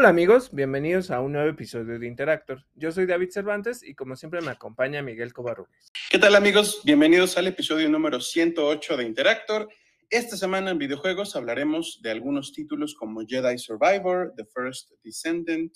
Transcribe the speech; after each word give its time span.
Hola 0.00 0.08
amigos, 0.08 0.48
bienvenidos 0.50 1.10
a 1.10 1.20
un 1.20 1.32
nuevo 1.32 1.50
episodio 1.50 1.98
de 1.98 2.06
Interactor. 2.06 2.64
Yo 2.74 2.90
soy 2.90 3.04
David 3.04 3.28
Cervantes 3.32 3.82
y 3.82 3.94
como 3.94 4.16
siempre 4.16 4.40
me 4.40 4.50
acompaña 4.50 5.02
Miguel 5.02 5.34
Covarrubias. 5.34 5.92
¿Qué 6.10 6.18
tal 6.18 6.36
amigos? 6.36 6.80
Bienvenidos 6.84 7.36
al 7.36 7.48
episodio 7.48 7.86
número 7.90 8.18
108 8.18 8.96
de 8.96 9.04
Interactor. 9.04 9.68
Esta 10.08 10.38
semana 10.38 10.70
en 10.70 10.78
videojuegos 10.78 11.36
hablaremos 11.36 12.00
de 12.02 12.12
algunos 12.12 12.54
títulos 12.54 12.94
como 12.94 13.20
Jedi 13.26 13.58
Survivor, 13.58 14.32
The 14.38 14.46
First 14.46 14.92
Descendant, 15.04 15.70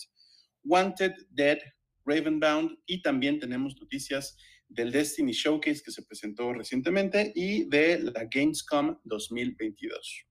Wanted, 0.63 1.13
Dead, 1.29 1.59
Ravenbound 2.03 2.79
y 2.87 3.03
también 3.03 3.39
tenemos 3.39 3.79
noticias 3.79 4.35
del 4.67 4.91
Destiny 4.91 5.33
Showcase 5.33 5.83
que 5.85 5.91
se 5.91 6.01
presentó 6.01 6.51
recientemente 6.51 7.31
y 7.35 7.69
de 7.69 7.99
la 7.99 8.25
Gamescom 8.25 8.97
2022. 9.03 10.25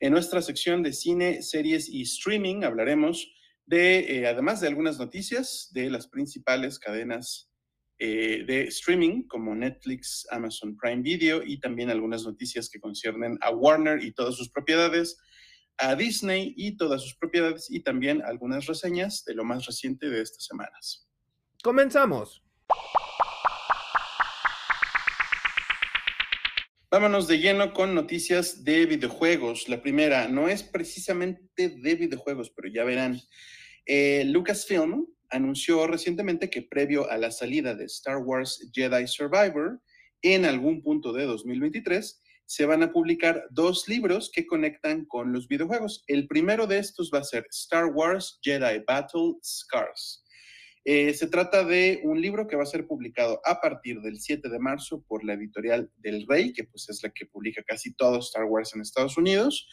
En 0.00 0.12
nuestra 0.12 0.40
sección 0.40 0.82
de 0.82 0.94
cine, 0.94 1.42
series 1.42 1.86
y 1.88 2.02
streaming 2.02 2.64
hablaremos 2.64 3.34
de, 3.66 3.98
eh, 3.98 4.26
además 4.26 4.62
de 4.62 4.68
algunas 4.68 4.98
noticias 4.98 5.68
de 5.72 5.90
las 5.90 6.08
principales 6.08 6.78
cadenas 6.78 7.50
eh, 7.98 8.44
de 8.46 8.62
streaming 8.62 9.28
como 9.28 9.54
Netflix, 9.54 10.26
Amazon 10.30 10.74
Prime 10.74 11.02
Video 11.02 11.42
y 11.44 11.60
también 11.60 11.90
algunas 11.90 12.24
noticias 12.24 12.70
que 12.70 12.80
conciernen 12.80 13.36
a 13.42 13.50
Warner 13.50 14.02
y 14.02 14.12
todas 14.12 14.36
sus 14.36 14.48
propiedades, 14.48 15.18
a 15.76 15.94
Disney 15.94 16.54
y 16.56 16.78
todas 16.78 17.02
sus 17.02 17.14
propiedades 17.16 17.70
y 17.70 17.80
también 17.80 18.22
algunas 18.22 18.64
reseñas 18.64 19.22
de 19.26 19.34
lo 19.34 19.44
más 19.44 19.66
reciente 19.66 20.08
de 20.08 20.22
estas 20.22 20.46
semanas. 20.46 21.06
Comenzamos. 21.62 22.42
Vámonos 26.92 27.28
de 27.28 27.38
lleno 27.38 27.72
con 27.72 27.94
noticias 27.94 28.64
de 28.64 28.84
videojuegos. 28.84 29.68
La 29.68 29.80
primera 29.80 30.26
no 30.26 30.48
es 30.48 30.64
precisamente 30.64 31.68
de 31.68 31.94
videojuegos, 31.94 32.50
pero 32.50 32.66
ya 32.66 32.82
verán. 32.82 33.20
Eh, 33.86 34.24
Lucasfilm 34.26 35.06
anunció 35.28 35.86
recientemente 35.86 36.50
que 36.50 36.62
previo 36.62 37.08
a 37.08 37.16
la 37.16 37.30
salida 37.30 37.76
de 37.76 37.84
Star 37.84 38.16
Wars 38.16 38.68
Jedi 38.74 39.06
Survivor, 39.06 39.80
en 40.22 40.44
algún 40.44 40.82
punto 40.82 41.12
de 41.12 41.26
2023, 41.26 42.20
se 42.44 42.66
van 42.66 42.82
a 42.82 42.90
publicar 42.90 43.44
dos 43.50 43.86
libros 43.86 44.28
que 44.34 44.44
conectan 44.44 45.04
con 45.04 45.32
los 45.32 45.46
videojuegos. 45.46 46.02
El 46.08 46.26
primero 46.26 46.66
de 46.66 46.78
estos 46.78 47.12
va 47.14 47.20
a 47.20 47.24
ser 47.24 47.46
Star 47.52 47.86
Wars 47.86 48.40
Jedi 48.42 48.82
Battle 48.84 49.34
Scars. 49.44 50.24
Eh, 50.84 51.12
se 51.12 51.26
trata 51.26 51.62
de 51.62 52.00
un 52.04 52.20
libro 52.20 52.46
que 52.46 52.56
va 52.56 52.62
a 52.62 52.66
ser 52.66 52.86
publicado 52.86 53.40
a 53.44 53.60
partir 53.60 54.00
del 54.00 54.18
7 54.18 54.48
de 54.48 54.58
marzo 54.58 55.04
por 55.06 55.24
la 55.24 55.34
editorial 55.34 55.90
del 55.98 56.26
Rey, 56.26 56.52
que 56.52 56.64
pues 56.64 56.88
es 56.88 57.02
la 57.02 57.10
que 57.10 57.26
publica 57.26 57.62
casi 57.62 57.92
todo 57.94 58.18
Star 58.20 58.44
Wars 58.44 58.74
en 58.74 58.80
Estados 58.80 59.18
Unidos. 59.18 59.68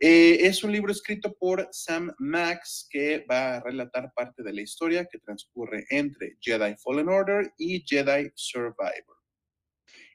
Eh, 0.00 0.46
es 0.46 0.62
un 0.62 0.72
libro 0.72 0.92
escrito 0.92 1.34
por 1.38 1.68
Sam 1.72 2.12
Max 2.18 2.86
que 2.90 3.24
va 3.30 3.56
a 3.56 3.60
relatar 3.60 4.12
parte 4.14 4.42
de 4.42 4.52
la 4.52 4.60
historia 4.60 5.06
que 5.10 5.18
transcurre 5.18 5.86
entre 5.90 6.36
Jedi 6.40 6.74
Fallen 6.82 7.08
Order 7.08 7.52
y 7.56 7.82
Jedi 7.86 8.30
Survivor. 8.34 9.16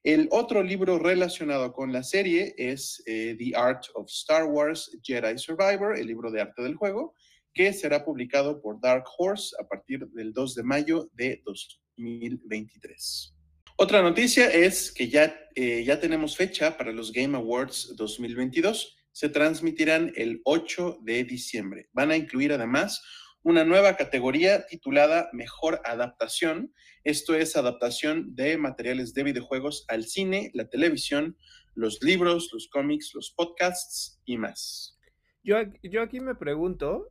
El 0.03 0.28
otro 0.31 0.64
libro 0.64 0.97
relacionado 0.97 1.73
con 1.73 1.94
la 1.94 2.02
serie 2.02 2.56
es 2.58 3.03
eh, 3.06 3.36
The 3.38 3.56
Art 3.56 3.86
of 3.94 4.08
Star 4.09 4.45
Wars 4.45 4.97
Jedi 5.03 5.38
Survivor, 5.38 5.97
el 5.97 6.08
libro 6.08 6.31
de 6.31 6.42
arte 6.42 6.64
del 6.64 6.75
juego, 6.75 7.16
que 7.53 7.73
será 7.73 8.05
publicado 8.05 8.61
por 8.61 8.80
Dark 8.80 9.05
Horse 9.17 9.55
a 9.59 9.67
partir 9.67 10.07
del 10.09 10.33
2 10.33 10.55
de 10.55 10.63
mayo 10.63 11.09
de 11.13 11.41
2023. 11.45 13.35
Otra 13.77 14.02
noticia 14.02 14.52
es 14.52 14.91
que 14.91 15.09
ya, 15.09 15.35
eh, 15.55 15.83
ya 15.83 15.99
tenemos 15.99 16.38
fecha 16.38 16.77
para 16.77 16.91
los 16.91 17.11
Game 17.11 17.35
Awards 17.35 17.95
2022. 17.95 18.95
Se 19.11 19.29
transmitirán 19.29 20.13
el 20.16 20.41
8 20.45 20.99
de 21.02 21.23
diciembre. 21.23 21.89
Van 21.91 22.11
a 22.11 22.16
incluir 22.16 22.53
además 22.53 23.02
una 23.44 23.66
nueva 23.66 23.97
categoría 23.97 24.68
titulada 24.68 25.29
Mejor 25.33 25.81
Adaptación. 25.83 26.73
Esto 27.03 27.33
es 27.33 27.56
adaptación 27.56 28.35
de 28.35 28.57
materiales 28.57 29.13
de 29.13 29.23
videojuegos 29.23 29.85
al 29.88 30.06
cine, 30.06 30.51
la 30.53 30.69
televisión, 30.69 31.35
los 31.73 32.03
libros, 32.03 32.50
los 32.53 32.68
cómics, 32.69 33.12
los 33.16 33.31
podcasts 33.31 34.22
y 34.25 34.38
más. 34.38 35.00
Yo, 35.44 35.57
yo 35.81 36.03
aquí 36.03 36.19
me 36.19 36.35
pregunto, 36.35 37.09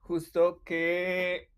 justo 0.00 0.62
qué, 0.64 1.50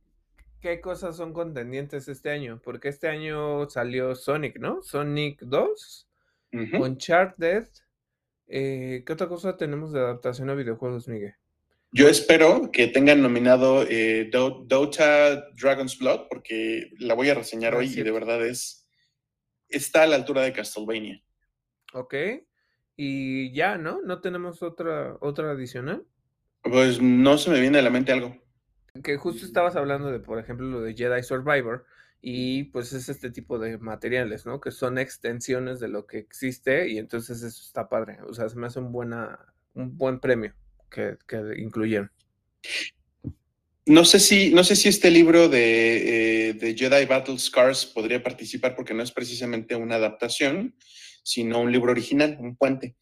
qué 0.60 0.80
cosas 0.80 1.16
son 1.16 1.32
contendientes 1.32 2.08
este 2.08 2.30
año, 2.30 2.60
porque 2.62 2.88
este 2.88 3.08
año 3.08 3.68
salió 3.68 4.14
Sonic, 4.14 4.58
¿no? 4.58 4.82
Sonic 4.82 5.40
2, 5.42 6.08
Uncharted. 6.52 7.68
Eh, 8.46 9.02
¿Qué 9.06 9.12
otra 9.12 9.28
cosa 9.28 9.56
tenemos 9.56 9.92
de 9.92 10.00
adaptación 10.00 10.50
a 10.50 10.54
videojuegos, 10.54 11.08
Miguel? 11.08 11.34
Yo 11.94 12.08
espero 12.08 12.70
que 12.72 12.86
tengan 12.86 13.20
nominado 13.20 13.84
eh, 13.86 14.30
Dota 14.30 15.50
Dragon's 15.60 15.98
Blood, 15.98 16.28
porque 16.30 16.90
la 16.98 17.12
voy 17.12 17.28
a 17.28 17.34
reseñar 17.34 17.74
ah, 17.74 17.78
hoy 17.78 17.86
y 17.86 18.02
de 18.02 18.10
verdad 18.10 18.44
es. 18.46 18.86
Está 19.68 20.02
a 20.02 20.06
la 20.06 20.16
altura 20.16 20.42
de 20.42 20.52
Castlevania. 20.52 21.22
Ok. 21.92 22.14
Y 22.96 23.52
ya, 23.54 23.76
¿no? 23.76 24.00
¿No 24.02 24.20
tenemos 24.20 24.62
otra, 24.62 25.16
otra 25.20 25.50
adicional? 25.50 26.06
Pues 26.62 27.00
no 27.00 27.38
se 27.38 27.50
me 27.50 27.60
viene 27.60 27.78
a 27.78 27.82
la 27.82 27.90
mente 27.90 28.12
algo. 28.12 28.36
Que 29.02 29.16
justo 29.16 29.44
estabas 29.44 29.76
hablando 29.76 30.10
de, 30.10 30.20
por 30.20 30.38
ejemplo, 30.38 30.66
lo 30.66 30.80
de 30.80 30.94
Jedi 30.94 31.22
Survivor, 31.22 31.84
y 32.20 32.64
pues 32.64 32.92
es 32.92 33.08
este 33.08 33.30
tipo 33.30 33.58
de 33.58 33.78
materiales, 33.78 34.46
¿no? 34.46 34.60
Que 34.60 34.70
son 34.70 34.98
extensiones 34.98 35.80
de 35.80 35.88
lo 35.88 36.06
que 36.06 36.18
existe, 36.18 36.88
y 36.88 36.98
entonces 36.98 37.42
eso 37.42 37.62
está 37.62 37.88
padre. 37.88 38.18
O 38.28 38.32
sea, 38.32 38.48
se 38.48 38.56
me 38.56 38.68
hace 38.68 38.78
un, 38.78 38.92
buena, 38.92 39.38
un 39.74 39.96
buen 39.98 40.20
premio 40.20 40.54
que, 40.88 41.16
incluyeron. 41.56 42.10
No 43.86 44.04
sé 44.04 44.20
si, 44.20 44.54
no 44.54 44.62
sé 44.62 44.76
si 44.76 44.88
este 44.88 45.10
libro 45.10 45.48
de, 45.48 46.50
eh, 46.50 46.52
de, 46.52 46.76
Jedi 46.76 47.04
Battle 47.06 47.38
Scars 47.38 47.84
podría 47.86 48.22
participar 48.22 48.76
porque 48.76 48.94
no 48.94 49.02
es 49.02 49.10
precisamente 49.10 49.74
una 49.74 49.96
adaptación, 49.96 50.76
sino 51.24 51.60
un 51.60 51.72
libro 51.72 51.90
original, 51.90 52.36
un 52.38 52.54
puente. 52.54 52.94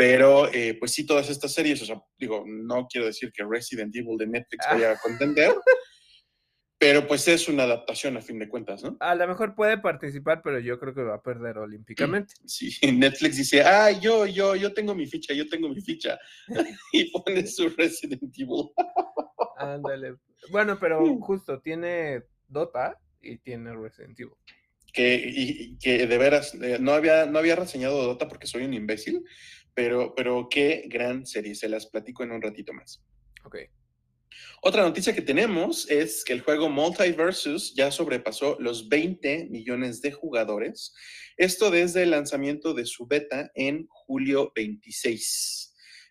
Pero, 0.00 0.50
eh, 0.50 0.78
pues 0.78 0.92
sí, 0.92 1.04
todas 1.04 1.28
estas 1.28 1.52
series, 1.52 1.82
o 1.82 1.84
sea, 1.84 2.02
digo, 2.16 2.42
no 2.46 2.86
quiero 2.88 3.06
decir 3.06 3.30
que 3.30 3.44
Resident 3.44 3.94
Evil 3.94 4.16
de 4.16 4.28
Netflix 4.28 4.64
vaya 4.66 4.92
a 4.92 4.98
contender, 4.98 5.52
pero 6.78 7.06
pues 7.06 7.28
es 7.28 7.46
una 7.50 7.64
adaptación 7.64 8.16
a 8.16 8.22
fin 8.22 8.38
de 8.38 8.48
cuentas, 8.48 8.82
¿no? 8.82 8.96
A 8.98 9.14
lo 9.14 9.28
mejor 9.28 9.54
puede 9.54 9.76
participar, 9.76 10.40
pero 10.42 10.58
yo 10.58 10.80
creo 10.80 10.94
que 10.94 11.02
va 11.02 11.16
a 11.16 11.22
perder 11.22 11.58
olímpicamente. 11.58 12.32
Sí, 12.46 12.70
Netflix 12.94 13.36
dice, 13.36 13.60
ah, 13.60 13.90
yo, 13.90 14.24
yo, 14.24 14.56
yo 14.56 14.72
tengo 14.72 14.94
mi 14.94 15.06
ficha, 15.06 15.34
yo 15.34 15.46
tengo 15.46 15.68
mi 15.68 15.82
ficha. 15.82 16.18
y 16.94 17.10
pone 17.10 17.46
su 17.46 17.68
Resident 17.68 18.22
Evil. 18.22 18.70
Ándale. 19.58 20.14
Bueno, 20.50 20.78
pero 20.80 21.14
justo 21.18 21.60
tiene 21.60 22.22
Dota 22.48 22.98
y 23.20 23.36
tiene 23.36 23.76
Resident 23.76 24.18
Evil. 24.18 24.32
Que, 24.94 25.22
y, 25.24 25.78
que 25.78 26.06
de 26.06 26.18
veras, 26.18 26.54
eh, 26.54 26.78
no, 26.80 26.92
había, 26.92 27.26
no 27.26 27.38
había 27.38 27.54
reseñado 27.54 28.02
Dota 28.02 28.26
porque 28.26 28.46
soy 28.46 28.64
un 28.64 28.74
imbécil, 28.74 29.22
pero, 29.74 30.14
pero 30.14 30.48
qué 30.50 30.84
gran 30.86 31.26
serie, 31.26 31.54
se 31.54 31.68
las 31.68 31.86
platico 31.86 32.22
en 32.22 32.32
un 32.32 32.42
ratito 32.42 32.72
más. 32.72 33.02
Ok. 33.44 33.56
Otra 34.62 34.82
noticia 34.82 35.14
que 35.14 35.22
tenemos 35.22 35.90
es 35.90 36.24
que 36.24 36.32
el 36.32 36.42
juego 36.42 36.68
Multiversus 36.68 37.74
ya 37.74 37.90
sobrepasó 37.90 38.56
los 38.60 38.88
20 38.88 39.46
millones 39.50 40.02
de 40.02 40.12
jugadores. 40.12 40.94
Esto 41.36 41.70
desde 41.70 42.02
el 42.02 42.10
lanzamiento 42.10 42.74
de 42.74 42.84
su 42.84 43.06
beta 43.06 43.50
en 43.54 43.86
julio 43.88 44.52
26. 44.54 45.69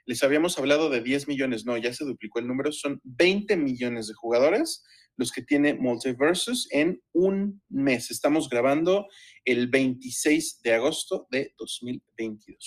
Les 0.09 0.23
habíamos 0.23 0.57
hablado 0.57 0.89
de 0.89 1.01
10 1.01 1.27
millones, 1.27 1.67
no, 1.67 1.77
ya 1.77 1.93
se 1.93 2.03
duplicó 2.03 2.39
el 2.39 2.47
número, 2.47 2.71
son 2.71 2.99
20 3.03 3.55
millones 3.57 4.07
de 4.07 4.15
jugadores 4.15 4.83
los 5.17 5.31
que 5.31 5.43
tiene 5.43 5.75
Multiversus 5.75 6.67
en 6.71 6.99
un 7.13 7.61
mes. 7.69 8.09
Estamos 8.09 8.49
grabando 8.49 9.05
el 9.45 9.67
26 9.67 10.61
de 10.63 10.73
agosto 10.73 11.27
de 11.29 11.53
2022. 11.59 12.57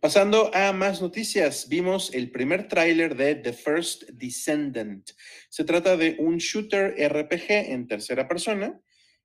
Pasando 0.00 0.50
a 0.54 0.72
más 0.72 1.02
noticias, 1.02 1.68
vimos 1.68 2.14
el 2.14 2.30
primer 2.30 2.68
tráiler 2.68 3.14
de 3.18 3.34
The 3.34 3.52
First 3.52 4.04
Descendant. 4.14 5.10
Se 5.50 5.64
trata 5.64 5.94
de 5.98 6.16
un 6.18 6.38
shooter 6.38 6.94
RPG 6.98 7.50
en 7.70 7.86
tercera 7.86 8.26
persona, 8.26 8.80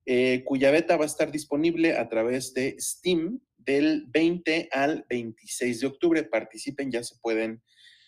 eh, 0.06 0.44
cuya 0.44 0.70
beta 0.70 0.98
va 0.98 1.06
a 1.06 1.08
estar 1.08 1.32
disponible 1.32 1.96
a 1.96 2.10
través 2.10 2.54
de 2.54 2.76
Steam 2.78 3.40
del 3.66 4.06
20 4.08 4.70
al 4.72 5.06
26 5.10 5.80
de 5.80 5.88
octubre. 5.88 6.24
Participen, 6.24 6.92
ya 6.92 7.04
se 7.04 7.16
pueden 7.22 7.62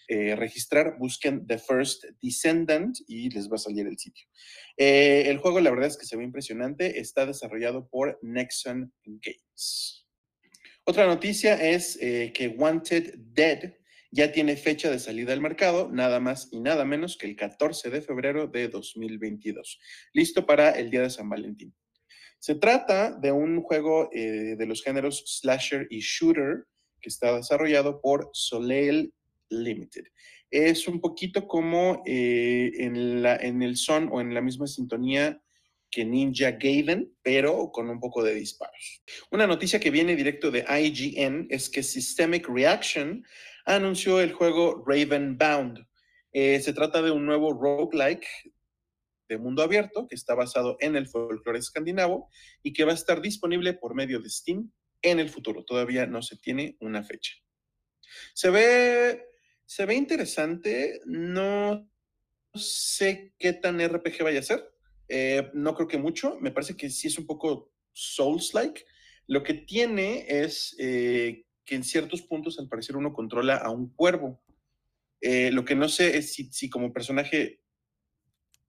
eh, 0.07 0.35
registrar, 0.35 0.97
busquen 0.99 1.47
The 1.47 1.57
First 1.57 2.05
Descendant 2.21 2.95
y 3.07 3.29
les 3.31 3.49
va 3.49 3.55
a 3.55 3.59
salir 3.59 3.87
el 3.87 3.97
sitio. 3.97 4.27
Eh, 4.77 5.23
el 5.27 5.39
juego, 5.39 5.59
la 5.59 5.71
verdad 5.71 5.87
es 5.87 5.97
que 5.97 6.05
se 6.05 6.15
ve 6.15 6.23
impresionante, 6.23 6.99
está 6.99 7.25
desarrollado 7.25 7.87
por 7.89 8.19
Nexon 8.21 8.93
Games. 9.03 10.07
Otra 10.83 11.07
noticia 11.07 11.55
es 11.55 11.97
eh, 11.99 12.31
que 12.35 12.49
Wanted 12.49 13.15
Dead 13.17 13.73
ya 14.11 14.31
tiene 14.31 14.55
fecha 14.55 14.91
de 14.91 14.99
salida 14.99 15.33
al 15.33 15.41
mercado, 15.41 15.89
nada 15.91 16.19
más 16.19 16.49
y 16.51 16.59
nada 16.59 16.85
menos 16.85 17.17
que 17.17 17.25
el 17.25 17.35
14 17.35 17.89
de 17.89 18.01
febrero 18.01 18.45
de 18.47 18.67
2022, 18.67 19.79
listo 20.13 20.45
para 20.45 20.69
el 20.69 20.91
día 20.91 21.01
de 21.01 21.09
San 21.09 21.27
Valentín. 21.27 21.75
Se 22.45 22.53
trata 22.53 23.09
de 23.09 23.31
un 23.31 23.63
juego 23.63 24.07
de 24.13 24.65
los 24.67 24.83
géneros 24.83 25.23
slasher 25.25 25.87
y 25.89 26.01
shooter 26.01 26.65
que 27.01 27.09
está 27.09 27.35
desarrollado 27.35 27.99
por 28.01 28.29
Soleil 28.33 29.11
Limited. 29.49 30.03
Es 30.51 30.87
un 30.87 31.01
poquito 31.01 31.47
como 31.47 32.03
eh, 32.05 32.69
en, 32.75 33.23
la, 33.23 33.35
en 33.37 33.63
el 33.63 33.77
son 33.77 34.09
o 34.11 34.21
en 34.21 34.31
la 34.31 34.41
misma 34.41 34.67
sintonía 34.67 35.41
que 35.89 36.05
Ninja 36.05 36.51
Gaiden, 36.51 37.11
pero 37.23 37.71
con 37.71 37.89
un 37.89 37.99
poco 37.99 38.21
de 38.21 38.35
disparos. 38.35 39.01
Una 39.31 39.47
noticia 39.47 39.79
que 39.79 39.89
viene 39.89 40.15
directo 40.15 40.51
de 40.51 40.65
IGN 40.69 41.47
es 41.49 41.67
que 41.67 41.81
Systemic 41.81 42.47
Reaction 42.47 43.25
anunció 43.65 44.21
el 44.21 44.33
juego 44.33 44.83
Raven 44.85 45.35
Bound. 45.39 45.83
Eh, 46.31 46.59
se 46.59 46.73
trata 46.73 47.01
de 47.01 47.09
un 47.09 47.25
nuevo 47.25 47.53
roguelike 47.53 48.27
de 49.27 49.37
mundo 49.37 49.63
abierto 49.63 50.07
que 50.07 50.15
está 50.15 50.35
basado 50.35 50.77
en 50.79 50.95
el 50.95 51.07
folclore 51.07 51.59
escandinavo 51.59 52.29
y 52.63 52.73
que 52.73 52.85
va 52.85 52.91
a 52.91 52.95
estar 52.95 53.21
disponible 53.21 53.73
por 53.73 53.95
medio 53.95 54.19
de 54.19 54.29
Steam 54.29 54.71
en 55.01 55.19
el 55.19 55.29
futuro. 55.29 55.63
Todavía 55.63 56.05
no 56.05 56.21
se 56.21 56.37
tiene 56.37 56.77
una 56.79 57.03
fecha. 57.03 57.33
Se 58.33 58.49
ve, 58.49 59.25
se 59.65 59.85
ve 59.85 59.95
interesante. 59.95 61.01
No 61.05 61.89
sé 62.53 63.33
qué 63.37 63.53
tan 63.53 63.79
RPG 63.85 64.23
vaya 64.23 64.39
a 64.39 64.43
ser. 64.43 64.71
Eh, 65.07 65.49
no 65.53 65.75
creo 65.75 65.87
que 65.87 65.97
mucho. 65.97 66.37
Me 66.39 66.51
parece 66.51 66.75
que 66.75 66.89
sí 66.89 67.07
es 67.07 67.17
un 67.17 67.25
poco 67.25 67.71
Souls-like. 67.93 68.85
Lo 69.27 69.43
que 69.43 69.53
tiene 69.53 70.25
es 70.27 70.75
eh, 70.79 71.45
que 71.63 71.75
en 71.75 71.83
ciertos 71.83 72.21
puntos, 72.21 72.59
al 72.59 72.69
parecer, 72.69 72.95
uno 72.95 73.13
controla 73.13 73.57
a 73.57 73.69
un 73.69 73.93
cuervo. 73.93 74.43
Eh, 75.21 75.51
lo 75.51 75.65
que 75.65 75.75
no 75.75 75.89
sé 75.89 76.17
es 76.17 76.33
si, 76.33 76.51
si, 76.51 76.69
como 76.69 76.93
personaje 76.93 77.61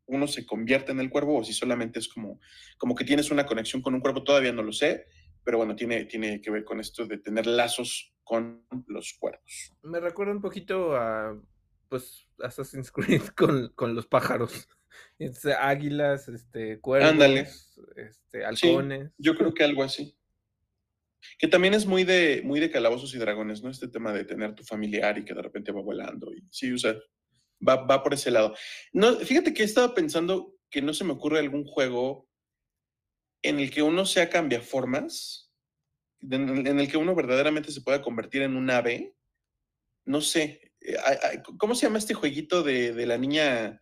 uno 0.06 0.26
se 0.26 0.46
convierte 0.46 0.92
en 0.92 1.00
el 1.00 1.10
cuervo 1.10 1.38
o 1.38 1.44
si 1.44 1.52
solamente 1.52 1.98
es 1.98 2.08
como, 2.08 2.40
como 2.78 2.94
que 2.94 3.04
tienes 3.04 3.30
una 3.30 3.46
conexión 3.46 3.82
con 3.82 3.94
un 3.94 4.00
cuervo. 4.00 4.24
Todavía 4.24 4.52
no 4.52 4.62
lo 4.62 4.72
sé, 4.72 5.06
pero 5.44 5.58
bueno, 5.58 5.76
tiene, 5.76 6.04
tiene 6.04 6.40
que 6.40 6.50
ver 6.50 6.64
con 6.64 6.80
esto 6.80 7.06
de 7.06 7.18
tener 7.18 7.46
lazos 7.46 8.14
con 8.24 8.66
los 8.86 9.14
cuervos. 9.18 9.72
Me 9.82 10.00
recuerda 10.00 10.32
un 10.32 10.40
poquito 10.40 10.96
a, 10.96 11.40
pues, 11.88 12.26
Assassin's 12.40 12.90
Creed 12.90 13.22
con, 13.36 13.68
con 13.74 13.94
los 13.94 14.06
pájaros. 14.06 14.68
Este, 15.18 15.52
águilas, 15.54 16.28
este, 16.28 16.80
cuervos, 16.80 17.78
este, 17.96 18.44
halcones. 18.44 19.12
yo 19.18 19.36
creo 19.36 19.52
que 19.54 19.64
algo 19.64 19.82
así. 19.82 20.16
Que 21.38 21.48
también 21.48 21.74
es 21.74 21.86
muy 21.86 22.04
de, 22.04 22.42
muy 22.44 22.60
de 22.60 22.70
calabozos 22.70 23.14
y 23.14 23.18
dragones, 23.18 23.62
¿no? 23.62 23.70
Este 23.70 23.88
tema 23.88 24.12
de 24.12 24.24
tener 24.24 24.54
tu 24.54 24.62
familiar 24.62 25.18
y 25.18 25.24
que 25.24 25.34
de 25.34 25.42
repente 25.42 25.72
va 25.72 25.80
volando. 25.80 26.32
Y, 26.32 26.46
sí, 26.50 26.72
o 26.72 26.78
sea, 26.78 26.94
va, 27.66 27.76
va 27.86 28.02
por 28.02 28.14
ese 28.14 28.30
lado. 28.30 28.54
No, 28.92 29.16
fíjate 29.16 29.52
que 29.54 29.62
he 29.62 29.66
estado 29.66 29.94
pensando 29.94 30.54
que 30.70 30.82
no 30.82 30.92
se 30.94 31.04
me 31.04 31.12
ocurre 31.12 31.38
algún 31.38 31.64
juego 31.64 32.28
en 33.42 33.60
el 33.60 33.70
que 33.70 33.82
uno 33.82 34.04
sea 34.06 34.28
cambiaformas, 34.28 35.52
en, 36.20 36.66
en 36.66 36.80
el 36.80 36.90
que 36.90 36.96
uno 36.96 37.14
verdaderamente 37.14 37.70
se 37.70 37.82
pueda 37.82 38.02
convertir 38.02 38.42
en 38.42 38.56
un 38.56 38.70
ave. 38.70 39.14
No 40.04 40.20
sé, 40.20 40.72
eh, 40.80 40.96
¿cómo 41.58 41.74
se 41.74 41.86
llama 41.86 41.98
este 41.98 42.14
jueguito 42.14 42.62
de, 42.62 42.92
de 42.92 43.06
la 43.06 43.18
niña 43.18 43.80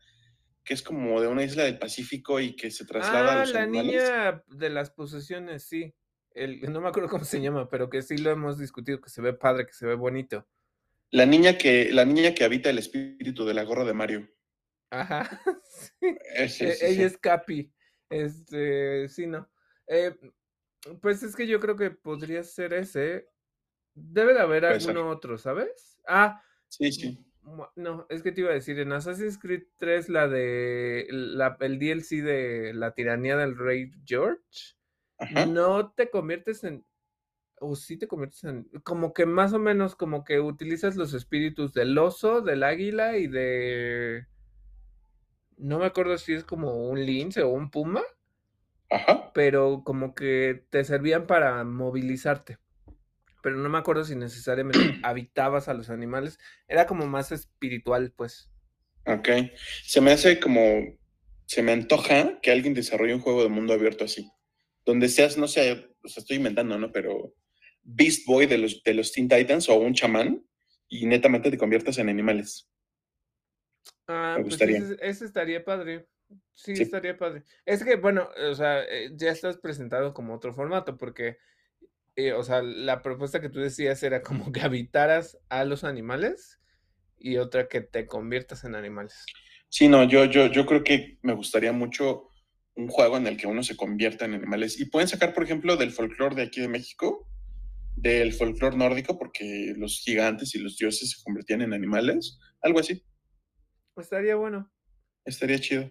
que 0.64 0.72
es 0.74 0.82
como 0.82 1.20
de 1.20 1.28
una 1.28 1.42
isla 1.44 1.64
del 1.64 1.78
Pacífico 1.78 2.40
y 2.40 2.56
que 2.56 2.70
se 2.70 2.86
traslada 2.86 3.32
a 3.32 3.36
Ah, 3.36 3.40
los 3.40 3.52
la 3.52 3.62
animales. 3.64 3.92
niña 4.02 4.44
de 4.48 4.70
las 4.70 4.90
posesiones, 4.90 5.64
sí. 5.64 5.94
El, 6.30 6.60
no 6.72 6.80
me 6.80 6.88
acuerdo 6.88 7.08
cómo 7.10 7.24
se 7.24 7.40
llama, 7.40 7.68
pero 7.68 7.90
que 7.90 8.00
sí 8.02 8.16
lo 8.16 8.30
hemos 8.30 8.58
discutido, 8.58 9.00
que 9.00 9.10
se 9.10 9.20
ve 9.20 9.34
padre, 9.34 9.66
que 9.66 9.74
se 9.74 9.86
ve 9.86 9.94
bonito. 9.94 10.48
La 11.14 11.26
niña 11.26 11.56
que, 11.56 11.93
la 11.93 12.05
niña 12.05 12.34
que 12.34 12.43
habita 12.43 12.70
el 12.70 12.78
espíritu 12.78 13.44
de 13.44 13.55
la 13.55 13.62
gorra 13.62 13.84
de 13.84 13.94
Mario. 13.94 14.28
Ajá, 14.90 15.40
sí. 15.64 16.16
Ese, 16.34 16.64
E- 16.70 16.78
Ella 16.81 16.96
sí. 16.96 17.02
es 17.02 17.19
Capi. 17.19 17.72
Este, 18.11 19.08
sí, 19.08 19.26
no. 19.28 19.49
Eh, 19.87 20.12
pues 21.00 21.22
es 21.22 21.37
que 21.37 21.46
yo 21.46 21.61
creo 21.61 21.76
que 21.76 21.93
podría 21.93 22.43
ser 22.43 22.75
ese. 22.75 23.28
Debe 23.94 24.34
de 24.34 24.40
haber 24.40 24.64
alguno 24.64 25.08
otro, 25.08 25.38
¿sabes? 25.38 26.00
Ah, 26.08 26.43
Sí, 26.69 26.90
sí. 26.90 27.17
no, 27.76 28.06
es 28.08 28.20
que 28.22 28.32
te 28.32 28.40
iba 28.40 28.50
a 28.50 28.55
decir, 28.55 28.81
en 28.81 28.93
Assassin's 28.93 29.38
Creed 29.38 29.62
3, 29.76 30.08
la 30.08 30.26
de 30.26 31.06
la, 31.10 31.56
el 31.60 31.78
DLC 31.78 32.22
de 32.22 32.75
la 32.75 32.93
tiranía 32.93 33.37
del 33.37 33.56
rey 33.56 33.93
George, 34.05 34.43
Ajá. 35.19 35.46
no 35.46 35.93
te 35.93 36.10
conviertes 36.10 36.64
en, 36.64 36.84
o 37.60 37.76
sí 37.76 37.96
te 37.96 38.08
conviertes 38.08 38.44
en, 38.44 38.64
como 38.82 39.12
que 39.12 39.26
más 39.26 39.52
o 39.52 39.58
menos 39.58 39.94
como 39.94 40.24
que 40.24 40.40
utilizas 40.40 40.96
los 40.96 41.14
espíritus 41.14 41.72
del 41.72 41.96
oso, 41.98 42.40
del 42.40 42.62
águila 42.62 43.16
y 43.16 43.26
de, 43.26 44.26
no 45.56 45.78
me 45.78 45.86
acuerdo 45.86 46.16
si 46.18 46.34
es 46.34 46.44
como 46.44 46.88
un 46.88 47.04
lince 47.04 47.42
o 47.42 47.48
un 47.48 47.70
puma, 47.70 48.02
Ajá. 48.90 49.32
pero 49.32 49.82
como 49.84 50.14
que 50.14 50.64
te 50.70 50.84
servían 50.84 51.26
para 51.26 51.64
movilizarte. 51.64 52.58
Pero 53.42 53.56
no 53.56 53.68
me 53.68 53.78
acuerdo 53.78 54.04
si 54.04 54.16
necesariamente 54.16 54.78
habitabas 55.02 55.68
a 55.68 55.74
los 55.74 55.90
animales. 55.90 56.38
Era 56.66 56.86
como 56.86 57.06
más 57.06 57.30
espiritual, 57.30 58.12
pues. 58.16 58.50
Ok. 59.06 59.28
Se 59.82 60.00
me 60.00 60.12
hace 60.12 60.40
como. 60.40 60.60
Se 61.46 61.62
me 61.62 61.72
antoja 61.72 62.40
que 62.40 62.50
alguien 62.50 62.72
desarrolle 62.72 63.14
un 63.14 63.20
juego 63.20 63.42
de 63.42 63.50
mundo 63.50 63.74
abierto 63.74 64.04
así. 64.04 64.30
Donde 64.86 65.08
seas, 65.08 65.36
no 65.36 65.46
sé, 65.46 65.90
o 66.02 66.08
sea, 66.08 66.22
estoy 66.22 66.38
inventando, 66.38 66.78
¿no? 66.78 66.90
Pero 66.90 67.34
Beast 67.84 68.26
Boy 68.26 68.46
de 68.46 68.58
los, 68.58 68.82
de 68.82 68.94
los 68.94 69.12
Teen 69.12 69.28
Titans 69.28 69.69
o 69.69 69.76
un 69.76 69.94
chamán 69.94 70.44
y 70.88 71.06
netamente 71.06 71.50
te 71.50 71.58
conviertas 71.58 71.98
en 71.98 72.08
animales. 72.08 72.69
Ah, 74.06 74.34
Me 74.36 74.42
pues 74.44 74.54
gustaría. 74.54 74.78
ese, 74.78 74.96
ese 75.00 75.25
estaría 75.25 75.64
padre. 75.64 76.06
Sí, 76.54 76.75
Sí. 76.76 76.82
estaría 76.82 77.16
padre. 77.16 77.44
Es 77.64 77.84
que, 77.84 77.96
bueno, 77.96 78.28
o 78.50 78.54
sea, 78.54 78.82
eh, 78.84 79.10
ya 79.14 79.31
estás 79.31 79.58
presentado 79.58 80.14
como 80.14 80.34
otro 80.34 80.54
formato, 80.54 80.96
porque, 80.96 81.38
eh, 82.16 82.32
o 82.32 82.42
sea, 82.42 82.62
la 82.62 83.02
propuesta 83.02 83.40
que 83.40 83.48
tú 83.50 83.60
decías 83.60 84.02
era 84.02 84.22
como 84.22 84.50
que 84.52 84.60
habitaras 84.60 85.38
a 85.48 85.64
los 85.64 85.84
animales 85.84 86.60
y 87.19 87.36
otra 87.36 87.69
que 87.69 87.81
te 87.81 88.06
conviertas 88.06 88.64
en 88.64 88.75
animales. 88.75 89.25
Sí, 89.69 89.88
no, 89.88 90.04
yo, 90.04 90.25
yo, 90.26 90.46
yo 90.46 90.66
creo 90.66 90.84
que 90.84 91.19
me 91.22 91.32
gustaría 91.34 91.72
mucho 91.72 92.28
un 92.76 92.88
juego 92.88 93.16
en 93.16 93.26
el 93.26 93.36
que 93.36 93.46
uno 93.46 93.62
se 93.62 93.76
convierta 93.76 94.25
en 94.25 94.34
animales. 94.34 94.81
Y 94.81 94.86
pueden 94.86 95.08
sacar, 95.08 95.32
por 95.34 95.44
ejemplo, 95.44 95.76
del 95.76 95.90
folclore 95.92 96.34
de 96.36 96.42
aquí 96.42 96.60
de 96.60 96.69
México, 96.69 97.28
del 98.04 98.34
folclore 98.34 98.76
nórdico, 98.76 99.18
porque 99.18 99.72
los 99.78 99.98
gigantes 100.00 100.54
y 100.54 100.58
los 100.58 100.76
dioses 100.76 101.10
se 101.10 101.22
convertían 101.22 101.62
en 101.62 101.72
animales. 101.72 102.38
Algo 102.60 102.80
así. 102.80 103.02
Estaría 103.96 104.36
bueno. 104.36 104.70
Estaría 105.24 105.58
chido. 105.58 105.90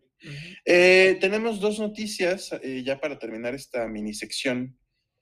Eh, 0.63 1.17
tenemos 1.19 1.59
dos 1.59 1.79
noticias 1.79 2.51
eh, 2.61 2.83
ya 2.85 2.99
para 2.99 3.17
terminar 3.17 3.55
esta 3.55 3.87
mini 3.87 4.13
sección. 4.13 4.77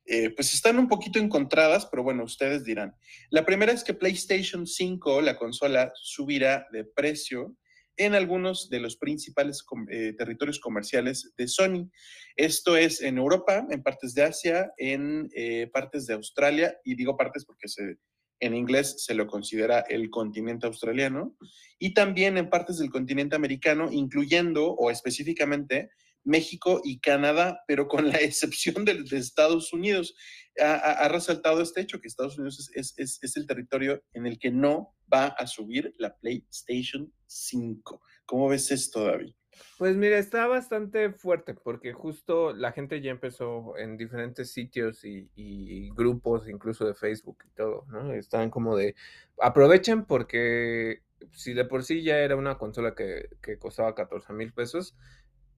Eh, 0.05 0.31
pues 0.31 0.53
están 0.53 0.77
un 0.79 0.89
poquito 0.89 1.17
encontradas, 1.17 1.85
pero 1.85 2.03
bueno, 2.03 2.25
ustedes 2.25 2.65
dirán. 2.65 2.93
La 3.29 3.45
primera 3.45 3.71
es 3.71 3.85
que 3.85 3.93
PlayStation 3.93 4.67
5, 4.67 5.21
la 5.21 5.37
consola, 5.37 5.93
subirá 5.95 6.67
de 6.73 6.83
precio 6.83 7.55
en 8.01 8.15
algunos 8.15 8.67
de 8.71 8.79
los 8.79 8.97
principales 8.97 9.63
eh, 9.89 10.13
territorios 10.17 10.59
comerciales 10.59 11.33
de 11.37 11.47
Sony. 11.47 11.91
Esto 12.35 12.75
es 12.75 12.99
en 13.01 13.19
Europa, 13.19 13.67
en 13.69 13.83
partes 13.83 14.15
de 14.15 14.23
Asia, 14.23 14.73
en 14.77 15.29
eh, 15.35 15.69
partes 15.71 16.07
de 16.07 16.15
Australia, 16.15 16.75
y 16.83 16.95
digo 16.95 17.15
partes 17.15 17.45
porque 17.45 17.67
se, 17.67 17.97
en 18.39 18.55
inglés 18.55 18.95
se 19.05 19.13
lo 19.13 19.27
considera 19.27 19.81
el 19.81 20.09
continente 20.09 20.65
australiano, 20.65 21.37
y 21.77 21.93
también 21.93 22.39
en 22.39 22.49
partes 22.49 22.79
del 22.79 22.89
continente 22.89 23.35
americano, 23.35 23.91
incluyendo 23.91 24.71
o 24.71 24.89
específicamente 24.89 25.91
México 26.23 26.81
y 26.83 26.99
Canadá, 26.99 27.63
pero 27.67 27.87
con 27.87 28.09
la 28.09 28.17
excepción 28.21 28.85
de, 28.85 29.03
Estados 29.11 29.73
Unidos. 29.73 30.15
Ha, 30.59 31.07
resaltado 31.07 31.61
este 31.61 31.81
hecho, 31.81 32.01
que 32.01 32.09
Estados 32.09 32.37
Unidos 32.37 32.69
es, 32.73 33.35
el 33.37 33.47
territorio 33.47 34.03
en 34.13 34.27
el 34.27 34.37
que 34.37 34.51
no 34.51 34.95
va 35.11 35.27
a 35.27 35.47
subir 35.47 35.93
la 35.97 36.15
PlayStation 36.17 37.11
5. 37.25 38.01
¿Cómo 38.25 38.49
ves 38.49 38.69
esto, 38.71 39.05
David? 39.05 39.33
Pues 39.77 39.95
mira, 39.95 40.17
está 40.17 40.47
bastante 40.47 41.11
fuerte 41.11 41.53
porque 41.53 41.93
justo 41.93 42.53
la 42.53 42.71
gente 42.71 43.01
ya 43.01 43.11
empezó 43.11 43.77
en 43.77 43.97
diferentes 43.97 44.51
sitios 44.51 45.03
y, 45.03 45.89
grupos, 45.91 46.49
incluso 46.49 46.85
de 46.85 46.95
Facebook 46.95 47.37
y 47.45 47.55
todo, 47.55 47.85
¿no? 47.89 48.13
Están 48.13 48.49
como 48.49 48.75
de, 48.75 48.95
aprovechen 49.39 50.05
porque 50.05 51.03
si 51.31 51.53
de 51.53 51.65
por 51.65 51.83
sí 51.83 52.03
ya 52.03 52.19
era 52.19 52.35
una 52.35 52.57
consola 52.57 52.95
que 52.95 53.57
costaba 53.59 53.95
14 53.95 54.33
mil 54.33 54.51
pesos, 54.53 54.95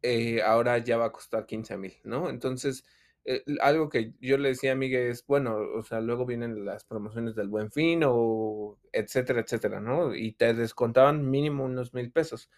eh, 0.04 0.42
ahora 0.44 0.78
ya 0.80 0.98
va 0.98 1.06
a 1.06 1.12
costar 1.12 1.46
15 1.46 1.78
mil, 1.78 1.94
¿no? 2.04 2.30
Entonces, 2.30 2.86
eh, 3.26 3.44
algo 3.62 3.88
que 3.90 4.14
yo 4.20 4.38
le 4.38 4.50
decía 4.50 4.74
a 4.74 4.76
Miguel 4.76 5.08
es, 5.10 5.26
bueno, 5.26 5.56
o 5.56 5.82
sea, 5.84 6.02
luego 6.02 6.26
vienen 6.26 6.66
las 6.66 6.84
promociones 6.84 7.36
del 7.36 7.48
Buen 7.48 7.72
Fin 7.72 8.02
o 8.06 8.78
etcétera, 8.92 9.42
etcétera, 9.42 9.80
¿no? 9.80 10.14
Y 10.14 10.34
te 10.34 10.54
descontaban 10.54 11.30
mínimo 11.30 11.64
unos 11.64 11.94
mil 11.94 12.12
pesos. 12.12 12.50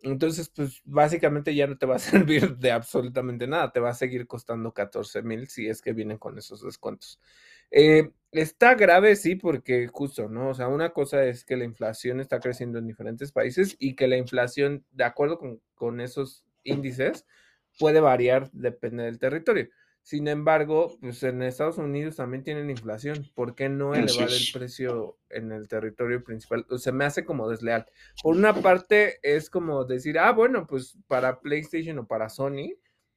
Entonces, 0.00 0.50
pues 0.54 0.80
básicamente 0.84 1.54
ya 1.54 1.66
no 1.66 1.76
te 1.78 1.86
va 1.86 1.96
a 1.96 1.98
servir 2.38 2.56
de 2.56 2.72
absolutamente 2.72 3.46
nada, 3.46 3.72
te 3.72 3.80
va 3.80 3.90
a 3.90 3.94
seguir 3.94 4.26
costando 4.26 4.72
14 4.72 5.22
mil 5.22 5.48
si 5.48 5.68
es 5.68 5.82
que 5.82 5.92
vienen 5.92 6.18
con 6.18 6.38
esos 6.38 6.62
descuentos. 6.62 7.20
Eh, 7.70 8.10
está 8.32 8.74
grave, 8.76 9.16
sí, 9.16 9.36
porque 9.36 9.88
justo, 9.88 10.28
¿no? 10.28 10.50
O 10.50 10.54
sea, 10.54 10.68
una 10.68 10.90
cosa 10.90 11.24
es 11.24 11.44
que 11.44 11.56
la 11.56 11.64
inflación 11.64 12.20
está 12.20 12.40
creciendo 12.40 12.78
en 12.78 12.86
diferentes 12.86 13.32
países 13.32 13.76
y 13.78 13.94
que 13.94 14.08
la 14.08 14.16
inflación, 14.16 14.84
de 14.92 15.04
acuerdo 15.04 15.38
con, 15.38 15.60
con 15.74 16.00
esos 16.00 16.44
índices, 16.64 17.26
puede 17.78 18.00
variar, 18.00 18.50
depende 18.52 19.04
del 19.04 19.18
territorio. 19.18 19.68
Sin 20.04 20.28
embargo, 20.28 20.98
pues 21.00 21.22
en 21.22 21.42
Estados 21.42 21.78
Unidos 21.78 22.16
también 22.16 22.44
tienen 22.44 22.68
inflación. 22.68 23.26
¿Por 23.34 23.54
qué 23.54 23.70
no 23.70 23.94
elevar 23.94 24.28
el 24.28 24.48
precio 24.52 25.18
en 25.30 25.50
el 25.50 25.66
territorio 25.66 26.22
principal? 26.22 26.66
se 26.76 26.92
me 26.92 27.06
hace 27.06 27.24
como 27.24 27.48
desleal. 27.48 27.86
Por 28.22 28.36
una 28.36 28.54
parte, 28.54 29.18
es 29.22 29.48
como 29.48 29.86
decir, 29.86 30.18
ah, 30.18 30.32
bueno, 30.32 30.66
pues 30.66 30.98
para 31.06 31.40
PlayStation 31.40 31.98
o 31.98 32.06
para 32.06 32.28
Sony, 32.28 32.74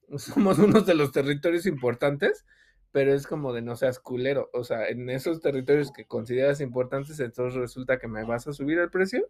somos 0.18 0.60
unos 0.60 0.86
de 0.86 0.96
los 0.96 1.12
territorios 1.12 1.66
importantes, 1.66 2.46
pero 2.94 3.14
es 3.14 3.28
como 3.28 3.52
de 3.52 3.62
no 3.62 3.76
seas 3.76 4.00
culero. 4.00 4.50
O 4.54 4.64
sea, 4.64 4.88
en 4.88 5.10
esos 5.10 5.42
territorios 5.42 5.92
que 5.92 6.06
consideras 6.06 6.62
importantes, 6.62 7.20
entonces 7.20 7.60
resulta 7.60 8.00
que 8.00 8.08
me 8.08 8.24
vas 8.24 8.48
a 8.48 8.54
subir 8.54 8.78
el 8.80 8.90
precio. 8.90 9.28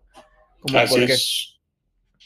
Como 0.60 0.78
Así 0.78 1.04
es. 1.06 1.57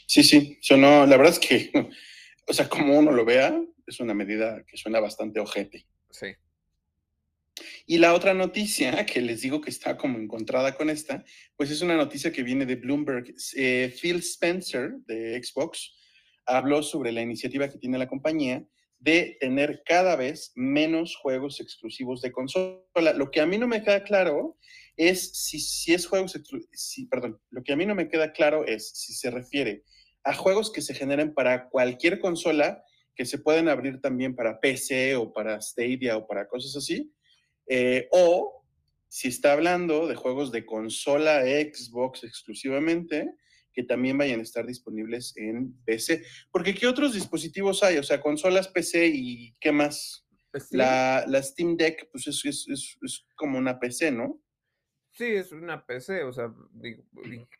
Sí, 0.06 0.22
sí. 0.22 0.58
Sonó, 0.60 1.06
la 1.06 1.16
verdad 1.16 1.32
es 1.32 1.38
que, 1.38 1.70
o 2.46 2.52
sea, 2.52 2.68
como 2.68 2.98
uno 2.98 3.12
lo 3.12 3.24
vea, 3.24 3.60
es 3.86 4.00
una 4.00 4.14
medida 4.14 4.64
que 4.66 4.76
suena 4.76 5.00
bastante 5.00 5.40
ojete. 5.40 5.86
Sí. 6.10 6.28
Y 7.86 7.98
la 7.98 8.14
otra 8.14 8.34
noticia, 8.34 9.04
que 9.06 9.20
les 9.20 9.42
digo 9.42 9.60
que 9.60 9.70
está 9.70 9.96
como 9.96 10.18
encontrada 10.18 10.74
con 10.74 10.88
esta, 10.90 11.24
pues 11.56 11.70
es 11.70 11.82
una 11.82 11.96
noticia 11.96 12.32
que 12.32 12.42
viene 12.42 12.66
de 12.66 12.76
Bloomberg. 12.76 13.34
Eh, 13.56 13.94
Phil 14.00 14.16
Spencer 14.16 14.92
de 15.06 15.42
Xbox 15.42 15.94
habló 16.46 16.82
sobre 16.82 17.12
la 17.12 17.22
iniciativa 17.22 17.68
que 17.68 17.78
tiene 17.78 17.98
la 17.98 18.08
compañía 18.08 18.64
de 18.98 19.36
tener 19.40 19.82
cada 19.84 20.14
vez 20.16 20.52
menos 20.54 21.16
juegos 21.16 21.60
exclusivos 21.60 22.22
de 22.22 22.30
consola. 22.30 23.12
Lo 23.16 23.30
que 23.30 23.40
a 23.40 23.46
mí 23.46 23.58
no 23.58 23.66
me 23.66 23.82
queda 23.82 24.04
claro 24.04 24.56
es 24.96 25.32
si, 25.32 25.58
si 25.58 25.94
es 25.94 26.06
juegos, 26.06 26.38
si, 26.72 27.06
perdón, 27.06 27.40
lo 27.50 27.62
que 27.62 27.72
a 27.72 27.76
mí 27.76 27.86
no 27.86 27.94
me 27.94 28.08
queda 28.08 28.32
claro 28.32 28.66
es 28.66 28.90
si 28.90 29.12
se 29.12 29.30
refiere 29.30 29.84
a 30.24 30.34
juegos 30.34 30.70
que 30.70 30.82
se 30.82 30.94
generen 30.94 31.34
para 31.34 31.68
cualquier 31.68 32.20
consola 32.20 32.84
que 33.14 33.26
se 33.26 33.38
pueden 33.38 33.68
abrir 33.68 34.00
también 34.00 34.34
para 34.34 34.60
PC 34.60 35.16
o 35.16 35.32
para 35.32 35.60
Stadia 35.60 36.16
o 36.16 36.26
para 36.26 36.48
cosas 36.48 36.76
así, 36.76 37.12
eh, 37.66 38.08
o 38.10 38.64
si 39.08 39.28
está 39.28 39.52
hablando 39.52 40.06
de 40.06 40.14
juegos 40.14 40.52
de 40.52 40.64
consola 40.64 41.42
Xbox 41.42 42.24
exclusivamente, 42.24 43.34
que 43.72 43.82
también 43.82 44.18
vayan 44.18 44.40
a 44.40 44.42
estar 44.42 44.66
disponibles 44.66 45.36
en 45.36 45.74
PC. 45.84 46.24
Porque 46.50 46.74
¿qué 46.74 46.86
otros 46.86 47.14
dispositivos 47.14 47.82
hay? 47.82 47.98
O 47.98 48.02
sea, 48.02 48.20
consolas 48.20 48.68
PC 48.68 49.08
y 49.08 49.54
¿qué 49.60 49.72
más? 49.72 50.26
Pues 50.50 50.68
la, 50.70 51.24
la, 51.26 51.42
Steam 51.42 51.76
Deck, 51.76 52.08
pues 52.10 52.26
es, 52.26 52.44
es, 52.44 52.66
es, 52.68 53.26
como 53.36 53.58
una 53.58 53.78
PC, 53.78 54.12
¿no? 54.12 54.40
Sí, 55.14 55.24
es 55.26 55.52
una 55.52 55.84
PC, 55.84 56.24
o 56.24 56.32
sea, 56.32 56.50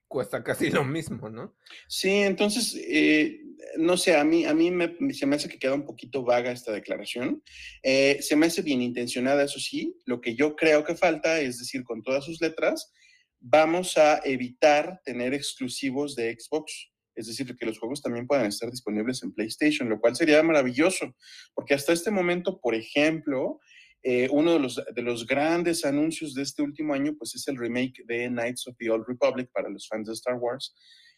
cuesta 0.08 0.42
casi 0.42 0.70
lo 0.70 0.84
mismo, 0.84 1.28
¿no? 1.28 1.54
Sí, 1.86 2.10
entonces, 2.10 2.74
eh, 2.82 3.42
no 3.76 3.98
sé, 3.98 4.16
a 4.16 4.24
mí, 4.24 4.46
a 4.46 4.54
mí 4.54 4.70
me, 4.70 4.96
se 5.12 5.26
me 5.26 5.36
hace 5.36 5.50
que 5.50 5.58
queda 5.58 5.74
un 5.74 5.84
poquito 5.84 6.24
vaga 6.24 6.50
esta 6.50 6.72
declaración. 6.72 7.42
Eh, 7.82 8.18
se 8.22 8.36
me 8.36 8.46
hace 8.46 8.62
bien 8.62 8.80
intencionada, 8.80 9.44
eso 9.44 9.60
sí. 9.60 9.94
Lo 10.06 10.22
que 10.22 10.34
yo 10.34 10.56
creo 10.56 10.82
que 10.82 10.94
falta 10.94 11.40
es 11.40 11.58
decir, 11.58 11.84
con 11.84 12.02
todas 12.02 12.24
sus 12.24 12.40
letras, 12.40 12.90
vamos 13.38 13.98
a 13.98 14.20
evitar 14.24 15.02
tener 15.04 15.34
exclusivos 15.34 16.16
de 16.16 16.34
Xbox. 16.38 16.90
Es 17.14 17.26
decir, 17.26 17.54
que 17.54 17.66
los 17.66 17.78
juegos 17.78 18.00
también 18.00 18.26
puedan 18.26 18.46
estar 18.46 18.70
disponibles 18.70 19.22
en 19.22 19.34
PlayStation, 19.34 19.90
lo 19.90 20.00
cual 20.00 20.16
sería 20.16 20.42
maravilloso, 20.42 21.14
porque 21.52 21.74
hasta 21.74 21.92
este 21.92 22.10
momento, 22.10 22.58
por 22.60 22.74
ejemplo, 22.74 23.60
eh, 24.02 24.28
uno 24.30 24.54
de 24.54 24.58
los, 24.58 24.80
de 24.94 25.02
los 25.02 25.26
grandes 25.26 25.84
anuncios 25.84 26.34
de 26.34 26.42
este 26.42 26.62
último 26.62 26.92
año, 26.92 27.14
pues 27.16 27.34
es 27.34 27.46
el 27.46 27.56
remake 27.56 28.02
de 28.04 28.28
Knights 28.28 28.66
of 28.66 28.76
the 28.78 28.90
Old 28.90 29.04
Republic 29.06 29.48
para 29.52 29.68
los 29.68 29.86
fans 29.86 30.08
de 30.08 30.14
Star 30.14 30.36
Wars, 30.36 30.74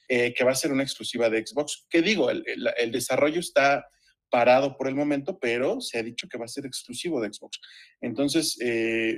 eh, 0.09 0.35
que 0.35 0.45
va 0.45 0.51
a 0.51 0.57
ser 0.57 0.71
una 0.71 0.83
exclusiva 0.83 1.31
de 1.31 1.47
Xbox. 1.47 1.87
¿Qué 1.89 2.03
digo? 2.03 2.31
El, 2.31 2.93
desarrollo 2.93 3.41
está 3.41 3.87
parado 4.29 4.77
por 4.77 4.89
el 4.89 4.95
momento, 4.95 5.39
pero 5.39 5.81
se 5.81 5.99
ha 5.99 6.03
dicho 6.03 6.29
que 6.29 6.37
va 6.37 6.45
a 6.45 6.49
ser 6.49 6.67
exclusivo 6.67 7.21
de 7.23 7.33
Xbox. 7.33 7.59
Entonces, 8.03 8.59
eh, 8.61 9.17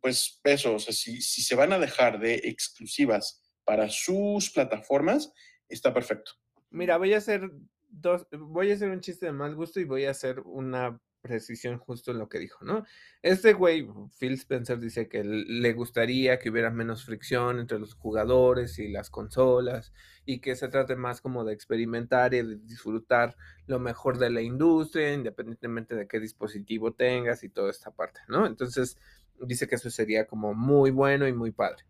pues 0.00 0.40
eso, 0.44 0.74
o 0.74 0.78
sea, 0.78 0.94
si, 0.94 1.20
si 1.20 1.42
se 1.42 1.56
van 1.56 1.72
a 1.72 1.78
dejar 1.78 2.20
de 2.20 2.34
exclusivas 2.44 3.42
para 3.64 3.88
sus 3.88 4.50
plataformas, 4.50 5.32
está 5.68 5.92
perfecto. 5.92 6.32
Mira, 6.70 6.96
voy 6.96 7.14
a 7.14 7.18
hacer 7.18 7.50
dos, 7.88 8.26
voy 8.30 8.70
a 8.70 8.74
hacer 8.74 8.90
un 8.90 9.00
chiste 9.00 9.26
de 9.26 9.32
mal 9.32 9.56
gusto 9.56 9.80
y 9.80 9.84
voy 9.84 10.04
a 10.04 10.10
hacer 10.10 10.40
una 10.40 11.00
precisión 11.20 11.78
justo 11.78 12.10
en 12.10 12.18
lo 12.18 12.28
que 12.28 12.38
dijo, 12.38 12.64
¿no? 12.64 12.84
Este 13.22 13.52
güey, 13.52 13.88
Phil 14.18 14.34
Spencer, 14.34 14.78
dice 14.78 15.08
que 15.08 15.22
le 15.24 15.72
gustaría 15.72 16.38
que 16.38 16.50
hubiera 16.50 16.70
menos 16.70 17.04
fricción 17.04 17.58
entre 17.58 17.78
los 17.78 17.94
jugadores 17.94 18.78
y 18.78 18.88
las 18.88 19.10
consolas 19.10 19.92
y 20.24 20.40
que 20.40 20.56
se 20.56 20.68
trate 20.68 20.96
más 20.96 21.20
como 21.20 21.44
de 21.44 21.52
experimentar 21.52 22.34
y 22.34 22.42
de 22.42 22.56
disfrutar 22.56 23.36
lo 23.66 23.78
mejor 23.78 24.18
de 24.18 24.30
la 24.30 24.40
industria, 24.40 25.12
independientemente 25.12 25.94
de 25.94 26.08
qué 26.08 26.20
dispositivo 26.20 26.92
tengas 26.92 27.44
y 27.44 27.48
toda 27.48 27.70
esta 27.70 27.90
parte, 27.90 28.20
¿no? 28.28 28.46
Entonces, 28.46 28.96
dice 29.40 29.66
que 29.66 29.76
eso 29.76 29.90
sería 29.90 30.26
como 30.26 30.54
muy 30.54 30.90
bueno 30.90 31.28
y 31.28 31.32
muy 31.32 31.50
padre. 31.50 31.84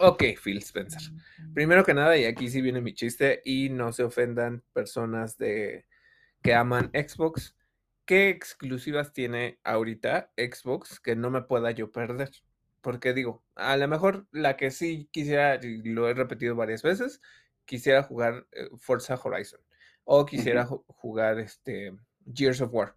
Ok, 0.00 0.24
Phil 0.42 0.58
Spencer. 0.58 1.12
Primero 1.52 1.84
que 1.84 1.92
nada, 1.92 2.16
y 2.16 2.24
aquí 2.24 2.48
sí 2.48 2.62
viene 2.62 2.80
mi 2.80 2.94
chiste, 2.94 3.42
y 3.44 3.68
no 3.68 3.92
se 3.92 4.02
ofendan 4.02 4.62
personas 4.72 5.36
de 5.36 5.86
que 6.42 6.54
aman 6.54 6.90
Xbox 6.94 7.54
¿qué 8.04 8.28
exclusivas 8.28 9.12
tiene 9.12 9.58
ahorita 9.64 10.32
Xbox 10.36 11.00
que 11.00 11.16
no 11.16 11.30
me 11.30 11.42
pueda 11.42 11.70
yo 11.70 11.90
perder? 11.92 12.30
Porque 12.80 13.14
digo, 13.14 13.42
a 13.54 13.76
lo 13.76 13.88
mejor 13.88 14.26
la 14.30 14.56
que 14.56 14.70
sí 14.70 15.08
quisiera, 15.10 15.58
y 15.62 15.82
lo 15.82 16.08
he 16.08 16.14
repetido 16.14 16.54
varias 16.54 16.82
veces, 16.82 17.20
quisiera 17.64 18.02
jugar 18.02 18.46
eh, 18.52 18.68
Forza 18.76 19.18
Horizon 19.22 19.60
o 20.04 20.26
quisiera 20.26 20.66
jugar 20.66 21.38
este 21.38 21.96
Gears 22.32 22.60
of 22.60 22.74
War. 22.74 22.96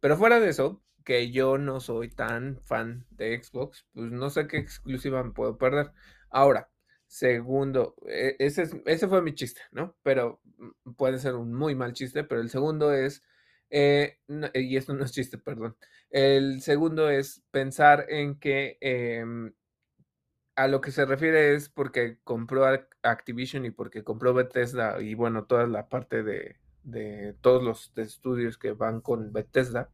Pero 0.00 0.16
fuera 0.16 0.40
de 0.40 0.50
eso, 0.50 0.82
que 1.04 1.30
yo 1.30 1.58
no 1.58 1.80
soy 1.80 2.10
tan 2.10 2.60
fan 2.64 3.06
de 3.10 3.42
Xbox, 3.42 3.86
pues 3.92 4.10
no 4.10 4.30
sé 4.30 4.46
qué 4.46 4.58
exclusiva 4.58 5.22
me 5.22 5.32
puedo 5.32 5.56
perder. 5.56 5.92
Ahora, 6.30 6.70
segundo, 7.06 7.94
e, 8.06 8.36
ese, 8.38 8.82
ese 8.86 9.08
fue 9.08 9.22
mi 9.22 9.34
chiste, 9.34 9.62
¿no? 9.70 9.96
Pero 10.02 10.40
mm, 10.58 10.92
puede 10.94 11.18
ser 11.18 11.34
un 11.34 11.54
muy 11.54 11.74
mal 11.74 11.92
chiste, 11.92 12.24
pero 12.24 12.40
el 12.40 12.50
segundo 12.50 12.92
es 12.92 13.22
eh, 13.70 14.18
y 14.54 14.76
esto 14.76 14.94
no 14.94 15.04
es 15.04 15.12
chiste, 15.12 15.38
perdón. 15.38 15.76
El 16.10 16.62
segundo 16.62 17.10
es 17.10 17.42
pensar 17.50 18.06
en 18.08 18.38
que 18.38 18.78
em, 18.80 19.52
a 20.56 20.68
lo 20.68 20.80
que 20.80 20.92
se 20.92 21.04
refiere 21.04 21.54
es 21.54 21.68
porque 21.68 22.18
compró 22.24 22.64
Activision 23.02 23.64
y 23.64 23.70
porque 23.70 24.04
compró 24.04 24.34
Bethesda 24.34 25.00
y 25.00 25.14
bueno, 25.14 25.46
toda 25.46 25.66
la 25.66 25.88
parte 25.88 26.22
de, 26.22 26.56
de 26.84 27.34
todos 27.40 27.62
los 27.62 27.92
estudios 27.96 28.58
que 28.58 28.72
van 28.72 29.00
con 29.00 29.32
Bethesda 29.32 29.90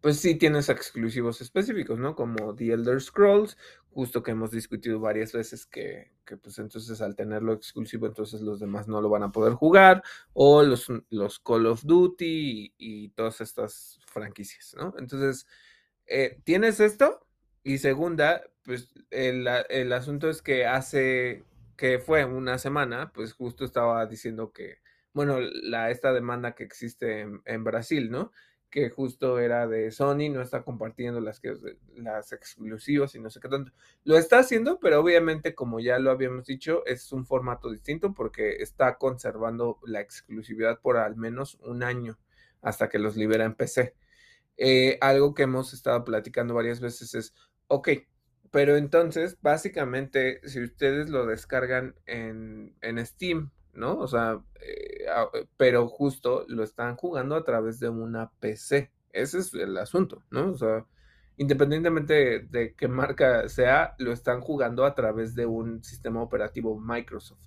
pues 0.00 0.18
sí 0.18 0.34
tienes 0.36 0.68
exclusivos 0.68 1.40
específicos, 1.40 1.98
¿no? 1.98 2.14
Como 2.14 2.54
The 2.54 2.72
Elder 2.72 3.00
Scrolls, 3.00 3.58
justo 3.90 4.22
que 4.22 4.30
hemos 4.30 4.50
discutido 4.50 4.98
varias 5.00 5.32
veces 5.32 5.66
que, 5.66 6.12
pues 6.42 6.58
entonces 6.58 7.00
al 7.00 7.16
tenerlo 7.16 7.52
exclusivo, 7.52 8.06
entonces 8.06 8.40
los 8.40 8.60
demás 8.60 8.88
no 8.88 9.00
lo 9.02 9.10
van 9.10 9.24
a 9.24 9.32
poder 9.32 9.52
jugar, 9.54 10.02
o 10.32 10.62
los, 10.62 10.86
los 11.10 11.38
Call 11.40 11.66
of 11.66 11.82
Duty 11.84 12.74
y, 12.78 13.08
todas 13.10 13.40
estas 13.40 13.98
franquicias, 14.06 14.74
¿no? 14.76 14.94
Entonces, 14.98 15.46
eh, 16.06 16.40
tienes 16.44 16.80
esto, 16.80 17.26
y 17.62 17.78
segunda, 17.78 18.42
pues 18.64 18.94
el, 19.10 19.46
el 19.68 19.92
asunto 19.92 20.30
es 20.30 20.40
que 20.40 20.64
hace, 20.66 21.44
que 21.76 21.98
fue 21.98 22.24
una 22.24 22.58
semana, 22.58 23.12
pues 23.12 23.34
justo 23.34 23.64
estaba 23.66 24.06
diciendo 24.06 24.52
que, 24.52 24.78
bueno, 25.12 25.40
la, 25.40 25.90
esta 25.90 26.12
demanda 26.12 26.54
que 26.54 26.64
existe 26.64 27.26
en 27.44 27.64
Brasil, 27.64 28.10
¿no? 28.10 28.32
Que 28.70 28.88
justo 28.90 29.38
era 29.38 29.66
de 29.66 29.90
Sony, 29.90 30.30
no 30.30 30.40
está 30.40 30.62
compartiendo 30.62 31.20
las, 31.20 31.40
que, 31.40 31.56
las 31.96 32.32
exclusivas 32.32 33.14
y 33.14 33.20
no 33.20 33.28
sé 33.30 33.40
qué 33.40 33.48
tanto. 33.48 33.72
Lo 34.04 34.16
está 34.16 34.38
haciendo, 34.38 34.78
pero 34.78 35.00
obviamente, 35.00 35.54
como 35.54 35.80
ya 35.80 35.98
lo 35.98 36.10
habíamos 36.10 36.46
dicho, 36.46 36.84
es 36.86 37.12
un 37.12 37.26
formato 37.26 37.70
distinto 37.70 38.14
porque 38.14 38.62
está 38.62 38.96
conservando 38.96 39.78
la 39.84 40.00
exclusividad 40.00 40.80
por 40.80 40.96
al 40.96 41.16
menos 41.16 41.58
un 41.62 41.82
año 41.82 42.18
hasta 42.62 42.88
que 42.88 42.98
los 42.98 43.16
libera 43.16 43.44
en 43.44 43.54
PC. 43.54 43.94
Eh, 44.56 44.98
algo 45.00 45.34
que 45.34 45.44
hemos 45.44 45.72
estado 45.72 46.04
platicando 46.04 46.54
varias 46.54 46.80
veces 46.80 47.14
es, 47.14 47.34
ok, 47.66 47.88
pero 48.50 48.76
entonces, 48.76 49.38
básicamente, 49.40 50.40
si 50.48 50.62
ustedes 50.62 51.08
lo 51.08 51.26
descargan 51.26 51.94
en, 52.06 52.76
en 52.82 53.04
Steam 53.06 53.50
¿no? 53.72 53.98
O 53.98 54.08
sea, 54.08 54.40
eh, 54.60 55.04
eh, 55.34 55.46
pero 55.56 55.88
justo 55.88 56.44
lo 56.48 56.62
están 56.62 56.96
jugando 56.96 57.36
a 57.36 57.44
través 57.44 57.80
de 57.80 57.88
una 57.88 58.30
PC. 58.40 58.90
Ese 59.12 59.38
es 59.38 59.54
el 59.54 59.76
asunto, 59.76 60.22
¿no? 60.30 60.52
O 60.52 60.56
sea, 60.56 60.86
independientemente 61.36 62.40
de, 62.40 62.74
qué 62.74 62.88
marca 62.88 63.48
sea, 63.48 63.94
lo 63.98 64.12
están 64.12 64.40
jugando 64.40 64.84
a 64.84 64.94
través 64.94 65.34
de 65.34 65.46
un 65.46 65.82
sistema 65.82 66.22
operativo 66.22 66.78
Microsoft. 66.78 67.40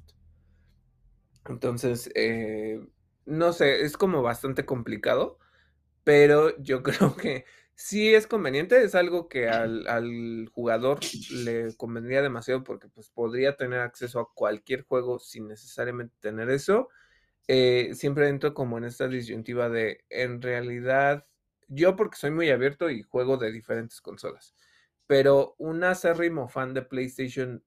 Entonces, 1.45 2.09
eh, 2.15 2.85
no 3.25 3.53
sé, 3.53 3.81
es 3.81 3.97
como 3.97 4.21
bastante 4.21 4.65
complicado, 4.65 5.37
pero 6.03 6.57
yo 6.57 6.83
creo 6.83 7.15
que 7.15 7.45
sí 7.75 8.13
es 8.13 8.27
conveniente, 8.27 8.83
es 8.83 8.95
algo 8.95 9.27
que 9.27 9.49
al, 9.49 10.49
jugador 10.53 10.99
le 11.31 11.75
convendría 11.75 12.21
demasiado 12.21 12.63
porque 12.63 12.87
pues 12.89 13.09
podría 13.09 13.55
tener 13.55 13.79
acceso 13.79 14.19
a 14.19 14.33
cualquier 14.33 14.83
juego 14.83 15.19
sin 15.19 15.47
necesariamente 15.47 16.15
tener 16.19 16.49
eso. 16.49 16.89
Eh, 17.47 17.91
siempre 17.93 18.29
entro 18.29 18.53
como 18.53 18.77
en 18.77 18.85
esta 18.85 19.07
disyuntiva 19.07 19.69
de, 19.69 20.05
en 20.09 20.41
realidad, 20.41 21.25
yo 21.67 21.95
porque 21.95 22.17
soy 22.17 22.31
muy 22.31 22.49
abierto 22.49 22.89
y 22.89 23.03
juego 23.03 23.37
de 23.37 23.51
diferentes 23.51 24.01
consolas, 24.01 24.55
pero 25.07 25.55
un 25.57 25.83
acérrimo 25.83 26.47
fan 26.47 26.73
de 26.73 26.83
PlayStation 26.83 27.63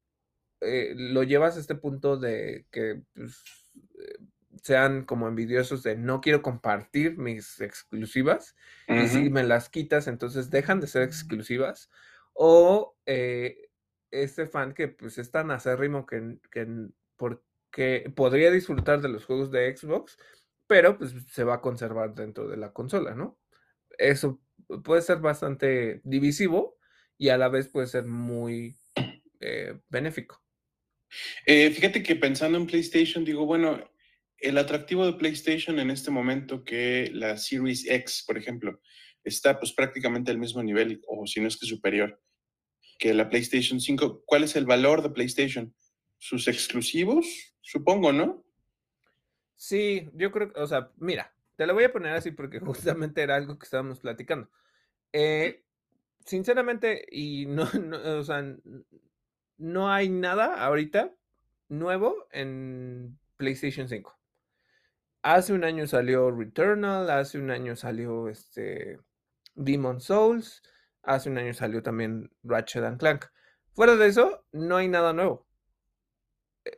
eh, 0.61 0.95
lo 0.97 1.23
llevas 1.23 1.57
a 1.57 1.61
este 1.61 1.75
punto 1.75 2.17
de 2.17 2.67
que 2.71 3.03
pues, 3.15 3.45
sean 4.63 5.05
como 5.05 5.29
envidiosos 5.29 5.83
de 5.83 5.97
no 5.97 6.21
quiero 6.21 6.43
compartir 6.43 7.19
mis 7.19 7.61
exclusivas 7.61 8.57
y 8.89 9.07
si 9.09 9.31
me 9.31 9.45
las 9.45 9.69
quitas 9.69 10.07
entonces 10.07 10.51
dejan 10.51 10.81
de 10.81 10.87
ser 10.87 11.03
exclusivas 11.03 11.91
o 12.33 12.97
eh, 13.07 13.69
este 14.11 14.47
fan 14.47 14.75
que 14.75 14.89
pues 14.89 15.19
es 15.19 15.31
tan 15.31 15.51
acérrimo 15.51 16.07
que, 16.07 16.39
que 16.51 16.67
porque 17.17 18.13
podría 18.15 18.51
disfrutar 18.51 19.01
de 19.01 19.09
los 19.09 19.25
juegos 19.25 19.51
de 19.51 19.77
Xbox 19.77 20.19
pero 20.67 20.99
pues 20.99 21.15
se 21.31 21.45
va 21.45 21.55
a 21.55 21.61
conservar 21.61 22.15
dentro 22.15 22.49
de 22.49 22.57
la 22.57 22.73
consola, 22.73 23.15
¿no? 23.15 23.39
Eso 23.99 24.41
puede 24.85 25.03
ser 25.03 25.19
bastante 25.19 26.01
divisivo 26.05 26.79
y 27.19 27.29
a 27.29 27.39
la 27.39 27.49
vez 27.49 27.69
puede 27.69 27.87
ser 27.87 28.05
muy 28.05 28.77
eh, 29.41 29.79
benéfico. 29.89 30.43
Eh, 31.47 31.71
fíjate 31.71 32.03
que 32.03 32.17
pensando 32.17 32.59
en 32.59 32.67
PlayStation, 32.67 33.25
digo, 33.25 33.47
bueno, 33.47 33.79
el 34.39 34.59
atractivo 34.59 35.07
de 35.07 35.15
PlayStation 35.15 35.79
en 35.79 35.91
este 35.91 36.11
momento 36.11 36.65
que 36.65 37.11
la 37.13 37.37
Series 37.37 37.87
X, 37.89 38.25
por 38.27 38.37
ejemplo, 38.37 38.81
está 39.25 39.59
pues 39.59 39.73
prácticamente 39.73 40.31
al 40.31 40.39
mismo 40.39 40.63
nivel, 40.63 41.03
o 41.09 41.27
si 41.27 41.41
no 41.41 41.49
es 41.49 41.57
que 41.57 41.67
superior, 41.67 42.21
que 42.99 43.15
la 43.15 43.29
PlayStation 43.29 43.81
5. 43.81 44.23
¿Cuál 44.25 44.45
es 44.45 44.57
el 44.57 44.67
valor 44.67 45.03
de 45.03 45.11
PlayStation? 45.11 45.75
Sus 46.19 46.49
exclusivos, 46.49 47.55
supongo, 47.61 48.13
¿no? 48.13 48.45
Sí, 49.57 50.09
yo 50.15 50.31
creo 50.31 50.53
que, 50.53 50.61
o 50.61 50.67
sea, 50.67 50.91
mira, 50.97 51.35
te 51.57 51.67
lo 51.67 51.75
voy 51.75 51.85
a 51.85 51.93
poner 51.93 52.13
así 52.13 52.31
porque 52.31 52.61
justamente 52.61 53.23
era 53.23 53.37
algo 53.37 53.59
que 53.59 53.65
estábamos 53.65 54.01
platicando. 54.01 54.51
Eh, 55.13 55.65
sinceramente, 56.25 57.07
y 57.11 57.47
no, 57.47 57.65
o 58.19 58.23
sea, 58.23 58.45
no 59.59 59.91
hay 59.91 60.09
nada 60.09 60.63
ahorita 60.65 61.15
nuevo 61.69 62.29
en 62.31 63.19
PlayStation 63.37 63.89
5. 63.89 64.17
Hace 65.27 65.55
un 65.55 65.65
año 65.65 65.89
salió 65.89 66.31
Returnal, 66.31 67.11
hace 67.11 67.37
un 67.39 67.51
año 67.51 67.75
salió 67.75 68.29
este 68.29 69.01
Demon 69.57 70.01
Souls, 70.01 70.63
hace 71.03 71.29
un 71.29 71.37
año 71.37 71.53
salió 71.53 71.83
también 71.83 72.31
Ratchet 72.45 72.85
and 72.85 73.01
Clank. 73.01 73.25
Fuera 73.73 73.97
de 73.97 74.07
eso, 74.07 74.47
no 74.53 74.77
hay 74.77 74.87
nada 74.87 75.13
nuevo. 75.13 75.45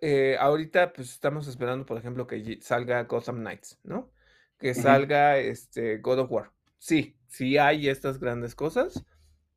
Eh, 0.01 0.39
ahorita 0.41 0.95
pues 0.95 1.11
estamos 1.11 1.47
esperando, 1.47 1.85
por 1.85 1.99
ejemplo, 1.99 2.27
que 2.27 2.59
salga 2.63 3.05
Gotham 3.05 3.41
Knights, 3.41 3.81
¿no? 3.83 4.11
Que 4.57 4.73
salga 4.73 5.37
este 5.37 5.99
God 5.99 6.21
of 6.21 6.33
War. 6.33 6.51
Sí, 6.79 7.19
sí 7.27 7.59
hay 7.59 7.91
estas 7.91 8.19
grandes 8.19 8.55
cosas, 8.55 9.05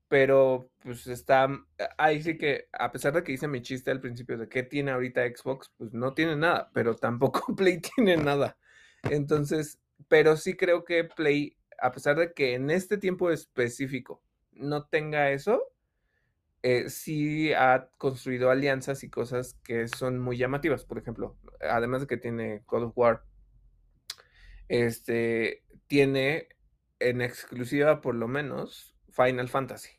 pero 0.09 0.69
pues 0.79 1.07
está, 1.07 1.47
mm, 1.47 1.65
ahí 1.97 2.21
sí 2.21 2.37
que, 2.37 2.67
a 2.73 2.91
pesar 2.91 3.13
de 3.13 3.23
que 3.23 3.31
hice 3.31 3.47
mi 3.47 3.61
chiste 3.61 3.89
al 3.89 4.01
principio 4.01 4.37
de 4.37 4.49
que 4.49 4.63
tiene 4.63 4.91
ahorita 4.91 5.25
Xbox, 5.25 5.71
pues 5.77 5.93
no 5.93 6.13
tiene 6.13 6.35
nada, 6.35 6.69
pero 6.73 6.97
tampoco 6.97 7.55
Play 7.55 7.79
tiene 7.79 8.17
nada. 8.17 8.57
Entonces, 9.09 9.79
pero 10.07 10.37
sí 10.37 10.55
creo 10.55 10.83
que 10.83 11.03
Play, 11.03 11.57
a 11.79 11.91
pesar 11.91 12.17
de 12.17 12.33
que 12.33 12.53
en 12.53 12.69
este 12.69 12.97
tiempo 12.97 13.31
específico 13.31 14.21
no 14.51 14.85
tenga 14.85 15.31
eso, 15.31 15.61
eh, 16.63 16.89
sí 16.89 17.53
ha 17.53 17.89
construido 17.97 18.51
alianzas 18.51 19.03
y 19.03 19.09
cosas 19.09 19.55
que 19.63 19.87
son 19.87 20.19
muy 20.19 20.37
llamativas. 20.37 20.85
Por 20.85 20.99
ejemplo, 20.99 21.37
además 21.61 22.01
de 22.01 22.07
que 22.07 22.17
tiene 22.17 22.63
God 22.67 22.83
of 22.83 22.97
War, 22.97 23.23
este, 24.67 25.63
tiene 25.87 26.47
en 26.99 27.21
exclusiva 27.21 28.01
por 28.01 28.15
lo 28.15 28.27
menos 28.27 28.95
Final 29.09 29.49
Fantasy. 29.49 29.89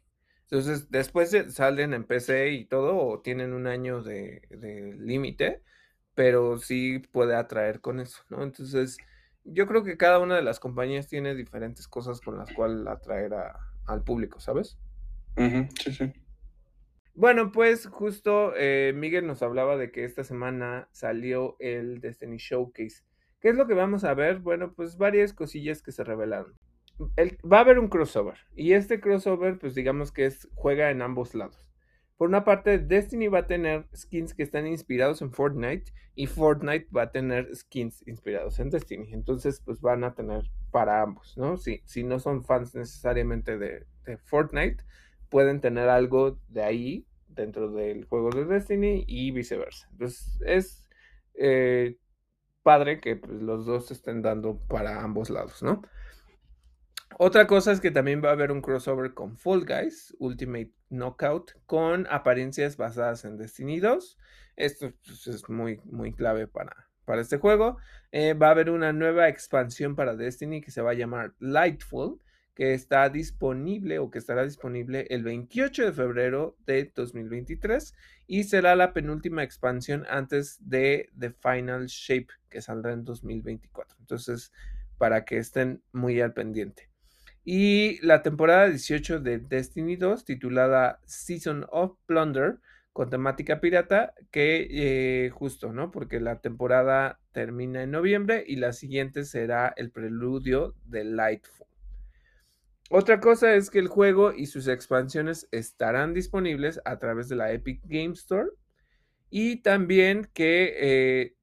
Entonces, 0.42 0.90
después 0.90 1.34
salen 1.48 1.94
en 1.94 2.04
PC 2.04 2.50
y 2.50 2.66
todo, 2.66 2.96
o 2.96 3.20
tienen 3.20 3.54
un 3.54 3.66
año 3.66 4.02
de, 4.02 4.42
límite, 4.98 5.62
pero 6.14 6.58
sí 6.58 6.98
puede 6.98 7.34
atraer 7.34 7.80
con 7.80 8.00
eso, 8.00 8.22
¿no? 8.28 8.42
Entonces, 8.42 8.98
yo 9.44 9.66
creo 9.66 9.82
que 9.82 9.96
cada 9.96 10.18
una 10.18 10.36
de 10.36 10.42
las 10.42 10.60
compañías 10.60 11.08
tiene 11.08 11.34
diferentes 11.34 11.88
cosas 11.88 12.20
con 12.20 12.38
las 12.38 12.52
cuales 12.52 12.86
atraer 12.86 13.34
al 13.86 14.02
público, 14.02 14.40
¿sabes? 14.40 14.78
sí, 15.36 15.92
sí. 15.92 16.12
Bueno, 17.14 17.52
pues 17.52 17.86
justo 17.86 18.54
eh, 18.56 18.92
Miguel 18.96 19.26
nos 19.26 19.42
hablaba 19.42 19.76
de 19.76 19.90
que 19.90 20.04
esta 20.04 20.24
semana 20.24 20.88
salió 20.92 21.56
el 21.58 22.00
Destiny 22.00 22.38
Showcase. 22.38 23.02
¿Qué 23.40 23.50
es 23.50 23.56
lo 23.56 23.66
que 23.66 23.74
vamos 23.74 24.04
a 24.04 24.14
ver? 24.14 24.38
Bueno, 24.38 24.72
pues 24.72 24.96
varias 24.96 25.34
cosillas 25.34 25.82
que 25.82 25.92
se 25.92 26.04
revelaron. 26.04 26.54
va 27.44 27.58
a 27.58 27.60
haber 27.60 27.78
un 27.78 27.88
crossover 27.88 28.38
y 28.54 28.72
este 28.72 29.00
crossover 29.00 29.58
pues 29.58 29.74
digamos 29.74 30.12
que 30.12 30.24
es 30.26 30.48
juega 30.54 30.90
en 30.90 31.02
ambos 31.02 31.34
lados. 31.34 31.71
Por 32.22 32.28
una 32.28 32.44
parte, 32.44 32.78
Destiny 32.78 33.26
va 33.26 33.40
a 33.40 33.46
tener 33.48 33.88
skins 33.92 34.32
que 34.32 34.44
están 34.44 34.68
inspirados 34.68 35.22
en 35.22 35.32
Fortnite 35.32 35.92
y 36.14 36.28
Fortnite 36.28 36.86
va 36.96 37.02
a 37.02 37.10
tener 37.10 37.52
skins 37.52 38.06
inspirados 38.06 38.60
en 38.60 38.70
Destiny. 38.70 39.12
Entonces, 39.12 39.60
pues 39.64 39.80
van 39.80 40.04
a 40.04 40.14
tener 40.14 40.44
para 40.70 41.02
ambos, 41.02 41.36
¿no? 41.36 41.56
Si, 41.56 41.82
si 41.84 42.04
no 42.04 42.20
son 42.20 42.44
fans 42.44 42.76
necesariamente 42.76 43.58
de, 43.58 43.86
Fortnite, 44.18 44.84
pueden 45.30 45.60
tener 45.60 45.88
algo 45.88 46.38
de 46.46 46.62
ahí 46.62 47.08
dentro 47.26 47.72
del 47.72 48.04
juego 48.04 48.30
de 48.30 48.44
Destiny 48.44 49.04
y 49.08 49.32
viceversa. 49.32 49.88
Entonces 49.90 50.40
es 50.46 50.88
eh, 51.34 51.96
padre 52.62 53.00
que 53.00 53.16
pues, 53.16 53.32
los 53.42 53.66
dos 53.66 53.90
estén 53.90 54.22
dando 54.22 54.60
para 54.68 55.02
ambos 55.02 55.28
lados, 55.28 55.60
¿no? 55.64 55.82
Otra 57.18 57.46
cosa 57.46 57.72
es 57.72 57.80
que 57.80 57.90
también 57.90 58.22
va 58.24 58.30
a 58.30 58.32
haber 58.32 58.52
un 58.52 58.62
crossover 58.62 59.14
con 59.14 59.36
Fall 59.36 59.64
Guys, 59.64 60.14
Ultimate 60.18 60.72
Knockout, 60.90 61.52
con 61.66 62.06
apariencias 62.10 62.76
basadas 62.76 63.24
en 63.24 63.36
Destiny 63.36 63.80
2. 63.80 64.18
Esto 64.56 64.92
pues, 65.04 65.26
es 65.26 65.48
muy, 65.48 65.80
muy 65.84 66.12
clave 66.12 66.46
para, 66.46 66.88
para 67.04 67.22
este 67.22 67.38
juego. 67.38 67.78
Eh, 68.10 68.34
va 68.34 68.48
a 68.48 68.52
haber 68.52 68.70
una 68.70 68.92
nueva 68.92 69.28
expansión 69.28 69.94
para 69.96 70.16
Destiny 70.16 70.60
que 70.60 70.70
se 70.70 70.82
va 70.82 70.90
a 70.90 70.94
llamar 70.94 71.34
Lightfall 71.38 72.18
que 72.54 72.74
está 72.74 73.08
disponible 73.08 73.98
o 73.98 74.10
que 74.10 74.18
estará 74.18 74.44
disponible 74.44 75.06
el 75.10 75.22
28 75.22 75.86
de 75.86 75.92
febrero 75.92 76.56
de 76.66 76.92
2023 76.94 77.94
y 78.26 78.44
será 78.44 78.76
la 78.76 78.92
penúltima 78.92 79.42
expansión 79.42 80.04
antes 80.08 80.58
de 80.60 81.08
The 81.18 81.30
Final 81.30 81.86
Shape 81.86 82.28
que 82.50 82.60
saldrá 82.60 82.92
en 82.92 83.04
2024. 83.04 83.96
Entonces, 84.00 84.52
para 84.98 85.24
que 85.24 85.38
estén 85.38 85.82
muy 85.92 86.20
al 86.20 86.34
pendiente. 86.34 86.91
Y 87.44 87.98
la 88.06 88.22
temporada 88.22 88.68
18 88.68 89.20
de 89.20 89.38
Destiny 89.38 89.96
2, 89.96 90.24
titulada 90.24 91.00
Season 91.04 91.66
of 91.70 91.96
Plunder, 92.06 92.58
con 92.92 93.10
temática 93.10 93.60
pirata, 93.60 94.14
que 94.30 94.68
eh, 94.70 95.30
justo, 95.30 95.72
¿no? 95.72 95.90
Porque 95.90 96.20
la 96.20 96.40
temporada 96.40 97.18
termina 97.32 97.82
en 97.82 97.90
noviembre 97.90 98.44
y 98.46 98.56
la 98.56 98.72
siguiente 98.72 99.24
será 99.24 99.72
el 99.76 99.90
preludio 99.90 100.74
de 100.84 101.04
Lightfall. 101.04 101.66
Otra 102.90 103.20
cosa 103.20 103.54
es 103.54 103.70
que 103.70 103.78
el 103.78 103.88
juego 103.88 104.34
y 104.34 104.46
sus 104.46 104.68
expansiones 104.68 105.48
estarán 105.50 106.12
disponibles 106.12 106.78
a 106.84 106.98
través 106.98 107.28
de 107.30 107.36
la 107.36 107.50
Epic 107.50 107.80
Game 107.84 108.12
Store 108.12 108.50
y 109.30 109.62
también 109.62 110.28
que 110.34 110.74
eh, 110.76 111.36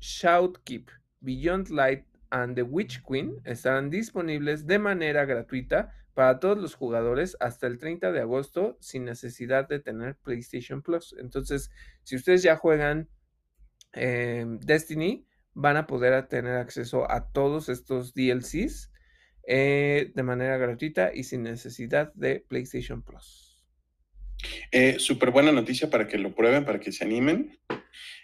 Shoutkeep, 0.00 0.88
Beyond 1.20 1.68
Light 1.68 2.06
and 2.30 2.54
the 2.54 2.62
Witch 2.62 3.02
Queen 3.02 3.40
estarán 3.44 3.90
disponibles 3.90 4.66
de 4.66 4.78
manera 4.78 5.24
gratuita 5.24 5.92
para 6.14 6.40
todos 6.40 6.58
los 6.58 6.74
jugadores 6.74 7.36
hasta 7.40 7.66
el 7.66 7.78
30 7.78 8.12
de 8.12 8.20
agosto 8.20 8.78
sin 8.80 9.04
necesidad 9.04 9.68
de 9.68 9.80
tener 9.80 10.16
PlayStation 10.16 10.82
Plus. 10.82 11.14
Entonces, 11.18 11.70
si 12.04 12.16
ustedes 12.16 12.42
ya 12.42 12.56
juegan 12.56 13.08
em, 13.92 14.58
Destiny, 14.60 15.26
van 15.52 15.76
a 15.76 15.86
poder 15.86 16.26
tener 16.28 16.56
acceso 16.56 17.10
a 17.10 17.30
todos 17.30 17.68
estos 17.68 18.14
DLCs 18.14 18.90
eh, 19.46 20.12
de 20.14 20.22
manera 20.22 20.56
gratuita 20.56 21.14
y 21.14 21.24
sin 21.24 21.42
necesidad 21.42 22.12
de 22.14 22.40
PlayStation 22.48 23.02
Plus. 23.02 23.64
Eh, 24.70 24.98
Súper 24.98 25.30
buena 25.30 25.52
noticia 25.52 25.88
para 25.88 26.06
que 26.06 26.18
lo 26.18 26.34
prueben, 26.34 26.64
para 26.64 26.80
que 26.80 26.92
se 26.92 27.04
animen. 27.04 27.58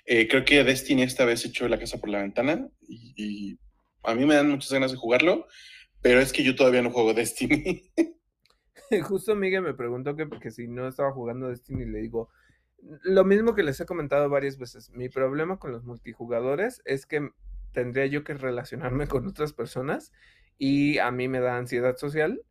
Eh, 0.04 0.28
creo 0.28 0.44
que 0.44 0.64
Destiny 0.64 1.02
esta 1.02 1.24
vez 1.24 1.44
echó 1.44 1.68
la 1.68 1.78
casa 1.78 1.98
por 1.98 2.10
la 2.10 2.20
ventana 2.22 2.68
y, 2.88 3.58
a 4.02 4.14
mí 4.14 4.24
me 4.26 4.34
dan 4.34 4.50
muchas 4.50 4.72
ganas 4.72 4.92
de 4.92 4.98
jugarlo, 4.98 5.46
pero 6.00 6.20
es 6.20 6.32
que 6.32 6.42
yo 6.42 6.54
todavía 6.54 6.82
no 6.82 6.90
juego 6.90 7.14
Destiny. 7.14 7.90
Justo 9.02 9.34
Miguel 9.34 9.62
me 9.62 9.74
preguntó 9.74 10.16
que, 10.16 10.28
que 10.28 10.50
si 10.50 10.68
no 10.68 10.86
estaba 10.88 11.12
jugando 11.12 11.48
Destiny, 11.48 11.86
le 11.86 12.00
digo, 12.00 12.30
lo 13.02 13.24
mismo 13.24 13.54
que 13.54 13.62
les 13.62 13.80
he 13.80 13.86
comentado 13.86 14.28
varias 14.28 14.58
veces, 14.58 14.90
mi 14.90 15.08
problema 15.08 15.58
con 15.58 15.72
los 15.72 15.84
multijugadores 15.84 16.82
es 16.84 17.06
que 17.06 17.30
tendría 17.72 18.06
yo 18.06 18.24
que 18.24 18.34
relacionarme 18.34 19.06
con 19.06 19.26
otras 19.26 19.52
personas 19.52 20.12
y 20.58 20.98
a 20.98 21.10
mí 21.10 21.28
me 21.28 21.40
da 21.40 21.56
ansiedad 21.56 21.96
social 21.96 22.42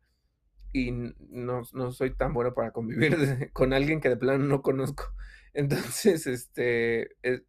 y 0.74 0.92
no, 0.92 1.64
soy 1.92 2.16
tan 2.16 2.34
bueno 2.34 2.54
para 2.54 2.72
convivir 2.72 3.16
con 3.54 3.74
alguien 3.74 4.00
que 4.00 4.10
de 4.10 4.18
plano 4.18 4.46
no 4.46 4.62
conozco. 4.62 5.14
Entonces, 5.54 6.28
este, 6.28 7.16
eh, 7.24 7.44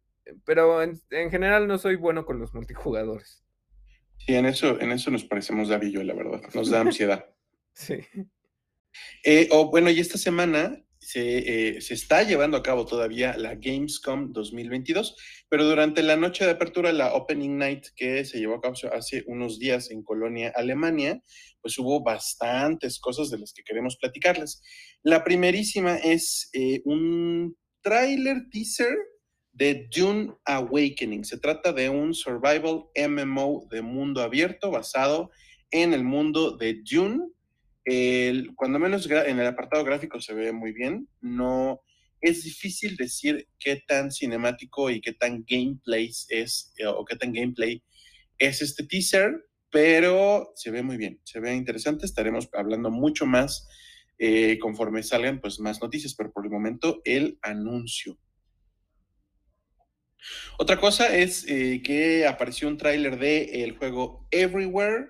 pero 0.45 0.81
en, 0.81 0.99
general 1.31 1.67
no 1.67 1.77
soy 1.77 1.95
bueno 1.95 2.25
con 2.25 2.39
los 2.39 2.53
multijugadores. 2.53 3.43
Sí, 4.25 4.35
en 4.35 4.45
eso, 4.45 4.79
en 4.79 4.91
eso 4.91 5.11
nos 5.11 5.25
parecemos 5.25 5.69
David 5.69 5.87
y 5.87 5.91
yo, 5.93 6.03
la 6.03 6.13
verdad. 6.13 6.41
Nos 6.53 6.69
da 6.69 6.81
ansiedad. 6.81 7.25
Sí. 7.75 7.95
Eh, 9.23 9.47
o 9.49 9.71
bueno, 9.71 9.89
y 9.89 9.99
esta 9.99 10.19
semana 10.19 10.79
se, 10.99 11.77
eh, 11.77 11.81
se, 11.81 11.95
está 11.95 12.21
llevando 12.21 12.55
a 12.55 12.61
cabo 12.61 12.85
todavía 12.85 13.35
la 13.35 13.55
Gamescom 13.55 14.31
2022, 14.31 15.15
pero 15.49 15.65
durante 15.65 16.03
la 16.03 16.15
noche 16.15 16.45
de 16.45 16.51
apertura, 16.51 16.93
la 16.93 17.15
Opening 17.15 17.57
Night 17.57 17.87
que 17.95 18.23
se 18.25 18.37
llevó 18.37 18.55
a 18.57 18.61
cabo 18.61 18.75
hace 18.93 19.23
unos 19.25 19.57
días 19.57 19.89
en 19.89 20.03
Colonia, 20.03 20.53
Alemania, 20.55 21.19
pues 21.61 21.79
hubo 21.79 22.03
bastantes 22.03 22.99
cosas 22.99 23.31
de 23.31 23.39
las 23.39 23.53
que 23.53 23.63
queremos 23.63 23.97
platicarles. 23.99 24.61
La 25.01 25.23
primerísima 25.23 25.95
es 25.95 26.51
eh, 26.53 26.81
un 26.85 27.57
tráiler 27.81 28.43
teaser 28.51 28.95
de 29.53 29.87
Dune 29.95 30.33
Awakening. 30.45 31.23
Se 31.23 31.37
trata 31.37 31.71
de 31.71 31.89
un 31.89 32.13
survival 32.13 32.85
MMO 32.95 33.67
de 33.71 33.81
mundo 33.81 34.21
abierto 34.21 34.71
basado 34.71 35.31
en 35.71 35.93
el 35.93 36.03
mundo 36.03 36.57
de 36.57 36.81
Dune 36.83 37.33
cuando 38.55 38.79
menos 38.79 39.09
en 39.09 39.39
el 39.39 39.47
apartado 39.47 39.83
gráfico 39.83 40.21
se 40.21 40.33
ve 40.33 40.51
muy 40.51 40.71
bien, 40.71 41.07
no 41.21 41.81
es 42.21 42.43
difícil 42.43 42.95
decir 42.95 43.47
qué 43.59 43.83
tan 43.85 44.09
cinemático 44.11 44.89
y 44.89 45.01
qué 45.01 45.13
tan 45.13 45.43
gameplay 45.45 46.09
es 46.29 46.73
eh, 46.77 46.85
o 46.85 47.03
qué 47.03 47.17
tan 47.17 47.33
gameplay 47.33 47.83
es 48.37 48.61
este 48.61 48.85
teaser, 48.85 49.45
pero 49.69 50.53
se 50.55 50.71
ve 50.71 50.83
muy 50.83 50.95
bien, 50.95 51.19
se 51.25 51.41
ve 51.41 51.53
interesante. 51.53 52.05
Estaremos 52.05 52.47
hablando 52.53 52.89
mucho 52.89 53.25
más 53.25 53.67
eh, 54.17 54.57
conforme 54.59 55.03
salgan 55.03 55.41
pues 55.41 55.59
más 55.59 55.81
noticias, 55.81 56.15
pero 56.15 56.31
por 56.31 56.45
el 56.45 56.51
momento 56.51 57.01
el 57.03 57.37
anuncio. 57.41 58.17
Otra 60.57 60.79
cosa 60.79 61.15
es 61.15 61.45
eh, 61.47 61.81
que 61.83 62.25
apareció 62.27 62.67
un 62.67 62.77
tráiler 62.77 63.17
de 63.19 63.63
el 63.63 63.77
juego 63.77 64.27
Everywhere, 64.31 65.07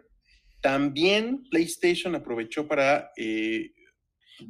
también 0.61 1.43
PlayStation 1.49 2.15
aprovechó 2.15 2.67
para, 2.67 3.11
eh, 3.17 3.71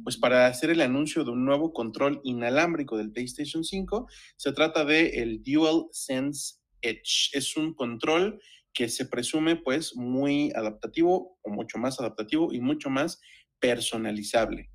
pues 0.04 0.16
para 0.16 0.46
hacer 0.46 0.70
el 0.70 0.80
anuncio 0.80 1.24
de 1.24 1.32
un 1.32 1.44
nuevo 1.44 1.72
control 1.72 2.20
inalámbrico 2.22 2.96
del 2.96 3.10
PlayStation 3.10 3.64
5. 3.64 4.06
Se 4.36 4.52
trata 4.52 4.84
de 4.84 5.22
el 5.22 5.42
DualSense 5.42 6.60
Edge. 6.82 7.30
Es 7.32 7.56
un 7.56 7.74
control 7.74 8.40
que 8.72 8.88
se 8.88 9.06
presume 9.06 9.56
pues 9.56 9.96
muy 9.96 10.52
adaptativo 10.54 11.38
o 11.42 11.50
mucho 11.50 11.78
más 11.78 11.98
adaptativo 11.98 12.52
y 12.52 12.60
mucho 12.60 12.90
más 12.90 13.20
personalizable. 13.58 14.70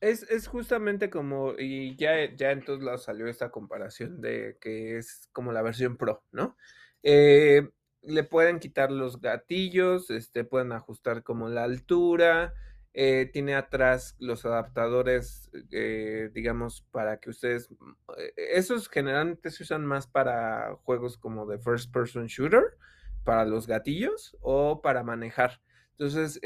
Es, 0.00 0.22
es, 0.30 0.48
justamente 0.48 1.10
como, 1.10 1.52
y 1.58 1.94
ya, 1.96 2.34
ya 2.34 2.52
en 2.52 2.64
todos 2.64 2.82
lados 2.82 3.04
salió 3.04 3.26
esta 3.26 3.50
comparación 3.50 4.20
de 4.20 4.56
que 4.60 4.96
es 4.96 5.28
como 5.32 5.52
la 5.52 5.60
versión 5.62 5.96
Pro, 5.98 6.24
¿no? 6.32 6.56
Eh, 7.02 7.68
le 8.02 8.24
pueden 8.24 8.60
quitar 8.60 8.90
los 8.90 9.20
gatillos, 9.20 10.10
este, 10.10 10.44
pueden 10.44 10.72
ajustar 10.72 11.22
como 11.22 11.48
la 11.48 11.64
altura, 11.64 12.54
eh, 12.92 13.30
tiene 13.32 13.54
atrás 13.54 14.16
los 14.18 14.44
adaptadores, 14.44 15.48
eh, 15.70 16.30
digamos, 16.34 16.82
para 16.90 17.20
que 17.20 17.30
ustedes, 17.30 17.70
eh, 18.16 18.32
esos 18.36 18.88
generalmente 18.88 19.50
se 19.50 19.62
usan 19.62 19.86
más 19.86 20.06
para 20.08 20.74
juegos 20.82 21.16
como 21.16 21.46
de 21.46 21.58
first 21.58 21.92
person 21.92 22.26
shooter, 22.26 22.76
para 23.22 23.44
los 23.44 23.66
gatillos 23.66 24.36
o 24.40 24.80
para 24.82 25.04
manejar. 25.04 25.60
Entonces, 25.92 26.40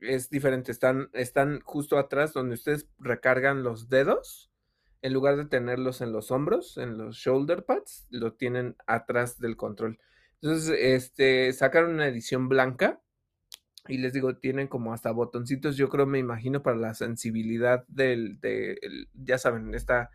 es 0.00 0.30
diferente, 0.30 0.70
están, 0.70 1.08
están 1.12 1.60
justo 1.60 1.98
atrás 1.98 2.32
donde 2.32 2.54
ustedes 2.54 2.88
recargan 2.98 3.62
los 3.62 3.88
dedos, 3.88 4.50
en 5.02 5.12
lugar 5.14 5.36
de 5.36 5.46
tenerlos 5.46 6.00
en 6.02 6.12
los 6.12 6.30
hombros, 6.30 6.76
en 6.76 6.98
los 6.98 7.16
shoulder 7.16 7.64
pads, 7.64 8.06
lo 8.10 8.34
tienen 8.34 8.76
atrás 8.86 9.38
del 9.38 9.56
control. 9.56 9.98
Entonces, 10.42 10.76
este, 10.78 11.52
sacaron 11.52 11.94
una 11.94 12.06
edición 12.06 12.48
blanca 12.48 13.00
y 13.88 13.98
les 13.98 14.12
digo, 14.12 14.36
tienen 14.36 14.68
como 14.68 14.92
hasta 14.92 15.10
botoncitos, 15.10 15.76
yo 15.76 15.88
creo, 15.88 16.06
me 16.06 16.18
imagino, 16.18 16.62
para 16.62 16.76
la 16.76 16.94
sensibilidad 16.94 17.84
del, 17.88 18.40
de, 18.40 18.78
ya 19.14 19.38
saben, 19.38 19.74
esta 19.74 20.10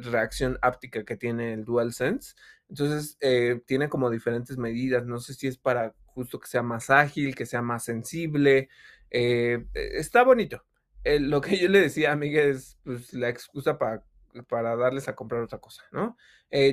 reacción 0.00 0.58
áptica 0.62 1.04
que 1.04 1.16
tiene 1.16 1.52
el 1.52 1.64
DualSense. 1.64 2.34
Entonces, 2.68 3.16
eh, 3.20 3.60
tiene 3.66 3.88
como 3.88 4.10
diferentes 4.10 4.56
medidas, 4.56 5.04
no 5.04 5.18
sé 5.18 5.34
si 5.34 5.46
es 5.46 5.58
para 5.58 5.94
justo 6.06 6.40
que 6.40 6.48
sea 6.48 6.62
más 6.62 6.90
ágil, 6.90 7.34
que 7.34 7.46
sea 7.46 7.62
más 7.62 7.84
sensible. 7.84 8.68
Eh, 9.10 9.66
está 9.74 10.22
bonito. 10.24 10.64
Eh, 11.04 11.20
lo 11.20 11.40
que 11.40 11.58
yo 11.58 11.68
le 11.68 11.80
decía 11.80 12.12
a 12.12 12.16
Miguel 12.16 12.50
es 12.50 12.78
pues, 12.84 13.12
la 13.12 13.28
excusa 13.28 13.78
para 13.78 14.04
para 14.48 14.76
darles 14.76 15.08
a 15.08 15.14
comprar 15.14 15.42
otra 15.42 15.58
cosa, 15.58 15.82
¿no? 15.92 16.16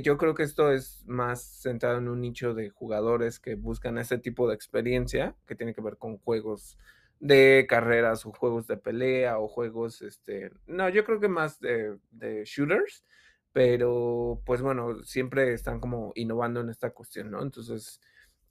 Yo 0.02 0.18
creo 0.18 0.34
que 0.34 0.44
esto 0.44 0.72
es 0.72 1.04
más 1.06 1.44
centrado 1.62 1.98
en 1.98 2.08
un 2.08 2.22
nicho 2.22 2.54
de 2.54 2.70
jugadores 2.70 3.38
que 3.38 3.56
buscan 3.56 3.98
ese 3.98 4.18
tipo 4.18 4.48
de 4.48 4.56
experiencia 4.56 5.36
que 5.46 5.56
tiene 5.56 5.74
que 5.74 5.82
ver 5.82 5.98
con 5.98 6.18
juegos 6.20 6.78
de 7.20 7.66
carreras 7.68 8.26
o 8.26 8.32
juegos 8.32 8.68
de 8.68 8.78
pelea 8.78 9.40
o 9.40 9.48
juegos, 9.48 10.02
este, 10.02 10.52
no, 10.68 10.90
yo 10.90 11.04
creo 11.04 11.20
que 11.20 11.28
más 11.28 11.60
de, 11.60 11.98
shooters, 12.46 13.06
pero 13.52 14.42
pues 14.46 14.62
bueno, 14.62 15.04
siempre 15.04 15.54
están 15.54 15.80
como 15.80 16.12
innovando 16.16 16.62
en 16.62 16.70
esta 16.70 16.92
cuestión, 16.92 17.32
¿no? 17.32 17.42
Entonces, 17.42 18.00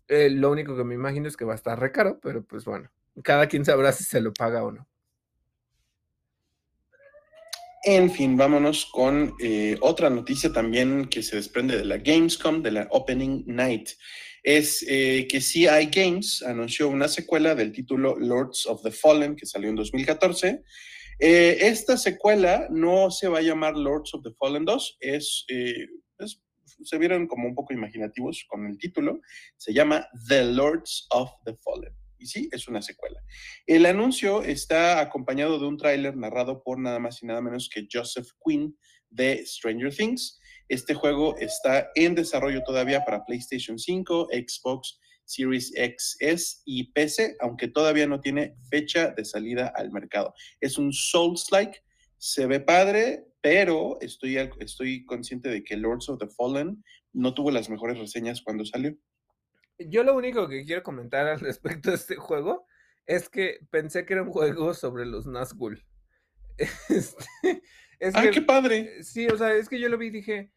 eh, 0.09 0.31
lo 0.31 0.51
único 0.51 0.77
que 0.77 0.85
me 0.85 0.95
imagino 0.95 1.29
es 1.29 1.37
que 1.37 1.45
va 1.45 1.53
a 1.53 1.57
estar 1.57 1.79
re 1.79 1.93
caro, 1.93 2.19
pero 2.21 2.43
pues 2.45 2.65
bueno, 2.65 2.91
cada 3.23 3.47
quien 3.47 3.65
sabrá 3.65 3.93
si 3.93 4.05
se 4.05 4.21
lo 4.21 4.33
paga 4.33 4.65
o 4.65 4.73
no. 4.73 4.87
En 7.85 8.11
fin, 8.11 8.37
vámonos 8.37 8.87
con 8.87 9.35
eh, 9.41 9.79
otra 9.81 10.11
noticia 10.11 10.53
también 10.53 11.07
que 11.07 11.23
se 11.23 11.37
desprende 11.37 11.77
de 11.77 11.85
la 11.85 11.99
Gamescom, 11.99 12.61
de 12.61 12.73
la 12.73 12.89
Opening 12.91 13.45
Night. 13.47 13.91
Es 14.49 14.83
eh, 14.89 15.29
que 15.29 15.43
CI 15.43 15.91
Games 15.93 16.43
anunció 16.43 16.89
una 16.89 17.07
secuela 17.07 17.55
del 17.55 17.71
título 17.71 18.19
Lords 18.19 18.65
of 18.65 18.83
the 18.83 18.91
Fallen, 18.91 19.37
que 19.37 19.45
salió 19.45 19.69
en 19.69 19.77
2014. 19.77 20.63
Eh, 21.19 21.59
esta 21.61 21.99
secuela 21.99 22.67
no 22.71 23.11
se 23.11 23.29
va 23.29 23.41
a 23.41 23.43
llamar 23.43 23.77
Lords 23.77 24.15
of 24.15 24.23
the 24.23 24.31
Fallen 24.39 24.65
2, 24.65 24.97
es, 25.01 25.45
es, 25.49 26.41
se 26.83 26.97
vieron 26.97 27.27
como 27.27 27.47
un 27.47 27.55
poco 27.55 27.75
imaginativos 27.75 28.47
con 28.49 28.67
el 28.67 28.79
título, 28.79 29.21
se 29.59 29.75
llama 29.75 30.09
The 30.29 30.45
Lords 30.45 31.09
of 31.11 31.31
the 31.45 31.55
Fallen. 31.55 31.93
Y 32.17 32.27
sí, 32.27 32.49
es 32.51 32.69
una 32.69 32.81
secuela. 32.81 33.23
El 33.67 33.85
anuncio 33.85 34.43
está 34.43 35.01
acompañado 35.01 35.59
de 35.59 35.67
un 35.67 35.77
tráiler 35.77 36.17
narrado 36.17 36.63
por 36.63 36.79
nada 36.79 36.99
más 36.99 37.23
y 37.23 37.27
nada 37.27 37.43
menos 37.43 37.69
que 37.69 37.87
Joseph 37.93 38.29
Quinn 38.43 38.79
de 39.11 39.45
Stranger 39.45 39.95
Things. 39.95 40.41
Este 40.69 40.95
juego 40.95 41.37
está 41.39 41.91
en 41.95 42.15
desarrollo 42.15 42.63
todavía 42.63 43.05
para 43.05 43.25
PlayStation 43.25 43.79
5, 43.79 44.29
Xbox 44.31 44.99
Series 45.25 45.73
XS 45.73 46.63
y 46.65 46.93
PC, 46.93 47.37
aunque 47.41 47.69
todavía 47.69 48.07
no 48.07 48.21
tiene 48.21 48.57
fecha 48.71 49.11
de 49.11 49.25
salida 49.25 49.73
al 49.77 49.93
mercado. 49.93 50.35
Es 50.61 50.79
un 50.79 50.93
Souls-like, 50.93 51.83
se 52.17 52.47
ve 52.47 52.61
padre, 52.61 53.27
pero 53.41 53.99
estoy, 54.01 54.37
estoy 54.59 55.05
consciente 55.05 55.49
de 55.49 55.63
que 55.63 55.77
Lords 55.77 56.09
of 56.09 56.19
the 56.19 56.29
Fallen 56.29 56.83
no 57.13 57.35
tuvo 57.35 57.51
las 57.51 57.69
mejores 57.69 57.99
reseñas 57.99 58.43
cuando 58.43 58.65
salió. 58.65 58.97
Yo 59.79 60.03
lo 60.03 60.17
único 60.17 60.49
que 60.49 60.65
quiero 60.65 60.83
comentar 60.83 61.27
al 61.27 61.41
respecto 61.41 61.91
de 61.91 61.97
este 61.97 62.17
juego 62.17 62.67
es 63.07 63.29
que 63.29 63.61
pensé 63.71 64.05
que 64.05 64.15
era 64.15 64.23
un 64.23 64.31
juego 64.31 64.75
sobre 64.75 65.07
los 65.07 65.27
Nazgûl. 65.27 65.85
Este, 68.01 68.21
¡Ay, 68.21 68.31
qué 68.31 68.43
padre! 68.43 69.03
Sí, 69.03 69.27
o 69.27 69.37
sea, 69.37 69.53
es 69.55 69.69
que 69.69 69.81
yo 69.81 69.89
lo 69.89 69.99
vi 69.99 70.07
y 70.07 70.11
dije, 70.11 70.53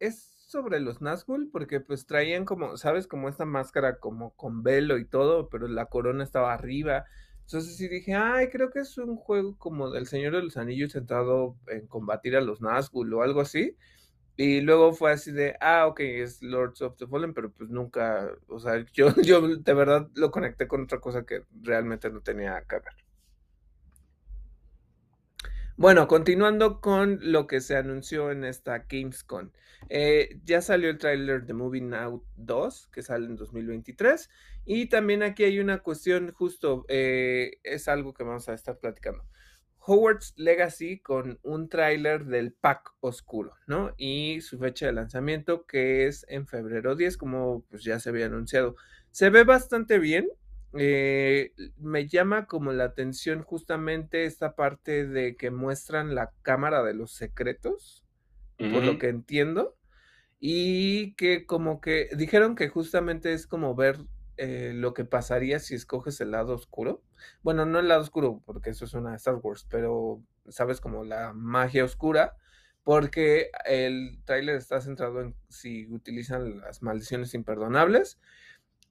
es 0.00 0.30
sobre 0.48 0.80
los 0.80 1.00
Nazgûl 1.00 1.50
porque 1.52 1.80
pues 1.80 2.06
traían 2.06 2.44
como, 2.44 2.76
¿sabes? 2.76 3.06
Como 3.06 3.28
esta 3.28 3.44
máscara 3.44 3.98
como 4.00 4.34
con 4.34 4.62
velo 4.64 4.98
y 4.98 5.06
todo, 5.06 5.48
pero 5.48 5.68
la 5.68 5.86
corona 5.86 6.24
estaba 6.24 6.52
arriba. 6.52 7.04
Entonces 7.42 7.76
sí 7.76 7.88
dije, 7.88 8.14
ay, 8.14 8.48
creo 8.50 8.70
que 8.70 8.80
es 8.80 8.98
un 8.98 9.16
juego 9.16 9.56
como 9.58 9.90
del 9.90 10.06
Señor 10.06 10.34
de 10.34 10.42
los 10.42 10.56
Anillos 10.56 10.92
sentado 10.92 11.56
en 11.68 11.86
combatir 11.86 12.36
a 12.36 12.40
los 12.40 12.60
Nazgûl 12.60 13.12
o 13.14 13.22
algo 13.22 13.40
así. 13.40 13.76
Y 14.36 14.60
luego 14.62 14.92
fue 14.94 15.12
así 15.12 15.32
de, 15.32 15.56
ah, 15.60 15.86
ok, 15.86 16.00
es 16.00 16.42
Lords 16.42 16.82
of 16.82 16.96
the 16.96 17.06
Fallen, 17.06 17.34
pero 17.34 17.52
pues 17.52 17.70
nunca, 17.70 18.30
o 18.48 18.58
sea, 18.58 18.84
yo, 18.94 19.14
yo 19.22 19.40
de 19.56 19.74
verdad 19.74 20.08
lo 20.14 20.30
conecté 20.30 20.66
con 20.68 20.82
otra 20.84 21.00
cosa 21.00 21.24
que 21.24 21.44
realmente 21.62 22.10
no 22.10 22.22
tenía 22.22 22.64
que 22.68 22.76
ver. 22.76 23.09
Bueno, 25.80 26.08
continuando 26.08 26.82
con 26.82 27.18
lo 27.22 27.46
que 27.46 27.62
se 27.62 27.74
anunció 27.74 28.30
en 28.30 28.44
esta 28.44 28.84
Gamescom. 28.86 29.50
Eh, 29.88 30.38
ya 30.44 30.60
salió 30.60 30.90
el 30.90 30.98
tráiler 30.98 31.46
de 31.46 31.54
Moving 31.54 31.94
Out 31.94 32.22
2, 32.36 32.90
que 32.92 33.00
sale 33.00 33.24
en 33.24 33.36
2023. 33.36 34.28
Y 34.66 34.90
también 34.90 35.22
aquí 35.22 35.44
hay 35.44 35.58
una 35.58 35.78
cuestión, 35.78 36.32
justo, 36.32 36.84
eh, 36.90 37.60
es 37.62 37.88
algo 37.88 38.12
que 38.12 38.24
vamos 38.24 38.46
a 38.50 38.52
estar 38.52 38.78
platicando. 38.78 39.24
Hogwarts 39.78 40.34
Legacy 40.36 40.98
con 40.98 41.40
un 41.42 41.70
tráiler 41.70 42.26
del 42.26 42.52
pack 42.52 42.92
oscuro, 43.00 43.54
¿no? 43.66 43.94
Y 43.96 44.42
su 44.42 44.58
fecha 44.58 44.84
de 44.84 44.92
lanzamiento 44.92 45.64
que 45.64 46.06
es 46.06 46.26
en 46.28 46.46
febrero 46.46 46.94
10, 46.94 47.16
como 47.16 47.64
pues 47.70 47.84
ya 47.84 47.98
se 48.00 48.10
había 48.10 48.26
anunciado. 48.26 48.76
Se 49.12 49.30
ve 49.30 49.44
bastante 49.44 49.98
bien. 49.98 50.28
Eh, 50.74 51.52
me 51.78 52.06
llama 52.06 52.46
como 52.46 52.72
la 52.72 52.84
atención 52.84 53.42
justamente 53.42 54.24
esta 54.24 54.54
parte 54.54 55.06
de 55.06 55.36
que 55.36 55.50
muestran 55.50 56.14
la 56.14 56.32
cámara 56.42 56.82
de 56.82 56.94
los 56.94 57.12
secretos, 57.12 58.04
por 58.56 58.84
lo 58.84 58.98
que 58.98 59.08
entiendo. 59.08 59.76
Y 60.38 61.14
que 61.16 61.44
como 61.44 61.80
que 61.80 62.08
dijeron 62.16 62.54
que 62.54 62.68
justamente 62.68 63.32
es 63.32 63.46
como 63.46 63.74
ver 63.74 63.98
eh, 64.36 64.72
lo 64.74 64.94
que 64.94 65.04
pasaría 65.04 65.58
si 65.58 65.74
escoges 65.74 66.20
el 66.22 66.30
lado 66.30 66.54
oscuro. 66.54 67.02
Bueno, 67.42 67.66
no 67.66 67.78
el 67.78 67.88
lado 67.88 68.00
oscuro, 68.00 68.42
porque 68.46 68.70
eso 68.70 68.86
es 68.86 68.94
una 68.94 69.14
Star 69.16 69.36
Wars, 69.36 69.66
pero 69.68 70.22
sabes 70.48 70.80
como 70.80 71.04
la 71.04 71.34
magia 71.34 71.84
oscura, 71.84 72.36
porque 72.82 73.50
el 73.66 74.22
tráiler 74.24 74.56
está 74.56 74.80
centrado 74.80 75.20
en 75.20 75.34
si 75.48 75.86
utilizan 75.92 76.60
las 76.60 76.82
maldiciones 76.82 77.34
imperdonables 77.34 78.18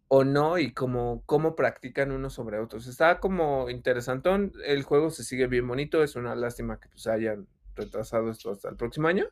o 0.09 0.23
no 0.23 0.57
y 0.57 0.73
como 0.73 1.23
cómo 1.25 1.55
practican 1.55 2.11
unos 2.11 2.33
sobre 2.33 2.59
otros. 2.59 2.87
Está 2.87 3.19
como 3.19 3.69
interesantón, 3.69 4.51
el 4.65 4.83
juego 4.83 5.11
se 5.11 5.23
sigue 5.23 5.47
bien 5.47 5.67
bonito, 5.67 6.03
es 6.03 6.15
una 6.15 6.35
lástima 6.35 6.79
que 6.79 6.89
pues 6.89 7.07
hayan 7.07 7.47
retrasado 7.75 8.29
esto 8.29 8.51
hasta 8.51 8.69
el 8.69 8.75
próximo 8.75 9.07
año, 9.07 9.27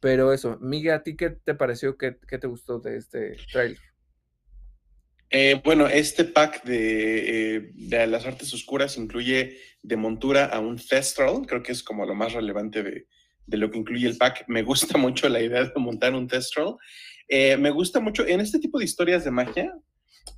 pero 0.00 0.32
eso, 0.32 0.58
Miguel, 0.60 0.94
¿a 0.94 1.02
ti 1.02 1.14
qué 1.16 1.30
te 1.30 1.54
pareció, 1.54 1.96
qué, 1.96 2.16
qué 2.26 2.38
te 2.38 2.46
gustó 2.46 2.80
de 2.80 2.96
este 2.96 3.36
trailer? 3.52 3.78
Eh, 5.30 5.60
bueno, 5.64 5.88
este 5.88 6.24
pack 6.24 6.64
de, 6.64 7.56
eh, 7.56 7.70
de, 7.74 8.06
las 8.06 8.24
artes 8.24 8.52
oscuras 8.54 8.96
incluye 8.96 9.58
de 9.82 9.96
montura 9.96 10.46
a 10.46 10.60
un 10.60 10.76
Thestral, 10.76 11.44
creo 11.46 11.62
que 11.62 11.72
es 11.72 11.82
como 11.82 12.06
lo 12.06 12.14
más 12.14 12.32
relevante 12.32 12.82
de, 12.82 13.08
de 13.46 13.56
lo 13.56 13.70
que 13.70 13.78
incluye 13.78 14.06
el 14.06 14.16
pack. 14.16 14.44
Me 14.48 14.62
gusta 14.62 14.96
mucho 14.96 15.28
la 15.28 15.40
idea 15.40 15.64
de 15.64 15.72
montar 15.76 16.14
un 16.14 16.28
Thestral. 16.28 16.76
Eh, 17.28 17.56
me 17.56 17.70
gusta 17.70 18.00
mucho, 18.00 18.26
en 18.26 18.40
este 18.40 18.58
tipo 18.58 18.78
de 18.78 18.84
historias 18.84 19.24
de 19.24 19.30
magia, 19.30 19.74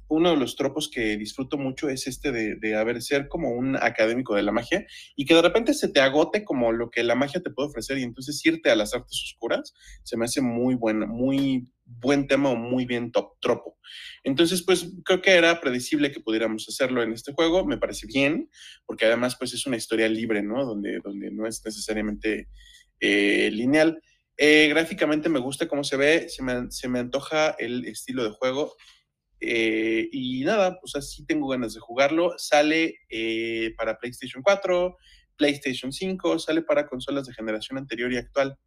uno 0.09 0.31
de 0.31 0.37
los 0.37 0.57
tropos 0.57 0.89
que 0.89 1.17
disfruto 1.17 1.59
mucho 1.59 1.89
es 1.89 2.07
este 2.07 2.31
de, 2.33 2.57
de 2.57 2.77
haber 2.77 3.03
ser 3.03 3.29
como 3.29 3.51
un 3.51 3.77
académico 3.77 4.35
de 4.35 4.43
la 4.43 4.53
magia 4.53 4.87
y 5.17 5.25
que 5.25 5.35
de 5.35 5.43
repente 5.43 5.75
se 5.75 5.89
te 5.89 6.01
agote 6.01 6.45
como 6.45 6.73
lo 6.73 6.91
que 6.91 7.03
la 7.03 7.15
magia 7.15 7.43
te 7.43 7.51
puede 7.51 7.69
ofrecer 7.69 7.99
y 7.99 8.03
entonces 8.05 8.45
irte 8.45 8.71
a 8.71 8.77
las 8.77 8.95
artes 8.95 9.21
oscuras 9.25 9.75
se 10.03 10.17
me 10.17 10.25
hace 10.25 10.41
muy 10.41 10.75
bueno, 10.75 11.07
muy 11.07 11.69
buen 11.87 12.27
tema 12.27 12.51
o 12.51 12.57
muy 12.57 12.85
bien 12.85 13.13
top, 13.13 13.39
tropo. 13.41 13.79
Entonces, 14.25 14.63
pues 14.63 14.93
creo 15.05 15.23
que 15.23 15.33
era 15.33 15.61
predecible 15.61 16.11
que 16.11 16.21
pudiéramos 16.21 16.69
hacerlo 16.69 17.03
en 17.03 17.13
este 17.13 17.33
juego, 17.33 17.65
me 17.65 17.79
parece 17.79 18.07
bien, 18.07 18.51
porque 18.85 19.07
además 19.07 19.37
pues 19.37 19.55
es 19.55 19.67
una 19.67 19.77
historia 19.77 20.09
libre, 20.09 20.43
¿no? 20.43 20.65
Donde, 20.65 21.01
donde 21.03 21.31
no 21.31 21.47
es 21.47 21.63
necesariamente 21.65 22.49
eh, 23.01 23.51
lineal. 23.53 24.01
Eh, 24.37 24.69
gráficamente 24.69 25.29
me 25.29 25.39
gusta 25.39 25.69
cómo 25.69 25.83
se 25.85 25.97
ve, 25.97 26.29
se 26.29 26.43
me, 26.43 26.71
se 26.71 26.89
me 26.89 26.99
antoja 26.99 27.51
el 27.59 27.87
estilo 27.87 28.25
de 28.25 28.31
juego 28.31 28.75
eh, 29.49 30.09
y 30.11 30.43
nada, 30.45 30.81
pues 30.81 30.97
así 30.97 31.25
tengo 31.25 31.49
ganas 31.49 31.75
de 31.75 31.81
jugarlo. 31.81 32.35
Sale 32.37 32.97
eh, 33.09 33.73
para 33.77 33.97
PlayStation 33.97 34.43
4, 34.43 34.97
PlayStation 35.37 35.93
5, 35.93 36.41
sale 36.41 36.63
para 36.63 36.89
consolas 36.89 37.27
de 37.27 37.35
generación 37.35 37.79
anterior 37.79 38.13
y 38.13 38.17
actual. 38.17 38.59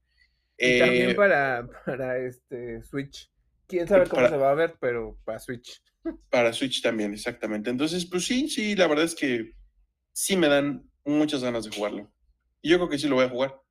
Y 0.58 0.80
también 0.80 1.10
eh, 1.10 1.16
para, 1.16 1.68
para 1.86 2.18
este 2.20 2.82
Switch. 2.84 3.30
Quién 3.68 3.88
sabe 3.88 4.08
cómo 4.08 4.28
se 4.28 4.38
va 4.38 4.52
a 4.52 4.56
ver, 4.56 4.76
pero 4.80 5.20
para 5.26 5.40
Switch. 5.40 5.82
Para 6.30 6.54
Switch 6.54 6.82
también, 6.82 7.14
exactamente. 7.14 7.70
Entonces, 7.70 8.06
pues 8.06 8.26
sí, 8.26 8.50
sí, 8.50 8.74
la 8.74 8.88
verdad 8.88 9.04
es 9.04 9.14
que 9.14 9.52
sí 10.14 10.38
me 10.38 10.48
dan 10.48 10.90
muchas 11.04 11.44
ganas 11.44 11.66
de 11.66 11.76
jugarlo. 11.76 12.10
Y 12.62 12.70
yo 12.70 12.78
creo 12.78 12.90
que 12.90 12.98
sí 12.98 13.10
lo 13.10 13.16
voy 13.16 13.26
a 13.26 13.30
jugar. 13.30 13.62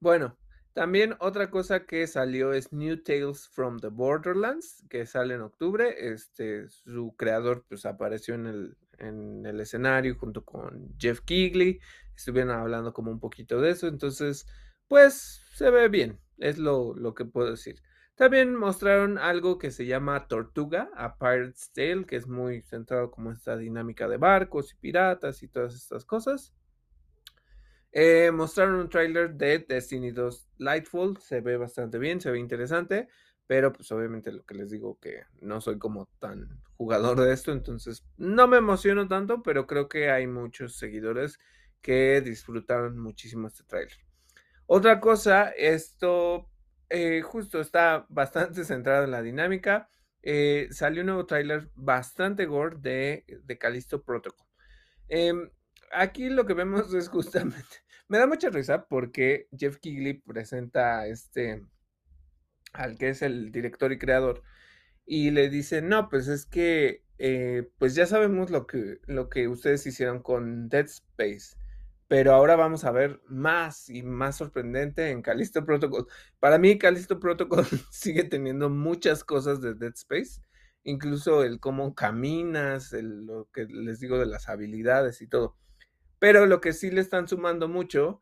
Bueno, 0.00 0.38
también 0.78 1.16
otra 1.18 1.50
cosa 1.50 1.86
que 1.86 2.06
salió 2.06 2.52
es 2.52 2.72
New 2.72 3.02
Tales 3.02 3.48
from 3.48 3.80
the 3.80 3.88
Borderlands, 3.88 4.84
que 4.88 5.06
sale 5.06 5.34
en 5.34 5.40
octubre. 5.40 6.12
Este, 6.12 6.68
su 6.68 7.16
creador 7.16 7.64
pues 7.68 7.84
apareció 7.84 8.36
en 8.36 8.46
el, 8.46 8.76
en 8.98 9.44
el 9.44 9.58
escenario 9.58 10.14
junto 10.14 10.44
con 10.44 10.94
Jeff 10.96 11.22
Keighley. 11.22 11.80
Estuvieron 12.14 12.52
hablando 12.52 12.92
como 12.92 13.10
un 13.10 13.18
poquito 13.18 13.60
de 13.60 13.70
eso. 13.70 13.88
Entonces, 13.88 14.46
pues 14.86 15.42
se 15.52 15.68
ve 15.70 15.88
bien. 15.88 16.20
Es 16.36 16.58
lo, 16.58 16.94
lo 16.94 17.12
que 17.12 17.24
puedo 17.24 17.50
decir. 17.50 17.82
También 18.14 18.54
mostraron 18.54 19.18
algo 19.18 19.58
que 19.58 19.72
se 19.72 19.84
llama 19.84 20.28
Tortuga, 20.28 20.90
a 20.94 21.18
Pirate's 21.18 21.72
Tale, 21.72 22.04
que 22.04 22.14
es 22.14 22.28
muy 22.28 22.62
centrado 22.62 23.10
como 23.10 23.32
esta 23.32 23.56
dinámica 23.56 24.06
de 24.06 24.16
barcos 24.16 24.72
y 24.72 24.76
piratas 24.76 25.42
y 25.42 25.48
todas 25.48 25.74
estas 25.74 26.04
cosas. 26.04 26.54
Eh, 27.92 28.30
mostraron 28.32 28.74
un 28.76 28.88
tráiler 28.88 29.34
de 29.34 29.60
Destiny 29.60 30.10
2 30.10 30.50
Lightfall, 30.58 31.16
se 31.18 31.40
ve 31.40 31.56
bastante 31.56 31.98
bien, 31.98 32.20
se 32.20 32.30
ve 32.30 32.38
interesante, 32.38 33.08
pero 33.46 33.72
pues 33.72 33.90
obviamente 33.92 34.30
lo 34.30 34.44
que 34.44 34.54
les 34.54 34.70
digo 34.70 34.98
que 35.00 35.22
no 35.40 35.60
soy 35.60 35.78
como 35.78 36.06
tan 36.18 36.60
jugador 36.76 37.20
de 37.20 37.32
esto, 37.32 37.50
entonces 37.50 38.04
no 38.18 38.46
me 38.46 38.58
emociono 38.58 39.08
tanto, 39.08 39.42
pero 39.42 39.66
creo 39.66 39.88
que 39.88 40.10
hay 40.10 40.26
muchos 40.26 40.76
seguidores 40.76 41.38
que 41.80 42.20
disfrutaron 42.20 42.98
muchísimo 42.98 43.48
este 43.48 43.64
tráiler. 43.64 43.96
Otra 44.66 45.00
cosa, 45.00 45.48
esto 45.50 46.50
eh, 46.90 47.22
justo 47.22 47.60
está 47.60 48.06
bastante 48.10 48.64
centrado 48.64 49.04
en 49.04 49.10
la 49.10 49.22
dinámica. 49.22 49.88
Eh, 50.22 50.68
salió 50.70 51.02
un 51.02 51.06
nuevo 51.06 51.26
tráiler 51.26 51.70
bastante 51.74 52.44
gore 52.46 52.76
de, 52.78 53.24
de 53.44 53.58
Callisto 53.58 54.02
Protocol. 54.02 54.46
Em, 55.08 55.50
aquí 55.92 56.28
lo 56.28 56.46
que 56.46 56.54
vemos 56.54 56.92
es 56.94 57.08
justamente, 57.08 57.76
me 58.08 58.18
da 58.18 58.26
mucha 58.26 58.50
risa 58.50 58.86
porque 58.86 59.48
Jeff 59.56 59.78
Kigley 59.78 60.14
presenta 60.14 61.06
este, 61.06 61.64
al 62.72 62.98
que 62.98 63.10
es 63.10 63.22
el 63.22 63.52
director 63.52 63.92
y 63.92 63.98
creador, 63.98 64.42
y 65.06 65.30
le 65.30 65.48
dice, 65.48 65.82
no, 65.82 66.08
pues 66.08 66.28
es 66.28 66.46
que, 66.46 67.02
eh, 67.18 67.70
pues 67.78 67.94
ya 67.94 68.06
sabemos 68.06 68.50
lo 68.50 68.66
que, 68.66 68.98
lo 69.06 69.28
que 69.30 69.48
ustedes 69.48 69.86
hicieron 69.86 70.22
con 70.22 70.68
Dead 70.68 70.86
Space, 70.86 71.56
pero 72.08 72.32
ahora 72.32 72.56
vamos 72.56 72.84
a 72.84 72.90
ver 72.90 73.20
más 73.28 73.88
y 73.90 74.02
más 74.02 74.36
sorprendente 74.36 75.10
en 75.10 75.22
Callisto 75.22 75.64
Protocol. 75.64 76.06
Para 76.40 76.58
mí, 76.58 76.78
Callisto 76.78 77.20
Protocol 77.20 77.66
sigue 77.90 78.24
teniendo 78.24 78.70
muchas 78.70 79.24
cosas 79.24 79.60
de 79.60 79.74
Dead 79.74 79.92
Space, 79.94 80.40
incluso 80.84 81.44
el 81.44 81.60
cómo 81.60 81.94
caminas, 81.94 82.92
lo 82.92 83.48
que 83.52 83.66
les 83.66 84.00
digo 84.00 84.18
de 84.18 84.26
las 84.26 84.48
habilidades 84.48 85.22
y 85.22 85.26
todo. 85.28 85.56
Pero 86.18 86.46
lo 86.46 86.60
que 86.60 86.72
sí 86.72 86.90
le 86.90 87.00
están 87.00 87.28
sumando 87.28 87.68
mucho, 87.68 88.20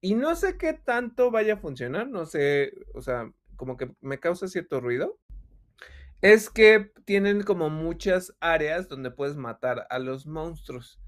y 0.00 0.14
no 0.14 0.36
sé 0.36 0.58
qué 0.58 0.74
tanto 0.74 1.30
vaya 1.30 1.54
a 1.54 1.58
funcionar, 1.58 2.08
no 2.08 2.26
sé, 2.26 2.72
o 2.94 3.00
sea, 3.00 3.32
como 3.56 3.76
que 3.76 3.90
me 4.00 4.20
causa 4.20 4.48
cierto 4.48 4.80
ruido, 4.80 5.18
es 6.20 6.50
que 6.50 6.92
tienen 7.04 7.42
como 7.42 7.70
muchas 7.70 8.34
áreas 8.40 8.88
donde 8.88 9.10
puedes 9.10 9.36
matar 9.36 9.86
a 9.90 9.98
los 9.98 10.26
monstruos. 10.26 11.00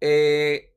Eh, 0.00 0.74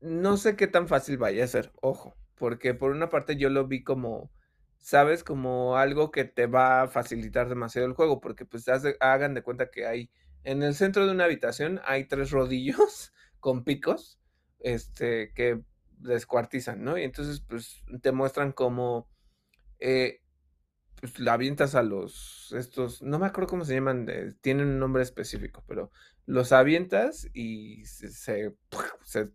no 0.00 0.36
sé 0.36 0.56
qué 0.56 0.66
tan 0.66 0.88
fácil 0.88 1.18
vaya 1.18 1.44
a 1.44 1.48
ser, 1.48 1.72
ojo, 1.80 2.16
porque 2.36 2.74
por 2.74 2.90
una 2.90 3.08
parte 3.08 3.36
yo 3.36 3.48
lo 3.50 3.66
vi 3.66 3.84
como, 3.84 4.32
sabes, 4.78 5.24
como 5.24 5.76
algo 5.76 6.10
que 6.10 6.24
te 6.24 6.46
va 6.46 6.82
a 6.82 6.88
facilitar 6.88 7.48
demasiado 7.48 7.86
el 7.86 7.94
juego, 7.94 8.20
porque 8.20 8.44
pues 8.44 8.66
hagan 9.00 9.34
de 9.34 9.42
cuenta 9.42 9.70
que 9.70 9.86
hay, 9.86 10.10
en 10.44 10.62
el 10.62 10.74
centro 10.74 11.06
de 11.06 11.12
una 11.12 11.24
habitación 11.24 11.80
hay 11.84 12.04
tres 12.04 12.30
rodillos 12.32 13.12
con 13.42 13.64
picos, 13.64 14.20
este, 14.60 15.34
que 15.34 15.60
descuartizan, 15.98 16.84
¿no? 16.84 16.96
Y 16.96 17.02
entonces, 17.02 17.42
pues, 17.42 17.84
te 18.00 18.12
muestran 18.12 18.52
cómo, 18.52 19.10
eh, 19.80 20.20
pues, 21.00 21.18
la 21.18 21.34
avientas 21.34 21.74
a 21.74 21.82
los, 21.82 22.54
estos, 22.56 23.02
no 23.02 23.18
me 23.18 23.26
acuerdo 23.26 23.50
cómo 23.50 23.64
se 23.66 23.74
llaman, 23.74 24.06
tienen 24.40 24.68
un 24.68 24.78
nombre 24.78 25.02
específico, 25.02 25.64
pero 25.66 25.90
los 26.26 26.52
avientas 26.52 27.28
y 27.34 27.84
se, 27.86 28.10
se, 28.10 28.54
se 29.04 29.30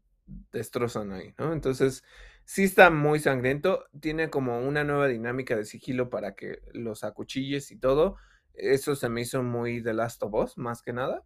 destrozan 0.52 1.12
ahí, 1.12 1.34
¿no? 1.38 1.54
Entonces, 1.54 2.04
sí 2.46 2.64
está 2.64 2.90
muy 2.90 3.20
sangriento, 3.20 3.86
tiene 4.00 4.30
como 4.30 4.62
una 4.62 4.86
nueva 4.86 5.08
dinámica 5.08 5.58
de 5.58 5.66
sigilo 5.66 6.10
para 6.10 6.36
que 6.36 6.62
los 6.74 7.04
acuchilles 7.04 7.72
y 7.72 7.78
todo. 7.78 8.16
Eso 8.54 8.96
se 8.96 9.10
me 9.10 9.22
hizo 9.22 9.44
muy 9.44 9.84
The 9.84 9.94
Last 9.94 10.24
of 10.24 10.34
Us, 10.34 10.58
más 10.58 10.82
que 10.82 10.94
nada. 10.94 11.26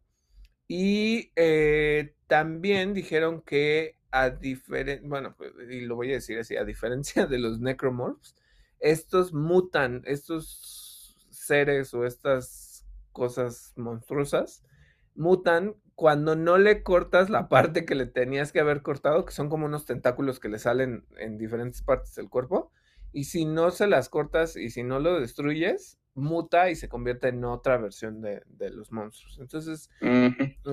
Y 0.67 1.31
eh, 1.35 2.15
también 2.27 2.93
dijeron 2.93 3.41
que 3.41 3.97
a 4.11 4.29
diferencia, 4.29 5.07
bueno, 5.07 5.35
pues, 5.37 5.51
y 5.69 5.81
lo 5.81 5.95
voy 5.95 6.11
a 6.11 6.15
decir 6.15 6.39
así, 6.39 6.57
a 6.57 6.65
diferencia 6.65 7.25
de 7.27 7.39
los 7.39 7.59
necromorphs, 7.59 8.35
estos 8.79 9.33
mutan, 9.33 10.01
estos 10.05 11.17
seres 11.29 11.93
o 11.93 12.05
estas 12.05 12.85
cosas 13.11 13.73
monstruosas, 13.75 14.63
mutan 15.15 15.75
cuando 15.95 16.35
no 16.35 16.57
le 16.57 16.83
cortas 16.83 17.29
la 17.29 17.47
parte 17.47 17.85
que 17.85 17.95
le 17.95 18.05
tenías 18.05 18.51
que 18.51 18.59
haber 18.59 18.81
cortado, 18.81 19.25
que 19.25 19.33
son 19.33 19.49
como 19.49 19.65
unos 19.65 19.85
tentáculos 19.85 20.39
que 20.39 20.49
le 20.49 20.59
salen 20.59 21.05
en 21.17 21.37
diferentes 21.37 21.81
partes 21.81 22.15
del 22.15 22.29
cuerpo, 22.29 22.71
y 23.13 23.25
si 23.25 23.45
no 23.45 23.71
se 23.71 23.87
las 23.87 24.09
cortas 24.09 24.55
y 24.55 24.69
si 24.69 24.83
no 24.83 24.99
lo 24.99 25.19
destruyes, 25.19 25.99
muta 26.13 26.69
y 26.69 26.75
se 26.75 26.89
convierte 26.89 27.29
en 27.29 27.43
otra 27.45 27.77
versión 27.77 28.21
de, 28.21 28.41
los 28.71 28.91
monstruos. 28.91 29.37
Entonces, 29.39 29.89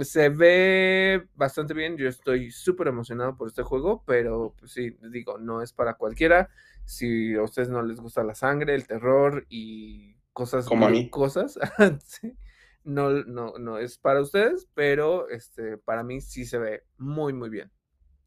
se 0.03 0.29
ve 0.29 1.27
bastante 1.35 1.75
bien. 1.75 1.97
Yo 1.97 2.09
estoy 2.09 2.51
súper 2.51 2.89
emocionado 2.89 3.37
por 3.37 3.49
este 3.49 3.63
juego, 3.63 4.03
pero 4.07 4.55
pues 4.59 4.73
sí, 4.73 4.97
digo, 5.11 5.39
no 5.39 5.63
es 5.63 5.73
para 5.73 5.95
cualquiera. 5.95 6.49
Si 6.85 7.35
a 7.35 7.43
ustedes 7.43 7.69
no 7.69 7.83
les 7.83 8.01
gusta 8.01 8.25
la 8.25 8.35
sangre, 8.35 8.75
el 8.75 8.87
terror 8.87 9.47
y 9.49 10.17
cosas 10.33 10.67
como 10.67 10.87
a 10.87 10.91
mí, 10.91 11.11
cosas, 11.11 11.59
no, 12.85 13.11
no, 13.11 13.59
no 13.59 13.79
es 13.79 13.99
para 13.99 14.21
ustedes, 14.21 14.69
pero 14.75 15.29
este, 15.29 15.77
para 15.77 16.03
mí 16.03 16.21
sí 16.21 16.45
se 16.45 16.59
ve 16.59 16.85
muy, 16.97 17.33
muy 17.33 17.51
bien. 17.51 17.71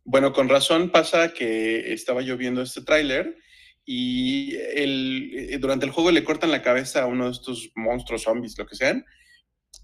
Bueno, 0.03 0.33
con 0.33 0.49
razón 0.49 0.91
pasa 0.91 1.33
que 1.33 1.93
estaba 1.93 2.21
yo 2.21 2.35
viendo 2.37 2.61
este 2.61 2.81
tráiler 2.81 3.37
y 3.85 4.55
el, 4.55 5.31
eh, 5.33 5.57
durante 5.57 5.85
el 5.85 5.91
juego 5.91 6.11
le 6.11 6.23
cortan 6.23 6.51
la 6.51 6.61
cabeza 6.61 7.03
a 7.03 7.07
uno 7.07 7.25
de 7.25 7.31
estos 7.31 7.71
monstruos 7.75 8.23
zombies, 8.23 8.57
lo 8.57 8.65
que 8.65 8.75
sean, 8.75 9.05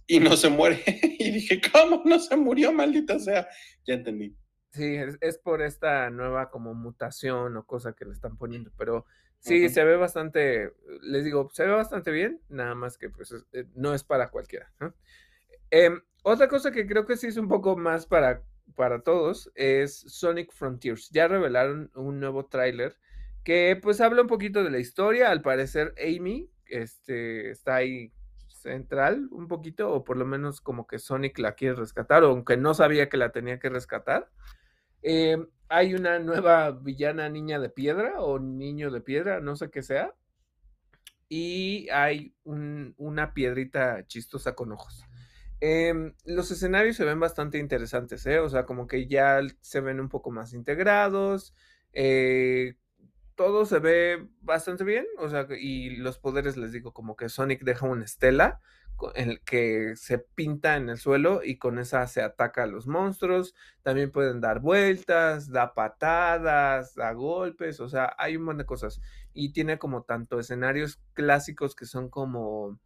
y 0.05 0.19
no 0.19 0.35
se 0.37 0.49
muere. 0.49 0.83
y 1.19 1.31
dije, 1.31 1.61
¿cómo 1.71 2.03
no 2.05 2.19
se 2.19 2.35
murió, 2.35 2.71
maldita 2.71 3.19
sea? 3.19 3.47
Ya 3.85 3.95
entendí. 3.95 4.35
Sí, 4.71 4.97
es, 5.21 5.37
por 5.39 5.61
esta 5.61 6.09
nueva 6.09 6.51
como 6.51 6.73
mutación 6.73 7.57
o 7.57 7.65
cosa 7.65 7.93
que 7.93 8.05
le 8.05 8.11
están 8.11 8.37
poniendo, 8.37 8.71
pero 8.77 9.05
sí, 9.39 9.69
se 9.69 9.83
ve 9.83 9.95
bastante, 9.95 10.71
les 11.01 11.23
digo, 11.23 11.49
se 11.51 11.65
ve 11.65 11.71
bastante 11.71 12.11
bien, 12.11 12.41
nada 12.49 12.75
más 12.75 12.97
que 12.97 13.09
pues 13.09 13.33
eh, 13.53 13.65
no 13.73 13.95
es 13.95 14.03
para 14.03 14.29
cualquiera. 14.29 14.71
Em, 15.71 15.99
otra 16.21 16.47
cosa 16.47 16.71
que 16.71 16.85
creo 16.85 17.05
que 17.05 17.17
sí 17.17 17.27
es 17.27 17.37
un 17.37 17.47
poco 17.47 17.75
más 17.75 18.05
para, 18.05 18.43
para 18.75 19.01
todos 19.01 19.51
es 19.55 19.97
Sonic 19.99 20.51
Frontiers. 20.53 21.09
Ya 21.09 21.27
revelaron 21.27 21.89
un 21.95 22.19
nuevo 22.19 22.45
tráiler 22.45 22.97
que 23.47 23.79
pues 23.81 24.01
habla 24.01 24.23
un 24.23 24.27
poquito 24.27 24.61
de 24.61 24.69
la 24.69 24.77
historia, 24.77 25.31
al 25.31 25.41
parecer 25.41 25.95
Amy 26.05 26.51
este, 26.65 27.49
está 27.49 27.75
ahí 27.75 28.11
central 28.49 29.29
un 29.31 29.47
poquito, 29.47 29.89
o 29.89 30.03
por 30.03 30.17
lo 30.17 30.25
menos 30.25 30.59
como 30.59 30.85
que 30.85 30.99
Sonic 30.99 31.39
la 31.39 31.53
quiere 31.53 31.75
rescatar, 31.75 32.23
aunque 32.23 32.57
no 32.57 32.73
sabía 32.73 33.07
que 33.07 33.15
la 33.15 33.31
tenía 33.31 33.57
que 33.57 33.69
rescatar. 33.69 34.29
Eh, 35.01 35.37
hay 35.69 35.93
una 35.93 36.19
nueva 36.19 36.71
villana 36.71 37.29
niña 37.29 37.57
de 37.57 37.69
piedra 37.69 38.19
o 38.19 38.37
niño 38.37 38.91
de 38.91 38.99
piedra, 38.99 39.39
no 39.39 39.55
sé 39.55 39.69
qué 39.69 39.81
sea. 39.81 40.13
Y 41.29 41.87
hay 41.91 42.35
una 42.43 43.33
piedrita 43.33 44.05
chistosa 44.07 44.55
con 44.55 44.73
ojos. 44.73 45.05
Em, 45.61 46.15
los 46.25 46.51
escenarios 46.51 46.97
se 46.97 47.05
ven 47.05 47.21
bastante 47.21 47.59
interesantes, 47.59 48.25
¿eh? 48.25 48.39
O 48.39 48.49
sea, 48.49 48.65
como 48.65 48.87
que 48.87 49.07
ya 49.07 49.39
se 49.61 49.79
ven 49.79 50.01
un 50.01 50.09
poco 50.09 50.31
más 50.31 50.51
integrados. 50.53 51.55
Eh, 51.93 52.75
todo 53.37 53.65
se 53.65 53.79
ve 53.79 54.27
bastante 54.41 54.83
bien, 54.83 55.05
o 55.19 55.29
sea, 55.29 55.47
y 55.57 55.91
los 55.91 56.17
poderes 56.17 56.57
les 56.57 56.71
digo 56.73 56.91
como 56.91 57.15
que 57.15 57.29
Sonic 57.29 57.63
deja 57.63 57.85
una 57.85 58.03
estela 58.03 58.59
en 59.13 59.39
que 59.45 59.95
se 59.95 60.17
pinta 60.17 60.75
en 60.75 60.89
el 60.89 60.97
suelo 60.97 61.41
y 61.43 61.59
con 61.59 61.77
esa 61.77 62.07
se 62.07 62.23
ataca 62.23 62.63
a 62.63 62.67
los 62.67 62.87
monstruos, 62.87 63.53
también 63.83 64.11
pueden 64.11 64.41
dar 64.41 64.59
vueltas, 64.59 65.51
da 65.51 65.75
patadas, 65.75 66.95
da 66.95 67.13
golpes, 67.13 67.79
o 67.79 67.87
sea, 67.87 68.15
hay 68.17 68.37
un 68.37 68.43
montón 68.43 68.57
de 68.57 68.65
cosas. 68.65 69.01
Y 69.33 69.53
tiene 69.53 69.77
como 69.77 70.01
tanto 70.01 70.39
escenarios 70.39 70.99
clásicos 71.13 71.75
que 71.75 71.85
son 71.85 72.09
como 72.09 72.79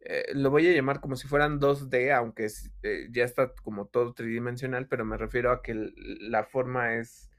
eh, 0.00 0.32
lo 0.34 0.50
voy 0.50 0.66
a 0.68 0.72
llamar 0.72 1.00
como 1.00 1.14
si 1.14 1.28
fueran 1.28 1.60
2D, 1.60 2.12
aunque 2.12 2.48
eh, 2.82 3.08
ya 3.12 3.24
está 3.24 3.52
como 3.62 3.86
todo 3.86 4.14
tridimensional, 4.14 4.88
pero 4.88 5.04
me 5.04 5.16
refiero 5.16 5.52
a 5.52 5.62
que 5.62 5.74
la 5.94 6.44
forma 6.44 6.94
es 6.94 7.30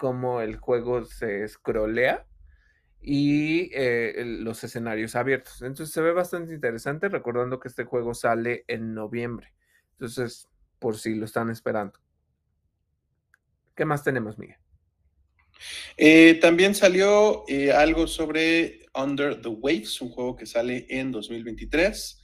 cómo 0.00 0.40
el 0.40 0.56
juego 0.56 1.04
se 1.04 1.46
scrollea 1.46 2.26
y 3.02 3.70
eh, 3.74 4.24
los 4.24 4.64
escenarios 4.64 5.14
abiertos. 5.14 5.60
Entonces 5.60 5.92
se 5.92 6.00
ve 6.00 6.12
bastante 6.12 6.54
interesante, 6.54 7.10
recordando 7.10 7.60
que 7.60 7.68
este 7.68 7.84
juego 7.84 8.14
sale 8.14 8.64
en 8.66 8.94
noviembre. 8.94 9.52
Entonces, 9.92 10.48
por 10.78 10.96
si 10.96 11.14
lo 11.14 11.26
están 11.26 11.50
esperando. 11.50 12.00
¿Qué 13.76 13.84
más 13.84 14.02
tenemos, 14.02 14.38
Miguel? 14.38 14.56
Eh, 15.98 16.38
también 16.40 16.74
salió 16.74 17.44
eh, 17.46 17.70
algo 17.70 18.06
sobre 18.06 18.86
Under 18.94 19.38
the 19.42 19.48
Waves, 19.48 20.00
un 20.00 20.08
juego 20.08 20.34
que 20.34 20.46
sale 20.46 20.86
en 20.88 21.12
2023. 21.12 22.19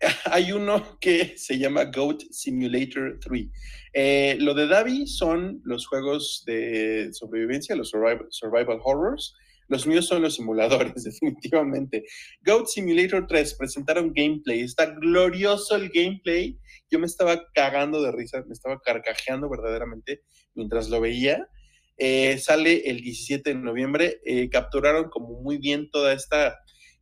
hay 0.24 0.52
uno 0.52 0.98
que 1.00 1.36
se 1.36 1.58
llama 1.58 1.84
Goat 1.84 2.22
Simulator 2.30 3.18
3. 3.20 3.46
Eh, 3.92 4.36
lo 4.40 4.54
de 4.54 4.66
Davi 4.66 5.06
son 5.06 5.60
los 5.64 5.86
juegos 5.86 6.42
de 6.46 7.10
sobrevivencia, 7.12 7.76
los 7.76 7.90
survival, 7.90 8.80
horrors. 8.82 9.34
Los 9.68 9.86
míos 9.86 10.06
son 10.06 10.22
los 10.22 10.34
simuladores, 10.34 11.04
definitivamente. 11.04 12.04
Goat 12.44 12.66
Simulator 12.66 13.26
3 13.26 13.54
presentaron 13.54 14.12
gameplay. 14.14 14.60
Está 14.60 14.86
glorioso 14.86 15.76
el 15.76 15.90
gameplay. 15.90 16.58
Yo 16.90 16.98
me 16.98 17.06
estaba 17.06 17.46
cagando 17.54 18.02
de 18.02 18.10
risa, 18.10 18.42
me 18.46 18.54
estaba 18.54 18.80
carcajeando 18.80 19.48
verdaderamente 19.48 20.22
mientras 20.54 20.88
lo 20.88 21.00
veía. 21.00 21.46
Eh, 21.98 22.38
sale 22.38 22.90
el 22.90 23.02
17 23.02 23.50
de 23.50 23.60
noviembre. 23.60 24.20
Eh, 24.24 24.48
capturaron 24.48 25.10
como 25.10 25.40
muy 25.42 25.58
bien 25.58 25.90
toda 25.90 26.14
esta 26.14 26.58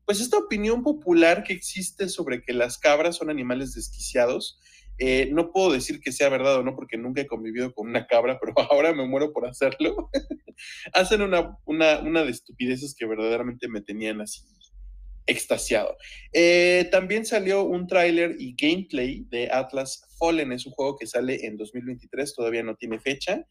pues 0.08 0.22
esta 0.22 0.38
opinión 0.38 0.82
popular 0.82 1.44
que 1.44 1.52
existe 1.52 2.08
sobre 2.08 2.40
que 2.40 2.54
las 2.54 2.78
cabras 2.78 3.16
son 3.16 3.28
animales 3.28 3.74
desquiciados, 3.74 4.58
eh, 4.96 5.28
no 5.32 5.52
puedo 5.52 5.70
decir 5.70 6.00
que 6.00 6.12
sea 6.12 6.30
verdad 6.30 6.56
o 6.56 6.62
no, 6.62 6.74
porque 6.74 6.96
nunca 6.96 7.20
he 7.20 7.26
convivido 7.26 7.74
con 7.74 7.88
una 7.90 8.06
cabra, 8.06 8.38
pero 8.40 8.54
ahora 8.72 8.94
me 8.94 9.06
muero 9.06 9.34
por 9.34 9.46
hacerlo. 9.46 10.08
Hacen 10.94 11.20
una, 11.20 11.58
una, 11.66 11.98
una 11.98 12.24
de 12.24 12.30
estupideces 12.30 12.94
que 12.98 13.04
verdaderamente 13.04 13.68
me 13.68 13.82
tenían 13.82 14.22
así 14.22 14.40
extasiado. 15.28 15.96
Eh, 16.32 16.88
también 16.90 17.24
salió 17.24 17.62
un 17.62 17.86
tráiler 17.86 18.36
y 18.38 18.54
gameplay 18.56 19.26
de 19.28 19.50
Atlas 19.52 20.02
Fallen, 20.18 20.52
es 20.52 20.66
un 20.66 20.72
juego 20.72 20.96
que 20.96 21.06
sale 21.06 21.46
en 21.46 21.56
2023, 21.56 22.34
todavía 22.34 22.62
no 22.62 22.74
tiene 22.74 22.98
fecha. 22.98 23.46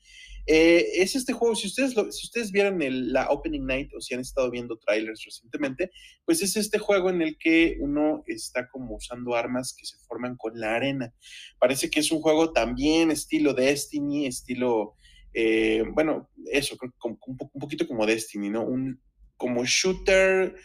Eh, 0.48 1.02
es 1.02 1.16
este 1.16 1.34
juego, 1.34 1.56
si 1.56 1.68
ustedes, 1.68 1.92
si 1.92 2.26
ustedes 2.26 2.52
vieron 2.52 2.80
la 3.12 3.30
Opening 3.30 3.66
Night 3.66 3.92
o 3.94 4.02
si 4.02 4.16
han 4.16 4.22
estado 4.22 4.50
viendo 4.50 4.78
trailers 4.78 5.24
recientemente, 5.24 5.92
pues 6.26 6.42
es 6.42 6.58
este 6.58 6.80
juego 6.80 7.10
en 7.10 7.22
el 7.22 7.38
que 7.38 7.78
uno 7.80 8.24
está 8.26 8.68
como 8.70 8.96
usando 8.96 9.36
armas 9.36 9.76
que 9.78 9.86
se 9.86 9.98
forman 10.08 10.36
con 10.36 10.60
la 10.60 10.76
arena. 10.76 11.14
Parece 11.60 11.90
que 11.90 12.00
es 12.00 12.12
un 12.12 12.22
juego 12.22 12.54
también 12.54 13.12
estilo 13.12 13.54
Destiny, 13.54 14.26
estilo, 14.26 14.96
eh, 15.34 15.84
bueno, 15.94 16.30
eso, 16.52 16.76
un, 17.04 17.20
un 17.22 17.60
poquito 17.60 17.88
como 17.88 18.06
Destiny, 18.06 18.50
¿no? 18.50 18.64
Un 18.64 19.00
como 19.38 19.64
shooter 19.66 20.56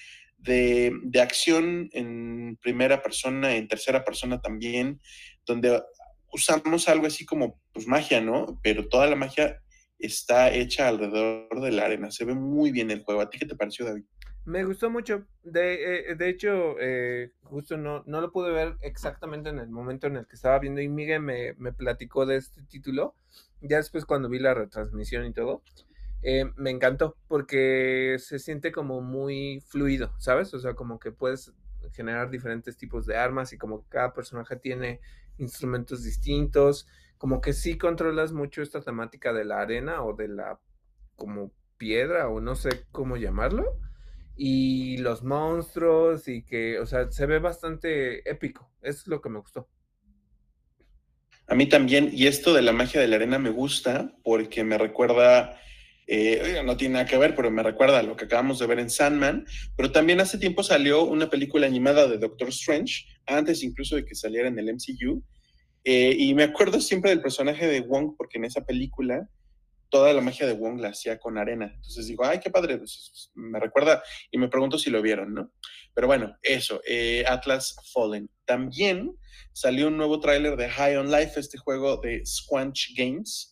de, 0.43 0.93
de, 1.03 1.21
acción 1.21 1.89
en 1.93 2.59
primera 2.61 3.03
persona, 3.03 3.55
en 3.55 3.69
tercera 3.69 4.05
persona 4.05 4.41
también, 4.41 5.01
donde 5.47 5.83
usamos 6.33 6.89
algo 6.89 7.07
así 7.07 7.25
como 7.25 7.61
pues 7.73 7.87
magia, 7.87 8.21
¿no? 8.21 8.59
Pero 8.63 8.89
toda 8.89 9.07
la 9.07 9.17
magia 9.17 9.63
está 9.99 10.53
hecha 10.53 10.89
alrededor 10.89 11.61
de 11.61 11.71
la 11.71 11.85
arena. 11.85 12.11
Se 12.11 12.25
ve 12.25 12.35
muy 12.35 12.73
bien 12.73 12.91
el 12.91 13.05
juego. 13.05 13.21
¿A 13.21 13.31
ti 13.31 13.39
qué 13.39 13.47
te 13.47 13.55
pareció, 13.55 13.87
David? 13.87 14.05
Me 14.45 14.65
gustó 14.65 14.91
mucho. 14.91 15.27
De, 15.45 16.11
eh, 16.11 16.15
de 16.17 16.29
hecho, 16.29 16.77
eh, 16.81 17.31
justo 17.43 17.77
no, 17.77 18.03
no 18.07 18.21
lo 18.21 18.33
pude 18.33 18.51
ver 18.51 18.77
exactamente 18.81 19.51
en 19.51 19.59
el 19.59 19.71
momento 19.71 20.09
en 20.09 20.17
el 20.17 20.27
que 20.27 20.35
estaba 20.35 20.59
viendo 20.59 20.81
y 20.81 20.89
Miguel 20.89 21.21
me, 21.21 21.55
me 21.55 21.73
platicó 21.73 22.27
de 22.27 22.37
este 22.37 22.63
título. 22.65 23.15
Ya 23.61 23.77
después 23.77 24.05
cuando 24.05 24.29
vi 24.29 24.41
la 24.41 24.55
retransmisión 24.55 25.25
y 25.27 25.33
todo. 25.33 25.63
Eh, 26.23 26.45
me 26.57 26.71
encantó 26.71 27.17
porque 27.27 28.17
se 28.19 28.39
siente 28.39 28.71
como 28.71 29.01
muy 29.01 29.61
fluido, 29.67 30.15
¿sabes? 30.19 30.55
O 30.55 30.61
sea, 30.61 30.75
como 30.75 30.99
que 30.99 31.11
puedes 31.11 31.53
generar 31.93 32.31
diferentes 32.31 32.77
tipos 32.77 33.07
de 33.07 33.17
armas 33.17 33.53
y 33.53 33.59
como 33.59 33.83
que 33.83 33.89
cada 33.89 34.13
personaje 34.15 34.57
tiene 34.57 35.01
instrumentos 35.39 36.05
distintos, 36.05 36.87
como 37.19 37.41
que 37.41 37.53
sí 37.53 37.77
controlas 37.77 38.33
mucho 38.33 38.63
esta 38.63 38.81
temática 38.81 39.33
de 39.33 39.45
la 39.45 39.61
arena 39.61 40.03
o 40.05 40.15
de 40.15 40.29
la 40.29 40.61
como 41.17 41.53
piedra 41.77 42.29
o 42.29 42.41
no 42.41 42.55
sé 42.55 42.85
cómo 42.93 43.17
llamarlo 43.17 43.79
y 44.37 44.99
los 44.99 45.23
monstruos 45.23 46.29
y 46.29 46.43
que, 46.43 46.79
o 46.79 46.87
sea, 46.87 47.11
se 47.11 47.27
ve 47.27 47.39
bastante 47.39 48.29
épico, 48.31 48.71
es 48.81 49.07
lo 49.07 49.21
que 49.21 49.29
me 49.29 49.41
gustó. 49.41 49.69
A 51.49 51.55
mí 51.55 51.69
también, 51.69 52.11
y 52.13 52.29
esto 52.29 52.55
de 52.55 52.63
la 52.63 52.73
magia 52.73 53.01
de 53.01 53.09
la 53.09 53.17
arena 53.17 53.39
me 53.39 53.51
gusta 53.51 54.15
porque 54.23 54.65
me 54.65 54.79
recuerda 54.79 55.61
eh, 56.07 56.63
no 56.65 56.77
tiene 56.77 56.95
nada 56.95 57.07
que 57.07 57.19
ver, 57.19 57.35
pero 57.35 57.51
me 57.51 57.63
recuerda 57.63 58.03
lo 58.03 58.17
que 58.17 58.25
acabamos 58.25 58.59
de 58.59 58.67
ver 58.67 58.79
en 58.79 58.91
Sandman. 58.91 59.47
Pero 59.77 59.93
también 59.93 60.21
hace 60.21 60.39
tiempo 60.39 60.63
salió 60.63 61.05
una 61.05 61.31
película 61.31 61.67
animada 61.67 62.09
de 62.09 62.19
Doctor 62.19 62.49
Strange, 62.49 63.07
antes 63.27 63.63
incluso 63.63 63.97
de 63.97 64.05
que 64.05 64.15
saliera 64.15 64.49
en 64.49 64.59
el 64.59 64.73
MCU. 64.75 65.23
Eh, 65.85 66.15
y 66.17 66.35
me 66.35 66.45
acuerdo 66.45 66.81
siempre 66.81 67.11
del 67.11 67.23
personaje 67.23 67.67
de 67.67 67.81
Wong, 67.81 68.15
porque 68.17 68.39
en 68.39 68.45
esa 68.45 68.65
película 68.65 69.29
toda 69.93 70.15
la 70.15 70.23
magia 70.23 70.47
de 70.47 70.55
Wong 70.55 70.81
la 70.81 70.89
hacía 70.89 71.19
con 71.19 71.37
arena. 71.37 71.71
Entonces 71.75 72.07
digo, 72.07 72.25
ay, 72.25 72.41
qué 72.41 72.51
padre, 72.51 72.79
pues, 72.79 73.31
me 73.35 73.61
recuerda 73.61 74.03
y 74.31 74.39
me 74.39 74.49
pregunto 74.49 74.79
si 74.79 74.89
lo 74.89 75.03
vieron, 75.03 75.35
¿no? 75.35 75.53
Pero 75.95 76.07
bueno, 76.07 76.35
eso, 76.43 76.81
eh, 76.89 77.25
Atlas 77.29 77.77
Fallen. 77.93 78.31
También 78.47 79.15
salió 79.53 79.89
un 79.89 79.99
nuevo 79.99 80.19
tráiler 80.19 80.57
de 80.57 80.71
High 80.71 80.97
on 80.97 81.11
Life, 81.11 81.39
este 81.39 81.59
juego 81.59 81.99
de 81.99 82.25
Squanch 82.25 82.95
Games, 82.97 83.52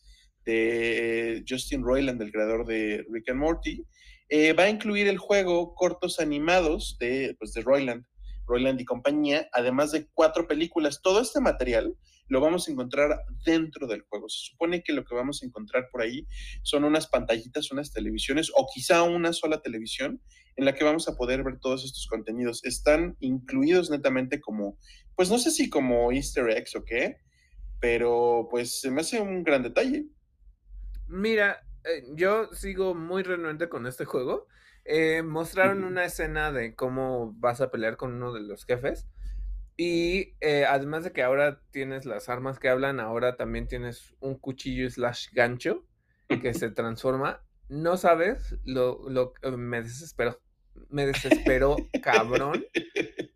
de 0.51 1.44
Justin 1.48 1.82
Roiland, 1.82 2.20
el 2.20 2.32
creador 2.32 2.66
de 2.66 3.05
Rick 3.11 3.30
and 3.30 3.38
Morty, 3.38 3.84
eh, 4.28 4.53
va 4.53 4.64
a 4.64 4.70
incluir 4.70 5.09
el 5.09 5.18
juego 5.18 5.74
cortos 5.74 6.20
animados 6.20 6.96
de, 6.98 7.36
pues, 7.38 7.53
de 7.53 7.62
Roiland, 7.62 8.05
Roiland 8.46 8.80
y 8.80 8.84
compañía, 8.84 9.48
además 9.53 9.92
de 9.92 10.09
cuatro 10.12 10.46
películas. 10.46 11.01
Todo 11.03 11.20
este 11.20 11.40
material 11.40 11.96
lo 12.28 12.40
vamos 12.40 12.68
a 12.68 12.72
encontrar 12.72 13.20
dentro 13.44 13.86
del 13.86 14.03
juego. 14.03 14.28
Se 14.28 14.51
supone 14.51 14.82
que 14.82 14.92
lo 14.92 15.05
que 15.05 15.14
vamos 15.14 15.42
a 15.42 15.46
encontrar 15.46 15.88
por 15.90 16.03
ahí 16.03 16.26
son 16.62 16.84
unas 16.84 17.07
pantallitas, 17.09 17.72
unas 17.72 17.92
televisiones 17.92 18.51
o 18.55 18.66
quizá 18.72 19.03
una 19.03 19.32
sola 19.32 19.61
televisión 19.61 20.20
en 20.57 20.64
la 20.64 20.74
que 20.74 20.84
vamos 20.84 21.09
a 21.09 21.16
poder 21.16 21.42
ver 21.42 21.59
todos 21.61 21.84
estos 21.84 22.07
contenidos. 22.07 22.64
Están 22.64 23.16
incluidos 23.20 23.90
netamente 23.90 24.40
como, 24.40 24.78
pues 25.16 25.30
no 25.30 25.38
sé 25.38 25.51
si 25.51 25.68
como 25.68 26.12
easter 26.12 26.48
eggs 26.51 26.76
o 26.76 26.84
qué, 26.84 27.16
pero 27.80 28.46
pues 28.51 28.80
se 28.80 28.90
me 28.90 29.01
hace 29.01 29.20
un 29.20 29.42
gran 29.42 29.62
detalle. 29.62 30.07
Mira, 31.11 31.67
eh, 31.85 32.05
yo 32.15 32.53
sigo 32.53 32.95
muy 32.95 33.25
renuente 33.25 33.69
con 33.69 33.87
este 33.89 34.05
juego. 34.05 34.47
Eh, 34.85 35.23
mostraron 35.23 35.83
una 35.83 36.05
escena 36.05 36.53
de 36.53 36.77
cómo 36.77 37.33
vas 37.37 37.61
a 37.61 37.73
pelear 37.73 37.97
con 37.97 38.15
uno 38.15 38.33
de 38.33 38.41
los 38.41 38.65
jefes. 38.65 39.09
Y 39.77 40.37
eh, 40.41 40.67
además 40.69 41.03
de 41.03 41.13
que 41.13 41.25
ahora 41.25 41.63
tienes 41.73 42.07
las 42.07 42.29
armas 42.29 42.61
que 42.61 42.69
hablan, 42.69 43.01
ahora 43.01 43.37
también 43.37 43.67
tienes 43.67 44.15
un 44.21 44.39
cuchillo 44.39 44.89
slash 44.89 45.33
gancho 45.33 45.85
que 46.29 46.55
se 46.55 46.71
transforma. 46.71 47.43
No 47.69 47.97
sabes 47.97 48.57
lo, 48.65 49.09
lo 49.09 49.33
me 49.59 49.83
desesperó. 49.83 50.41
Me 50.91 51.07
desesperó, 51.07 51.77
cabrón, 52.03 52.65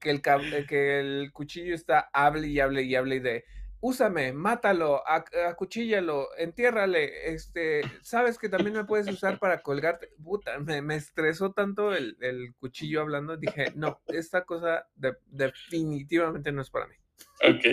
que 0.00 0.10
el, 0.10 0.22
que 0.68 1.00
el 1.00 1.32
cuchillo 1.32 1.74
está 1.74 2.08
hable 2.12 2.46
y 2.46 2.60
hable 2.60 2.82
y 2.82 2.94
hable 2.94 3.16
y 3.16 3.20
de 3.20 3.44
úsame, 3.84 4.32
mátalo, 4.32 5.02
acuchíllalo, 5.46 6.28
entiérrale, 6.38 7.34
este, 7.34 7.82
sabes 8.00 8.38
que 8.38 8.48
también 8.48 8.74
me 8.74 8.84
puedes 8.84 9.06
usar 9.08 9.38
para 9.38 9.60
colgarte. 9.60 10.08
Puta, 10.22 10.58
me, 10.58 10.96
estresó 10.96 11.52
tanto 11.52 11.92
el, 11.92 12.16
cuchillo 12.58 13.02
hablando, 13.02 13.36
dije, 13.36 13.72
no, 13.74 14.00
esta 14.06 14.46
cosa 14.46 14.86
definitivamente 15.26 16.50
no 16.50 16.62
es 16.62 16.70
para 16.70 16.86
mí. 16.86 16.94
Ok. 17.46 17.64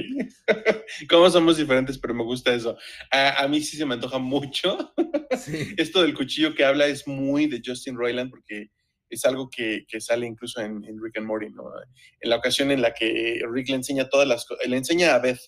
Como 1.09 1.30
somos 1.30 1.55
diferentes, 1.55 1.97
pero 1.97 2.14
me 2.14 2.26
gusta 2.26 2.53
eso. 2.53 2.78
A, 3.09 3.47
mí 3.47 3.62
sí 3.62 3.78
se 3.78 3.86
me 3.86 3.93
antoja 3.93 4.18
mucho. 4.18 4.93
Esto 5.78 6.01
del 6.01 6.14
cuchillo 6.14 6.53
que 6.53 6.66
habla 6.66 6.88
es 6.88 7.07
muy 7.07 7.47
de 7.47 7.62
Justin 7.66 7.95
Roiland 7.95 8.30
porque 8.30 8.70
es 9.09 9.24
algo 9.24 9.49
que, 9.49 9.86
sale 9.99 10.28
incluso 10.28 10.59
en, 10.59 10.84
Rick 11.01 11.20
and 11.20 11.28
Morty, 11.28 11.49
¿no? 11.51 11.64
En 12.20 12.30
la 12.30 12.36
ocasión 12.36 12.70
en 12.70 12.82
la 12.82 12.93
que 12.93 13.41
Rick 13.49 13.70
le 13.70 13.76
enseña 13.76 14.09
todas 14.09 14.28
las 14.28 14.45
cosas, 14.45 14.68
le 14.68 14.76
enseña 14.76 15.16
a 15.16 15.20
Beth 15.20 15.39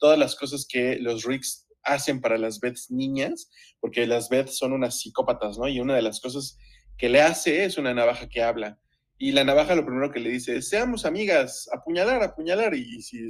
todas 0.00 0.18
las 0.18 0.34
cosas 0.34 0.66
que 0.68 0.98
los 0.98 1.24
Ricks 1.24 1.68
hacen 1.84 2.20
para 2.20 2.38
las 2.38 2.58
Beths 2.58 2.90
niñas, 2.90 3.50
porque 3.78 4.06
las 4.06 4.28
Beths 4.28 4.58
son 4.58 4.72
unas 4.72 5.00
psicópatas, 5.00 5.58
¿no? 5.58 5.68
Y 5.68 5.80
una 5.80 5.94
de 5.94 6.02
las 6.02 6.20
cosas 6.20 6.58
que 6.98 7.08
le 7.08 7.22
hace 7.22 7.64
es 7.64 7.78
una 7.78 7.94
navaja 7.94 8.28
que 8.28 8.42
habla. 8.42 8.78
Y 9.18 9.32
la 9.32 9.44
navaja 9.44 9.74
lo 9.74 9.84
primero 9.84 10.10
que 10.10 10.20
le 10.20 10.30
dice 10.30 10.56
es, 10.56 10.68
seamos 10.68 11.04
amigas, 11.04 11.68
apuñalar, 11.72 12.22
apuñalar, 12.22 12.74
y, 12.74 13.02
si 13.02 13.20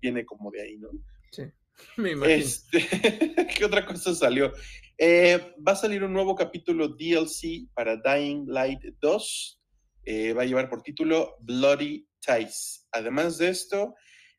viene 0.00 0.24
como 0.24 0.50
de 0.50 0.62
ahí, 0.62 0.78
¿no? 0.78 0.88
Sí, 1.30 1.42
me 1.96 2.12
imagino. 2.12 2.36
Este, 2.36 3.46
¿Qué 3.56 3.64
otra 3.64 3.84
cosa 3.84 4.14
salió? 4.14 4.52
Eh, 4.98 5.54
va 5.66 5.72
a 5.72 5.76
salir 5.76 6.04
un 6.04 6.12
nuevo 6.12 6.36
capítulo 6.36 6.88
DLC 6.88 7.68
para 7.74 7.96
Dying 7.96 8.46
Light 8.46 8.80
2. 9.00 9.60
Eh, 10.04 10.32
va 10.32 10.42
a 10.42 10.46
llevar 10.46 10.68
por 10.68 10.82
título 10.82 11.36
Bloody 11.40 12.06
Ties. 12.20 12.86
Además 12.92 13.38
de 13.38 13.48
esto, 13.48 13.94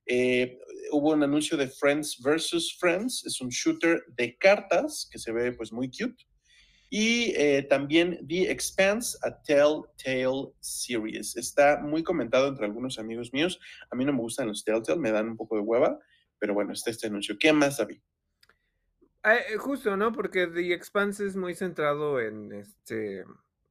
eh, 0.06 0.60
hubo 0.92 1.14
un 1.14 1.24
anuncio 1.24 1.58
de 1.58 1.68
Friends 1.68 2.22
versus 2.22 2.76
Friends, 2.78 3.26
es 3.26 3.42
un 3.42 3.50
shooter 3.50 4.04
de 4.16 4.38
cartas 4.38 5.08
que 5.12 5.20
se 5.20 5.32
ve 5.32 5.52
pues 5.54 5.72
muy 5.72 5.90
cute. 5.90 6.26
Y 6.90 7.34
eh, 7.36 7.64
también 7.64 8.20
The 8.28 8.52
Expanse, 8.52 9.18
a 9.24 9.42
Telltale 9.42 10.54
Series. 10.60 11.36
Está 11.36 11.80
muy 11.82 12.04
comentado 12.04 12.48
entre 12.48 12.66
algunos 12.66 13.00
amigos 13.00 13.34
míos. 13.34 13.60
A 13.90 13.96
mí 13.96 14.06
no 14.06 14.14
me 14.14 14.20
gustan 14.20 14.48
los 14.48 14.64
Telltale, 14.64 15.00
me 15.00 15.12
dan 15.12 15.30
un 15.30 15.36
poco 15.36 15.56
de 15.56 15.64
hueva, 15.64 15.98
pero 16.38 16.54
bueno, 16.54 16.72
está 16.74 16.92
este 16.92 17.08
anuncio. 17.08 17.36
¿Qué 17.40 17.52
más, 17.52 17.78
David? 17.78 18.00
Eh, 19.24 19.58
justo, 19.58 19.98
¿no? 19.98 20.12
Porque 20.12 20.46
The 20.46 20.74
Expanse 20.74 21.26
es 21.26 21.36
muy 21.36 21.56
centrado 21.56 22.20
en, 22.20 22.52
este, 22.52 23.24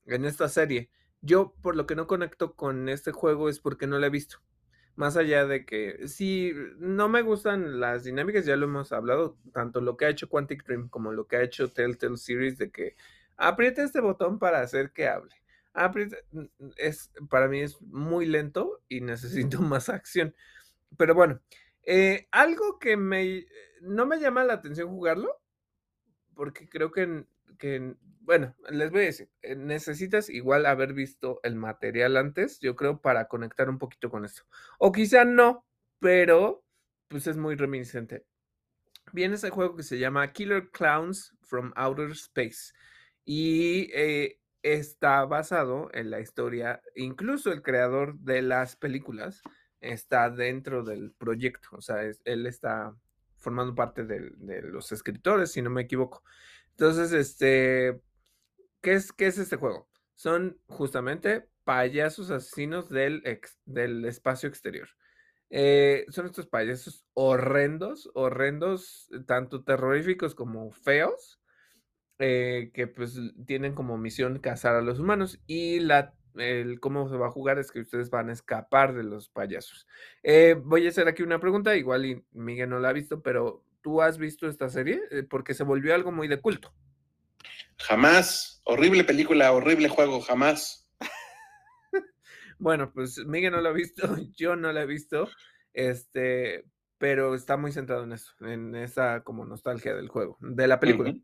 en 0.06 0.24
esta 0.24 0.48
serie. 0.48 0.90
Yo, 1.20 1.54
por 1.62 1.76
lo 1.76 1.86
que 1.86 1.94
no 1.94 2.08
conecto 2.08 2.56
con 2.56 2.88
este 2.88 3.12
juego, 3.12 3.48
es 3.48 3.60
porque 3.60 3.86
no 3.86 4.00
lo 4.00 4.06
he 4.06 4.10
visto. 4.10 4.38
Más 4.94 5.16
allá 5.16 5.46
de 5.46 5.64
que 5.64 6.06
si 6.06 6.52
no 6.78 7.08
me 7.08 7.22
gustan 7.22 7.80
las 7.80 8.04
dinámicas, 8.04 8.44
ya 8.44 8.56
lo 8.56 8.66
hemos 8.66 8.92
hablado, 8.92 9.38
tanto 9.52 9.80
lo 9.80 9.96
que 9.96 10.04
ha 10.04 10.10
hecho 10.10 10.28
Quantic 10.28 10.64
Dream 10.64 10.88
como 10.88 11.12
lo 11.12 11.26
que 11.26 11.36
ha 11.36 11.42
hecho 11.42 11.70
Telltale 11.70 12.18
Series, 12.18 12.58
de 12.58 12.70
que 12.70 12.96
apriete 13.36 13.82
este 13.82 14.00
botón 14.00 14.38
para 14.38 14.60
hacer 14.60 14.92
que 14.92 15.08
hable. 15.08 15.34
es, 16.76 17.10
para 17.30 17.48
mí 17.48 17.60
es 17.60 17.80
muy 17.80 18.26
lento 18.26 18.82
y 18.88 19.00
necesito 19.00 19.60
más 19.62 19.88
acción. 19.88 20.34
Pero 20.98 21.14
bueno, 21.14 21.40
eh, 21.84 22.28
algo 22.30 22.78
que 22.78 22.96
me, 22.96 23.46
no 23.80 24.06
me 24.06 24.20
llama 24.20 24.44
la 24.44 24.54
atención 24.54 24.90
jugarlo, 24.90 25.40
porque 26.34 26.68
creo 26.68 26.92
que, 26.92 27.24
que 27.58 27.96
bueno, 28.24 28.54
les 28.70 28.90
voy 28.90 29.02
a 29.02 29.06
decir, 29.06 29.30
eh, 29.42 29.56
necesitas 29.56 30.28
igual 30.28 30.66
haber 30.66 30.92
visto 30.92 31.40
el 31.42 31.56
material 31.56 32.16
antes, 32.16 32.60
yo 32.60 32.76
creo, 32.76 33.00
para 33.00 33.28
conectar 33.28 33.68
un 33.68 33.78
poquito 33.78 34.10
con 34.10 34.24
esto. 34.24 34.42
O 34.78 34.92
quizá 34.92 35.24
no, 35.24 35.66
pero 35.98 36.64
pues 37.08 37.26
es 37.26 37.36
muy 37.36 37.56
reminiscente. 37.56 38.24
Viene 39.12 39.34
ese 39.34 39.50
juego 39.50 39.76
que 39.76 39.82
se 39.82 39.98
llama 39.98 40.32
Killer 40.32 40.70
Clowns 40.70 41.36
from 41.42 41.72
Outer 41.76 42.10
Space 42.12 42.72
y 43.24 43.90
eh, 43.92 44.38
está 44.62 45.24
basado 45.24 45.90
en 45.92 46.10
la 46.10 46.20
historia, 46.20 46.80
incluso 46.94 47.52
el 47.52 47.62
creador 47.62 48.18
de 48.20 48.42
las 48.42 48.76
películas 48.76 49.42
está 49.80 50.30
dentro 50.30 50.84
del 50.84 51.12
proyecto, 51.12 51.68
o 51.72 51.80
sea, 51.80 52.02
él 52.24 52.46
está 52.46 52.94
formando 53.36 53.74
parte 53.74 54.04
de 54.04 54.62
los 54.62 54.92
escritores, 54.92 55.50
si 55.50 55.62
no 55.62 55.70
me 55.70 55.82
equivoco. 55.82 56.22
Entonces, 56.70 57.12
este, 57.12 58.00
¿Qué 58.82 58.94
es, 58.94 59.12
¿Qué 59.12 59.26
es 59.26 59.38
este 59.38 59.56
juego? 59.56 59.88
Son 60.16 60.58
justamente 60.66 61.48
payasos 61.64 62.30
asesinos 62.30 62.88
del, 62.88 63.22
del 63.64 64.04
espacio 64.04 64.48
exterior. 64.48 64.88
Eh, 65.50 66.06
son 66.08 66.26
estos 66.26 66.46
payasos 66.46 67.06
horrendos, 67.14 68.10
horrendos, 68.14 69.08
tanto 69.26 69.62
terroríficos 69.62 70.34
como 70.34 70.72
feos, 70.72 71.40
eh, 72.18 72.70
que 72.74 72.88
pues 72.88 73.20
tienen 73.46 73.74
como 73.74 73.98
misión 73.98 74.38
cazar 74.40 74.74
a 74.74 74.82
los 74.82 74.98
humanos 74.98 75.40
y 75.46 75.80
la, 75.80 76.14
el 76.36 76.80
cómo 76.80 77.08
se 77.08 77.16
va 77.16 77.28
a 77.28 77.32
jugar 77.32 77.58
es 77.58 77.70
que 77.70 77.80
ustedes 77.80 78.10
van 78.10 78.30
a 78.30 78.32
escapar 78.32 78.94
de 78.94 79.04
los 79.04 79.28
payasos. 79.28 79.86
Eh, 80.24 80.56
voy 80.60 80.86
a 80.86 80.88
hacer 80.88 81.06
aquí 81.06 81.22
una 81.22 81.38
pregunta, 81.38 81.76
igual 81.76 82.06
y 82.06 82.24
Miguel 82.32 82.70
no 82.70 82.80
la 82.80 82.88
ha 82.88 82.92
visto, 82.92 83.22
pero 83.22 83.64
¿tú 83.80 84.02
has 84.02 84.18
visto 84.18 84.48
esta 84.48 84.68
serie? 84.68 85.00
porque 85.30 85.54
se 85.54 85.64
volvió 85.64 85.94
algo 85.94 86.10
muy 86.10 86.26
de 86.26 86.40
culto. 86.40 86.74
Jamás. 87.82 88.60
Horrible 88.64 89.04
película, 89.04 89.52
horrible 89.52 89.88
juego, 89.88 90.20
jamás. 90.20 90.88
bueno, 92.58 92.92
pues 92.92 93.18
Miguel 93.26 93.52
no 93.52 93.60
lo 93.60 93.70
ha 93.70 93.72
visto, 93.72 94.02
yo 94.36 94.56
no 94.56 94.72
lo 94.72 94.80
he 94.80 94.86
visto, 94.86 95.28
este, 95.72 96.64
pero 96.98 97.34
está 97.34 97.56
muy 97.56 97.72
centrado 97.72 98.04
en 98.04 98.12
eso, 98.12 98.32
en 98.40 98.76
esa 98.76 99.24
como 99.24 99.44
nostalgia 99.44 99.94
del 99.94 100.08
juego, 100.08 100.38
de 100.40 100.68
la 100.68 100.78
película. 100.78 101.14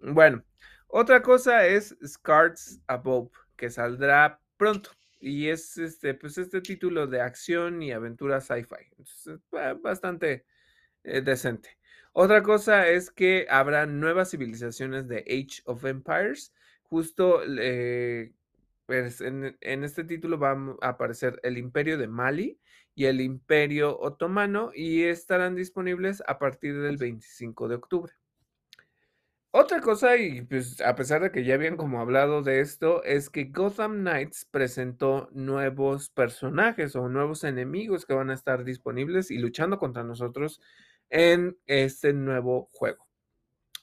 Bueno, 0.00 0.44
otra 0.88 1.22
cosa 1.22 1.66
es 1.66 1.96
Scars 2.04 2.80
Above, 2.86 3.30
que 3.56 3.70
saldrá 3.70 4.40
pronto. 4.56 4.90
Y 5.20 5.48
es 5.48 5.76
este, 5.78 6.14
pues 6.14 6.38
este 6.38 6.60
título 6.60 7.08
de 7.08 7.20
acción 7.20 7.82
y 7.82 7.90
aventura 7.90 8.40
sci-fi. 8.40 8.88
Bastante 9.82 10.46
eh, 11.02 11.20
decente. 11.20 11.77
Otra 12.20 12.42
cosa 12.42 12.88
es 12.88 13.12
que 13.12 13.46
habrá 13.48 13.86
nuevas 13.86 14.32
civilizaciones 14.32 15.06
de 15.06 15.18
Age 15.18 15.62
of 15.66 15.84
Empires. 15.84 16.52
Justo 16.82 17.42
eh, 17.46 18.32
pues 18.86 19.20
en, 19.20 19.56
este 19.60 20.02
título 20.02 20.36
va 20.36 20.50
a 20.82 20.88
aparecer 20.88 21.38
el 21.44 21.56
Imperio 21.58 21.96
de 21.96 22.08
Mali 22.08 22.58
y 22.96 23.04
el 23.04 23.20
Imperio 23.20 23.96
Otomano 24.00 24.72
y 24.74 25.04
estarán 25.04 25.54
disponibles 25.54 26.20
a 26.26 26.40
partir 26.40 26.80
del 26.80 26.96
25 26.96 27.68
de 27.68 27.74
octubre. 27.76 28.12
Otra 29.52 29.80
cosa, 29.80 30.16
y 30.16 30.42
pues 30.42 30.80
a 30.80 30.96
pesar 30.96 31.22
de 31.22 31.30
que 31.30 31.44
ya 31.44 31.54
habían 31.54 31.76
como 31.76 32.00
hablado 32.00 32.42
de 32.42 32.58
esto, 32.58 33.04
es 33.04 33.30
que 33.30 33.44
Gotham 33.44 34.00
Knights 34.00 34.44
presentó 34.50 35.28
nuevos 35.30 36.10
personajes 36.10 36.96
o 36.96 37.08
nuevos 37.08 37.44
enemigos 37.44 38.06
que 38.06 38.14
van 38.14 38.30
a 38.30 38.34
estar 38.34 38.64
disponibles 38.64 39.30
y 39.30 39.38
luchando 39.38 39.78
contra 39.78 40.02
nosotros 40.02 40.60
en 41.10 41.58
este 41.66 42.12
nuevo 42.12 42.68
juego. 42.72 43.08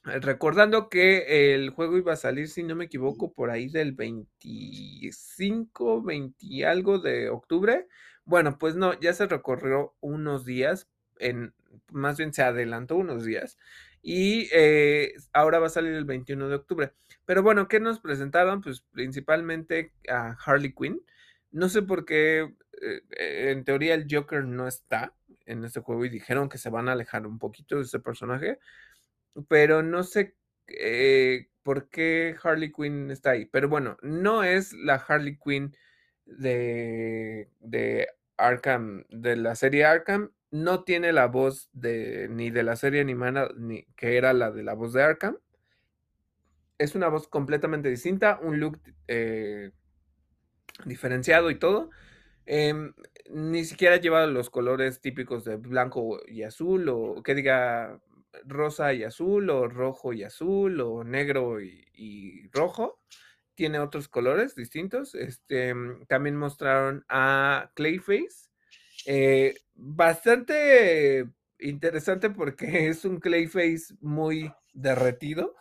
Eh, 0.06 0.20
recordando 0.20 0.90
que 0.90 1.56
el 1.56 1.72
juego 1.72 1.98
iba 1.98 2.14
a 2.14 2.18
salir, 2.18 2.48
si 2.48 2.64
no 2.64 2.76
me 2.76 2.86
equivoco, 2.86 3.34
por 3.34 3.50
ahí 3.50 3.70
del 3.70 3.94
25, 3.94 6.04
20 6.04 6.66
algo 6.66 7.00
de 7.00 7.30
octubre. 7.30 7.88
Bueno, 8.24 8.58
pues 8.60 8.76
no, 8.76 9.00
ya 9.00 9.14
se 9.14 9.28
recorrió 9.28 9.96
unos 10.02 10.46
días, 10.46 10.90
en, 11.20 11.54
más 11.92 12.18
bien 12.18 12.34
se 12.34 12.44
adelantó 12.44 12.98
unos 12.98 13.26
días. 13.26 13.58
Y 14.02 14.50
eh, 14.54 15.14
ahora 15.34 15.60
va 15.60 15.68
a 15.68 15.70
salir 15.70 15.94
el 15.94 16.06
21 16.06 16.50
de 16.50 16.56
octubre. 16.56 16.94
Pero 17.26 17.42
bueno, 17.42 17.68
¿qué 17.68 17.80
nos 17.80 18.00
presentaron? 18.00 18.62
Pues 18.62 18.82
principalmente 18.92 19.94
a 20.10 20.38
Harley 20.46 20.74
Quinn. 20.74 21.02
No 21.52 21.70
sé 21.70 21.82
por 21.82 22.06
qué, 22.06 22.54
eh, 22.82 23.52
en 23.52 23.64
teoría 23.64 23.96
el 23.96 24.08
Joker 24.10 24.46
no 24.46 24.68
está 24.68 25.16
en 25.46 25.64
este 25.64 25.82
juego 25.82 26.06
y 26.06 26.10
dijeron 26.10 26.50
que 26.50 26.58
se 26.58 26.70
van 26.70 26.90
a 26.90 26.94
alejar 26.94 27.28
un 27.28 27.40
poquito 27.40 27.76
de 27.78 27.84
ese 27.84 28.00
personaje, 28.00 28.60
pero 29.48 29.84
no 29.84 30.04
sé 30.04 30.36
eh, 30.68 31.48
por 31.64 31.90
qué 31.90 32.36
Harley 32.42 32.72
Quinn 32.72 33.12
está 33.12 33.32
ahí. 33.32 33.46
Pero 33.46 33.70
bueno, 33.70 33.98
no 34.02 34.44
es 34.44 34.74
la 34.74 34.96
Harley 34.96 35.38
Quinn 35.38 35.76
de, 36.26 37.50
de 37.60 38.08
Arkham, 38.38 39.06
de 39.10 39.36
la 39.36 39.56
serie 39.56 39.86
Arkham, 39.86 40.32
no 40.52 40.84
tiene 40.84 41.12
la 41.12 41.28
voz 41.28 41.70
de 41.74 42.28
ni 42.30 42.50
de 42.50 42.64
la 42.64 42.76
serie 42.76 43.02
animada 43.02 43.50
ni 43.58 43.84
que 43.98 44.18
era 44.18 44.34
la 44.34 44.52
de 44.52 44.64
la 44.64 44.74
voz 44.74 44.94
de 44.94 45.04
Arkham. 45.04 45.38
Es 46.78 46.96
una 46.96 47.08
voz 47.08 47.28
completamente 47.28 47.90
distinta, 47.90 48.40
un 48.42 48.60
look 48.60 48.80
eh, 49.08 49.72
diferenciado 50.86 51.50
y 51.52 51.56
todo. 51.56 51.90
Em, 52.46 52.94
ni 53.30 53.66
siquiera 53.66 53.98
lleva 53.98 54.26
los 54.28 54.50
colores 54.50 55.02
típicos 55.02 55.46
de 55.46 55.58
blanco 55.58 56.20
y 56.28 56.44
azul, 56.44 56.88
o 56.90 57.24
que 57.24 57.36
diga 57.36 58.00
rosa 58.46 58.94
y 58.94 59.04
azul, 59.04 59.50
o 59.50 59.68
rojo 59.68 60.14
y 60.14 60.24
azul, 60.24 60.80
o 60.82 61.04
negro 61.04 61.62
y, 61.62 61.86
y 61.94 62.48
rojo. 62.50 63.00
Tiene 63.56 63.80
otros 63.80 64.08
colores 64.10 64.56
distintos. 64.56 65.16
Este, 65.16 65.74
también 66.08 66.36
mostraron 66.36 67.06
a 67.10 67.72
Clayface. 67.76 68.50
Eh, 69.06 69.56
bastante 69.76 71.28
interesante 71.60 72.30
porque 72.30 72.66
es 72.90 73.06
un 73.06 73.20
Clayface 73.20 73.96
muy 74.02 74.52
derretido. 74.74 75.56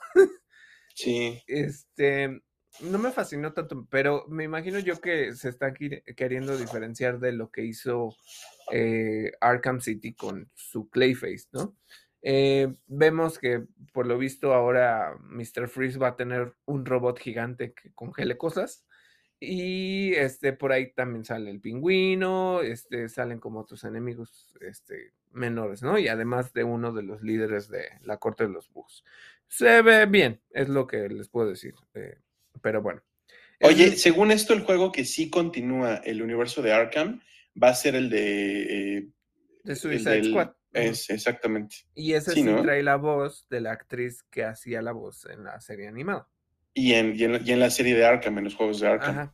Sí. 0.95 1.43
Este, 1.47 2.43
no 2.81 2.99
me 2.99 3.13
fascinó 3.13 3.53
tanto, 3.53 3.87
pero 3.91 4.25
me 4.29 4.45
imagino 4.45 4.79
yo 4.79 5.01
que 5.01 5.35
se 5.35 5.49
está 5.49 5.73
queriendo 5.73 6.57
diferenciar 6.57 7.21
de 7.21 7.33
lo 7.33 7.51
que 7.51 7.65
hizo 7.65 8.15
eh, 8.73 9.33
Arkham 9.41 9.81
City 9.81 10.15
con 10.15 10.51
su 10.55 10.89
Clayface, 10.89 11.49
¿no? 11.53 11.77
Eh, 12.27 12.75
vemos 12.87 13.39
que 13.39 13.65
por 13.93 14.07
lo 14.07 14.17
visto 14.17 14.55
ahora 14.55 15.15
Mr. 15.21 15.69
Freeze 15.69 15.99
va 15.99 16.09
a 16.09 16.17
tener 16.17 16.55
un 16.65 16.87
robot 16.87 17.19
gigante 17.19 17.75
que 17.75 17.93
congele 17.93 18.39
cosas. 18.39 18.87
Y 19.41 20.15
este, 20.15 20.55
por 20.55 20.73
ahí 20.73 20.93
también 20.95 21.25
sale 21.25 21.51
el 21.51 21.61
pingüino, 21.61 22.63
este, 22.63 23.11
salen 23.11 23.41
como 23.41 23.61
otros 23.61 23.85
enemigos 23.85 24.57
este, 24.61 25.13
menores, 25.33 25.83
¿no? 25.83 25.99
Y 25.99 26.09
además 26.09 26.55
de 26.55 26.65
uno 26.65 26.93
de 26.93 27.03
los 27.03 27.23
líderes 27.23 27.69
de 27.69 27.85
la 28.03 28.17
corte 28.17 28.45
de 28.45 28.51
los 28.53 28.73
bugs. 28.73 29.05
Se 29.49 29.83
ve 29.83 30.07
bien, 30.07 30.41
es 30.51 30.71
lo 30.71 30.87
que 30.87 31.09
les 31.11 31.29
puedo 31.29 31.49
decir. 31.51 31.75
Eh, 31.93 32.17
pero 32.61 32.83
bueno. 32.83 33.03
Oye, 33.63 33.97
según 33.97 34.31
esto, 34.31 34.53
el 34.53 34.63
juego 34.63 34.93
que 34.93 35.05
sí 35.05 35.31
continúa 35.31 35.97
el 35.97 36.23
universo 36.23 36.61
de 36.61 36.73
Arkham 36.73 37.21
va 37.61 37.69
a 37.69 37.75
ser 37.75 37.95
el 37.95 38.11
de. 38.11 38.97
Eh, 38.97 39.09
de 39.63 39.77
Suicide 39.77 40.25
Squad. 40.25 40.51
Es, 40.73 41.09
exactamente. 41.09 41.77
Y 41.95 42.15
ese 42.15 42.33
sí, 42.33 42.45
trae 42.45 42.83
la 42.83 42.97
voz 42.97 43.47
de 43.49 43.61
la 43.61 43.73
actriz 43.73 44.25
que 44.25 44.45
hacía 44.45 44.83
la 44.83 44.93
voz 44.93 45.25
en 45.27 45.45
la 45.45 45.61
serie 45.61 45.87
animada. 45.87 46.29
Y 46.75 46.95
en, 46.95 47.15
y 47.15 47.23
en, 47.23 47.61
la 47.61 47.71
serie 47.71 47.95
de 47.95 48.05
Arkham, 48.05 48.39
en 48.39 48.45
los 48.45 48.57
juegos 48.57 48.81
de 48.81 48.89
Arkham. 48.89 49.33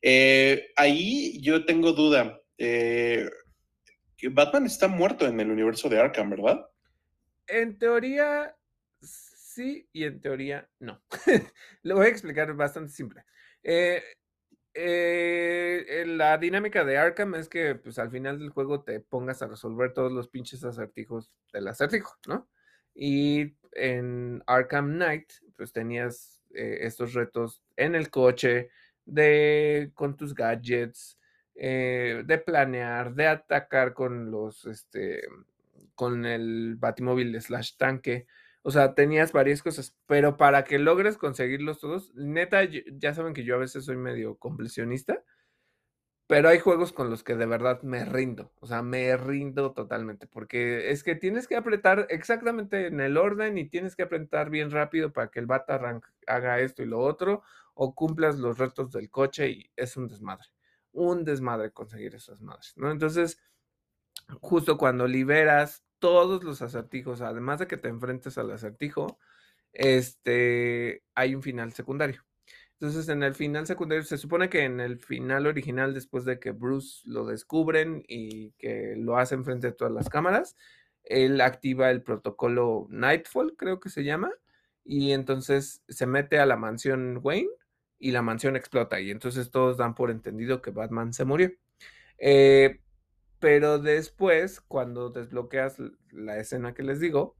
Eh, 0.00 0.72
ahí 0.76 1.38
yo 1.42 1.66
tengo 1.66 1.92
duda. 1.92 2.40
Eh, 2.56 3.28
Batman 4.30 4.64
está 4.64 4.88
muerto 4.88 5.26
en 5.26 5.38
el 5.38 5.50
universo 5.50 5.90
de 5.90 6.00
Arkham, 6.00 6.30
¿verdad? 6.30 6.66
En 7.46 7.78
teoría, 7.78 8.56
sí, 9.54 9.88
y 9.92 10.04
en 10.04 10.20
teoría, 10.20 10.68
no. 10.80 11.02
Lo 11.82 11.96
voy 11.96 12.06
a 12.06 12.08
explicar 12.10 12.52
bastante 12.54 12.92
simple. 12.92 13.24
Eh, 13.62 14.02
eh, 14.74 16.04
la 16.06 16.36
dinámica 16.38 16.84
de 16.84 16.98
Arkham 16.98 17.36
es 17.36 17.48
que 17.48 17.76
pues 17.76 17.98
al 17.98 18.10
final 18.10 18.38
del 18.38 18.50
juego 18.50 18.82
te 18.82 19.00
pongas 19.00 19.40
a 19.42 19.46
resolver 19.46 19.92
todos 19.92 20.12
los 20.12 20.28
pinches 20.28 20.64
acertijos 20.64 21.32
del 21.52 21.68
acertijo, 21.68 22.16
¿no? 22.26 22.48
Y 22.94 23.56
en 23.72 24.42
Arkham 24.46 24.94
Knight, 24.94 25.32
pues 25.56 25.72
tenías 25.72 26.42
eh, 26.54 26.78
estos 26.82 27.14
retos 27.14 27.62
en 27.76 27.94
el 27.94 28.10
coche, 28.10 28.70
de 29.04 29.92
con 29.94 30.16
tus 30.16 30.34
gadgets, 30.34 31.18
de 31.54 32.42
planear, 32.44 33.14
de 33.14 33.28
atacar 33.28 33.92
con 33.94 34.30
los, 34.30 34.64
este, 34.64 35.22
con 35.94 36.24
el 36.24 36.76
batimóvil 36.76 37.40
slash 37.40 37.76
tanque. 37.76 38.26
O 38.66 38.70
sea, 38.70 38.94
tenías 38.94 39.32
varias 39.32 39.62
cosas, 39.62 39.94
pero 40.06 40.38
para 40.38 40.64
que 40.64 40.78
logres 40.78 41.18
conseguirlos 41.18 41.80
todos, 41.80 42.14
neta, 42.14 42.64
ya 42.64 43.12
saben 43.12 43.34
que 43.34 43.44
yo 43.44 43.56
a 43.56 43.58
veces 43.58 43.84
soy 43.84 43.98
medio 43.98 44.38
completionista, 44.38 45.22
pero 46.26 46.48
hay 46.48 46.58
juegos 46.58 46.90
con 46.90 47.10
los 47.10 47.22
que 47.22 47.36
de 47.36 47.44
verdad 47.44 47.82
me 47.82 48.06
rindo, 48.06 48.54
o 48.60 48.66
sea, 48.66 48.82
me 48.82 49.14
rindo 49.18 49.72
totalmente, 49.72 50.26
porque 50.26 50.90
es 50.90 51.04
que 51.04 51.14
tienes 51.14 51.46
que 51.46 51.56
apretar 51.56 52.06
exactamente 52.08 52.86
en 52.86 53.00
el 53.00 53.18
orden 53.18 53.58
y 53.58 53.68
tienes 53.68 53.94
que 53.96 54.04
apretar 54.04 54.48
bien 54.48 54.70
rápido 54.70 55.12
para 55.12 55.30
que 55.30 55.40
el 55.40 55.46
Batarang 55.46 56.00
haga 56.26 56.60
esto 56.60 56.82
y 56.82 56.86
lo 56.86 57.00
otro, 57.00 57.42
o 57.74 57.94
cumplas 57.94 58.38
los 58.38 58.56
retos 58.56 58.92
del 58.92 59.10
coche 59.10 59.50
y 59.50 59.70
es 59.76 59.98
un 59.98 60.08
desmadre, 60.08 60.48
un 60.92 61.24
desmadre 61.24 61.70
conseguir 61.70 62.14
esas 62.14 62.40
madres, 62.40 62.72
¿no? 62.76 62.90
Entonces, 62.90 63.38
justo 64.40 64.78
cuando 64.78 65.06
liberas 65.06 65.84
todos 66.04 66.44
los 66.44 66.60
acertijos, 66.60 67.22
además 67.22 67.60
de 67.60 67.66
que 67.66 67.78
te 67.78 67.88
enfrentes 67.88 68.36
al 68.36 68.50
acertijo, 68.50 69.18
este, 69.72 71.02
hay 71.14 71.34
un 71.34 71.42
final 71.42 71.72
secundario. 71.72 72.26
Entonces, 72.74 73.08
en 73.08 73.22
el 73.22 73.34
final 73.34 73.66
secundario, 73.66 74.04
se 74.04 74.18
supone 74.18 74.50
que 74.50 74.64
en 74.64 74.80
el 74.80 74.98
final 74.98 75.46
original, 75.46 75.94
después 75.94 76.26
de 76.26 76.38
que 76.38 76.50
Bruce 76.50 77.00
lo 77.06 77.24
descubren 77.24 78.04
y 78.06 78.50
que 78.58 78.96
lo 78.98 79.16
hacen 79.16 79.46
frente 79.46 79.68
a 79.68 79.72
todas 79.74 79.94
las 79.94 80.10
cámaras, 80.10 80.56
él 81.04 81.40
activa 81.40 81.90
el 81.90 82.02
protocolo 82.02 82.86
Nightfall, 82.90 83.56
creo 83.56 83.80
que 83.80 83.88
se 83.88 84.04
llama, 84.04 84.30
y 84.84 85.12
entonces 85.12 85.82
se 85.88 86.04
mete 86.04 86.38
a 86.38 86.44
la 86.44 86.56
mansión 86.58 87.18
Wayne 87.22 87.48
y 87.98 88.10
la 88.10 88.20
mansión 88.20 88.56
explota, 88.56 89.00
y 89.00 89.10
entonces 89.10 89.50
todos 89.50 89.78
dan 89.78 89.94
por 89.94 90.10
entendido 90.10 90.60
que 90.60 90.70
Batman 90.70 91.14
se 91.14 91.24
murió. 91.24 91.50
Eh, 92.18 92.83
pero 93.44 93.78
después, 93.78 94.62
cuando 94.62 95.10
desbloqueas 95.10 95.76
la 96.12 96.38
escena 96.38 96.72
que 96.72 96.82
les 96.82 96.98
digo, 96.98 97.36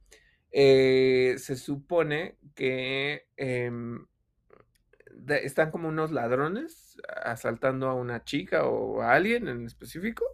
eh, 0.51 1.37
se 1.39 1.57
supone 1.57 2.37
que 2.55 3.27
em, 3.39 4.05
están 5.27 5.71
como 5.71 5.89
unos 5.89 6.13
ladrones 6.13 6.99
asaltando 7.25 7.89
a 7.89 7.95
una 7.95 8.23
chica 8.23 8.67
o 8.67 9.01
a 9.01 9.15
alguien 9.15 9.49
en 9.49 9.65
específico 9.65 10.27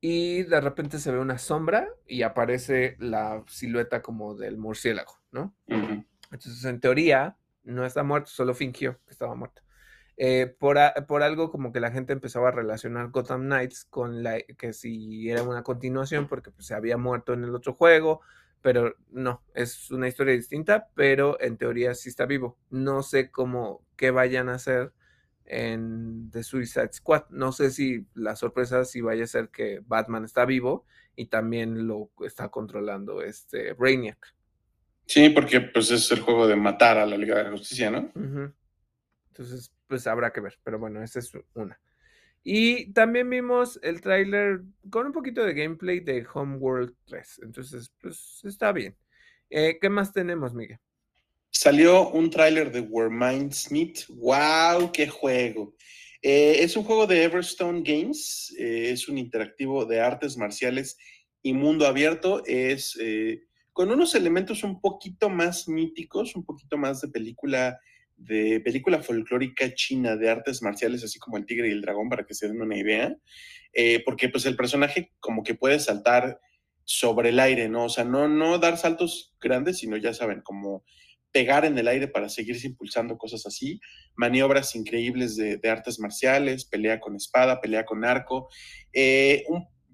y 0.00 0.44
de 0.44 0.62
repente 0.62 0.98
se 0.98 1.12
ve 1.12 1.18
una 1.18 1.36
sombra 1.36 1.86
y 2.06 2.22
aparece 2.22 2.96
la 2.98 3.44
silueta 3.48 4.00
como 4.00 4.34
del 4.34 4.56
murciélago, 4.56 5.12
¿no? 5.30 5.54
Entonces, 5.68 6.64
en 6.64 6.80
teoría, 6.80 7.36
no 7.64 7.84
está 7.84 8.02
muerto, 8.02 8.30
solo 8.30 8.54
fingió 8.54 8.98
que 9.04 9.12
estaba 9.12 9.34
muerto. 9.34 9.60
Eh, 10.18 10.54
por, 10.58 10.78
por, 11.06 11.22
algo 11.22 11.50
como 11.50 11.72
que 11.72 11.80
la 11.80 11.90
gente 11.90 12.14
empezaba 12.14 12.48
a 12.48 12.52
relacionar 12.52 13.10
Gotham 13.10 13.42
Knights 13.42 13.84
con 13.84 14.22
la 14.22 14.40
que 14.40 14.72
si 14.72 15.28
era 15.28 15.42
una 15.42 15.62
continuación 15.62 16.26
porque 16.26 16.50
pues, 16.50 16.66
se 16.66 16.74
había 16.74 16.96
muerto 16.96 17.34
en 17.34 17.44
el 17.44 17.54
otro 17.54 17.74
juego, 17.74 18.22
pero 18.62 18.96
no, 19.10 19.42
es 19.54 19.90
una 19.90 20.08
historia 20.08 20.32
distinta, 20.34 20.88
pero 20.94 21.38
en 21.40 21.58
teoría 21.58 21.94
sí 21.94 22.08
está 22.08 22.24
vivo. 22.24 22.58
No 22.70 23.02
sé 23.02 23.30
cómo, 23.30 23.84
qué 23.96 24.10
vayan 24.10 24.48
a 24.48 24.54
hacer 24.54 24.92
en 25.44 26.30
The 26.30 26.42
Suicide 26.42 26.92
Squad. 26.92 27.24
No 27.30 27.52
sé 27.52 27.70
si 27.70 28.06
la 28.14 28.36
sorpresa 28.36 28.84
si 28.84 29.02
vaya 29.02 29.24
a 29.24 29.28
ser 29.28 29.50
que 29.50 29.80
Batman 29.86 30.24
está 30.24 30.44
vivo 30.44 30.84
y 31.14 31.26
también 31.26 31.86
lo 31.86 32.10
está 32.24 32.48
controlando 32.48 33.22
este 33.22 33.74
Brainiac. 33.74 34.34
Sí, 35.06 35.28
porque 35.28 35.60
pues 35.60 35.90
es 35.90 36.10
el 36.10 36.20
juego 36.20 36.48
de 36.48 36.56
matar 36.56 36.98
a 36.98 37.06
la 37.06 37.16
Liga 37.16 37.36
de 37.36 37.44
la 37.44 37.50
Justicia, 37.50 37.90
¿no? 37.90 38.10
Entonces, 39.38 39.70
pues 39.86 40.06
habrá 40.06 40.32
que 40.32 40.40
ver, 40.40 40.58
pero 40.64 40.78
bueno, 40.78 41.02
esa 41.02 41.18
es 41.18 41.30
una. 41.54 41.78
Y 42.42 42.92
también 42.92 43.28
vimos 43.28 43.78
el 43.82 44.00
tráiler 44.00 44.62
con 44.88 45.06
un 45.06 45.12
poquito 45.12 45.44
de 45.44 45.52
gameplay 45.52 46.00
de 46.00 46.26
Homeworld 46.32 46.94
3. 47.06 47.40
Entonces, 47.42 47.92
pues 48.00 48.40
está 48.44 48.72
bien. 48.72 48.96
Eh, 49.50 49.78
¿Qué 49.78 49.90
más 49.90 50.12
tenemos, 50.12 50.54
Miguel? 50.54 50.78
Salió 51.50 52.08
un 52.10 52.30
tráiler 52.30 52.72
de 52.72 52.80
Where 52.80 53.10
Minds 53.10 53.70
Meet. 53.70 54.06
¡Wow! 54.08 54.90
¡Qué 54.92 55.06
juego! 55.06 55.74
Eh, 56.22 56.58
es 56.60 56.76
un 56.76 56.84
juego 56.84 57.06
de 57.06 57.24
Everstone 57.24 57.82
Games. 57.84 58.54
Eh, 58.58 58.90
es 58.92 59.06
un 59.08 59.18
interactivo 59.18 59.84
de 59.84 60.00
artes 60.00 60.36
marciales 60.38 60.96
y 61.42 61.52
mundo 61.52 61.86
abierto. 61.86 62.42
Es 62.46 62.98
con 63.72 63.90
unos 63.90 64.14
elementos 64.14 64.62
un 64.62 64.80
poquito 64.80 65.28
más 65.28 65.68
míticos, 65.68 66.34
un 66.34 66.44
poquito 66.44 66.78
más 66.78 67.02
de 67.02 67.08
película 67.08 67.78
de 68.16 68.60
película 68.60 69.02
folclórica 69.02 69.74
china 69.74 70.16
de 70.16 70.30
artes 70.30 70.62
marciales, 70.62 71.04
así 71.04 71.18
como 71.18 71.36
el 71.36 71.46
tigre 71.46 71.68
y 71.68 71.72
el 71.72 71.82
dragón, 71.82 72.08
para 72.08 72.24
que 72.24 72.34
se 72.34 72.48
den 72.48 72.60
una 72.60 72.76
idea, 72.76 73.14
eh, 73.72 74.02
porque 74.04 74.28
pues 74.28 74.46
el 74.46 74.56
personaje 74.56 75.12
como 75.20 75.42
que 75.42 75.54
puede 75.54 75.78
saltar 75.78 76.40
sobre 76.84 77.30
el 77.30 77.40
aire, 77.40 77.68
¿no? 77.68 77.84
O 77.84 77.88
sea, 77.88 78.04
no, 78.04 78.28
no 78.28 78.58
dar 78.58 78.78
saltos 78.78 79.34
grandes, 79.40 79.78
sino 79.78 79.96
ya 79.96 80.14
saben, 80.14 80.40
como 80.40 80.84
pegar 81.32 81.66
en 81.66 81.76
el 81.76 81.88
aire 81.88 82.08
para 82.08 82.30
seguirse 82.30 82.66
impulsando 82.68 83.18
cosas 83.18 83.44
así, 83.44 83.78
maniobras 84.14 84.74
increíbles 84.74 85.36
de, 85.36 85.60
artes 85.68 85.98
marciales, 85.98 86.64
pelea 86.64 86.98
con 86.98 87.14
espada, 87.14 87.60
pelea 87.60 87.84
con 87.84 88.06
arco. 88.06 88.48
Eh, 88.92 89.44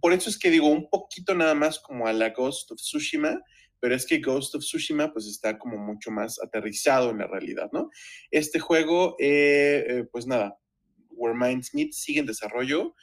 por 0.01 0.13
eso 0.13 0.31
es 0.31 0.39
que 0.39 0.51
digo, 0.51 0.69
un 0.69 0.89
poquito 0.89 1.35
nada 1.35 1.55
más 1.55 1.81
como 1.81 2.07
a 2.07 2.13
la 2.13 2.31
Ghost 2.31 2.71
of 2.71 2.79
Tsushima, 2.79 3.41
pero 3.83 3.97
es 3.97 4.07
que 4.07 4.21
Ghost 4.21 4.55
of 4.55 4.63
Tsushima 4.63 5.13
pues 5.13 5.27
está 5.27 5.59
como 5.59 5.77
mucho 5.77 6.13
más 6.13 6.41
aterrizado 6.41 7.11
en 7.11 7.19
la 7.19 7.27
realidad, 7.27 7.69
¿no? 7.73 7.91
Este 8.31 8.61
juego, 8.61 9.17
eh, 9.19 9.85
eh, 9.89 10.05
pues 10.13 10.25
nada, 10.25 10.57
Where 11.11 11.37
Minds 11.37 11.75
Meet 11.75 11.93
sigue 11.93 12.21
en 12.21 12.27
desarrollo, 12.27 12.95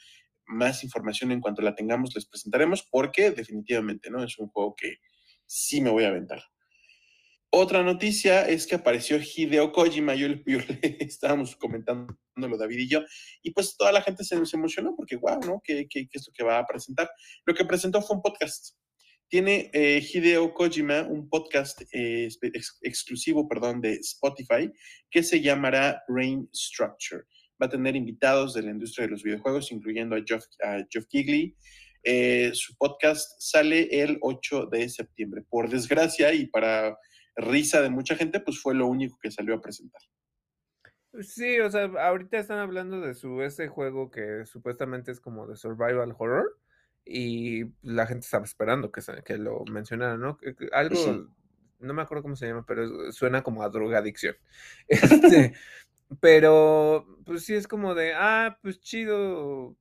más 0.46 0.82
información 0.82 1.32
en 1.32 1.42
cuanto 1.42 1.60
la 1.60 1.74
tengamos 1.74 2.14
les 2.14 2.24
presentaremos 2.24 2.88
porque 2.90 3.30
definitivamente, 3.30 4.08
¿no? 4.08 4.24
Es 4.24 4.38
un 4.38 4.48
juego 4.48 4.74
que 4.74 4.96
sí 5.44 5.82
me 5.82 5.90
voy 5.90 6.04
a 6.04 6.08
aventar. 6.08 6.42
Otra 7.50 7.82
noticia 7.82 8.48
es 8.48 8.66
que 8.66 8.76
apareció 8.76 9.18
Hideo 9.18 9.72
Kojima, 9.72 10.14
yo, 10.14 10.28
yo 10.46 10.60
le 10.60 10.96
estábamos 11.00 11.56
comentando 11.56 12.16
lo 12.36 12.56
David 12.56 12.78
y 12.78 12.88
yo, 12.88 13.02
y 13.42 13.50
pues 13.50 13.76
toda 13.76 13.92
la 13.92 14.00
gente 14.00 14.24
se, 14.24 14.34
emocionó 14.54 14.96
porque, 14.96 15.16
wow, 15.16 15.40
¿no? 15.40 15.60
¿Qué, 15.62 15.86
qué, 15.90 16.08
qué 16.08 16.18
es 16.18 16.26
lo 16.26 16.32
que 16.32 16.42
va 16.42 16.58
a 16.58 16.66
presentar? 16.66 17.10
Lo 17.44 17.52
que 17.52 17.66
presentó 17.66 18.00
fue 18.00 18.16
un 18.16 18.22
podcast. 18.22 18.79
Tiene 19.30 19.70
eh, 19.72 20.02
Hideo 20.02 20.52
Kojima 20.52 21.02
un 21.02 21.28
podcast 21.28 21.82
eh, 21.92 22.28
exclusivo, 22.82 23.46
perdón, 23.46 23.80
de 23.80 23.92
Spotify 23.94 24.68
que 25.08 25.22
se 25.22 25.40
llamará 25.40 26.02
Brain 26.08 26.48
Structure. 26.52 27.22
Va 27.62 27.66
a 27.66 27.68
tener 27.68 27.94
invitados 27.94 28.54
de 28.54 28.62
la 28.62 28.72
industria 28.72 29.06
de 29.06 29.12
los 29.12 29.22
videojuegos, 29.22 29.70
incluyendo 29.70 30.16
a 30.16 30.22
Geoff, 30.26 30.44
a 30.64 30.84
Geoff 30.90 31.06
Kigley, 31.06 31.54
eh, 32.02 32.50
su 32.54 32.76
podcast 32.76 33.40
sale 33.40 34.02
el 34.02 34.18
8 34.20 34.66
de 34.66 34.88
septiembre. 34.88 35.44
Por 35.48 35.70
desgracia 35.70 36.34
y 36.34 36.46
para 36.46 36.98
risa 37.36 37.82
de 37.82 37.90
mucha 37.90 38.16
gente, 38.16 38.40
pues 38.40 38.60
fue 38.60 38.74
lo 38.74 38.88
único 38.88 39.16
que 39.22 39.30
salió 39.30 39.54
a 39.54 39.60
presentar. 39.60 40.02
Sí, 41.20 41.60
o 41.60 41.70
sea, 41.70 41.84
ahorita 41.84 42.36
están 42.36 42.58
hablando 42.58 43.00
de 43.00 43.14
su 43.14 43.42
ese 43.42 43.68
juego 43.68 44.10
que 44.10 44.44
supuestamente 44.46 45.12
es 45.12 45.20
como 45.20 45.46
de 45.46 45.56
survival 45.56 46.16
horror 46.18 46.59
y 47.04 47.64
la 47.82 48.06
gente 48.06 48.24
estaba 48.24 48.44
esperando 48.44 48.92
que, 48.92 49.00
que 49.24 49.38
lo 49.38 49.64
mencionaran, 49.64 50.20
¿no? 50.20 50.38
Algo, 50.72 51.28
no 51.80 51.94
me 51.94 52.02
acuerdo 52.02 52.22
cómo 52.22 52.36
se 52.36 52.46
llama, 52.46 52.64
pero 52.66 53.12
suena 53.12 53.42
como 53.42 53.62
a 53.62 53.68
drogadicción. 53.68 54.36
Este, 54.88 55.54
pero, 56.20 57.06
pues 57.24 57.44
sí 57.44 57.54
es 57.54 57.68
como 57.68 57.94
de, 57.94 58.12
ah, 58.14 58.58
pues 58.62 58.80
chido, 58.80 59.76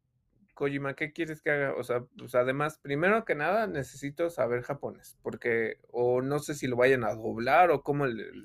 Kojima, 0.54 0.94
¿qué 0.94 1.12
quieres 1.12 1.42
que 1.42 1.50
haga? 1.50 1.74
O 1.76 1.84
sea, 1.84 2.06
pues 2.18 2.36
además, 2.36 2.78
primero 2.78 3.26
que 3.26 3.34
nada, 3.34 3.66
necesito 3.66 4.30
saber 4.30 4.62
japonés, 4.62 5.18
porque 5.24 5.78
o 5.92 6.22
no 6.22 6.40
sé 6.40 6.54
si 6.54 6.68
lo 6.68 6.76
vayan 6.76 7.04
a 7.04 7.16
doblar 7.16 7.72
o 7.72 7.82
cómo 7.82 8.06
el... 8.06 8.44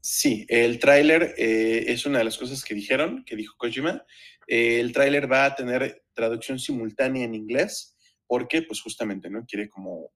Sí, 0.00 0.46
el 0.48 0.78
tráiler 0.78 1.34
eh, 1.36 1.84
es 1.88 2.06
una 2.06 2.18
de 2.18 2.24
las 2.24 2.38
cosas 2.38 2.64
que 2.64 2.74
dijeron, 2.74 3.24
que 3.24 3.36
dijo 3.36 3.56
Kojima. 3.56 4.04
Eh, 4.46 4.80
el 4.80 4.92
tráiler 4.92 5.30
va 5.30 5.44
a 5.44 5.54
tener 5.54 6.05
traducción 6.16 6.58
simultánea 6.58 7.24
en 7.24 7.36
inglés, 7.36 7.96
porque 8.26 8.62
pues 8.62 8.80
justamente, 8.80 9.30
¿no? 9.30 9.44
Quiere 9.46 9.68
como 9.68 10.10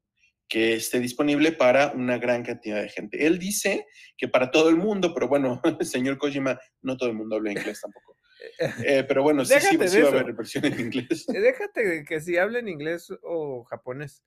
que 0.49 0.75
esté 0.75 0.99
disponible 0.99 1.53
para 1.53 1.93
una 1.93 2.19
gran 2.19 2.43
cantidad 2.43 2.83
de 2.83 2.89
gente. 2.89 3.25
Él 3.25 3.39
dice 3.39 3.87
que 4.19 4.27
para 4.27 4.51
todo 4.51 4.69
el 4.69 4.77
mundo, 4.77 5.15
pero 5.15 5.29
bueno, 5.29 5.63
señor 5.81 6.19
Kojima, 6.19 6.59
no 6.83 6.97
todo 6.97 7.09
el 7.09 7.15
mundo 7.15 7.37
habla 7.37 7.53
inglés 7.53 7.81
tampoco. 7.81 8.17
Eh, 8.87 9.05
pero 9.07 9.23
bueno, 9.23 9.45
sí, 9.45 9.53
sí, 9.61 9.77
sí 9.87 10.01
va 10.01 10.09
a 10.09 10.13
haber 10.13 10.33
versión 10.33 10.65
en 10.65 10.81
inglés. 10.81 11.29
Eh, 11.29 11.41
déjate 11.41 12.05
que 12.09 12.23
si 12.23 12.39
hablen 12.39 12.69
inglés 12.69 13.13
o 13.23 13.65
japonés. 13.65 14.25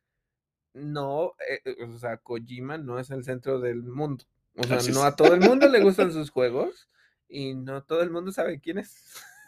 No, 0.75 1.33
eh, 1.49 1.83
o 1.83 1.97
sea, 1.97 2.17
Kojima 2.17 2.77
no 2.77 2.99
es 2.99 3.09
el 3.09 3.23
centro 3.23 3.59
del 3.59 3.81
mundo. 3.81 4.23
O 4.55 4.63
sea, 4.65 4.77
no 4.93 5.01
a 5.01 5.15
todo 5.15 5.33
el 5.33 5.39
mundo 5.39 5.67
le 5.67 5.81
gustan 5.81 6.13
sus 6.13 6.29
juegos 6.29 6.91
y 7.27 7.55
no 7.55 7.83
todo 7.83 8.03
el 8.03 8.11
mundo 8.11 8.31
sabe 8.31 8.59
quién 8.59 8.77
es. 8.77 8.95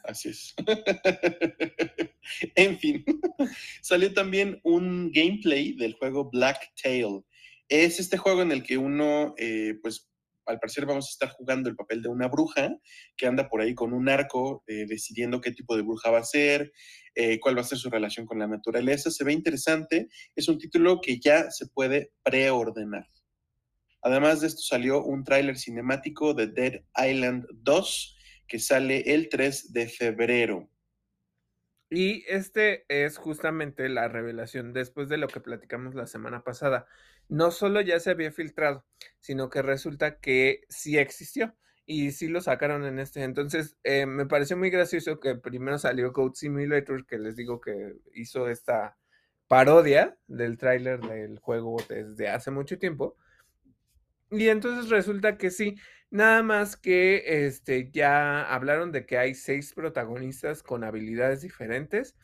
Así 0.08 0.30
es. 0.30 0.54
en 2.56 2.80
fin, 2.80 3.04
salió 3.82 4.14
también 4.14 4.60
un 4.64 5.12
gameplay 5.12 5.74
del 5.74 5.94
juego 5.94 6.30
Black 6.30 6.74
Tail. 6.82 7.22
Es 7.68 8.00
este 8.00 8.18
juego 8.18 8.42
en 8.44 8.52
el 8.52 8.62
que 8.64 8.78
uno, 8.78 9.34
pues, 9.82 10.08
al 10.46 10.60
parecer 10.60 10.86
vamos 10.86 11.08
a 11.08 11.12
estar 11.12 11.30
jugando 11.30 11.70
el 11.70 11.76
papel 11.76 12.02
de 12.02 12.10
una 12.10 12.28
bruja 12.28 12.78
que 13.18 13.28
anda 13.28 13.50
por 13.50 13.62
ahí 13.62 13.74
con 13.74 13.94
un 13.94 14.10
arco 14.10 14.64
eh, 14.68 14.86
decidiendo 14.88 15.42
qué 15.42 15.52
tipo 15.52 15.76
de 15.76 15.82
bruja 15.82 16.12
va 16.12 16.20
a 16.20 16.24
ser, 16.24 16.72
eh, 17.16 17.40
cuál 17.40 17.58
va 17.58 17.62
a 17.62 17.66
ser 17.66 17.78
su 17.78 17.90
relación 17.90 18.26
con 18.26 18.40
la 18.40 18.48
naturaleza. 18.48 19.12
Se 19.12 19.24
ve 19.24 19.34
interesante. 19.34 20.10
Es 20.36 20.48
un 20.48 20.58
título 20.58 21.02
que 21.02 21.20
ya 21.20 21.50
se 21.52 21.68
puede 21.68 22.12
preordenar. 22.24 23.08
Además 24.02 24.42
de 24.42 24.48
esto 24.48 24.62
salió 24.62 25.04
un 25.04 25.24
tráiler 25.24 25.58
cinemático 25.58 26.34
de 26.34 26.48
Dead 26.48 26.82
Island 26.96 27.46
2 27.52 28.15
que 28.48 28.60
sale 28.60 29.14
el 29.14 29.30
3 29.30 29.74
de 29.74 29.88
febrero. 29.88 30.70
Y 31.90 32.26
este 32.28 32.86
es 32.90 33.18
justamente 33.18 33.90
la 33.90 34.08
revelación 34.08 34.74
después 34.74 35.08
de 35.08 35.18
lo 35.18 35.28
que 35.28 35.40
platicamos 35.40 35.96
la 35.96 36.08
semana 36.08 36.44
pasada 36.44 36.88
no 37.30 37.52
solo 37.52 37.82
ya 37.82 38.00
se 38.00 38.12
había 38.12 38.32
filtrado, 38.32 38.86
sino 39.20 39.50
que 39.50 39.62
resulta 39.62 40.20
que 40.20 40.62
sí 40.70 40.98
existió 40.98 41.56
y 41.86 42.12
sí 42.12 42.28
lo 42.28 42.42
sacaron 42.42 42.86
en 42.86 43.00
este. 43.00 43.24
Entonces, 43.24 43.78
eh, 43.84 44.06
me 44.06 44.26
pareció 44.26 44.58
muy 44.58 44.70
gracioso 44.70 45.20
que 45.20 45.36
primero 45.36 45.78
salió 45.78 46.14
Code 46.14 46.36
Simulator, 46.36 47.06
que 47.06 47.20
les 47.20 47.36
digo 47.36 47.62
que 47.62 47.94
hizo 48.14 48.50
esta 48.50 48.98
parodia 49.48 50.18
del 50.28 50.58
tráiler 50.58 51.00
del 51.02 51.40
juego 51.40 51.78
desde 51.90 52.30
hace 52.30 52.52
mucho 52.52 52.78
tiempo. 52.80 53.18
Y 54.32 54.50
entonces 54.50 54.90
resulta 54.90 55.38
que 55.38 55.52
sí, 55.52 55.76
nada 56.10 56.44
más 56.44 56.78
que 56.78 57.46
este, 57.46 57.92
ya 57.92 58.44
hablaron 58.54 58.92
de 58.92 59.06
que 59.06 59.18
hay 59.18 59.36
seis 59.36 59.74
protagonistas 59.74 60.64
con 60.64 60.84
habilidades 60.84 61.42
diferentes 61.42 62.16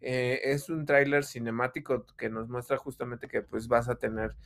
eh, 0.00 0.40
es 0.44 0.68
un 0.68 0.84
tráiler 0.86 1.24
cinemático 1.24 2.06
que 2.16 2.30
nos 2.30 2.48
muestra 2.48 2.76
justamente 2.76 3.26
que 3.28 3.42
pues 3.42 3.66
vas 3.68 3.88
a 3.88 3.96
tener, 3.96 4.36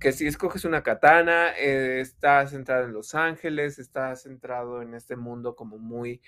que 0.00 0.12
si 0.12 0.26
escoges 0.26 0.64
una 0.64 0.82
katana, 0.82 1.56
eh, 1.58 2.00
está 2.00 2.46
centrado 2.46 2.84
en 2.84 2.92
Los 2.92 3.14
Ángeles, 3.14 3.78
está 3.78 4.14
centrado 4.16 4.82
en 4.82 4.94
este 4.94 5.16
mundo 5.16 5.56
como 5.56 5.78
muy, 5.78 6.20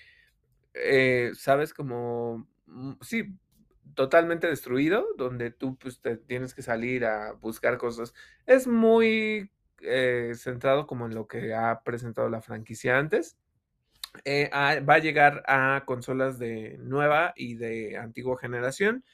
eh, 0.75 1.33
¿sabes? 1.35 1.75
Como, 1.75 2.49
mm, 2.67 2.95
sí, 3.03 3.37
totalmente 3.95 4.47
destruido, 4.49 5.07
donde 5.19 5.51
tú 5.51 5.77
pues 5.79 6.01
te 6.01 6.17
tienes 6.17 6.55
que 6.55 6.63
salir 6.63 7.05
a 7.05 7.33
buscar 7.35 7.79
cosas. 7.79 8.15
Es 8.47 8.67
muy 8.67 9.51
centrado 10.35 10.87
como 10.87 11.07
en 11.07 11.15
lo 11.15 11.27
que 11.27 11.55
ha 11.55 11.83
presentado 11.83 12.29
la 12.29 12.43
franquicia 12.43 12.99
antes. 12.99 13.37
Eh, 14.25 14.51
va 14.53 14.95
a 14.95 14.99
llegar 14.99 15.43
a 15.47 15.85
consolas 15.87 16.39
de 16.39 16.77
nueva 16.79 17.33
y 17.37 17.55
de 17.55 17.97
antigua 17.97 18.39
generación. 18.39 19.05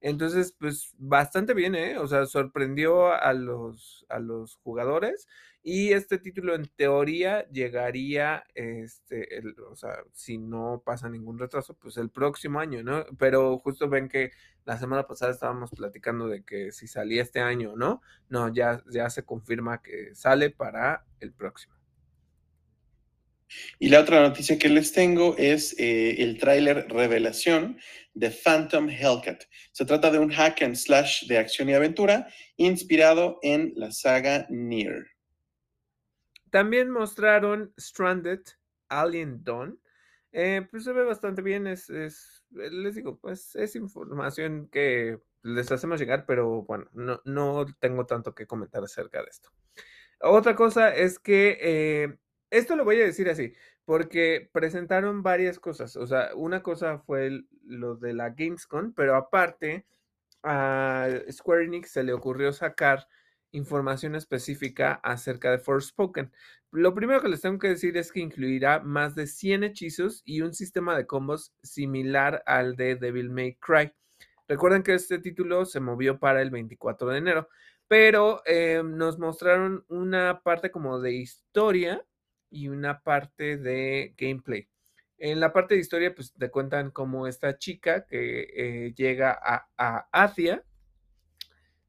Entonces, 0.00 0.54
pues 0.58 0.94
bastante 0.98 1.54
bien, 1.54 1.74
¿eh? 1.74 1.98
O 1.98 2.06
sea, 2.06 2.26
sorprendió 2.26 3.12
a 3.12 3.32
los, 3.32 4.06
a 4.08 4.18
los 4.18 4.56
jugadores 4.56 5.26
y 5.68 5.92
este 5.92 6.18
título 6.18 6.54
en 6.54 6.70
teoría 6.76 7.44
llegaría, 7.48 8.44
este, 8.54 9.42
o 9.68 9.74
sea, 9.74 10.04
si 10.12 10.38
no 10.38 10.80
pasa 10.86 11.08
ningún 11.08 11.40
retraso, 11.40 11.74
pues 11.74 11.96
el 11.96 12.08
próximo 12.08 12.60
año, 12.60 12.84
¿no? 12.84 13.04
Pero 13.18 13.58
justo 13.58 13.88
ven 13.88 14.08
que 14.08 14.30
la 14.64 14.78
semana 14.78 15.08
pasada 15.08 15.32
estábamos 15.32 15.72
platicando 15.72 16.28
de 16.28 16.44
que 16.44 16.70
si 16.70 16.86
salía 16.86 17.20
este 17.20 17.40
año, 17.40 17.74
¿no? 17.74 18.00
No, 18.28 18.54
ya, 18.54 18.80
ya 18.92 19.10
se 19.10 19.24
confirma 19.24 19.82
que 19.82 20.14
sale 20.14 20.50
para 20.50 21.04
el 21.18 21.32
próximo. 21.32 21.74
Y 23.80 23.88
la 23.88 24.02
otra 24.02 24.20
noticia 24.20 24.60
que 24.60 24.68
les 24.68 24.92
tengo 24.92 25.36
es 25.36 25.74
eh, 25.80 26.22
el 26.22 26.38
tráiler 26.38 26.86
revelación 26.88 27.80
de 28.14 28.30
Phantom 28.30 28.88
Hellcat. 28.88 29.42
Se 29.72 29.84
trata 29.84 30.12
de 30.12 30.20
un 30.20 30.30
hack 30.30 30.62
and 30.62 30.76
slash 30.76 31.26
de 31.26 31.38
acción 31.38 31.68
y 31.68 31.74
aventura 31.74 32.28
inspirado 32.56 33.40
en 33.42 33.72
la 33.74 33.90
saga 33.90 34.46
Nier. 34.48 35.15
También 36.56 36.90
mostraron 36.90 37.74
Stranded 37.78 38.40
Alien 38.88 39.44
Dawn. 39.44 39.78
Eh, 40.32 40.66
pues 40.70 40.84
se 40.84 40.94
ve 40.94 41.04
bastante 41.04 41.42
bien, 41.42 41.66
es, 41.66 41.90
les 42.48 42.94
digo, 42.94 43.18
pues 43.18 43.54
es 43.56 43.76
información 43.76 44.66
que 44.68 45.20
les 45.42 45.70
hacemos 45.70 46.00
llegar, 46.00 46.24
pero 46.24 46.62
bueno, 46.62 46.88
no, 46.94 47.20
no 47.26 47.66
tengo 47.78 48.06
tanto 48.06 48.34
que 48.34 48.46
comentar 48.46 48.82
acerca 48.82 49.20
de 49.22 49.28
esto. 49.28 49.50
Otra 50.22 50.56
cosa 50.56 50.94
es 50.94 51.18
que 51.18 51.58
eh, 51.60 52.16
esto 52.48 52.74
lo 52.74 52.86
voy 52.86 53.02
a 53.02 53.04
decir 53.04 53.28
así, 53.28 53.52
porque 53.84 54.48
presentaron 54.50 55.22
varias 55.22 55.60
cosas. 55.60 55.94
O 55.96 56.06
sea, 56.06 56.30
una 56.34 56.62
cosa 56.62 57.00
fue 57.00 57.44
lo 57.66 57.96
de 57.96 58.14
la 58.14 58.30
Gamescom, 58.30 58.94
pero 58.94 59.14
aparte 59.14 59.84
a 60.42 61.06
Square 61.30 61.66
Enix 61.66 61.90
se 61.90 62.02
le 62.02 62.14
ocurrió 62.14 62.50
sacar 62.54 63.06
información 63.56 64.14
específica 64.14 65.00
acerca 65.02 65.50
de 65.50 65.58
Forspoken. 65.58 66.30
Lo 66.72 66.94
primero 66.94 67.20
que 67.22 67.28
les 67.28 67.40
tengo 67.40 67.58
que 67.58 67.68
decir 67.68 67.96
es 67.96 68.12
que 68.12 68.20
incluirá 68.20 68.80
más 68.80 69.14
de 69.14 69.26
100 69.26 69.64
hechizos 69.64 70.22
y 70.24 70.42
un 70.42 70.52
sistema 70.52 70.96
de 70.96 71.06
combos 71.06 71.54
similar 71.62 72.42
al 72.46 72.76
de 72.76 72.96
Devil 72.96 73.30
May 73.30 73.54
Cry. 73.56 73.92
Recuerden 74.48 74.82
que 74.82 74.94
este 74.94 75.18
título 75.18 75.64
se 75.64 75.80
movió 75.80 76.18
para 76.18 76.42
el 76.42 76.50
24 76.50 77.08
de 77.08 77.18
enero, 77.18 77.48
pero 77.88 78.42
eh, 78.46 78.82
nos 78.84 79.18
mostraron 79.18 79.84
una 79.88 80.40
parte 80.42 80.70
como 80.70 81.00
de 81.00 81.14
historia 81.14 82.04
y 82.50 82.68
una 82.68 83.00
parte 83.02 83.56
de 83.56 84.14
gameplay. 84.16 84.68
En 85.18 85.40
la 85.40 85.52
parte 85.52 85.74
de 85.74 85.80
historia, 85.80 86.14
pues 86.14 86.32
te 86.34 86.50
cuentan 86.50 86.90
cómo 86.90 87.26
esta 87.26 87.56
chica 87.58 88.06
que 88.06 88.48
eh, 88.54 88.94
llega 88.94 89.38
a, 89.42 89.66
a, 89.78 90.08
Asia 90.12 90.62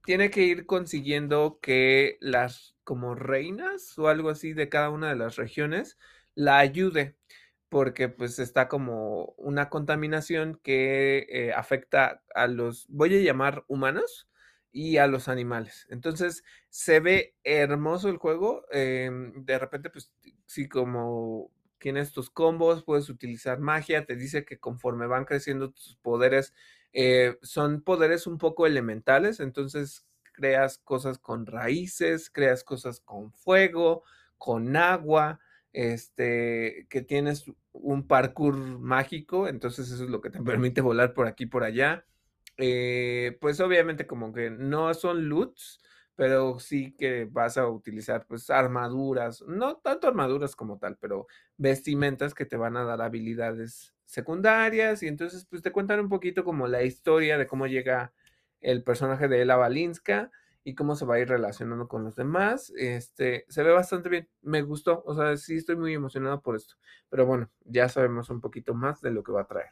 tiene 0.07 0.31
que 0.31 0.43
ir 0.43 0.65
consiguiendo 0.65 1.59
que 1.61 2.17
las 2.21 2.77
como 2.85 3.13
reinas 3.13 3.99
o 3.99 4.07
algo 4.07 4.29
así 4.29 4.53
de 4.53 4.69
cada 4.69 4.89
una 4.89 5.09
de 5.09 5.17
las 5.17 5.35
regiones 5.35 5.97
la 6.33 6.59
ayude 6.59 7.17
porque 7.67 8.07
pues 8.07 8.39
está 8.39 8.69
como 8.69 9.33
una 9.37 9.69
contaminación 9.69 10.61
que 10.63 11.27
eh, 11.29 11.51
afecta 11.53 12.23
a 12.33 12.47
los, 12.47 12.87
voy 12.87 13.17
a 13.17 13.21
llamar 13.21 13.65
humanos, 13.67 14.29
y 14.71 14.97
a 14.97 15.07
los 15.07 15.27
animales. 15.27 15.87
Entonces 15.89 16.43
se 16.69 16.99
ve 16.99 17.35
hermoso 17.43 18.09
el 18.09 18.17
juego. 18.17 18.65
em, 18.71 19.33
de 19.43 19.59
repente, 19.59 19.89
pues 19.89 20.13
sí, 20.45 20.69
como 20.69 21.51
tienes 21.79 22.11
tus 22.11 22.29
combos, 22.29 22.83
puedes 22.83 23.09
utilizar 23.09 23.59
magia, 23.59 24.05
te 24.05 24.15
dice 24.15 24.45
que 24.45 24.59
conforme 24.59 25.07
van 25.07 25.25
creciendo 25.25 25.71
tus 25.71 25.97
poderes, 26.01 26.53
eh, 26.93 27.37
son 27.41 27.81
poderes 27.81 28.27
un 28.27 28.37
poco 28.37 28.65
elementales, 28.65 29.39
entonces 29.39 30.05
creas 30.33 30.77
cosas 30.77 31.17
con 31.17 31.45
raíces, 31.45 32.29
creas 32.29 32.63
cosas 32.63 32.99
con 32.99 33.31
fuego, 33.33 34.03
con 34.37 34.75
agua, 34.75 35.39
este, 35.73 36.87
que 36.89 37.01
tienes 37.01 37.45
un 37.71 38.07
parkour 38.07 38.55
mágico, 38.55 39.47
entonces 39.47 39.91
eso 39.91 40.03
es 40.03 40.09
lo 40.09 40.21
que 40.21 40.29
te 40.29 40.41
permite 40.43 40.81
volar 40.81 41.13
por 41.13 41.27
aquí 41.27 41.45
por 41.45 41.63
allá. 41.63 42.05
Eh, 42.57 43.37
pues 43.39 43.59
obviamente 43.59 44.07
como 44.07 44.33
que 44.33 44.49
no 44.49 44.91
son 44.95 45.29
loots, 45.29 45.79
pero 46.17 46.59
sí 46.59 46.95
que 46.97 47.25
vas 47.31 47.57
a 47.59 47.67
utilizar 47.67 48.25
pues 48.25 48.49
armaduras, 48.49 49.43
no 49.47 49.77
tanto 49.77 50.07
armaduras 50.07 50.55
como 50.55 50.79
tal, 50.79 50.97
pero 50.97 51.27
vestimentas 51.57 52.33
que 52.33 52.45
te 52.45 52.57
van 52.57 52.75
a 52.75 52.83
dar 52.83 53.01
habilidades 53.03 53.93
secundarias 54.03 55.03
y 55.03 55.07
entonces 55.07 55.45
pues 55.45 55.61
te 55.61 55.71
cuentan 55.71 55.99
un 55.99 56.09
poquito 56.09 56.43
como 56.43 56.67
la 56.67 56.81
historia 56.81 57.37
de 57.37 57.45
cómo 57.45 57.67
llega 57.67 58.13
el 58.61 58.83
personaje 58.83 59.27
de 59.27 59.43
Ella 59.43 59.57
Balinska 59.57 60.31
y 60.63 60.73
cómo 60.73 60.95
se 60.95 61.05
va 61.05 61.15
a 61.15 61.19
ir 61.19 61.29
relacionando 61.29 61.87
con 61.87 62.03
los 62.03 62.15
demás. 62.15 62.73
Este, 62.75 63.45
se 63.47 63.61
ve 63.61 63.71
bastante 63.71 64.09
bien, 64.09 64.27
me 64.41 64.63
gustó, 64.63 65.03
o 65.05 65.15
sea, 65.15 65.37
sí 65.37 65.57
estoy 65.57 65.75
muy 65.75 65.93
emocionado 65.93 66.41
por 66.41 66.55
esto, 66.55 66.77
pero 67.09 67.27
bueno, 67.27 67.51
ya 67.63 67.89
sabemos 67.89 68.31
un 68.31 68.41
poquito 68.41 68.73
más 68.73 69.01
de 69.01 69.11
lo 69.11 69.23
que 69.23 69.31
va 69.33 69.41
a 69.41 69.47
traer. 69.47 69.69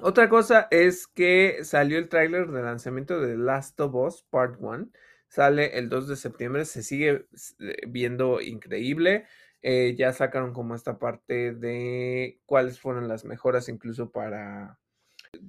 Otra 0.00 0.28
cosa 0.28 0.66
es 0.72 1.06
que 1.06 1.60
salió 1.62 1.98
el 1.98 2.08
tráiler 2.08 2.50
de 2.50 2.62
lanzamiento 2.62 3.20
de 3.20 3.36
Last 3.36 3.78
of 3.80 3.94
Us 3.94 4.24
Part 4.28 4.56
1. 4.58 4.88
Sale 5.30 5.78
el 5.78 5.88
2 5.88 6.08
de 6.08 6.16
septiembre, 6.16 6.64
se 6.64 6.82
sigue 6.82 7.26
eh, 7.60 7.76
viendo 7.86 8.40
increíble. 8.40 9.26
Eh, 9.62 9.94
ya 9.96 10.12
sacaron 10.12 10.52
como 10.52 10.74
esta 10.74 10.98
parte 10.98 11.54
de 11.54 12.40
cuáles 12.46 12.80
fueron 12.80 13.06
las 13.08 13.24
mejoras 13.24 13.68
incluso 13.68 14.10
para... 14.10 14.78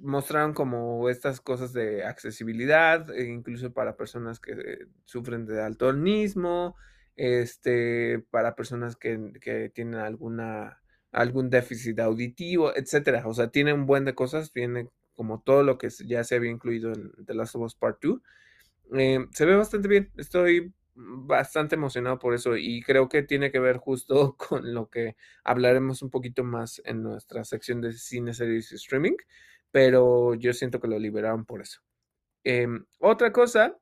Mostraron 0.00 0.54
como 0.54 1.08
estas 1.08 1.40
cosas 1.40 1.72
de 1.72 2.04
accesibilidad, 2.04 3.10
e 3.10 3.24
incluso 3.24 3.72
para 3.72 3.96
personas 3.96 4.38
que 4.38 4.86
sufren 5.04 5.44
de 5.46 5.56
daltonismo, 5.56 6.76
este, 7.16 8.20
para 8.30 8.54
personas 8.54 8.94
que, 8.94 9.32
que 9.40 9.68
tienen 9.70 9.96
alguna 9.96 10.78
algún 11.10 11.50
déficit 11.50 11.98
auditivo, 11.98 12.72
etcétera. 12.74 13.24
O 13.26 13.34
sea, 13.34 13.48
tiene 13.48 13.72
un 13.72 13.86
buen 13.86 14.04
de 14.04 14.14
cosas, 14.14 14.52
tiene 14.52 14.88
como 15.14 15.40
todo 15.42 15.64
lo 15.64 15.78
que 15.78 15.88
ya 16.06 16.24
se 16.24 16.36
había 16.36 16.50
incluido 16.50 16.92
en 16.92 17.12
The 17.26 17.34
Last 17.34 17.56
of 17.56 17.62
Us 17.62 17.74
Part 17.74 18.02
2. 18.02 18.20
Eh, 18.98 19.26
se 19.30 19.46
ve 19.46 19.56
bastante 19.56 19.88
bien, 19.88 20.12
estoy 20.16 20.74
bastante 20.94 21.74
emocionado 21.74 22.18
por 22.18 22.34
eso 22.34 22.56
y 22.56 22.82
creo 22.82 23.08
que 23.08 23.22
tiene 23.22 23.50
que 23.50 23.58
ver 23.58 23.78
justo 23.78 24.36
con 24.48 24.74
lo 24.74 24.88
que 24.88 25.16
hablaremos 25.44 26.02
un 26.02 26.10
poquito 26.10 26.44
más 26.44 26.82
en 26.84 27.02
nuestra 27.02 27.44
sección 27.44 27.80
de 27.80 27.92
cine, 27.92 28.34
series 28.34 28.72
y 28.72 28.76
streaming, 28.76 29.16
pero 29.70 30.34
yo 30.34 30.52
siento 30.52 30.80
que 30.80 30.88
lo 30.88 30.98
liberaron 30.98 31.44
por 31.46 31.62
eso. 31.62 31.80
Eh, 32.44 32.66
otra 32.98 33.32
cosa 33.32 33.78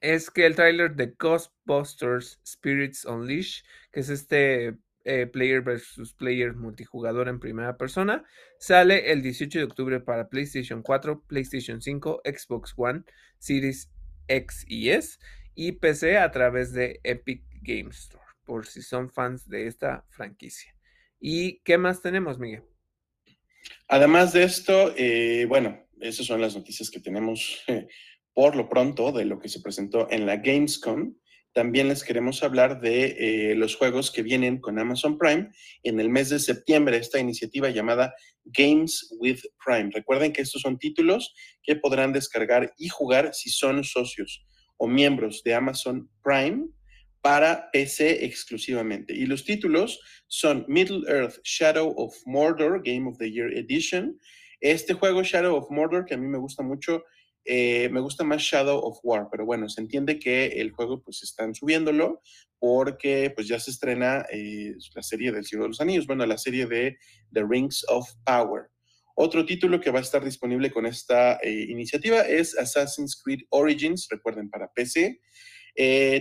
es 0.00 0.30
que 0.30 0.46
el 0.46 0.56
tráiler 0.56 0.94
de 0.94 1.14
Ghostbusters 1.18 2.40
Spirits 2.46 3.04
Unleashed, 3.04 3.64
que 3.92 4.00
es 4.00 4.08
este 4.08 4.76
eh, 5.04 5.26
player 5.26 5.62
versus 5.62 6.14
player 6.14 6.54
multijugador 6.54 7.28
en 7.28 7.38
primera 7.38 7.76
persona. 7.76 8.24
Sale 8.58 9.12
el 9.12 9.22
18 9.22 9.60
de 9.60 9.64
octubre 9.64 10.00
para 10.00 10.28
PlayStation 10.28 10.82
4, 10.82 11.22
PlayStation 11.28 11.80
5, 11.80 12.22
Xbox 12.24 12.74
One, 12.76 13.04
Series 13.38 13.88
X 14.28 14.64
y 14.68 14.90
S 14.90 15.18
y 15.54 15.72
PC 15.72 16.18
a 16.18 16.30
través 16.30 16.72
de 16.72 17.00
Epic 17.02 17.42
Game 17.62 17.90
Store, 17.90 18.24
por 18.44 18.66
si 18.66 18.82
son 18.82 19.10
fans 19.10 19.48
de 19.48 19.66
esta 19.66 20.04
franquicia. 20.10 20.74
¿Y 21.18 21.60
qué 21.60 21.78
más 21.78 22.02
tenemos, 22.02 22.38
Miguel? 22.38 22.62
Además 23.88 24.32
de 24.32 24.44
esto, 24.44 24.94
eh, 24.96 25.46
bueno, 25.48 25.86
esas 26.00 26.26
son 26.26 26.40
las 26.40 26.54
noticias 26.54 26.90
que 26.90 27.00
tenemos 27.00 27.64
por 28.34 28.54
lo 28.54 28.68
pronto 28.68 29.12
de 29.12 29.24
lo 29.24 29.38
que 29.38 29.48
se 29.48 29.60
presentó 29.60 30.10
en 30.10 30.26
la 30.26 30.36
Gamescom 30.36 31.14
también 31.56 31.88
les 31.88 32.04
queremos 32.04 32.42
hablar 32.42 32.82
de 32.82 33.16
eh, 33.18 33.54
los 33.54 33.76
juegos 33.76 34.10
que 34.10 34.22
vienen 34.22 34.60
con 34.60 34.78
Amazon 34.78 35.16
Prime 35.16 35.48
en 35.84 36.00
el 36.00 36.10
mes 36.10 36.28
de 36.28 36.38
septiembre, 36.38 36.98
esta 36.98 37.18
iniciativa 37.18 37.70
llamada 37.70 38.14
Games 38.44 39.08
with 39.20 39.38
Prime. 39.64 39.88
Recuerden 39.90 40.34
que 40.34 40.42
estos 40.42 40.60
son 40.60 40.78
títulos 40.78 41.32
que 41.62 41.74
podrán 41.74 42.12
descargar 42.12 42.74
y 42.76 42.90
jugar 42.90 43.32
si 43.32 43.48
son 43.48 43.84
socios 43.84 44.44
o 44.76 44.86
miembros 44.86 45.42
de 45.44 45.54
Amazon 45.54 46.10
Prime 46.22 46.66
para 47.22 47.70
PC 47.72 48.26
exclusivamente. 48.26 49.14
Y 49.14 49.24
los 49.24 49.46
títulos 49.46 49.98
son 50.26 50.66
Middle 50.68 51.10
Earth 51.10 51.38
Shadow 51.42 51.94
of 51.96 52.14
Mordor 52.26 52.82
Game 52.84 53.08
of 53.08 53.16
the 53.16 53.32
Year 53.32 53.50
Edition. 53.56 54.20
Este 54.60 54.92
juego 54.92 55.22
Shadow 55.22 55.56
of 55.56 55.70
Mordor, 55.70 56.04
que 56.04 56.12
a 56.12 56.18
mí 56.18 56.26
me 56.26 56.36
gusta 56.36 56.62
mucho, 56.62 57.02
eh, 57.48 57.88
me 57.90 58.00
gusta 58.00 58.24
más 58.24 58.42
Shadow 58.42 58.78
of 58.78 58.98
War, 59.04 59.28
pero 59.30 59.46
bueno, 59.46 59.68
se 59.68 59.80
entiende 59.80 60.18
que 60.18 60.46
el 60.46 60.72
juego 60.72 61.00
pues 61.00 61.22
están 61.22 61.54
subiéndolo 61.54 62.20
porque 62.58 63.32
pues 63.34 63.46
ya 63.46 63.60
se 63.60 63.70
estrena 63.70 64.26
eh, 64.32 64.74
la 64.94 65.02
serie 65.02 65.30
del 65.30 65.44
Cielo 65.44 65.64
de 65.64 65.68
los 65.68 65.80
Anillos, 65.80 66.08
bueno, 66.08 66.26
la 66.26 66.38
serie 66.38 66.66
de 66.66 66.98
The 67.32 67.44
Rings 67.48 67.84
of 67.88 68.10
Power. 68.24 68.64
Otro 69.14 69.46
título 69.46 69.80
que 69.80 69.92
va 69.92 70.00
a 70.00 70.02
estar 70.02 70.24
disponible 70.24 70.72
con 70.72 70.86
esta 70.86 71.36
eh, 71.36 71.66
iniciativa 71.68 72.22
es 72.22 72.58
Assassin's 72.58 73.16
Creed 73.22 73.42
Origins, 73.50 74.08
recuerden, 74.10 74.50
para 74.50 74.72
PC. 74.72 75.20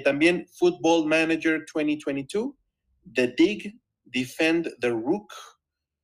también 0.04 0.46
Football 0.60 1.08
Manager 1.08 1.66
2022, 1.74 2.54
The 3.16 3.34
Dig, 3.36 3.80
Defend 4.04 4.76
the 4.80 4.92
Rook, 4.92 5.34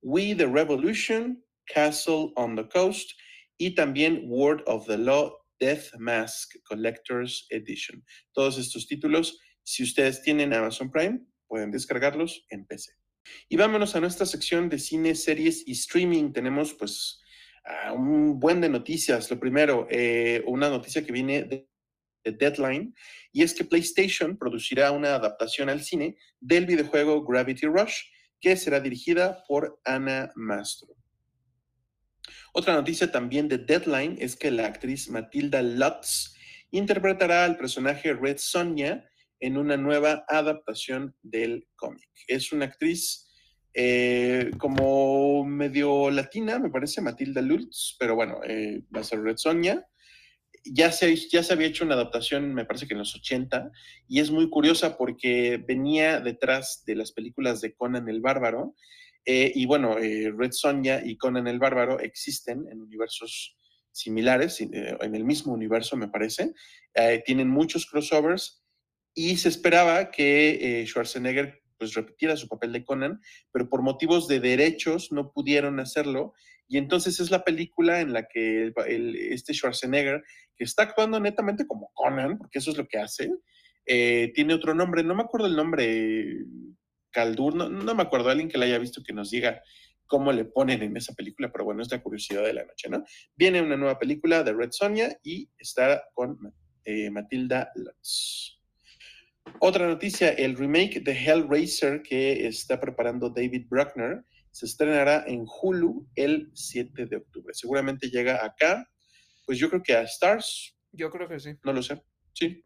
We 0.02 0.34
the 0.34 0.48
Revolution, 0.48 1.44
Castle 1.66 2.32
on 2.34 2.56
the 2.56 2.68
Coast 2.68 3.14
y 3.62 3.76
también 3.76 4.24
Word 4.26 4.64
of 4.66 4.88
the 4.88 4.98
Law 4.98 5.38
Death 5.60 5.94
Mask 5.96 6.56
Collector's 6.64 7.46
Edition. 7.50 8.04
Todos 8.32 8.58
estos 8.58 8.88
títulos, 8.88 9.38
si 9.62 9.84
ustedes 9.84 10.20
tienen 10.20 10.52
Amazon 10.52 10.90
Prime, 10.90 11.20
pueden 11.46 11.70
descargarlos 11.70 12.44
en 12.50 12.66
PC. 12.66 12.90
Y 13.48 13.56
vámonos 13.56 13.94
a 13.94 14.00
nuestra 14.00 14.26
sección 14.26 14.68
de 14.68 14.80
cine, 14.80 15.14
series 15.14 15.62
y 15.64 15.72
streaming. 15.72 16.32
Tenemos 16.32 16.74
pues 16.74 17.22
un 17.94 18.40
buen 18.40 18.60
de 18.60 18.68
noticias. 18.68 19.30
Lo 19.30 19.38
primero, 19.38 19.86
eh, 19.92 20.42
una 20.48 20.68
noticia 20.68 21.06
que 21.06 21.12
viene 21.12 21.44
de, 21.44 21.68
de 22.24 22.32
Deadline, 22.32 22.92
y 23.30 23.44
es 23.44 23.54
que 23.54 23.62
PlayStation 23.64 24.36
producirá 24.36 24.90
una 24.90 25.14
adaptación 25.14 25.68
al 25.68 25.84
cine 25.84 26.16
del 26.40 26.66
videojuego 26.66 27.24
Gravity 27.24 27.66
Rush, 27.66 28.00
que 28.40 28.56
será 28.56 28.80
dirigida 28.80 29.44
por 29.46 29.80
Anna 29.84 30.32
Mastro. 30.34 30.96
Otra 32.52 32.74
noticia 32.74 33.10
también 33.10 33.48
de 33.48 33.58
Deadline 33.58 34.16
es 34.20 34.36
que 34.36 34.50
la 34.50 34.66
actriz 34.66 35.08
Matilda 35.08 35.62
Lutz 35.62 36.34
interpretará 36.70 37.44
al 37.44 37.56
personaje 37.56 38.14
Red 38.14 38.38
Sonja 38.38 39.04
en 39.40 39.56
una 39.56 39.76
nueva 39.76 40.24
adaptación 40.28 41.14
del 41.22 41.66
cómic. 41.76 42.08
Es 42.28 42.52
una 42.52 42.66
actriz 42.66 43.28
eh, 43.74 44.50
como 44.58 45.44
medio 45.44 46.10
latina, 46.10 46.58
me 46.58 46.70
parece, 46.70 47.00
Matilda 47.00 47.40
Lutz, 47.40 47.96
pero 47.98 48.14
bueno, 48.14 48.40
eh, 48.46 48.82
va 48.94 49.00
a 49.00 49.04
ser 49.04 49.20
Red 49.22 49.36
Sonja. 49.38 49.86
Ya 50.64 50.92
se, 50.92 51.16
ya 51.16 51.42
se 51.42 51.52
había 51.52 51.66
hecho 51.66 51.84
una 51.84 51.94
adaptación, 51.94 52.54
me 52.54 52.64
parece 52.64 52.86
que 52.86 52.94
en 52.94 53.00
los 53.00 53.16
80, 53.16 53.72
y 54.06 54.20
es 54.20 54.30
muy 54.30 54.48
curiosa 54.48 54.96
porque 54.96 55.62
venía 55.66 56.20
detrás 56.20 56.84
de 56.86 56.94
las 56.94 57.10
películas 57.10 57.60
de 57.60 57.74
Conan 57.74 58.08
el 58.08 58.20
Bárbaro, 58.20 58.76
eh, 59.24 59.52
y 59.54 59.66
bueno, 59.66 59.98
eh, 59.98 60.32
Red 60.36 60.52
Sonja 60.52 61.00
y 61.04 61.16
Conan 61.16 61.46
el 61.46 61.58
Bárbaro 61.58 62.00
existen 62.00 62.66
en 62.70 62.82
universos 62.82 63.56
similares, 63.92 64.60
eh, 64.60 64.96
en 65.00 65.14
el 65.14 65.24
mismo 65.24 65.52
universo 65.52 65.96
me 65.96 66.08
parece. 66.08 66.52
tienen 67.24 67.48
muchos 67.48 67.86
crossovers 67.86 68.62
y 69.14 69.36
se 69.36 69.48
esperaba 69.48 70.10
que 70.10 70.84
Schwarzenegger 70.86 71.60
pues 71.78 71.94
repitiera 71.94 72.36
su 72.36 72.48
papel 72.48 72.72
de 72.72 72.84
Conan, 72.84 73.20
pero 73.50 73.68
por 73.68 73.82
motivos 73.82 74.28
de 74.28 74.40
derechos 74.40 75.10
no 75.12 75.32
pudieron 75.32 75.80
hacerlo. 75.80 76.32
Y 76.68 76.78
entonces 76.78 77.20
es 77.20 77.30
la 77.30 77.44
película 77.44 78.00
en 78.00 78.12
la 78.12 78.26
que 78.28 78.72
este 79.30 79.52
Schwarzenegger, 79.52 80.22
que 80.56 80.64
está 80.64 80.84
actuando 80.84 81.20
netamente 81.20 81.66
como 81.66 81.90
Conan, 81.94 82.38
porque 82.38 82.58
eso 82.58 82.70
es 82.70 82.78
lo 82.78 82.86
que 82.86 82.98
hace, 82.98 83.30
tiene 83.84 84.54
otro 84.54 84.74
nombre, 84.74 85.02
no 85.02 85.14
me 85.14 85.22
acuerdo 85.22 85.46
el 85.46 85.56
nombre 85.56 86.44
Caldur, 87.12 87.54
no, 87.54 87.94
me 87.94 88.02
acuerdo, 88.02 88.30
alguien 88.30 88.48
que 88.48 88.58
la 88.58 88.64
haya 88.64 88.78
visto 88.78 89.02
que 89.02 89.12
nos 89.12 89.30
diga 89.30 89.62
cómo 90.06 90.32
le 90.32 90.44
ponen 90.44 90.82
en 90.82 90.96
esa 90.96 91.14
película, 91.14 91.50
pero 91.52 91.64
bueno, 91.64 91.82
es 91.82 91.90
la 91.90 92.02
curiosidad 92.02 92.42
de 92.42 92.52
la 92.52 92.64
noche, 92.64 92.88
¿no? 92.90 93.04
Viene 93.36 93.62
una 93.62 93.76
nueva 93.76 93.98
película 93.98 94.42
de 94.42 94.52
Red 94.52 94.70
Sonja 94.72 95.16
y 95.22 95.48
está 95.58 96.04
con 96.14 96.38
eh, 96.84 97.10
Matilda 97.10 97.70
Lutz. 97.76 98.58
Otra 99.60 99.86
noticia, 99.86 100.30
el 100.30 100.56
remake 100.56 101.00
de 101.00 101.12
Hellraiser 101.12 102.02
que 102.02 102.46
está 102.46 102.80
preparando 102.80 103.30
David 103.30 103.66
Bruckner 103.68 104.24
se 104.50 104.66
estrenará 104.66 105.24
en 105.26 105.46
Hulu 105.46 106.08
el 106.14 106.50
7 106.54 107.06
de 107.06 107.16
octubre. 107.16 107.54
Seguramente 107.54 108.08
llega 108.10 108.44
acá, 108.44 108.86
pues 109.46 109.58
yo 109.58 109.68
creo 109.70 109.82
que 109.82 109.94
a 109.94 110.02
Stars, 110.02 110.76
Yo 110.92 111.10
creo 111.10 111.26
que 111.26 111.40
sí. 111.40 111.54
No 111.64 111.72
lo 111.72 111.82
sé. 111.82 112.02
Sí. 112.34 112.62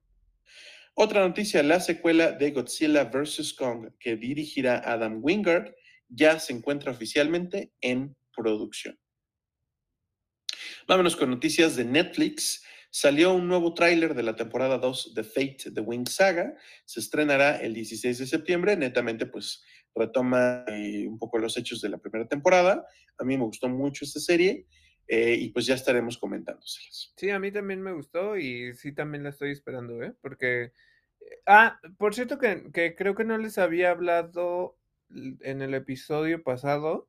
Otra 0.98 1.20
noticia, 1.20 1.62
la 1.62 1.78
secuela 1.78 2.32
de 2.32 2.52
Godzilla 2.52 3.04
vs. 3.04 3.52
Kong 3.52 3.90
que 4.00 4.16
dirigirá 4.16 4.78
Adam 4.78 5.18
Wingard 5.22 5.74
ya 6.08 6.40
se 6.40 6.54
encuentra 6.54 6.90
oficialmente 6.90 7.70
en 7.82 8.16
producción. 8.34 8.98
Vámonos 10.88 11.14
con 11.14 11.28
noticias 11.28 11.76
de 11.76 11.84
Netflix. 11.84 12.64
Salió 12.88 13.34
un 13.34 13.46
nuevo 13.46 13.74
tráiler 13.74 14.14
de 14.14 14.22
la 14.22 14.36
temporada 14.36 14.78
2 14.78 15.12
de 15.12 15.22
Fate 15.22 15.70
The 15.74 15.82
Wing 15.82 16.08
Saga. 16.08 16.54
Se 16.86 17.00
estrenará 17.00 17.58
el 17.58 17.74
16 17.74 18.16
de 18.16 18.26
septiembre. 18.26 18.74
Netamente, 18.74 19.26
pues 19.26 19.62
retoma 19.94 20.64
eh, 20.68 21.06
un 21.06 21.18
poco 21.18 21.36
los 21.36 21.58
hechos 21.58 21.82
de 21.82 21.90
la 21.90 21.98
primera 21.98 22.26
temporada. 22.26 22.86
A 23.18 23.24
mí 23.24 23.36
me 23.36 23.44
gustó 23.44 23.68
mucho 23.68 24.06
esta 24.06 24.20
serie 24.20 24.66
eh, 25.08 25.36
y 25.38 25.50
pues 25.50 25.66
ya 25.66 25.74
estaremos 25.74 26.18
comentándoselas. 26.18 27.12
Sí, 27.16 27.30
a 27.30 27.38
mí 27.38 27.52
también 27.52 27.82
me 27.82 27.92
gustó 27.92 28.36
y 28.36 28.74
sí 28.74 28.92
también 28.92 29.22
la 29.24 29.30
estoy 29.30 29.50
esperando, 29.50 30.02
¿eh? 30.02 30.14
Porque... 30.20 30.72
Eh, 31.20 31.40
ah, 31.46 31.80
por 31.98 32.14
cierto 32.14 32.38
que, 32.38 32.70
que 32.72 32.94
creo 32.94 33.14
que 33.14 33.24
no 33.24 33.38
les 33.38 33.58
había 33.58 33.90
hablado 33.90 34.76
en 35.08 35.62
el 35.62 35.74
episodio 35.74 36.42
pasado 36.42 37.08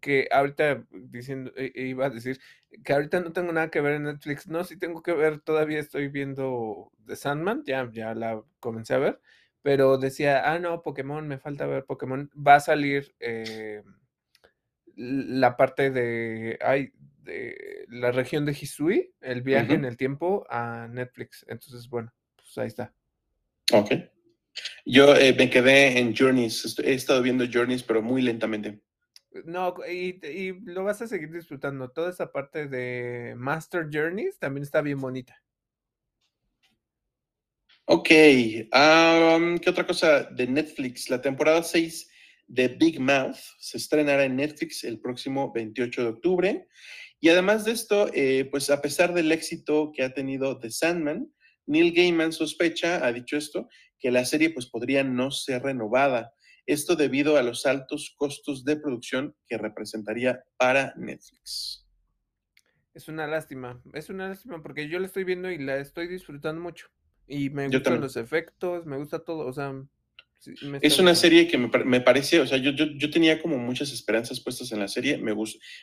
que 0.00 0.28
ahorita 0.30 0.86
diciendo, 0.90 1.52
iba 1.56 2.06
a 2.06 2.10
decir 2.10 2.40
que 2.84 2.92
ahorita 2.92 3.20
no 3.20 3.32
tengo 3.32 3.52
nada 3.52 3.70
que 3.70 3.80
ver 3.80 3.94
en 3.94 4.04
Netflix. 4.04 4.46
No, 4.48 4.64
sí 4.64 4.78
tengo 4.78 5.02
que 5.02 5.12
ver, 5.12 5.40
todavía 5.40 5.78
estoy 5.78 6.08
viendo 6.08 6.90
The 7.06 7.16
Sandman, 7.16 7.62
ya, 7.64 7.88
ya 7.92 8.14
la 8.14 8.42
comencé 8.60 8.94
a 8.94 8.98
ver, 8.98 9.20
pero 9.62 9.98
decía, 9.98 10.50
ah, 10.52 10.58
no, 10.58 10.82
Pokémon, 10.82 11.26
me 11.28 11.38
falta 11.38 11.66
ver 11.66 11.84
Pokémon. 11.84 12.30
Va 12.34 12.56
a 12.56 12.60
salir 12.60 13.14
eh, 13.20 13.82
la 14.96 15.56
parte 15.56 15.90
de, 15.90 16.58
ay, 16.62 16.92
de 17.22 17.84
la 17.88 18.12
región 18.12 18.44
de 18.44 18.52
Hisui, 18.52 19.12
el 19.20 19.42
viaje 19.42 19.74
en 19.74 19.84
el 19.84 19.96
tiempo 19.96 20.46
a 20.48 20.88
Netflix. 20.88 21.44
Entonces, 21.48 21.88
bueno, 21.88 22.12
pues 22.36 22.58
ahí 22.58 22.66
está. 22.66 22.92
Ok. 23.72 23.92
Yo 24.84 25.14
eh, 25.16 25.34
me 25.34 25.48
quedé 25.48 25.98
en 25.98 26.14
Journeys, 26.14 26.78
he 26.80 26.94
estado 26.94 27.22
viendo 27.22 27.46
Journeys, 27.50 27.82
pero 27.82 28.02
muy 28.02 28.22
lentamente. 28.22 28.80
No, 29.44 29.74
y, 29.88 30.52
lo 30.64 30.84
vas 30.84 31.00
a 31.00 31.06
seguir 31.06 31.30
disfrutando. 31.32 31.90
Toda 31.90 32.10
esa 32.10 32.30
parte 32.30 32.68
de 32.68 33.34
Master 33.36 33.88
Journeys 33.90 34.38
también 34.38 34.62
está 34.62 34.82
bien 34.82 34.98
bonita. 34.98 35.42
Ok, 37.86 38.08
¿qué 38.08 39.64
otra 39.66 39.86
cosa 39.86 40.24
de 40.24 40.46
Netflix? 40.46 41.10
La 41.10 41.20
temporada 41.20 41.62
6 41.62 42.10
de 42.46 42.68
Big 42.68 43.00
Mouth 43.00 43.38
se 43.58 43.78
estrenará 43.78 44.24
en 44.24 44.36
Netflix 44.36 44.84
el 44.84 45.00
próximo 45.00 45.52
28 45.52 46.02
de 46.02 46.08
octubre. 46.08 46.68
Y 47.22 47.28
además 47.28 47.64
de 47.64 47.70
esto, 47.70 48.10
eh, 48.14 48.48
pues 48.50 48.68
a 48.68 48.82
pesar 48.82 49.14
del 49.14 49.30
éxito 49.30 49.92
que 49.94 50.02
ha 50.02 50.12
tenido 50.12 50.58
The 50.58 50.72
Sandman, 50.72 51.32
Neil 51.66 51.94
Gaiman 51.94 52.32
sospecha, 52.32 53.06
ha 53.06 53.12
dicho 53.12 53.36
esto, 53.36 53.68
que 54.00 54.10
la 54.10 54.24
serie 54.24 54.50
pues 54.50 54.66
podría 54.66 55.04
no 55.04 55.30
ser 55.30 55.62
renovada. 55.62 56.34
Esto 56.66 56.96
debido 56.96 57.36
a 57.36 57.44
los 57.44 57.64
altos 57.64 58.12
costos 58.18 58.64
de 58.64 58.74
producción 58.74 59.36
que 59.46 59.56
representaría 59.56 60.42
para 60.56 60.94
Netflix. 60.96 61.86
Es 62.92 63.06
una 63.06 63.28
lástima, 63.28 63.80
es 63.94 64.10
una 64.10 64.26
lástima 64.26 64.60
porque 64.60 64.88
yo 64.88 64.98
la 64.98 65.06
estoy 65.06 65.22
viendo 65.22 65.48
y 65.48 65.58
la 65.58 65.76
estoy 65.76 66.08
disfrutando 66.08 66.60
mucho. 66.60 66.88
Y 67.28 67.50
me 67.50 67.68
gustan 67.68 68.00
los 68.00 68.16
efectos, 68.16 68.84
me 68.84 68.96
gusta 68.96 69.20
todo, 69.20 69.46
o 69.46 69.52
sea... 69.52 69.72
es 70.80 70.98
una 70.98 71.14
serie 71.14 71.46
que 71.46 71.58
me, 71.58 72.00
parece, 72.00 72.40
o 72.40 72.46
sea, 72.46 72.58
yo, 72.58 72.72
yo, 72.72 73.10
tenía 73.10 73.40
como 73.40 73.58
muchas 73.58 73.92
esperanzas 73.92 74.40
puestas 74.40 74.72
en 74.72 74.80
la 74.80 74.88
serie, 74.88 75.18
me, 75.18 75.34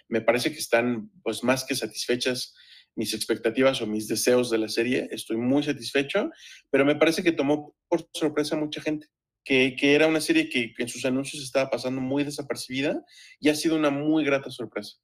me 0.08 0.22
parece 0.22 0.52
que 0.52 0.60
están 0.60 1.10
pues 1.24 1.44
más 1.44 1.64
que 1.64 1.76
satisfechas 1.76 2.56
mis 2.96 3.14
expectativas 3.14 3.82
o 3.82 3.88
mis 3.88 4.08
deseos 4.08 4.50
de 4.50 4.58
la 4.58 4.68
serie, 4.68 5.08
estoy 5.12 5.38
muy 5.38 5.64
satisfecho, 5.64 6.30
pero 6.70 6.86
me 6.86 6.96
parece 6.96 7.24
que 7.24 7.32
tomó 7.32 7.76
por 7.88 8.10
sorpresa 8.14 8.56
a 8.56 8.60
mucha 8.60 8.82
gente 8.82 9.08
que, 9.44 9.96
era 9.96 10.08
una 10.08 10.22
serie 10.22 10.50
que, 10.50 10.74
en 10.78 10.88
sus 10.88 11.06
anuncios 11.06 11.44
estaba 11.44 11.70
pasando 11.70 12.02
muy 12.02 12.24
desapercibida 12.24 13.04
y 13.40 13.50
ha 13.50 13.56
sido 13.56 13.76
una 13.76 13.90
muy 13.90 14.24
grata 14.24 14.52
sorpresa. 14.52 14.98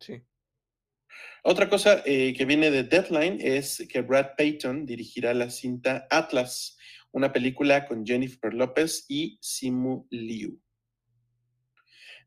Sí. 0.00 0.22
Otra 1.42 1.68
cosa 1.68 2.02
eh, 2.04 2.34
que 2.36 2.44
viene 2.44 2.70
de 2.70 2.84
Deadline 2.84 3.38
es 3.40 3.86
que 3.88 4.02
Brad 4.02 4.30
Payton 4.36 4.86
dirigirá 4.86 5.34
la 5.34 5.50
cinta 5.50 6.06
Atlas, 6.10 6.76
una 7.12 7.32
película 7.32 7.86
con 7.86 8.04
Jennifer 8.04 8.52
López 8.54 9.04
y 9.08 9.38
Simu 9.40 10.06
Liu. 10.10 10.60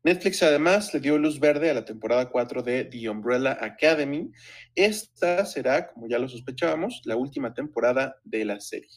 Netflix 0.04 0.42
además 0.42 0.92
le 0.92 1.00
dio 1.00 1.16
luz 1.16 1.40
verde 1.40 1.70
a 1.70 1.74
la 1.74 1.84
temporada 1.84 2.28
4 2.28 2.62
de 2.62 2.84
The 2.84 3.08
Umbrella 3.08 3.56
Academy. 3.58 4.30
Esta 4.74 5.46
será, 5.46 5.90
como 5.90 6.08
ya 6.08 6.18
lo 6.18 6.28
sospechábamos, 6.28 7.00
la 7.04 7.16
última 7.16 7.54
temporada 7.54 8.14
de 8.22 8.44
la 8.44 8.60
serie. 8.60 8.90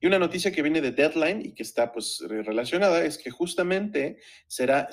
Y 0.00 0.08
una 0.08 0.18
noticia 0.18 0.50
que 0.50 0.62
viene 0.62 0.80
de 0.80 0.90
Deadline 0.90 1.40
y 1.44 1.54
que 1.54 1.62
está 1.62 1.92
pues 1.92 2.20
relacionada 2.26 3.04
es 3.04 3.16
que 3.16 3.30
justamente 3.30 4.18
será 4.48 4.88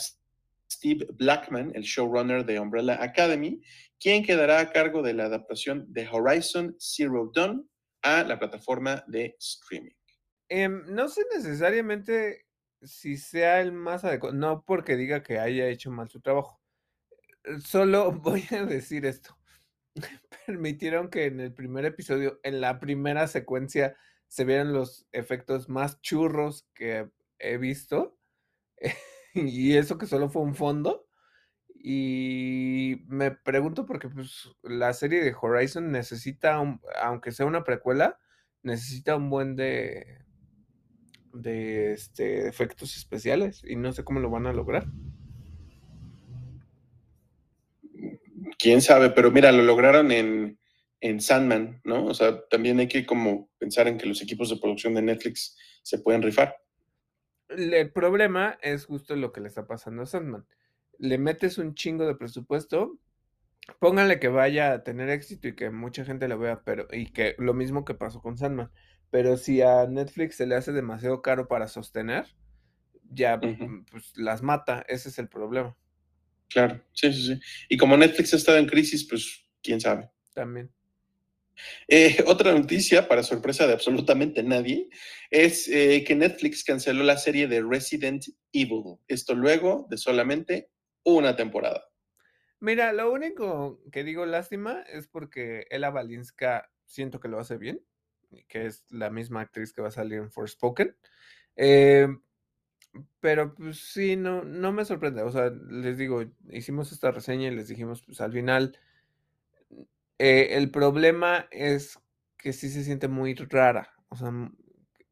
Steve 0.72 1.08
Blackman, 1.14 1.72
el 1.74 1.84
showrunner 1.84 2.46
de 2.46 2.60
Umbrella 2.60 3.02
Academy, 3.02 3.62
quien 4.00 4.24
quedará 4.24 4.60
a 4.60 4.72
cargo 4.72 5.02
de 5.02 5.14
la 5.14 5.26
adaptación 5.26 5.86
de 5.90 6.08
Horizon 6.08 6.76
Zero 6.80 7.32
Dawn 7.34 7.68
a 8.06 8.24
la 8.24 8.38
plataforma 8.38 9.04
de 9.08 9.36
streaming. 9.40 9.92
Em, 10.48 10.84
no 10.94 11.10
sé 11.10 11.24
necesariamente 11.34 12.46
si 12.84 13.18
sea 13.18 13.62
el 13.62 13.72
más 13.72 14.04
adecuado, 14.06 14.36
no 14.36 14.64
porque 14.64 14.96
diga 14.96 15.24
que 15.24 15.40
haya 15.40 15.68
hecho 15.68 15.90
mal 15.92 16.10
su 16.10 16.22
trabajo. 16.22 16.62
Solo 17.64 18.12
voy 18.22 18.46
a 18.52 18.64
decir 18.66 19.06
esto. 19.06 19.38
Permitieron 20.46 21.10
que 21.10 21.26
en 21.26 21.40
el 21.40 21.54
primer 21.54 21.86
episodio, 21.86 22.40
en 22.44 22.62
la 22.62 22.80
primera 22.80 23.28
secuencia, 23.28 23.98
se 24.28 24.46
vieron 24.46 24.74
los 24.74 25.08
efectos 25.12 25.68
más 25.68 26.00
churros 26.02 26.68
que 26.76 27.10
he 27.40 27.58
visto. 27.58 28.20
y 29.34 29.78
eso 29.78 29.98
que 29.98 30.06
solo 30.06 30.30
fue 30.30 30.44
un 30.44 30.56
fondo. 30.56 31.05
Y 31.88 33.04
me 33.10 33.30
pregunto 33.30 33.86
porque 33.86 34.10
pues, 34.10 34.50
la 34.64 34.92
serie 34.94 35.24
de 35.24 35.36
Horizon 35.40 35.92
necesita, 35.92 36.60
aunque 37.00 37.32
sea 37.32 37.46
una 37.46 37.64
precuela, 37.64 38.20
necesita 38.64 39.16
un 39.16 39.30
buen 39.30 39.56
de, 39.56 40.18
de 41.32 41.94
este, 41.94 42.48
efectos 42.48 42.98
especiales 42.98 43.64
y 43.64 43.76
no 43.76 43.94
sé 43.94 44.04
cómo 44.04 44.20
lo 44.20 44.32
van 44.32 44.48
a 44.48 44.52
lograr. 44.52 44.88
Quién 48.58 48.82
sabe, 48.82 49.12
pero 49.12 49.30
mira, 49.30 49.52
lo 49.52 49.62
lograron 49.62 50.12
en, 50.12 50.58
en 51.02 51.22
Sandman, 51.22 51.82
¿no? 51.84 52.08
O 52.08 52.16
sea, 52.16 52.48
también 52.48 52.80
hay 52.80 52.88
que 52.88 53.06
como 53.06 53.52
pensar 53.60 53.88
en 53.88 54.00
que 54.00 54.08
los 54.08 54.24
equipos 54.24 54.50
de 54.50 54.58
producción 54.58 54.96
de 54.96 55.04
Netflix 55.04 55.56
se 55.84 56.00
pueden 56.00 56.24
rifar. 56.24 56.58
El 57.48 57.92
problema 57.92 58.58
es 58.64 58.88
justo 58.88 59.16
lo 59.16 59.32
que 59.32 59.42
le 59.42 59.50
está 59.50 59.68
pasando 59.68 60.02
a 60.02 60.08
Sandman. 60.08 60.48
Le 61.00 61.18
metes 61.18 61.58
un 61.58 61.76
chingo 61.76 62.06
de 62.06 62.16
presupuesto, 62.16 62.98
póngale 63.80 64.20
que 64.20 64.28
vaya 64.28 64.74
a 64.74 64.84
tener 64.84 65.10
éxito 65.10 65.48
y 65.48 65.56
que 65.56 65.70
mucha 65.70 66.06
gente 66.06 66.28
lo 66.28 66.38
vea, 66.40 66.62
pero 66.64 66.88
y 66.92 67.12
que 67.12 67.36
lo 67.38 67.54
mismo 67.54 67.86
que 67.86 67.94
pasó 67.94 68.22
con 68.22 68.38
Sandman. 68.38 68.72
Pero 69.12 69.38
si 69.38 69.62
a 69.62 69.86
Netflix 69.88 70.36
se 70.36 70.48
le 70.48 70.56
hace 70.56 70.72
demasiado 70.72 71.22
caro 71.22 71.48
para 71.48 71.68
sostener, 71.68 72.26
ya 73.10 73.38
mm, 73.38 73.86
pues, 73.92 74.12
las 74.16 74.42
mata. 74.42 74.86
Ese 74.88 75.10
es 75.10 75.20
el 75.20 75.30
problema. 75.30 75.76
Claro, 76.50 76.82
sí, 76.94 77.12
sí, 77.14 77.28
sí. 77.28 77.40
Y 77.70 77.78
como 77.78 77.98
Netflix 77.98 78.34
ha 78.34 78.38
estado 78.38 78.58
en 78.58 78.68
crisis, 78.68 79.08
pues 79.08 79.46
quién 79.62 79.80
sabe. 79.82 80.10
También. 80.34 80.72
Eh, 81.88 82.18
otra 82.28 82.54
noticia, 82.54 83.08
para 83.08 83.24
sorpresa 83.24 83.68
de 83.68 83.74
absolutamente 83.74 84.44
nadie, 84.44 84.90
es 85.30 85.68
eh, 85.68 86.04
que 86.06 86.16
Netflix 86.16 86.64
canceló 86.64 87.04
la 87.04 87.18
serie 87.18 87.48
de 87.48 87.62
Resident 87.62 88.26
Evil. 88.52 88.98
Esto 89.08 89.36
luego 89.36 89.88
de 89.90 89.98
solamente 89.98 90.70
una 91.06 91.36
temporada. 91.36 91.86
Mira, 92.60 92.92
lo 92.92 93.12
único 93.12 93.82
que 93.92 94.04
digo 94.04 94.26
lástima 94.26 94.82
es 94.82 95.08
porque 95.08 95.68
Ella 95.70 95.90
Balinska 95.90 96.70
siento 96.86 97.20
que 97.20 97.30
lo 97.30 97.40
hace 97.40 97.58
bien, 97.58 97.82
que 98.48 98.66
es 98.66 98.86
la 98.90 99.10
misma 99.10 99.42
actriz 99.42 99.72
que 99.72 99.82
va 99.82 99.88
a 99.90 99.92
salir 99.92 100.20
en 100.20 100.32
Forspoken. 100.32 100.98
Eh, 101.56 102.08
pero 103.20 103.54
pues 103.54 103.92
sí, 103.92 104.16
no, 104.16 104.44
no 104.44 104.72
me 104.72 104.86
sorprende. 104.86 105.22
O 105.22 105.32
sea, 105.32 105.50
les 105.50 105.98
digo, 105.98 106.24
hicimos 106.50 106.92
esta 106.92 107.12
reseña 107.12 107.50
y 107.50 107.56
les 107.56 107.68
dijimos, 107.68 108.04
pues 108.04 108.22
al 108.22 108.34
final 108.34 108.78
eh, 110.18 110.50
el 110.52 110.72
problema 110.72 111.48
es 111.52 112.00
que 112.38 112.54
sí 112.54 112.70
se 112.70 112.84
siente 112.84 113.08
muy 113.08 113.34
rara. 113.36 113.94
O 114.10 114.16
sea, 114.16 114.32
mm, 114.32 114.56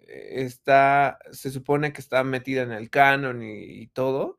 está, 0.08 1.20
se 1.32 1.50
supone 1.52 1.94
que 1.94 2.02
está 2.02 2.24
metida 2.24 2.64
en 2.64 2.72
el 2.72 2.90
canon 2.90 3.42
y, 3.44 3.88
todo, 3.88 4.38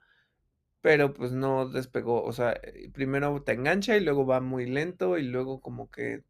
pero 0.84 1.14
pues 1.14 1.32
no 1.32 1.66
despegó. 1.66 2.22
O 2.22 2.32
sea, 2.34 2.60
eh, 2.62 2.90
primero 2.92 3.42
te 3.42 3.52
engancha 3.52 3.96
y 3.96 4.00
luego 4.00 4.26
va 4.26 4.42
muy 4.42 4.66
lento 4.66 5.16
y 5.16 5.22
luego 5.22 5.62
como 5.62 5.90
que 5.90 6.24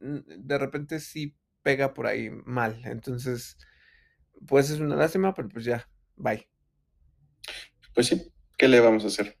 de 0.00 0.58
repente 0.58 0.98
sí 0.98 1.36
pega 1.62 1.94
por 1.94 2.08
ahí 2.08 2.28
mal. 2.44 2.82
Entonces, 2.84 3.56
pues 4.48 4.70
es 4.70 4.80
una 4.80 4.96
lástima, 4.96 5.32
pero 5.32 5.48
pues 5.48 5.64
ya, 5.64 5.88
bye. 6.16 6.48
Pues 7.94 8.08
sí, 8.08 8.32
¿qué 8.56 8.66
le 8.66 8.80
vamos 8.80 9.04
a 9.04 9.06
hacer? 9.06 9.38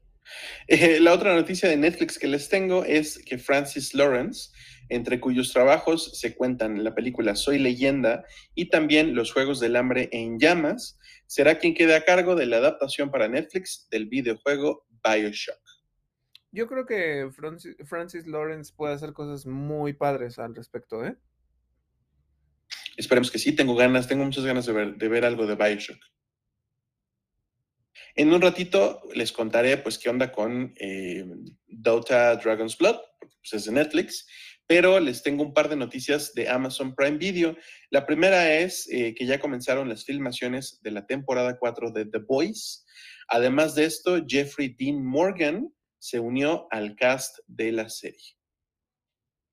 Eh, 0.68 1.00
la 1.00 1.14
otra 1.14 1.34
noticia 1.34 1.68
de 1.68 1.76
Netflix 1.76 2.16
que 2.16 2.28
les 2.28 2.48
tengo 2.48 2.84
es 2.84 3.18
que 3.18 3.38
Francis 3.38 3.92
Lawrence, 3.92 4.50
entre 4.88 5.18
cuyos 5.18 5.52
trabajos 5.52 6.16
se 6.16 6.36
cuentan 6.36 6.84
la 6.84 6.94
película 6.94 7.34
Soy 7.34 7.58
leyenda 7.58 8.24
y 8.54 8.68
también 8.68 9.16
Los 9.16 9.32
Juegos 9.32 9.58
del 9.58 9.74
Hambre 9.74 10.08
en 10.12 10.38
Llamas, 10.38 10.96
será 11.28 11.58
quien 11.58 11.74
quede 11.74 11.94
a 11.94 12.04
cargo 12.04 12.34
de 12.34 12.46
la 12.46 12.56
adaptación 12.56 13.10
para 13.10 13.28
Netflix 13.28 13.86
del 13.90 14.06
videojuego 14.06 14.88
Bioshock. 15.04 15.60
Yo 16.50 16.66
creo 16.66 16.86
que 16.86 17.28
Francis, 17.36 17.76
Francis 17.84 18.26
Lawrence 18.26 18.72
puede 18.74 18.94
hacer 18.94 19.12
cosas 19.12 19.46
muy 19.46 19.92
padres 19.92 20.38
al 20.38 20.54
respecto, 20.54 21.04
¿eh? 21.04 21.16
Esperemos 22.96 23.30
que 23.30 23.38
sí, 23.38 23.54
tengo 23.54 23.76
ganas, 23.76 24.08
tengo 24.08 24.24
muchas 24.24 24.44
ganas 24.44 24.66
de 24.66 24.72
ver, 24.72 24.96
de 24.96 25.08
ver 25.08 25.24
algo 25.24 25.46
de 25.46 25.54
Bioshock. 25.54 26.00
En 28.14 28.32
un 28.32 28.40
ratito 28.40 29.02
les 29.14 29.30
contaré 29.30 29.76
pues 29.76 29.98
qué 29.98 30.08
onda 30.08 30.32
con 30.32 30.74
eh, 30.76 31.24
Dota 31.68 32.34
Dragon's 32.36 32.76
Blood, 32.76 32.96
porque 33.20 33.36
pues, 33.40 33.52
es 33.52 33.66
de 33.66 33.72
Netflix, 33.72 34.26
pero 34.68 35.00
les 35.00 35.22
tengo 35.22 35.42
un 35.42 35.54
par 35.54 35.70
de 35.70 35.76
noticias 35.76 36.34
de 36.34 36.46
Amazon 36.46 36.94
Prime 36.94 37.16
Video. 37.16 37.56
La 37.90 38.04
primera 38.04 38.54
es 38.54 38.86
eh, 38.92 39.14
que 39.14 39.24
ya 39.24 39.40
comenzaron 39.40 39.88
las 39.88 40.04
filmaciones 40.04 40.78
de 40.82 40.90
la 40.90 41.06
temporada 41.06 41.58
4 41.58 41.90
de 41.90 42.04
The 42.04 42.18
Boys. 42.18 42.84
Además 43.28 43.74
de 43.74 43.86
esto, 43.86 44.22
Jeffrey 44.28 44.76
Dean 44.78 45.02
Morgan 45.02 45.72
se 45.98 46.20
unió 46.20 46.68
al 46.70 46.96
cast 46.96 47.38
de 47.46 47.72
la 47.72 47.88
serie. 47.88 48.36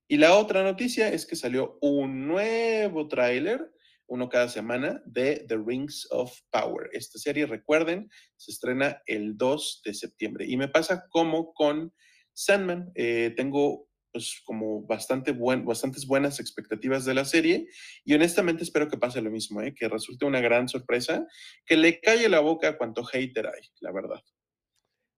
Y 0.09 0.17
la 0.17 0.35
otra 0.35 0.63
noticia 0.63 1.07
es 1.07 1.25
que 1.25 1.37
salió 1.37 1.77
un 1.81 2.27
nuevo 2.27 3.07
tráiler, 3.07 3.71
uno 4.07 4.27
cada 4.27 4.49
semana, 4.49 5.01
de 5.05 5.45
The 5.47 5.57
Rings 5.65 6.09
of 6.11 6.37
Power. 6.51 6.89
Esta 6.91 7.19
serie, 7.19 7.45
recuerden, 7.45 8.09
se 8.35 8.51
estrena 8.51 9.01
el 9.05 9.37
2 9.37 9.81
de 9.85 9.93
septiembre. 9.93 10.45
Y 10.45 10.57
me 10.57 10.67
pasa 10.67 11.07
como 11.09 11.53
con 11.53 11.93
Sandman. 12.33 12.91
Eh, 12.95 13.33
tengo 13.35 13.84
pues 14.15 14.41
como 14.45 14.81
bastante 14.81 15.33
buen, 15.33 15.65
bastantes 15.65 16.07
buenas 16.07 16.39
expectativas 16.39 17.03
de 17.03 17.13
la 17.13 17.25
serie 17.25 17.67
y 18.05 18.13
honestamente 18.13 18.63
espero 18.63 18.87
que 18.87 18.97
pase 18.97 19.21
lo 19.21 19.29
mismo, 19.29 19.61
¿eh? 19.61 19.73
que 19.75 19.89
resulte 19.89 20.23
una 20.23 20.39
gran 20.39 20.69
sorpresa, 20.69 21.27
que 21.65 21.75
le 21.75 21.99
calle 21.99 22.29
la 22.29 22.39
boca 22.39 22.69
a 22.69 22.77
cuanto 22.77 23.03
hater 23.03 23.47
hay, 23.47 23.67
la 23.81 23.91
verdad. 23.91 24.21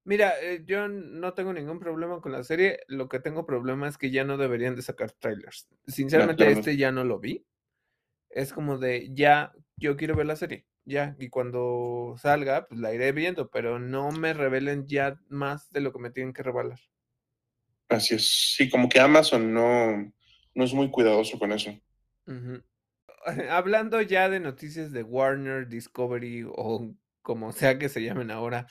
Mira, 0.03 0.33
eh, 0.41 0.63
yo 0.65 0.87
no 0.87 1.35
tengo 1.35 1.53
ningún 1.53 1.79
problema 1.79 2.21
con 2.21 2.31
la 2.31 2.43
serie. 2.43 2.79
Lo 2.87 3.07
que 3.07 3.19
tengo 3.19 3.45
problema 3.45 3.87
es 3.87 3.99
que 3.99 4.09
ya 4.09 4.23
no 4.23 4.37
deberían 4.37 4.75
de 4.75 4.81
sacar 4.81 5.11
trailers. 5.11 5.67
Sinceramente, 5.85 6.49
este 6.49 6.75
ya 6.75 6.91
no 6.91 7.03
lo 7.03 7.19
vi. 7.19 7.45
Es 8.31 8.51
como 8.51 8.79
de, 8.79 9.09
ya, 9.13 9.53
yo 9.75 9.95
quiero 9.95 10.15
ver 10.15 10.25
la 10.25 10.37
serie, 10.37 10.65
ya. 10.85 11.15
Y 11.19 11.29
cuando 11.29 12.15
salga, 12.17 12.65
pues 12.65 12.79
la 12.79 12.95
iré 12.95 13.11
viendo, 13.11 13.51
pero 13.51 13.77
no 13.77 14.11
me 14.11 14.33
revelen 14.33 14.87
ya 14.87 15.19
más 15.27 15.69
de 15.69 15.81
lo 15.81 15.93
que 15.93 15.99
me 15.99 16.09
tienen 16.09 16.33
que 16.33 16.41
revelar. 16.41 16.79
Así 17.89 18.15
es. 18.15 18.53
Sí, 18.55 18.69
como 18.69 18.89
que 18.89 18.99
Amazon 18.99 19.53
no, 19.53 20.13
no 20.53 20.63
es 20.63 20.73
muy 20.73 20.89
cuidadoso 20.89 21.39
con 21.39 21.51
eso. 21.51 21.71
Hablando 23.49 24.01
ya 24.01 24.29
de 24.29 24.39
noticias 24.39 24.91
de 24.91 25.03
Warner, 25.03 25.67
Discovery 25.67 26.45
o 26.47 26.93
como 27.21 27.51
sea 27.51 27.77
que 27.77 27.89
se 27.89 28.01
llamen 28.01 28.31
ahora, 28.31 28.67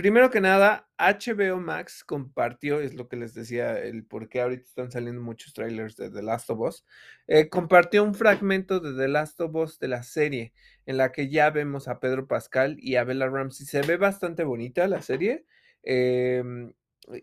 Primero 0.00 0.30
que 0.30 0.40
nada, 0.40 0.88
HBO 0.96 1.60
Max 1.60 2.04
compartió, 2.04 2.80
es 2.80 2.94
lo 2.94 3.06
que 3.06 3.18
les 3.18 3.34
decía, 3.34 3.78
el 3.78 4.06
por 4.06 4.30
qué 4.30 4.40
ahorita 4.40 4.62
están 4.62 4.90
saliendo 4.90 5.20
muchos 5.20 5.52
trailers 5.52 5.94
de 5.94 6.08
The 6.10 6.22
Last 6.22 6.48
of 6.48 6.58
Us, 6.60 6.86
eh, 7.26 7.50
compartió 7.50 8.02
un 8.02 8.14
fragmento 8.14 8.80
de 8.80 8.94
The 8.94 9.08
Last 9.08 9.38
of 9.42 9.54
Us 9.54 9.78
de 9.78 9.88
la 9.88 10.02
serie, 10.02 10.54
en 10.86 10.96
la 10.96 11.12
que 11.12 11.28
ya 11.28 11.50
vemos 11.50 11.86
a 11.86 12.00
Pedro 12.00 12.26
Pascal 12.26 12.78
y 12.80 12.96
a 12.96 13.04
Bella 13.04 13.28
Ramsey. 13.28 13.66
Se 13.66 13.82
ve 13.82 13.98
bastante 13.98 14.42
bonita 14.42 14.88
la 14.88 15.02
serie. 15.02 15.44
Em, 15.82 16.72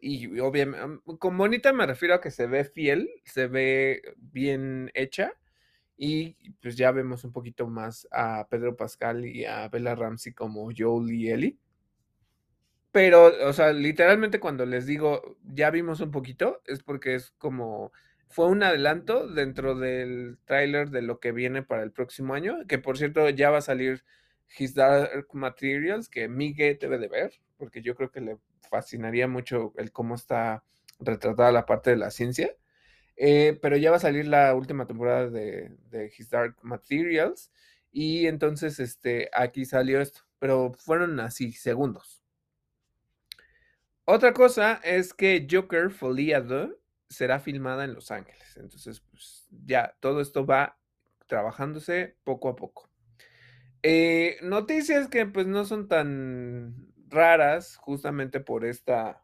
y 0.02 0.40
obviamente, 0.40 1.02
con 1.20 1.38
bonita 1.38 1.74
me 1.74 1.86
refiero 1.86 2.16
a 2.16 2.22
que 2.22 2.32
se 2.32 2.48
ve 2.48 2.64
fiel, 2.66 3.10
se 3.26 3.48
ve 3.48 4.02
bien 4.18 4.92
hecha. 4.94 5.34
Y 5.98 6.36
pues 6.62 6.76
ya 6.78 6.92
vemos 6.92 7.24
un 7.24 7.32
poquito 7.32 7.68
más 7.68 8.08
a 8.12 8.48
Pedro 8.50 8.76
Pascal 8.78 9.26
y 9.26 9.46
a 9.46 9.68
Bella 9.68 9.96
Ramsey 9.96 10.34
como 10.34 10.70
Joel 10.78 11.12
y 11.12 11.32
Ellie. 11.32 11.58
Pero, 12.92 13.32
o 13.48 13.54
sea, 13.54 13.74
literalmente 13.74 14.40
cuando 14.40 14.66
les 14.66 14.86
digo, 14.86 15.38
ya 15.44 15.70
vimos 15.72 16.00
un 16.00 16.12
poquito, 16.12 16.62
es 16.66 16.84
porque 16.84 17.16
es 17.16 17.32
como, 17.38 17.92
fue 18.28 18.48
un 18.48 18.64
adelanto 18.64 19.28
dentro 19.28 19.76
del 19.76 20.38
tráiler 20.46 20.90
de 20.90 21.02
lo 21.02 21.20
que 21.20 21.32
viene 21.32 21.64
para 21.64 21.84
el 21.84 21.92
próximo 21.92 22.34
año, 22.34 22.58
que 22.68 22.80
por 22.80 22.98
cierto 22.98 23.30
ya 23.30 23.50
va 23.50 23.60
a 23.60 23.62
salir 23.62 24.04
His 24.58 24.74
Dark 24.74 25.28
Materials, 25.34 26.10
que 26.10 26.28
Miguel 26.28 26.78
debe 26.80 26.98
de 26.98 27.08
ver, 27.08 27.34
porque 27.58 27.82
yo 27.82 27.96
creo 27.96 28.12
que 28.12 28.22
le 28.22 28.38
fascinaría 28.70 29.28
mucho 29.28 29.74
el 29.78 29.92
cómo 29.92 30.16
está 30.16 30.64
retratada 31.00 31.52
la 31.52 31.66
parte 31.66 31.92
de 31.92 31.98
la 31.98 32.12
ciencia. 32.12 32.56
Eh, 33.16 33.58
pero 33.62 33.78
ya 33.78 33.90
va 33.92 33.98
a 33.98 34.02
salir 34.02 34.28
la 34.28 34.54
última 34.54 34.86
temporada 34.86 35.30
de, 35.30 36.12
His 36.18 36.30
Dark 36.30 36.58
Materials. 36.62 37.52
Y 37.92 38.28
entonces, 38.28 38.80
este, 38.80 39.30
aquí 39.34 39.66
salió 39.66 40.02
esto. 40.02 40.22
Pero 40.40 40.74
fueron 40.74 41.20
así, 41.20 41.52
segundos. 41.52 42.24
Otra 44.06 44.34
cosa 44.34 44.80
es 44.84 45.14
que 45.14 45.48
Joker 45.50 45.90
Folia 45.90 46.42
2 46.42 46.70
será 47.10 47.40
filmada 47.40 47.84
en 47.84 47.94
Los 47.94 48.12
Ángeles. 48.12 48.56
Entonces, 48.58 49.02
pues 49.02 49.48
ya 49.66 49.96
todo 50.00 50.22
esto 50.22 50.46
va 50.46 50.78
trabajándose 51.26 52.16
poco 52.24 52.50
a 52.50 52.56
poco. 52.56 52.90
Eh, 53.84 54.38
noticias 54.42 55.08
que 55.08 55.26
pues 55.26 55.48
no 55.48 55.66
son 55.66 55.88
tan 55.88 56.87
raras 57.10 57.78
justamente 57.78 58.40
por 58.40 58.66
esta 58.66 59.24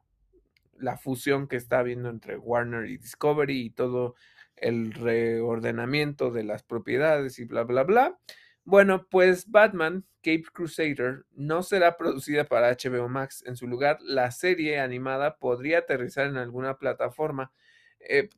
la 0.77 0.97
fusión 0.97 1.47
que 1.47 1.55
está 1.55 1.79
habiendo 1.79 2.09
entre 2.09 2.37
Warner 2.37 2.87
y 2.87 2.97
Discovery 2.97 3.61
y 3.61 3.69
todo 3.69 4.15
el 4.55 4.93
reordenamiento 4.93 6.31
de 6.31 6.43
las 6.43 6.63
propiedades 6.63 7.39
y 7.39 7.45
bla 7.45 7.63
bla 7.63 7.83
bla. 7.83 8.19
Bueno, 8.65 9.07
pues 9.09 9.51
Batman, 9.51 10.05
Cape 10.17 10.45
Crusader, 10.53 11.25
no 11.33 11.63
será 11.63 11.97
producida 11.97 12.45
para 12.45 12.71
HBO 12.71 13.09
Max. 13.09 13.43
En 13.45 13.57
su 13.57 13.67
lugar, 13.67 13.97
la 14.01 14.31
serie 14.31 14.79
animada 14.79 15.37
podría 15.37 15.79
aterrizar 15.79 16.27
en 16.27 16.37
alguna 16.37 16.77
plataforma. 16.77 17.51
Eh, 17.99 18.29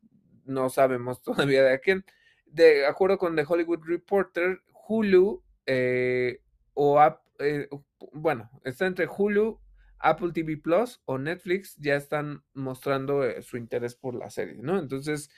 no 0.46 0.70
sabemos 0.70 1.22
todavía 1.24 1.64
de 1.64 1.74
a 1.74 1.80
quién. 1.80 2.06
De 2.46 2.86
acuerdo 2.88 3.18
con 3.18 3.36
The 3.36 3.46
Hollywood 3.48 3.84
Reporter, 3.86 4.62
Hulu 4.88 5.43
eh, 5.68 6.41
o 6.74 7.00
eh, 7.40 7.68
bueno, 8.14 8.50
está 8.64 8.86
entre 8.88 9.08
Hulu, 9.08 9.60
Apple 10.00 10.32
TV 10.34 10.58
Plus 10.58 11.02
o 11.06 11.18
Netflix 11.18 11.76
ya 11.78 11.96
están 11.96 12.44
mostrando 12.54 13.24
su 13.42 13.58
interés 13.58 13.96
por 13.96 14.16
la 14.16 14.30
serie, 14.30 14.58
¿no? 14.62 14.80
Entonces, 14.80 15.30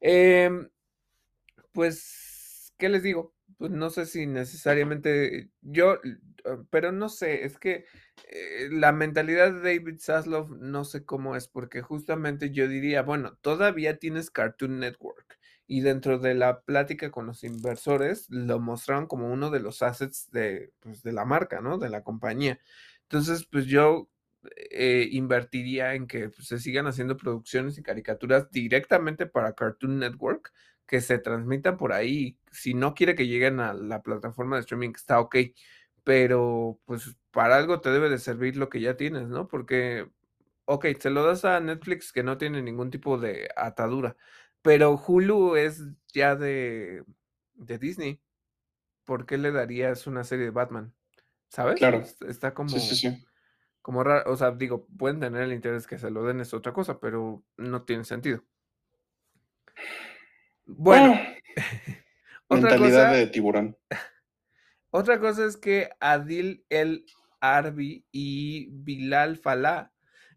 em, 0.00 0.68
pues, 1.72 2.74
¿qué 2.78 2.88
les 2.88 3.02
digo? 3.02 3.34
pues 3.58 3.70
no 3.70 3.90
sé 3.90 4.06
si 4.06 4.26
necesariamente 4.26 5.50
yo, 5.60 5.98
ah, 6.44 6.62
pero 6.70 6.92
no 6.92 7.08
sé, 7.08 7.44
es 7.44 7.58
que 7.58 7.84
eh, 8.28 8.68
la 8.70 8.92
mentalidad 8.92 9.52
de 9.52 9.78
David 9.78 9.98
Zaslav 10.00 10.50
no 10.58 10.84
sé 10.84 11.04
cómo 11.04 11.36
es, 11.36 11.48
porque 11.48 11.82
justamente 11.82 12.50
yo 12.50 12.68
diría, 12.68 13.02
bueno, 13.02 13.36
todavía 13.42 13.98
tienes 13.98 14.30
Cartoon 14.30 14.80
Network 14.80 15.38
y 15.72 15.82
dentro 15.82 16.18
de 16.18 16.34
la 16.34 16.62
plática 16.62 17.12
con 17.12 17.26
los 17.26 17.44
inversores 17.44 18.28
lo 18.28 18.58
mostraron 18.58 19.06
como 19.06 19.32
uno 19.32 19.50
de 19.50 19.60
los 19.60 19.82
assets 19.82 20.28
de, 20.32 20.72
pues, 20.80 21.04
de 21.04 21.12
la 21.12 21.24
marca, 21.24 21.60
¿no? 21.60 21.78
De 21.78 21.88
la 21.88 22.02
compañía. 22.02 22.58
Entonces, 23.02 23.46
pues 23.46 23.66
yo 23.66 24.08
eh, 24.72 25.06
invertiría 25.12 25.94
en 25.94 26.08
que 26.08 26.28
pues, 26.30 26.48
se 26.48 26.58
sigan 26.58 26.88
haciendo 26.88 27.16
producciones 27.16 27.78
y 27.78 27.84
caricaturas 27.84 28.50
directamente 28.50 29.26
para 29.26 29.52
Cartoon 29.52 30.00
Network 30.00 30.52
que 30.86 31.00
se 31.00 31.18
transmitan 31.18 31.76
por 31.76 31.92
ahí. 31.92 32.36
Si 32.50 32.74
no 32.74 32.92
quiere 32.92 33.14
que 33.14 33.28
lleguen 33.28 33.60
a 33.60 33.72
la 33.72 34.02
plataforma 34.02 34.56
de 34.56 34.62
streaming, 34.62 34.90
está 34.96 35.20
ok. 35.20 35.36
Pero 36.02 36.80
pues 36.84 37.16
para 37.30 37.56
algo 37.56 37.80
te 37.80 37.90
debe 37.90 38.08
de 38.10 38.18
servir 38.18 38.56
lo 38.56 38.68
que 38.70 38.80
ya 38.80 38.96
tienes, 38.96 39.28
¿no? 39.28 39.46
Porque, 39.46 40.10
ok, 40.64 40.86
se 40.98 41.10
lo 41.10 41.24
das 41.24 41.44
a 41.44 41.60
Netflix 41.60 42.12
que 42.12 42.24
no 42.24 42.38
tiene 42.38 42.60
ningún 42.60 42.90
tipo 42.90 43.18
de 43.18 43.50
atadura. 43.54 44.16
Pero 44.62 45.02
Hulu 45.06 45.56
es 45.56 45.82
ya 46.12 46.36
de, 46.36 47.04
de 47.54 47.78
Disney. 47.78 48.20
¿Por 49.04 49.26
qué 49.26 49.38
le 49.38 49.52
darías 49.52 50.06
una 50.06 50.24
serie 50.24 50.46
de 50.46 50.50
Batman? 50.50 50.94
¿Sabes? 51.48 51.78
Claro. 51.78 52.02
Está 52.28 52.54
como, 52.54 52.76
como 53.82 54.04
raro. 54.04 54.30
O 54.30 54.36
sea, 54.36 54.52
digo, 54.52 54.86
pueden 54.98 55.20
tener 55.20 55.42
el 55.42 55.52
interés 55.52 55.86
que 55.86 55.98
se 55.98 56.10
lo 56.10 56.24
den, 56.24 56.40
es 56.40 56.54
otra 56.54 56.72
cosa, 56.72 57.00
pero 57.00 57.42
no 57.56 57.82
tiene 57.82 58.04
sentido. 58.04 58.44
Bueno. 60.66 61.18
mentalidad 62.50 63.12
de 63.12 63.26
tiburón. 63.26 63.76
Otra 64.90 65.20
cosa 65.20 65.44
es 65.44 65.56
que 65.56 65.90
Adil 66.00 66.64
El 66.68 67.06
Arbi 67.40 68.04
y 68.12 68.68
Bilal 68.70 69.36
Falah 69.36 69.92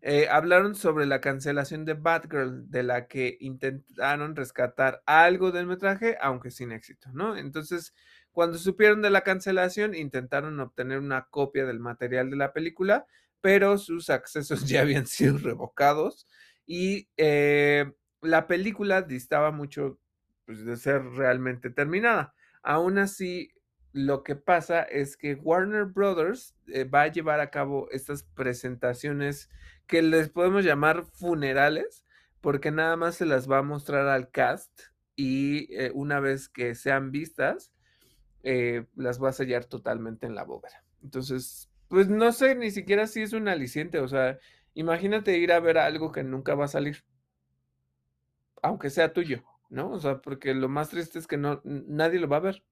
eh, 0.06 0.28
hablaron 0.30 0.76
sobre 0.76 1.06
la 1.06 1.22
cancelación 1.22 1.86
de 1.86 1.94
Batgirl, 1.94 2.70
de 2.70 2.84
la 2.84 3.08
que 3.08 3.38
intentaron 3.40 4.36
rescatar 4.36 5.02
algo 5.06 5.54
del 5.54 5.66
metraje, 5.66 6.18
aunque 6.20 6.52
sin 6.52 6.74
éxito, 6.74 7.10
¿no? 7.14 7.38
Entonces, 7.38 7.94
cuando 8.34 8.58
supieron 8.58 9.02
de 9.02 9.10
la 9.10 9.22
cancelación, 9.22 9.96
intentaron 9.96 10.60
obtener 10.60 11.00
una 11.00 11.28
copia 11.30 11.66
del 11.66 11.80
material 11.80 12.30
de 12.30 12.36
la 12.36 12.52
película, 12.52 13.08
pero 13.40 13.78
sus 13.78 14.10
accesos 14.10 14.66
ya 14.68 14.82
habían 14.82 15.08
sido 15.08 15.38
revocados 15.38 16.28
y 16.66 17.08
eh, 17.16 17.90
la 18.22 18.46
película 18.48 19.04
distaba 19.04 19.52
mucho 19.52 20.00
pues, 20.46 20.66
de 20.66 20.76
ser 20.76 21.02
realmente 21.12 21.70
terminada. 21.70 22.34
Aún 22.62 22.98
así, 22.98 23.54
lo 23.94 24.24
que 24.24 24.36
pasa 24.36 24.82
es 24.82 25.16
que 25.16 25.36
Warner 25.36 25.86
Brothers 25.86 26.56
eh, 26.68 26.84
va 26.84 27.04
a 27.04 27.12
llevar 27.12 27.40
a 27.40 27.52
cabo 27.52 27.90
estas 27.92 28.24
presentaciones 28.24 29.50
que 29.86 30.02
les 30.02 30.30
podemos 30.30 30.66
llamar 30.66 31.06
funerales, 31.06 32.04
porque 32.42 32.72
nada 32.72 32.98
más 32.98 33.16
se 33.16 33.28
las 33.28 33.50
va 33.50 33.60
a 33.60 33.64
mostrar 33.64 34.08
al 34.08 34.32
cast 34.32 34.82
y 35.16 35.72
eh, 35.76 35.92
una 35.94 36.20
vez 36.20 36.50
que 36.50 36.74
sean 36.74 37.12
vistas, 37.12 37.72
eh, 38.42 38.88
las 38.96 39.22
va 39.22 39.30
a 39.30 39.34
sellar 39.34 39.66
totalmente 39.66 40.26
en 40.26 40.34
la 40.34 40.44
bóveda. 40.44 40.84
Entonces, 41.04 41.70
pues 41.88 42.08
no 42.10 42.32
sé 42.32 42.56
ni 42.56 42.72
siquiera 42.72 43.06
si 43.06 43.22
es 43.22 43.34
un 43.34 43.48
aliciente, 43.48 44.00
o 44.00 44.08
sea, 44.08 44.40
imagínate 44.74 45.38
ir 45.38 45.52
a 45.52 45.60
ver 45.60 45.78
algo 45.78 46.12
que 46.12 46.24
nunca 46.24 46.56
va 46.56 46.66
a 46.66 46.70
salir, 46.70 47.06
aunque 48.64 48.90
sea 48.90 49.14
tuyo, 49.14 49.44
¿no? 49.70 49.92
O 49.92 50.00
sea, 50.00 50.20
porque 50.20 50.56
lo 50.56 50.68
más 50.68 50.90
triste 50.90 51.20
es 51.20 51.28
que 51.28 51.38
no, 51.38 51.62
nadie 51.64 52.20
lo 52.20 52.28
va 52.28 52.38
a 52.38 52.40
ver. 52.40 52.64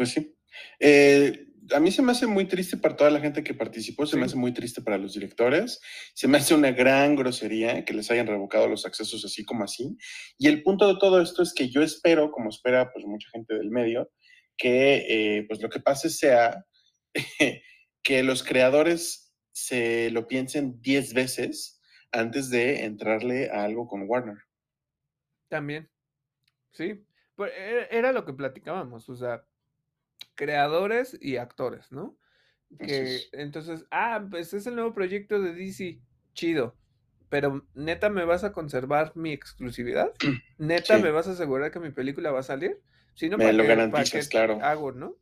Pues 0.00 0.12
sí. 0.12 0.34
Eh, 0.78 1.46
a 1.74 1.78
mí 1.78 1.90
se 1.90 2.00
me 2.00 2.12
hace 2.12 2.26
muy 2.26 2.46
triste 2.46 2.78
para 2.78 2.96
toda 2.96 3.10
la 3.10 3.20
gente 3.20 3.44
que 3.44 3.52
participó, 3.52 4.06
se 4.06 4.16
me 4.16 4.24
hace 4.24 4.34
muy 4.34 4.54
triste 4.54 4.80
para 4.80 4.96
los 4.96 5.12
directores, 5.12 5.78
se 6.14 6.26
me 6.26 6.38
hace 6.38 6.54
una 6.54 6.70
gran 6.70 7.16
grosería 7.16 7.84
que 7.84 7.92
les 7.92 8.10
hayan 8.10 8.26
revocado 8.26 8.66
los 8.66 8.86
accesos 8.86 9.22
así 9.26 9.44
como 9.44 9.62
así. 9.62 9.98
Y 10.38 10.48
el 10.48 10.62
punto 10.62 10.88
de 10.88 10.98
todo 10.98 11.20
esto 11.20 11.42
es 11.42 11.52
que 11.52 11.68
yo 11.68 11.82
espero, 11.82 12.30
como 12.30 12.48
espera 12.48 12.90
pues 12.94 13.04
mucha 13.04 13.28
gente 13.28 13.52
del 13.52 13.70
medio, 13.70 14.10
que 14.56 15.04
eh, 15.06 15.44
pues 15.46 15.60
lo 15.60 15.68
que 15.68 15.80
pase 15.80 16.08
sea 16.08 16.64
que 18.02 18.22
los 18.22 18.42
creadores 18.42 19.34
se 19.52 20.10
lo 20.12 20.26
piensen 20.26 20.80
10 20.80 21.12
veces 21.12 21.78
antes 22.10 22.48
de 22.48 22.86
entrarle 22.86 23.50
a 23.50 23.64
algo 23.64 23.86
con 23.86 24.08
Warner. 24.08 24.38
También, 25.50 25.90
sí, 26.72 27.04
pues, 27.40 27.52
e, 27.56 27.88
era 27.90 28.12
lo 28.12 28.26
que 28.26 28.34
platicábamos, 28.34 29.08
o 29.08 29.16
sea, 29.16 29.42
creadores 30.40 31.18
y 31.20 31.36
actores, 31.36 31.92
¿no? 31.92 32.16
Que 32.78 33.20
entonces, 33.32 33.84
ah, 33.90 34.26
pues 34.30 34.54
es 34.54 34.66
el 34.66 34.74
nuevo 34.74 34.94
proyecto 34.94 35.38
de 35.38 35.52
DC, 35.52 36.00
chido. 36.32 36.78
Pero 37.28 37.66
neta, 37.74 38.08
¿me 38.08 38.24
vas 38.24 38.42
a 38.42 38.52
conservar 38.52 39.12
mi 39.14 39.32
exclusividad? 39.32 40.14
¿Neta 40.56 40.96
me 40.96 41.10
vas 41.10 41.28
a 41.28 41.32
asegurar 41.32 41.70
que 41.70 41.78
mi 41.78 41.90
película 41.90 42.30
va 42.30 42.40
a 42.40 42.44
salir? 42.44 42.80
Si 43.14 43.28
no, 43.28 43.36
me 43.36 43.52
lo 43.52 43.64
garantizas, 43.64 44.28
claro. 44.28 44.58
Hago, 44.62 44.92
¿no? 44.92 45.18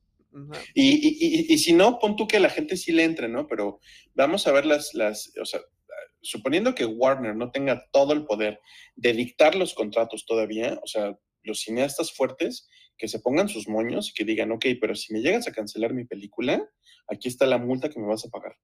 Y, 0.72 1.52
y, 1.52 1.58
si 1.58 1.72
no, 1.72 1.98
pon 1.98 2.14
tú 2.14 2.28
que 2.28 2.38
la 2.38 2.50
gente 2.50 2.76
sí 2.76 2.92
le 2.92 3.02
entre, 3.02 3.28
¿no? 3.28 3.48
Pero 3.48 3.80
vamos 4.14 4.46
a 4.46 4.52
ver 4.52 4.66
las, 4.66 4.94
las, 4.94 5.32
o 5.40 5.44
sea, 5.44 5.60
suponiendo 6.20 6.76
que 6.76 6.84
Warner 6.84 7.34
no 7.34 7.50
tenga 7.50 7.88
todo 7.90 8.12
el 8.12 8.24
poder 8.24 8.60
de 8.94 9.14
dictar 9.14 9.56
los 9.56 9.74
contratos 9.74 10.26
todavía, 10.26 10.78
o 10.80 10.86
sea, 10.86 11.18
los 11.42 11.62
cineastas 11.62 12.12
fuertes 12.12 12.68
que 12.99 13.09
se 13.09 13.20
pongan 13.20 13.49
sus 13.49 13.68
moños 13.68 14.11
y 14.11 14.14
que 14.14 14.24
digan, 14.24 14.51
ok, 14.53 14.66
pero 14.80 14.94
si 14.94 15.12
me 15.12 15.20
llegas 15.20 15.46
a 15.49 15.53
cancelar 15.53 15.94
mi 15.94 16.05
película, 16.05 16.68
aquí 17.07 17.28
está 17.28 17.46
la 17.46 17.59
multa 17.59 17.88
que 17.88 18.01
me 18.01 18.07
vas 18.07 18.26
a 18.26 18.28
pagar. 18.28 18.57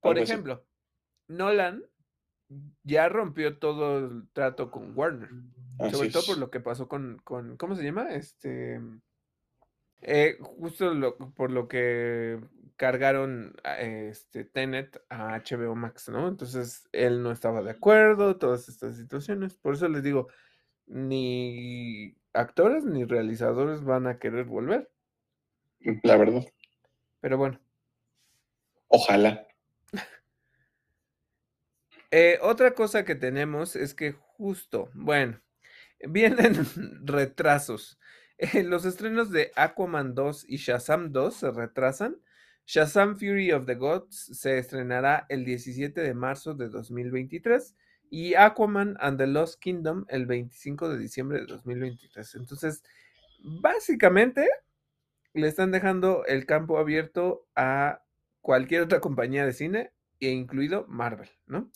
Por 0.00 0.18
ejemplo, 0.18 0.64
Nolan 1.28 1.84
ya 2.82 3.08
rompió 3.08 3.58
todo 3.58 3.98
el 3.98 4.28
trato 4.32 4.70
con 4.70 4.96
Warner. 4.96 5.30
sobre 5.92 6.10
todo 6.10 6.24
por 6.26 6.38
lo 6.38 6.50
que 6.50 6.60
pasó 6.60 6.88
con, 6.88 7.20
con, 7.24 7.56
¿cómo 7.56 7.74
se 7.74 7.84
llama? 7.84 8.14
Este, 8.14 8.80
eh, 10.02 10.38
justo 10.40 11.16
por 11.34 11.50
lo 11.50 11.68
que 11.68 12.40
cargaron 12.76 13.54
este 13.78 14.44
Tenet 14.44 15.02
a 15.10 15.38
HBO 15.38 15.74
Max, 15.76 16.08
¿no? 16.08 16.28
Entonces 16.28 16.88
él 16.92 17.22
no 17.22 17.30
estaba 17.30 17.62
de 17.62 17.72
acuerdo, 17.72 18.38
todas 18.38 18.68
estas 18.68 18.96
situaciones. 18.96 19.54
Por 19.54 19.74
eso 19.74 19.88
les 19.88 20.02
digo, 20.02 20.28
ni 20.86 22.16
actores 22.32 22.84
ni 22.84 23.04
realizadores 23.04 23.82
van 23.84 24.06
a 24.06 24.18
querer 24.18 24.44
volver. 24.44 24.90
La 26.02 26.16
verdad. 26.16 26.44
Pero 27.20 27.38
bueno. 27.38 27.60
Ojalá. 28.88 29.46
Eh, 32.12 32.40
otra 32.42 32.74
cosa 32.74 33.04
que 33.04 33.14
tenemos 33.14 33.76
es 33.76 33.94
que 33.94 34.10
justo, 34.10 34.90
bueno, 34.94 35.40
vienen 36.00 36.54
retrasos. 37.06 38.00
Eh, 38.36 38.64
los 38.64 38.84
estrenos 38.84 39.30
de 39.30 39.52
Aquaman 39.54 40.16
2 40.16 40.46
y 40.48 40.56
Shazam 40.56 41.12
2 41.12 41.36
se 41.36 41.50
retrasan. 41.52 42.20
Shazam 42.66 43.16
Fury 43.16 43.52
of 43.52 43.66
the 43.66 43.76
Gods 43.76 44.36
se 44.36 44.58
estrenará 44.58 45.24
el 45.28 45.44
17 45.44 46.00
de 46.00 46.14
marzo 46.14 46.54
de 46.54 46.68
2023 46.68 47.76
y 48.10 48.34
Aquaman 48.34 48.96
and 49.00 49.18
the 49.18 49.26
Lost 49.26 49.60
Kingdom 49.60 50.04
el 50.08 50.26
25 50.26 50.88
de 50.88 50.98
diciembre 50.98 51.40
de 51.40 51.46
2023. 51.46 52.34
Entonces, 52.34 52.82
básicamente 53.38 54.48
le 55.32 55.46
están 55.46 55.70
dejando 55.70 56.24
el 56.26 56.44
campo 56.44 56.78
abierto 56.78 57.46
a 57.54 58.02
cualquier 58.40 58.82
otra 58.82 59.00
compañía 59.00 59.46
de 59.46 59.52
cine, 59.52 59.92
e 60.20 60.30
incluido 60.30 60.84
Marvel, 60.86 61.28
¿no? 61.46 61.72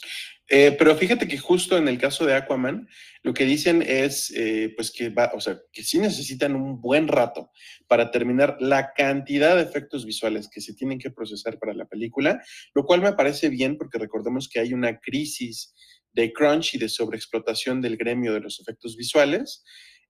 Eh, 0.49 0.77
pero 0.79 0.95
fíjate 0.95 1.27
que 1.27 1.39
justo 1.39 1.79
en 1.79 1.89
el 1.89 1.99
caso 1.99 2.27
de 2.27 2.35
Aquaman, 2.35 2.87
lo 3.23 3.33
que 3.33 3.47
dicen 3.47 3.83
es, 3.83 4.31
eh, 4.37 4.73
pues 4.77 4.93
que 4.93 5.09
va, 5.09 5.33
o 5.35 5.41
sea, 5.41 5.59
que 5.73 5.83
sí 5.83 5.99
necesitan 5.99 6.55
un 6.55 6.81
buen 6.81 7.09
rato 7.09 7.51
para 7.89 8.11
terminar 8.11 8.59
la 8.61 8.93
cantidad 8.93 9.57
de 9.57 9.63
efectos 9.63 10.05
visuales 10.05 10.49
que 10.53 10.61
se 10.61 10.75
tienen 10.75 10.99
que 10.99 11.11
procesar 11.11 11.59
para 11.59 11.73
la 11.73 11.87
película, 11.87 12.43
lo 12.75 12.85
cual 12.85 13.01
me 13.01 13.15
parece 13.15 13.49
bien 13.49 13.79
porque 13.79 13.99
recordemos 13.99 14.49
que 14.49 14.61
hay 14.61 14.75
una 14.75 15.01
crisis 15.01 15.75
de 16.15 16.33
crunch 16.33 16.75
y 16.75 16.79
de 16.79 16.89
sobreexplotación 16.89 17.81
del 17.81 17.97
gremio 17.97 18.33
de 18.33 18.41
los 18.41 18.61
efectos 18.61 18.97
visuales. 18.97 19.65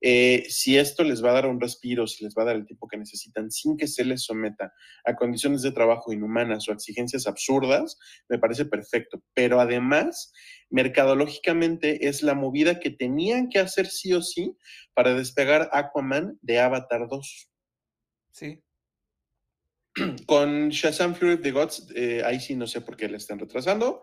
Eh, 0.07 0.45
si 0.51 0.77
esto 0.77 1.03
les 1.03 1.25
va 1.25 1.31
a 1.31 1.35
dar 1.35 1.47
un 1.47 1.59
respiro, 1.59 2.07
si 2.07 2.25
les 2.25 2.35
va 2.35 2.43
a 2.43 2.47
dar 2.47 2.57
el 2.57 2.67
tiempo 2.67 2.87
que 2.89 2.99
necesitan 2.99 3.51
sin 3.51 3.75
que 3.77 3.87
se 3.87 4.05
les 4.05 4.23
someta 4.23 4.71
a 5.03 5.17
condiciones 5.17 5.63
de 5.63 5.73
trabajo 5.73 6.13
inhumanas 6.13 6.69
o 6.69 6.73
exigencias 6.73 7.27
absurdas, 7.27 7.99
me 8.29 8.39
parece 8.39 8.67
perfecto. 8.67 9.23
Pero 9.33 9.61
además, 9.61 10.31
mercadológicamente 10.69 12.07
es 12.07 12.23
la 12.23 12.35
movida 12.35 12.81
que 12.81 12.91
tenían 12.91 13.49
que 13.49 13.61
hacer 13.61 13.87
sí 13.87 14.13
o 14.13 14.21
sí 14.21 14.55
para 14.93 15.15
despegar 15.15 15.71
Aquaman 15.73 16.39
de 16.43 16.61
Avatar 16.61 17.09
2. 17.09 17.51
Sí. 18.33 18.63
Con 20.27 20.69
Shazam 20.69 21.15
Fury 21.15 21.35
of 21.35 21.41
the 21.41 21.51
Gods, 21.51 21.87
eh, 21.95 22.23
ahí 22.27 22.41
sí 22.41 22.57
no 22.57 22.67
sé 22.67 22.83
por 22.83 22.99
qué 22.99 23.09
le 23.09 23.17
están 23.17 23.39
retrasando. 23.39 24.03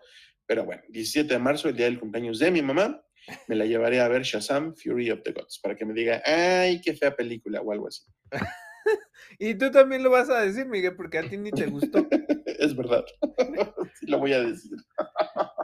Pero 0.52 0.66
bueno, 0.66 0.82
17 0.90 1.34
de 1.34 1.40
marzo, 1.40 1.70
el 1.70 1.78
día 1.78 1.86
del 1.86 1.98
cumpleaños 1.98 2.38
de 2.38 2.52
mi 2.52 2.62
mamá, 2.62 3.02
me 3.48 3.56
la 3.56 3.66
llevaré 3.66 4.02
a 4.02 4.10
ver 4.10 4.24
Shazam, 4.24 4.76
Fury 4.76 5.10
of 5.10 5.22
the 5.24 5.32
Gods, 5.32 5.62
para 5.64 5.78
que 5.78 5.86
me 5.86 5.94
diga, 5.94 6.22
ay, 6.26 6.82
qué 6.82 6.94
fea 6.94 7.16
película 7.16 7.62
o 7.62 7.72
algo 7.72 7.88
así. 7.88 8.04
y 9.40 9.56
tú 9.56 9.72
también 9.72 10.04
lo 10.04 10.10
vas 10.10 10.30
a 10.30 10.42
decir, 10.42 10.66
Miguel, 10.66 10.98
porque 10.98 11.20
a 11.20 11.24
ti 11.24 11.38
ni 11.38 11.52
te 11.52 11.68
gustó. 11.68 12.06
es 12.46 12.76
verdad, 12.76 13.06
sí 13.98 14.08
lo 14.08 14.20
voy 14.20 14.34
a 14.34 14.42
decir. 14.42 14.76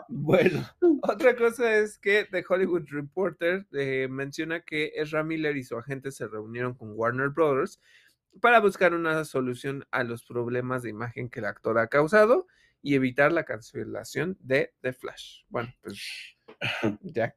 bueno, 0.08 0.66
otra 1.02 1.36
cosa 1.36 1.80
es 1.80 2.00
que 2.00 2.26
The 2.32 2.46
Hollywood 2.48 2.86
Reporter 2.90 3.68
eh, 3.74 4.08
menciona 4.10 4.62
que 4.62 4.94
Ezra 4.96 5.22
Miller 5.22 5.58
y 5.58 5.66
su 5.66 5.78
agente 5.78 6.12
se 6.12 6.30
reunieron 6.30 6.76
con 6.76 6.94
Warner 6.94 7.32
Brothers 7.32 7.82
para 8.40 8.62
buscar 8.62 8.94
una 8.94 9.26
solución 9.26 9.86
a 9.92 10.06
los 10.06 10.24
problemas 10.24 10.82
de 10.82 10.92
imagen 10.92 11.28
que 11.30 11.42
el 11.42 11.46
actor 11.46 11.78
ha 11.78 11.88
causado 11.88 12.48
y 12.88 12.96
evitar 12.96 13.34
la 13.34 13.44
cancelación 13.44 14.38
de 14.40 14.72
The 14.80 14.94
Flash. 14.94 15.42
Bueno, 15.50 15.76
pues 15.82 16.00
ya. 17.02 17.36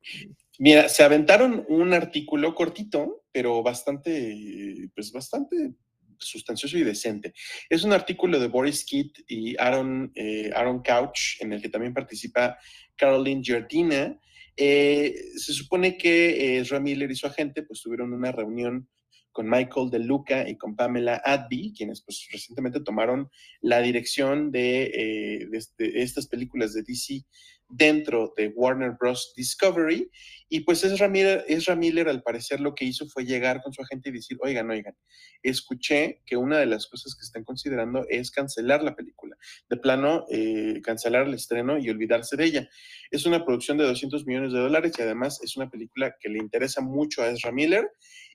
Mira, 0.60 0.89
se 0.89 1.02
aventaron 1.02 1.66
un 1.68 1.93
artículo 1.93 2.55
cortito, 2.55 3.24
pero 3.32 3.60
bastante, 3.60 4.89
pues 4.94 5.10
bastante 5.10 5.74
sustancioso 6.18 6.78
y 6.78 6.85
decente. 6.85 7.35
Es 7.68 7.82
un 7.82 7.93
artículo 7.93 8.39
de 8.39 8.47
Boris 8.47 8.85
Kidd 8.85 9.10
y 9.27 9.56
Aaron, 9.59 10.12
eh, 10.14 10.52
Aaron 10.55 10.85
Couch, 10.85 11.40
en 11.40 11.52
el 11.52 11.60
que 11.60 11.68
también 11.68 11.94
participa 11.94 12.56
Caroline 12.94 13.43
Giardina. 13.43 14.20
Eh, 14.56 15.12
se 15.35 15.52
supone 15.52 15.98
que 15.98 16.59
eh, 16.60 16.81
Miller 16.81 17.10
y 17.10 17.16
su 17.16 17.27
agente 17.27 17.64
pues 17.64 17.82
tuvieron 17.82 18.12
una 18.12 18.31
reunión 18.31 18.89
con 19.32 19.48
Michael 19.48 19.90
De 19.90 19.98
Luca 19.98 20.48
y 20.48 20.57
con 20.57 20.77
Pamela 20.77 21.20
Adby, 21.24 21.73
quienes 21.77 22.02
pues 22.02 22.28
recientemente 22.32 22.81
tomaron 22.81 23.31
la 23.61 23.81
dirección 23.81 24.51
de, 24.51 24.82
eh, 24.82 25.48
de, 25.48 26.02
estas 26.02 26.27
películas 26.27 26.74
de 26.74 26.82
DC 26.82 27.24
dentro 27.70 28.35
de 28.36 28.48
Warner 28.48 28.97
Bros. 28.98 29.32
Discovery. 29.36 30.11
Y 30.48 30.61
pues 30.61 30.82
Ezra 30.82 31.09
Miller, 31.09 31.44
Ezra 31.47 31.77
Miller, 31.77 32.09
al 32.09 32.23
parecer, 32.23 32.61
lo 32.61 32.74
que 32.74 32.85
hizo 32.85 33.07
fue 33.07 33.24
llegar 33.24 33.62
con 33.62 33.73
su 33.73 33.82
agente 33.82 34.09
y 34.09 34.12
decir, 34.12 34.36
oigan, 34.43 34.69
oigan, 34.69 34.97
escuché 35.43 36.23
que 36.27 36.36
una 36.36 36.59
de 36.59 36.66
las 36.66 36.89
cosas 36.89 37.15
que 37.15 37.23
están 37.23 37.44
considerando 37.44 38.05
es 38.09 38.32
cancelar 38.32 38.82
la 38.82 38.97
película. 38.97 39.36
De 39.69 39.77
plano, 39.77 40.27
eh, 40.28 40.81
cancelar 40.82 41.28
el 41.28 41.35
estreno 41.35 41.78
y 41.78 41.89
olvidarse 41.89 42.36
de 42.36 42.44
ella. 42.44 42.69
Es 43.12 43.27
una 43.27 43.44
producción 43.44 43.78
de 43.78 43.85
200 43.85 44.27
millones 44.27 44.52
de 44.52 44.59
dólares 44.59 44.93
y 44.98 45.02
además 45.02 45.40
es 45.43 45.57
una 45.57 45.70
película 45.70 46.16
que 46.19 46.28
le 46.28 46.39
interesa 46.39 46.81
mucho 46.81 47.23
a 47.23 47.31
Ezra 47.31 47.52
Miller. 47.52 47.89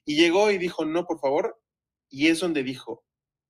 Y 0.06 0.16
llegó 0.16 0.50
y 0.50 0.56
dijo, 0.56 0.86
no, 0.86 1.04
por 1.04 1.20
favor. 1.20 1.60
Y 2.08 2.28
es 2.28 2.40
donde 2.40 2.62
dijo, 2.62 3.04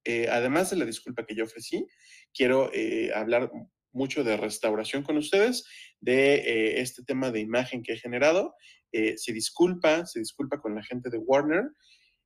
eh, 0.04 0.26
además 0.30 0.70
de 0.70 0.76
la 0.76 0.86
disculpa 0.86 1.26
que 1.26 1.36
yo 1.36 1.44
ofrecí, 1.44 1.86
quiero 2.32 2.70
eh, 2.72 3.12
hablar 3.14 3.52
mucho 3.92 4.24
de 4.24 4.36
restauración 4.36 5.02
con 5.02 5.16
ustedes 5.18 5.64
de 6.00 6.34
eh, 6.36 6.80
este 6.80 7.04
tema 7.04 7.30
de 7.30 7.40
imagen 7.40 7.82
que 7.82 7.92
he 7.92 7.98
generado. 7.98 8.54
Se 8.92 9.34
disculpa, 9.34 10.06
se 10.06 10.20
disculpa 10.20 10.58
con 10.58 10.74
la 10.74 10.82
gente 10.82 11.10
de 11.10 11.18
Warner 11.18 11.64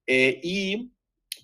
y 0.07 0.93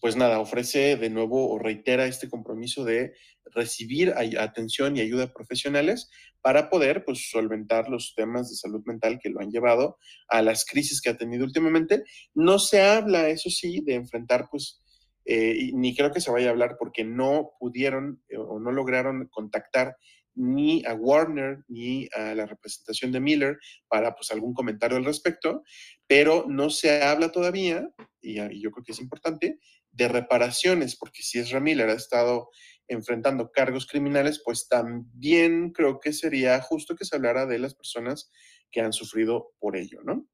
pues 0.01 0.17
nada, 0.17 0.41
ofrece 0.41 0.97
de 0.97 1.11
nuevo 1.11 1.51
o 1.51 1.59
reitera 1.59 2.07
este 2.07 2.29
compromiso 2.29 2.85
de 2.85 3.15
recibir 3.47 4.15
atención 4.39 4.97
y 4.97 5.01
ayuda 5.01 5.33
profesionales 5.33 6.11
para 6.41 6.69
poder 6.69 7.05
pues 7.05 7.31
solventar 7.31 7.89
los 7.89 8.15
temas 8.15 8.51
de 8.51 8.57
salud 8.57 8.83
mental 8.85 9.19
que 9.23 9.31
lo 9.31 9.41
han 9.41 9.51
llevado 9.51 9.99
a 10.29 10.43
las 10.43 10.65
crisis 10.65 11.01
que 11.01 11.11
ha 11.11 11.17
tenido 11.17 11.45
últimamente. 11.45 12.05
No 12.35 12.59
se 12.59 12.83
habla, 12.83 13.29
eso 13.29 13.51
sí, 13.51 13.81
de 13.85 13.95
enfrentar 13.95 14.49
pues 14.51 14.81
eh, 15.25 15.71
ni 15.75 15.95
creo 15.97 16.13
que 16.13 16.21
se 16.21 16.31
vaya 16.31 16.49
a 16.49 16.51
hablar 16.51 16.77
porque 16.79 17.03
no 17.03 17.51
pudieron 17.59 18.23
eh, 18.29 18.37
o 18.37 18.61
no 18.61 18.71
lograron 18.71 19.27
contactar 19.27 19.97
ni 20.37 20.85
a 20.85 20.95
Warner 20.95 21.65
ni 21.67 22.09
a 22.15 22.35
la 22.35 22.47
representación 22.47 23.11
de 23.11 23.21
Miller 23.21 23.59
para 23.89 24.15
pues 24.15 24.31
algún 24.31 24.55
comentario 24.55 24.97
al 24.97 25.05
respecto, 25.05 25.63
pero 26.07 26.45
no 26.49 26.71
se 26.71 27.03
habla 27.03 27.33
todavía, 27.33 27.89
y, 28.21 28.41
y 28.41 28.63
yo 28.63 28.71
creo 28.71 28.85
que 28.85 28.93
es 28.93 29.01
importante, 29.01 29.59
de 29.91 30.09
reparaciones, 30.09 30.95
porque 30.97 31.23
si 31.23 31.39
Ezra 31.39 31.59
Miller 31.59 31.89
ha 31.89 31.95
estado 31.95 32.51
enfrentando 32.87 33.51
cargos 33.51 33.87
criminales, 33.87 34.43
pues 34.45 34.69
también 34.69 35.73
creo 35.73 35.99
que 36.01 36.13
sería 36.13 36.61
justo 36.61 36.95
que 36.95 37.05
se 37.05 37.17
hablara 37.17 37.47
de 37.47 37.59
las 37.59 37.75
personas 37.75 38.31
que 38.71 38.81
han 38.81 38.93
sufrido 38.93 39.55
por 39.59 39.77
ello, 39.77 40.01
¿no? 40.05 40.29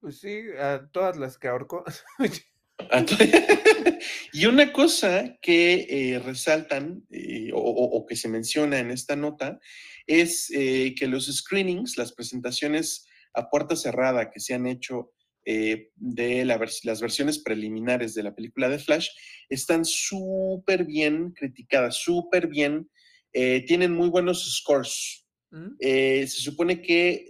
Pues 0.00 0.20
sí, 0.20 0.42
a 0.60 0.86
todas 0.92 1.16
las 1.16 1.38
que 1.38 1.48
ahorcó. 1.48 1.82
y 4.32 4.46
una 4.46 4.72
cosa 4.72 5.36
que 5.40 5.86
eh, 5.88 6.18
resaltan 6.18 7.04
eh, 7.10 7.50
o, 7.54 8.04
que 8.06 8.16
se 8.16 8.28
menciona 8.28 8.78
en 8.78 8.90
esta 8.90 9.16
nota 9.16 9.60
es 10.06 10.50
eh, 10.50 10.94
que 10.98 11.06
los 11.06 11.26
screenings, 11.26 11.96
las 11.96 12.12
presentaciones 12.12 13.06
a 13.32 13.48
puerta 13.48 13.76
cerrada 13.76 14.30
que 14.30 14.40
se 14.40 14.54
han 14.54 14.66
hecho 14.66 15.10
de 15.46 16.42
las 16.46 17.00
versiones 17.02 17.38
preliminares 17.38 18.14
de 18.14 18.22
la 18.22 18.34
película 18.34 18.70
de 18.70 18.78
Flash, 18.78 19.08
están 19.50 19.84
súper 19.84 20.86
bien 20.86 21.32
criticadas, 21.32 21.96
súper 21.96 22.46
bien, 22.46 22.88
tienen 23.30 23.92
muy 23.92 24.08
buenos 24.08 24.56
scores. 24.56 25.26
¿Mm? 25.50 25.76
se 25.80 26.26
supone 26.28 26.80
que 26.80 27.26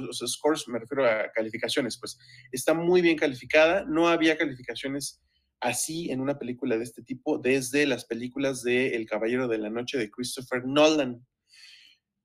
los 0.00 0.22
scores, 0.26 0.68
me 0.68 0.78
refiero 0.78 1.06
a 1.06 1.30
calificaciones, 1.32 1.98
pues 1.98 2.18
está 2.52 2.74
muy 2.74 3.00
bien 3.00 3.16
calificada. 3.16 3.84
No 3.84 4.08
había 4.08 4.36
calificaciones 4.36 5.22
así 5.60 6.10
en 6.10 6.20
una 6.20 6.38
película 6.38 6.76
de 6.76 6.84
este 6.84 7.02
tipo 7.02 7.38
desde 7.38 7.86
las 7.86 8.04
películas 8.04 8.62
de 8.62 8.96
El 8.96 9.06
Caballero 9.06 9.48
de 9.48 9.58
la 9.58 9.70
Noche 9.70 9.98
de 9.98 10.10
Christopher 10.10 10.64
Nolan. 10.66 11.24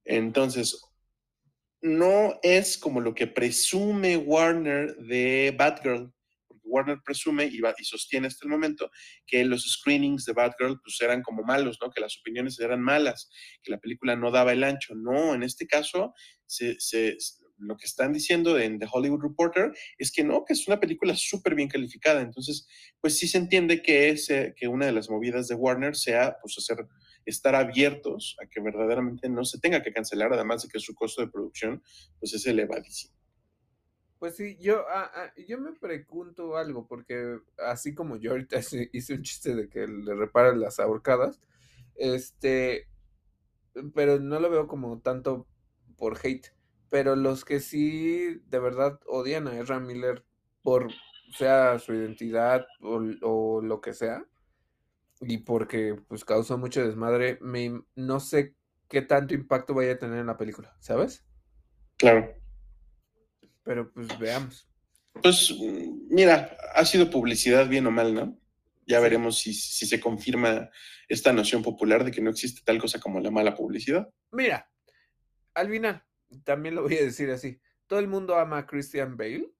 Entonces, 0.06 0.82
no 1.82 2.40
es 2.44 2.78
como 2.78 2.99
lo 2.99 3.14
que 3.14 3.28
presume 3.28 4.18
Warner 4.18 4.95
de 4.98 5.56
Batgirl, 5.57 6.11
Warner 6.69 6.99
presume 7.03 7.45
y, 7.45 7.59
sostiene 7.83 8.27
hasta 8.27 8.45
el 8.45 8.51
momento 8.51 8.89
que 9.25 9.43
los 9.43 9.63
screenings 9.63 10.25
de 10.25 10.33
Batgirl 10.33 10.79
pues 10.81 10.99
eran 11.01 11.21
como 11.21 11.43
malos, 11.43 11.77
¿no? 11.81 11.89
Que 11.89 12.01
las 12.01 12.17
opiniones 12.19 12.59
eran 12.59 12.81
malas, 12.81 13.29
que 13.63 13.71
la 13.71 13.79
película 13.79 14.15
no 14.15 14.31
daba 14.31 14.53
el 14.53 14.63
ancho. 14.63 14.95
No, 14.95 15.33
en 15.33 15.43
este 15.43 15.67
caso, 15.67 16.13
se, 16.45 16.77
lo 17.57 17.77
que 17.77 17.85
están 17.85 18.13
diciendo 18.13 18.57
en 18.57 18.79
The 18.79 18.87
Hollywood 18.91 19.21
Reporter 19.21 19.71
es 19.97 20.11
que 20.11 20.23
no, 20.23 20.45
que 20.45 20.53
es 20.53 20.67
una 20.67 20.79
película 20.79 21.15
súper 21.15 21.55
bien 21.55 21.67
calificada. 21.67 22.21
Entonces, 22.21 22.67
pues 23.01 23.17
sí 23.17 23.27
se 23.27 23.37
entiende 23.37 23.81
que, 23.81 24.09
es, 24.09 24.27
que 24.55 24.67
una 24.67 24.85
de 24.85 24.93
las 24.93 25.09
movidas 25.09 25.47
de 25.47 25.55
Warner 25.55 25.95
sea 25.95 26.37
pues 26.41 26.57
hacer 26.57 26.87
estar 27.25 27.55
abiertos 27.55 28.35
a 28.41 28.47
que 28.47 28.61
verdaderamente 28.61 29.29
no 29.29 29.43
se 29.43 29.59
tenga 29.59 29.83
que 29.83 29.93
cancelar, 29.93 30.33
además 30.33 30.63
de 30.63 30.69
que 30.69 30.79
su 30.79 30.95
costo 30.95 31.21
de 31.21 31.29
producción 31.29 31.83
pues 32.19 32.33
es 32.33 32.45
elevadísimo. 32.47 33.18
Pues 34.19 34.35
sí, 34.35 34.57
yo, 34.59 34.83
ah, 34.89 35.09
ah, 35.15 35.33
yo 35.47 35.57
me 35.59 35.71
pregunto 35.71 36.57
algo, 36.57 36.85
porque 36.87 37.39
así 37.57 37.95
como 37.95 38.17
yo 38.17 38.31
ahorita 38.31 38.59
hice 38.91 39.13
un 39.13 39.23
chiste 39.23 39.55
de 39.55 39.69
que 39.69 39.87
le 39.87 40.13
reparan 40.13 40.59
las 40.59 40.79
ahorcadas, 40.79 41.39
este, 41.95 42.87
pero 43.95 44.19
no 44.19 44.39
lo 44.39 44.49
veo 44.49 44.67
como 44.67 44.99
tanto 44.99 45.47
por 45.97 46.17
hate, 46.21 46.47
pero 46.89 47.15
los 47.15 47.45
que 47.45 47.61
sí 47.61 48.41
de 48.47 48.59
verdad 48.59 48.99
odian 49.07 49.47
a 49.47 49.57
Ezra 49.57 49.79
Miller 49.79 50.25
por 50.63 50.89
sea 51.37 51.79
su 51.79 51.93
identidad 51.93 52.65
o, 52.81 53.01
o 53.21 53.61
lo 53.61 53.79
que 53.79 53.93
sea, 53.93 54.25
y 55.21 55.39
porque 55.39 55.95
pues 56.09 56.25
causó 56.25 56.57
mucho 56.57 56.85
desmadre, 56.85 57.37
me, 57.41 57.83
no 57.95 58.19
sé 58.19 58.55
qué 58.89 59.01
tanto 59.01 59.33
impacto 59.33 59.73
vaya 59.73 59.93
a 59.93 59.99
tener 59.99 60.19
en 60.19 60.27
la 60.27 60.37
película, 60.37 60.75
¿sabes? 60.79 61.25
Claro. 61.97 62.33
Pero 63.69 63.91
pues 63.91 64.07
veamos. 64.17 64.67
Pues 65.21 65.55
mira, 66.09 66.57
ha 66.73 66.83
sido 66.85 67.11
publicidad 67.11 67.69
bien 67.69 67.85
o 67.85 67.91
mal, 67.91 68.15
¿no? 68.15 68.41
Ya 68.87 68.99
veremos 68.99 69.37
si, 69.37 69.53
se 69.53 69.99
confirma 69.99 70.71
esta 71.07 71.31
noción 71.33 71.61
popular 71.61 72.03
de 72.03 72.09
que 72.09 72.19
no 72.19 72.31
existe 72.31 72.61
tal 72.65 72.79
cosa 72.79 72.99
como 72.99 73.19
la 73.19 73.29
mala 73.29 73.53
publicidad. 73.53 74.09
Mira, 74.31 74.67
al 75.53 75.69
final, 75.69 76.03
también 76.43 76.73
lo 76.73 76.81
voy 76.81 76.97
a 76.97 77.03
decir 77.03 77.29
así, 77.29 77.61
todo 77.85 77.99
el 77.99 78.07
mundo 78.07 78.39
ama 78.39 78.57
a 78.57 78.65
Christian 78.65 79.15
Bale 79.15 79.51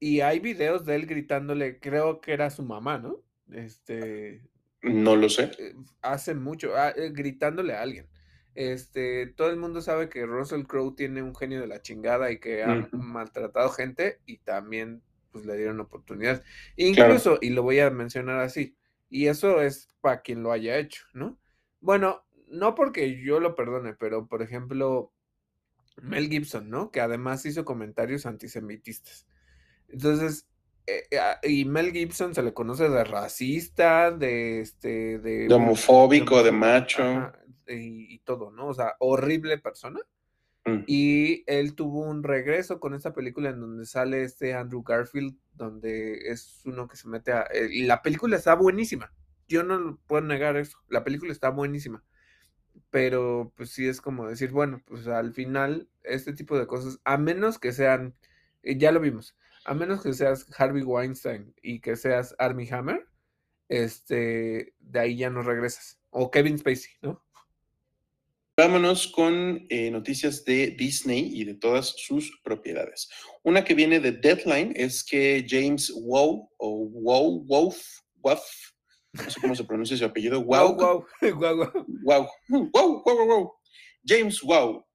y 0.00 0.18
hay 0.18 0.40
videos 0.40 0.84
de 0.84 0.96
él 0.96 1.06
gritándole, 1.06 1.78
creo 1.78 2.20
que 2.20 2.32
era 2.32 2.50
su 2.50 2.64
mamá, 2.64 2.98
¿no? 2.98 3.22
Este... 3.52 4.42
No 4.82 5.14
lo 5.14 5.28
sé. 5.28 5.52
Eh, 5.56 5.76
hace 6.02 6.34
mucho, 6.34 6.74
ah, 6.74 6.92
eh, 6.96 7.10
gritándole 7.12 7.74
a 7.74 7.82
alguien. 7.82 8.08
Este, 8.54 9.26
todo 9.26 9.50
el 9.50 9.56
mundo 9.56 9.80
sabe 9.80 10.08
que 10.08 10.26
Russell 10.26 10.64
Crowe 10.64 10.94
tiene 10.94 11.22
un 11.22 11.34
genio 11.34 11.60
de 11.60 11.66
la 11.66 11.82
chingada 11.82 12.30
y 12.30 12.38
que 12.38 12.62
ha 12.62 12.88
maltratado 12.92 13.68
gente 13.70 14.20
y 14.26 14.38
también 14.38 15.02
pues 15.32 15.44
le 15.44 15.56
dieron 15.56 15.80
oportunidad. 15.80 16.44
Incluso, 16.76 17.38
y 17.40 17.50
lo 17.50 17.64
voy 17.64 17.80
a 17.80 17.90
mencionar 17.90 18.38
así, 18.38 18.76
y 19.10 19.26
eso 19.26 19.60
es 19.60 19.88
para 20.00 20.22
quien 20.22 20.42
lo 20.42 20.52
haya 20.52 20.78
hecho, 20.78 21.04
¿no? 21.12 21.38
Bueno, 21.80 22.24
no 22.48 22.76
porque 22.76 23.20
yo 23.20 23.40
lo 23.40 23.56
perdone, 23.56 23.94
pero 23.94 24.28
por 24.28 24.42
ejemplo, 24.42 25.12
Mel 26.00 26.28
Gibson, 26.28 26.70
¿no? 26.70 26.92
Que 26.92 27.00
además 27.00 27.44
hizo 27.46 27.64
comentarios 27.64 28.26
antisemitistas. 28.26 29.26
Entonces, 29.88 30.46
eh, 30.86 31.02
eh, 31.10 31.18
ah, 31.18 31.40
y 31.42 31.64
Mel 31.64 31.92
Gibson 31.92 32.34
se 32.34 32.42
le 32.42 32.54
conoce 32.54 32.88
de 32.88 33.04
racista, 33.04 34.12
de 34.12 34.60
este, 34.60 35.18
de, 35.18 35.52
homofóbico, 35.52 36.42
de, 36.42 36.52
macho 36.52 37.32
y, 37.68 38.18
todo, 38.20 38.50
¿no? 38.50 38.68
O 38.68 38.74
sea, 38.74 38.94
horrible 38.98 39.58
persona. 39.58 40.00
Mm. 40.64 40.84
Y 40.86 41.44
él 41.46 41.74
tuvo 41.74 42.00
un 42.00 42.22
regreso 42.22 42.80
con 42.80 42.94
esta 42.94 43.12
película 43.12 43.50
en 43.50 43.60
donde 43.60 43.86
sale 43.86 44.22
este 44.22 44.54
Andrew 44.54 44.82
Garfield, 44.82 45.36
donde 45.52 46.30
es 46.30 46.62
uno 46.64 46.88
que 46.88 46.96
se 46.96 47.08
mete 47.08 47.32
a... 47.32 47.42
Eh, 47.52 47.68
y 47.70 47.82
la 47.84 48.02
película 48.02 48.36
está 48.36 48.54
buenísima. 48.54 49.12
Yo 49.48 49.62
no 49.62 49.98
puedo 50.06 50.22
negar 50.22 50.56
eso. 50.56 50.78
La 50.88 51.04
película 51.04 51.32
está 51.32 51.50
buenísima. 51.50 52.02
Pero 52.90 53.52
pues 53.56 53.70
sí 53.70 53.86
es 53.86 54.00
como 54.00 54.26
decir, 54.26 54.50
bueno, 54.50 54.82
pues 54.86 55.06
al 55.06 55.32
final 55.32 55.88
este 56.02 56.32
tipo 56.32 56.58
de 56.58 56.66
cosas, 56.66 57.00
a 57.04 57.18
menos 57.18 57.58
que 57.58 57.72
sean, 57.72 58.14
eh, 58.62 58.76
ya 58.78 58.92
lo 58.92 59.00
vimos, 59.00 59.36
a 59.64 59.74
menos 59.74 60.02
que 60.02 60.12
seas 60.12 60.46
Harvey 60.58 60.82
Weinstein 60.82 61.54
y 61.62 61.80
que 61.80 61.96
seas 61.96 62.34
Army 62.38 62.68
Hammer, 62.70 63.06
este, 63.68 64.74
de 64.78 65.00
ahí 65.00 65.16
ya 65.16 65.30
no 65.30 65.42
regresas. 65.42 65.98
O 66.10 66.30
Kevin 66.30 66.58
Spacey, 66.58 66.92
¿no? 67.02 67.24
Vámonos 68.56 69.08
con 69.08 69.66
eh, 69.68 69.90
noticias 69.90 70.44
de 70.44 70.70
Disney 70.78 71.28
y 71.32 71.42
de 71.42 71.54
todas 71.54 71.92
sus 71.96 72.40
propiedades. 72.44 73.08
Una 73.42 73.64
que 73.64 73.74
viene 73.74 73.98
de 73.98 74.12
Deadline 74.12 74.72
es 74.76 75.02
que 75.02 75.44
James 75.48 75.92
Wow, 75.92 76.48
o 76.58 76.88
Wow, 76.88 77.44
Wow, 77.46 77.74
no 78.22 79.28
sé 79.28 79.40
cómo 79.40 79.56
se 79.56 79.64
pronuncia 79.64 79.96
su 79.96 80.04
apellido, 80.04 80.40
Wow, 80.44 80.76
Wow, 80.76 81.04
Wow, 81.20 81.72
Wow, 82.04 82.28
Wow, 82.72 83.02
Wow, 83.04 83.26
Wow, 83.26 83.52
James 84.06 84.40
Wow, 84.40 84.86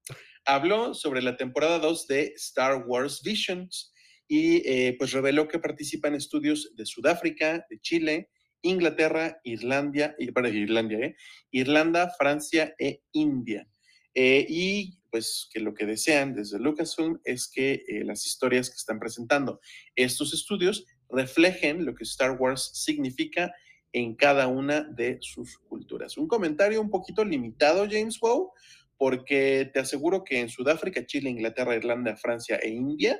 habló 0.45 0.93
sobre 0.93 1.21
la 1.21 1.35
temporada 1.35 1.79
2 1.79 2.07
de 2.07 2.31
Star 2.37 2.85
Wars 2.87 3.21
Visions 3.21 3.93
y 4.25 4.65
eh, 4.65 4.95
pues 4.97 5.11
reveló 5.11 5.49
que 5.49 5.59
participa 5.59 6.07
en 6.07 6.15
estudios 6.15 6.73
de 6.77 6.85
Sudáfrica, 6.85 7.65
de 7.69 7.77
Chile, 7.81 8.29
Inglaterra, 8.61 9.39
Irlandia, 9.43 10.15
Irlandia, 10.19 10.99
¿eh? 10.99 11.15
Irlanda, 11.51 12.11
Francia 12.17 12.75
e 12.77 13.01
India. 13.11 13.67
Eh, 14.13 14.45
y 14.49 14.99
pues 15.09 15.47
que 15.51 15.59
lo 15.59 15.73
que 15.73 15.85
desean 15.85 16.33
desde 16.33 16.59
Lucasfilm 16.59 17.19
es 17.23 17.49
que 17.49 17.83
eh, 17.87 18.03
las 18.03 18.25
historias 18.25 18.69
que 18.69 18.75
están 18.75 18.99
presentando 18.99 19.59
estos 19.95 20.33
estudios 20.33 20.85
reflejen 21.09 21.85
lo 21.85 21.95
que 21.95 22.03
Star 22.03 22.37
Wars 22.39 22.71
significa 22.73 23.53
en 23.91 24.15
cada 24.15 24.47
una 24.47 24.81
de 24.83 25.17
sus 25.21 25.57
culturas. 25.59 26.17
Un 26.17 26.27
comentario 26.27 26.81
un 26.81 26.89
poquito 26.89 27.25
limitado, 27.25 27.87
James 27.89 28.19
Wow, 28.19 28.51
porque 28.97 29.69
te 29.73 29.79
aseguro 29.79 30.23
que 30.23 30.39
en 30.39 30.49
Sudáfrica, 30.49 31.05
Chile, 31.05 31.29
Inglaterra, 31.29 31.75
Irlanda, 31.75 32.15
Francia 32.15 32.59
e 32.61 32.69
India 32.69 33.19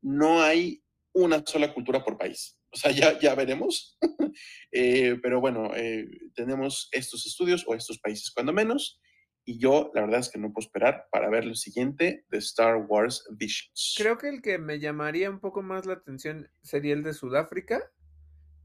no 0.00 0.42
hay 0.42 0.82
una 1.12 1.42
sola 1.44 1.72
cultura 1.74 2.04
por 2.04 2.16
país. 2.16 2.55
O 2.70 2.76
sea, 2.76 2.90
ya, 2.90 3.18
ya 3.18 3.34
veremos. 3.34 3.98
Eh, 4.70 5.16
pero 5.22 5.40
bueno, 5.40 5.70
eh, 5.74 6.06
tenemos 6.34 6.90
estos 6.92 7.24
estudios 7.24 7.64
o 7.66 7.74
estos 7.74 7.98
países 7.98 8.30
cuando 8.30 8.52
menos. 8.52 9.00
y 9.46 9.58
yo 9.58 9.90
la 9.94 10.02
verdad 10.02 10.20
es 10.20 10.28
que 10.28 10.38
no 10.38 10.52
puedo 10.52 10.66
esperar 10.66 11.06
para 11.10 11.30
ver 11.30 11.46
lo 11.46 11.54
siguiente 11.54 12.26
de 12.28 12.38
Star 12.38 12.76
Wars 12.86 13.24
Visions. 13.30 13.94
Creo 13.96 14.18
que 14.18 14.28
el 14.28 14.42
que 14.42 14.58
me 14.58 14.78
llamaría 14.78 15.30
un 15.30 15.40
poco 15.40 15.62
más 15.62 15.86
la 15.86 15.94
atención 15.94 16.50
sería 16.62 16.92
el 16.92 17.02
de 17.02 17.14
Sudáfrica 17.14 17.90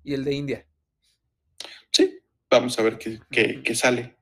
y 0.03 0.13
el 0.13 0.25
de 0.25 0.33
India. 0.33 0.67
Sí, 1.91 2.19
vamos 2.49 2.77
a 2.77 2.81
ver 2.81 2.97
qué, 2.97 3.19
qué, 3.31 3.61
qué 3.63 3.75
sale. 3.75 4.17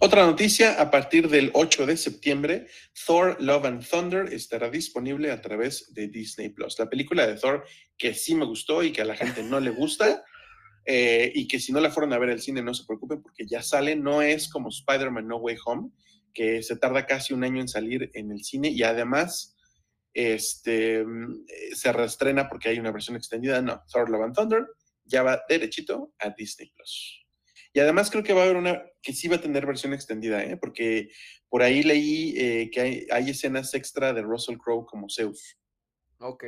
Otra 0.00 0.26
noticia, 0.26 0.80
a 0.80 0.90
partir 0.90 1.28
del 1.28 1.50
8 1.54 1.86
de 1.86 1.96
septiembre, 1.96 2.66
Thor 3.06 3.36
Love 3.40 3.66
and 3.66 3.86
Thunder 3.88 4.32
estará 4.32 4.70
disponible 4.70 5.30
a 5.30 5.40
través 5.40 5.92
de 5.94 6.08
Disney 6.08 6.50
Plus. 6.50 6.78
La 6.78 6.88
película 6.88 7.26
de 7.26 7.34
Thor 7.34 7.64
que 7.96 8.14
sí 8.14 8.34
me 8.34 8.44
gustó 8.44 8.82
y 8.82 8.92
que 8.92 9.02
a 9.02 9.04
la 9.04 9.16
gente 9.16 9.42
no 9.42 9.60
le 9.60 9.70
gusta, 9.70 10.24
eh, 10.86 11.32
y 11.34 11.48
que 11.48 11.58
si 11.58 11.72
no 11.72 11.80
la 11.80 11.90
fueron 11.90 12.12
a 12.12 12.18
ver 12.18 12.30
al 12.30 12.40
cine 12.40 12.62
no 12.62 12.74
se 12.74 12.84
preocupen 12.84 13.22
porque 13.22 13.46
ya 13.46 13.62
sale, 13.62 13.96
no 13.96 14.22
es 14.22 14.48
como 14.48 14.68
Spider-Man 14.68 15.26
No 15.26 15.36
Way 15.36 15.56
Home, 15.66 15.90
que 16.32 16.62
se 16.62 16.76
tarda 16.76 17.06
casi 17.06 17.34
un 17.34 17.44
año 17.44 17.60
en 17.60 17.68
salir 17.68 18.10
en 18.14 18.30
el 18.30 18.44
cine 18.44 18.68
y 18.68 18.82
además 18.82 19.56
este, 20.14 21.04
se 21.74 21.92
reestrena 21.92 22.48
porque 22.48 22.68
hay 22.68 22.78
una 22.78 22.92
versión 22.92 23.16
extendida. 23.16 23.60
No, 23.60 23.82
Thor 23.92 24.08
Love 24.08 24.24
and 24.24 24.34
Thunder 24.34 24.66
ya 25.04 25.22
va 25.22 25.42
derechito 25.48 26.12
a 26.18 26.30
Disney 26.30 26.70
Plus. 26.70 27.26
Y 27.72 27.80
además 27.80 28.10
creo 28.10 28.22
que 28.22 28.32
va 28.32 28.42
a 28.42 28.44
haber 28.44 28.56
una 28.56 28.82
que 29.02 29.12
sí 29.12 29.28
va 29.28 29.36
a 29.36 29.40
tener 29.40 29.66
versión 29.66 29.92
extendida, 29.92 30.42
¿eh? 30.42 30.56
porque 30.56 31.10
por 31.48 31.62
ahí 31.62 31.82
leí 31.82 32.34
eh, 32.36 32.70
que 32.72 32.80
hay, 32.80 33.06
hay, 33.10 33.30
escenas 33.30 33.72
extra 33.74 34.12
de 34.12 34.22
Russell 34.22 34.56
Crowe 34.56 34.86
como 34.86 35.08
Zeus. 35.08 35.58
Ok. 36.18 36.44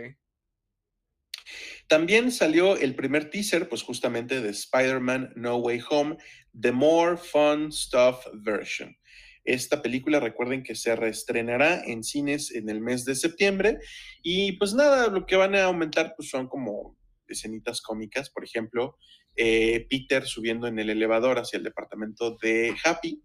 También 1.89 2.31
salió 2.31 2.77
el 2.77 2.95
primer 2.95 3.31
teaser, 3.31 3.69
pues 3.69 3.83
justamente 3.83 4.41
de 4.41 4.51
Spider-Man 4.51 5.33
No 5.37 5.57
Way 5.57 5.83
Home, 5.91 6.17
The 6.59 6.73
More 6.73 7.17
Fun 7.17 7.73
Stuff 7.73 8.27
Version. 8.35 8.97
Esta 9.45 9.83
película, 9.83 10.21
recuerden 10.21 10.63
que 10.63 10.75
se 10.75 10.95
reestrenará 10.95 11.83
en 11.85 12.05
cines 12.05 12.53
en 12.55 12.69
el 12.69 12.81
mes 12.81 13.05
de 13.05 13.15
septiembre 13.15 13.79
y 14.23 14.53
pues 14.53 14.75
nada, 14.75 15.09
lo 15.09 15.27
que 15.27 15.37
van 15.37 15.55
a 15.55 15.65
aumentar 15.65 16.15
pues 16.17 16.29
son 16.29 16.47
como 16.47 16.97
escenitas 17.27 17.81
cómicas, 17.81 18.31
por 18.31 18.45
ejemplo, 18.45 18.99
eh, 19.37 19.87
Peter 19.89 20.25
subiendo 20.27 20.67
en 20.67 20.79
el 20.79 20.91
elevador 20.91 21.39
hacia 21.39 21.57
el 21.57 21.65
departamento 21.65 22.37
de 22.43 22.75
Happy, 22.85 23.23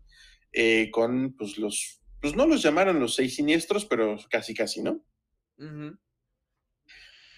eh, 0.51 0.89
con 0.91 1.35
pues 1.35 1.57
los, 1.57 2.01
pues 2.21 2.35
no 2.35 2.45
los 2.45 2.61
llamaron 2.61 2.99
los 2.99 3.15
seis 3.15 3.35
siniestros, 3.35 3.85
pero 3.85 4.17
casi 4.29 4.53
casi, 4.53 4.81
¿no? 4.81 5.03
Uh 5.57 5.63
-huh. 5.63 5.99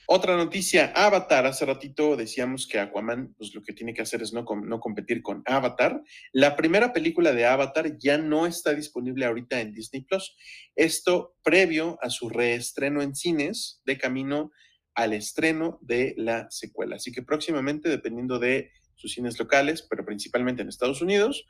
Otra 0.10 0.38
noticia, 0.38 0.94
Avatar. 0.96 1.46
Hace 1.46 1.66
ratito 1.66 2.16
decíamos 2.16 2.66
que 2.66 2.80
Aquaman, 2.80 3.34
pues 3.38 3.54
lo 3.54 3.62
que 3.62 3.74
tiene 3.74 3.94
que 3.94 4.02
hacer 4.02 4.22
es 4.22 4.32
no, 4.32 4.46
no, 4.64 4.80
competir 4.80 5.22
con 5.22 5.44
Avatar. 5.46 6.02
La 6.32 6.56
primera 6.56 6.94
película 6.94 7.34
de 7.34 7.46
Avatar 7.46 7.98
ya 7.98 8.18
no 8.18 8.48
está 8.48 8.74
disponible 8.74 9.26
ahorita 9.26 9.60
en 9.60 9.74
Disney 9.74 10.04
Plus. 10.04 10.38
Esto 10.78 11.36
previo 11.44 11.98
a 12.02 12.10
su 12.10 12.30
reestreno 12.30 13.02
en 13.02 13.16
cines 13.16 13.82
de 13.84 13.98
camino 13.98 14.52
al 14.98 15.14
estreno 15.14 15.78
de 15.82 16.16
la 16.18 16.50
secuela. 16.50 16.96
Así 16.96 17.12
que 17.12 17.22
próximamente, 17.22 17.88
dependiendo 17.88 18.40
de 18.40 18.72
sus 18.96 19.14
cines 19.14 19.38
locales, 19.38 19.86
pero 19.88 20.04
principalmente 20.04 20.64
en 20.64 20.70
Estados 20.70 21.04
Unidos, 21.04 21.46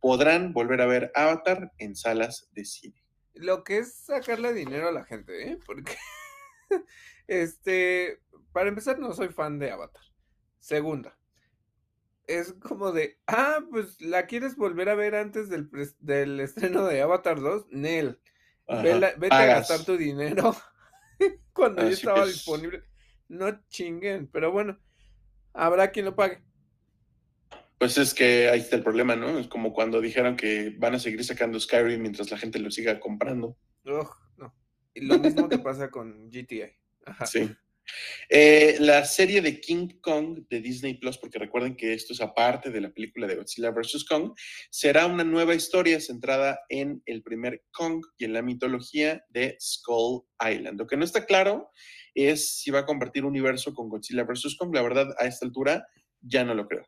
podrán 0.00 0.52
volver 0.52 0.80
a 0.80 0.86
ver 0.86 1.10
Avatar 1.16 1.72
en 1.78 1.96
salas 1.96 2.48
de 2.52 2.64
cine. 2.64 3.04
Lo 3.34 3.64
que 3.64 3.78
es 3.78 3.92
sacarle 3.92 4.52
dinero 4.52 4.88
a 4.88 4.92
la 4.92 5.04
gente, 5.04 5.50
¿eh? 5.50 5.58
Porque, 5.66 5.96
este, 7.26 8.20
para 8.52 8.68
empezar, 8.68 9.00
no 9.00 9.12
soy 9.14 9.30
fan 9.30 9.58
de 9.58 9.72
Avatar. 9.72 10.02
Segunda, 10.60 11.18
es 12.28 12.52
como 12.52 12.92
de, 12.92 13.18
ah, 13.26 13.64
pues 13.68 14.00
la 14.00 14.26
quieres 14.26 14.54
volver 14.54 14.88
a 14.90 14.94
ver 14.94 15.16
antes 15.16 15.48
del, 15.48 15.68
del 15.98 16.38
estreno 16.38 16.86
de 16.86 17.02
Avatar 17.02 17.40
2, 17.40 17.66
Nel. 17.70 18.20
Vela, 18.68 19.12
vete 19.18 19.34
a 19.34 19.46
gastar 19.46 19.84
tu 19.84 19.96
dinero 19.96 20.54
cuando 21.52 21.82
ya 21.82 21.88
estaba 21.88 22.22
es. 22.22 22.34
disponible. 22.34 22.91
No 23.32 23.58
chinguen, 23.70 24.26
pero 24.26 24.52
bueno, 24.52 24.78
habrá 25.54 25.90
quien 25.90 26.04
lo 26.04 26.14
pague. 26.14 26.42
Pues 27.78 27.96
es 27.96 28.12
que 28.12 28.50
ahí 28.50 28.60
está 28.60 28.76
el 28.76 28.82
problema, 28.82 29.16
¿no? 29.16 29.38
Es 29.38 29.48
como 29.48 29.72
cuando 29.72 30.02
dijeron 30.02 30.36
que 30.36 30.74
van 30.76 30.96
a 30.96 30.98
seguir 30.98 31.24
sacando 31.24 31.58
Skyrim 31.58 32.02
mientras 32.02 32.30
la 32.30 32.36
gente 32.36 32.58
lo 32.58 32.70
siga 32.70 33.00
comprando. 33.00 33.56
Oh, 33.86 34.10
no. 34.36 34.54
Y 34.92 35.06
lo 35.06 35.18
mismo 35.18 35.48
que 35.48 35.58
pasa 35.58 35.90
con 35.90 36.28
GTA. 36.28 36.72
Ajá. 37.06 37.24
Sí. 37.24 37.50
Eh, 38.28 38.76
la 38.80 39.02
serie 39.06 39.40
de 39.40 39.60
King 39.62 39.88
Kong 40.02 40.46
de 40.50 40.60
Disney 40.60 40.98
Plus, 40.98 41.16
porque 41.16 41.38
recuerden 41.38 41.74
que 41.74 41.94
esto 41.94 42.12
es 42.12 42.20
aparte 42.20 42.70
de 42.70 42.82
la 42.82 42.90
película 42.90 43.26
de 43.26 43.36
Godzilla 43.36 43.70
vs. 43.70 44.04
Kong, 44.04 44.34
será 44.70 45.06
una 45.06 45.24
nueva 45.24 45.54
historia 45.54 46.00
centrada 46.00 46.60
en 46.68 47.02
el 47.06 47.22
primer 47.22 47.64
Kong 47.70 48.04
y 48.18 48.26
en 48.26 48.34
la 48.34 48.42
mitología 48.42 49.24
de 49.30 49.56
Skull 49.58 50.22
Island. 50.38 50.78
Lo 50.78 50.86
que 50.86 50.98
no 50.98 51.04
está 51.04 51.24
claro 51.24 51.70
es 52.14 52.58
si 52.58 52.70
va 52.70 52.80
a 52.80 52.86
compartir 52.86 53.24
universo 53.24 53.74
con 53.74 53.88
Godzilla 53.88 54.24
vs. 54.24 54.56
Kong. 54.58 54.74
La 54.74 54.82
verdad, 54.82 55.14
a 55.18 55.26
esta 55.26 55.46
altura 55.46 55.86
ya 56.20 56.44
no 56.44 56.54
lo 56.54 56.66
creo. 56.66 56.86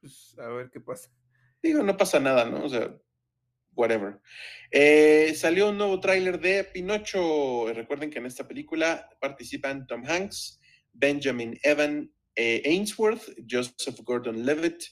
Pues 0.00 0.36
a 0.38 0.48
ver 0.48 0.70
qué 0.70 0.80
pasa. 0.80 1.10
Digo, 1.62 1.82
no 1.82 1.96
pasa 1.96 2.20
nada, 2.20 2.44
¿no? 2.44 2.64
O 2.64 2.68
sea, 2.68 2.94
whatever. 3.74 4.20
Eh, 4.70 5.32
salió 5.34 5.70
un 5.70 5.78
nuevo 5.78 5.98
tráiler 6.00 6.40
de 6.40 6.64
Pinocho. 6.64 7.72
Recuerden 7.72 8.10
que 8.10 8.18
en 8.18 8.26
esta 8.26 8.46
película 8.46 9.08
participan 9.20 9.86
Tom 9.86 10.04
Hanks, 10.06 10.60
Benjamin 10.92 11.58
Evan 11.62 12.12
eh, 12.36 12.62
Ainsworth, 12.66 13.34
Joseph 13.48 14.00
Gordon-Levitt, 14.02 14.84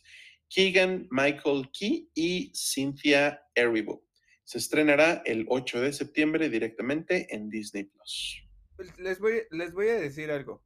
Keegan 0.48 1.08
Michael 1.10 1.70
Key 1.72 2.10
y 2.14 2.52
Cynthia 2.54 3.42
Erivo. 3.54 4.04
Se 4.44 4.58
estrenará 4.58 5.22
el 5.24 5.46
8 5.48 5.80
de 5.80 5.92
septiembre 5.92 6.48
directamente 6.48 7.26
en 7.34 7.48
Disney 7.48 7.84
Plus. 7.84 8.41
Pues 8.82 8.98
les 8.98 9.20
voy, 9.20 9.42
les 9.52 9.72
voy 9.72 9.88
a 9.88 9.94
decir 9.94 10.32
algo. 10.32 10.60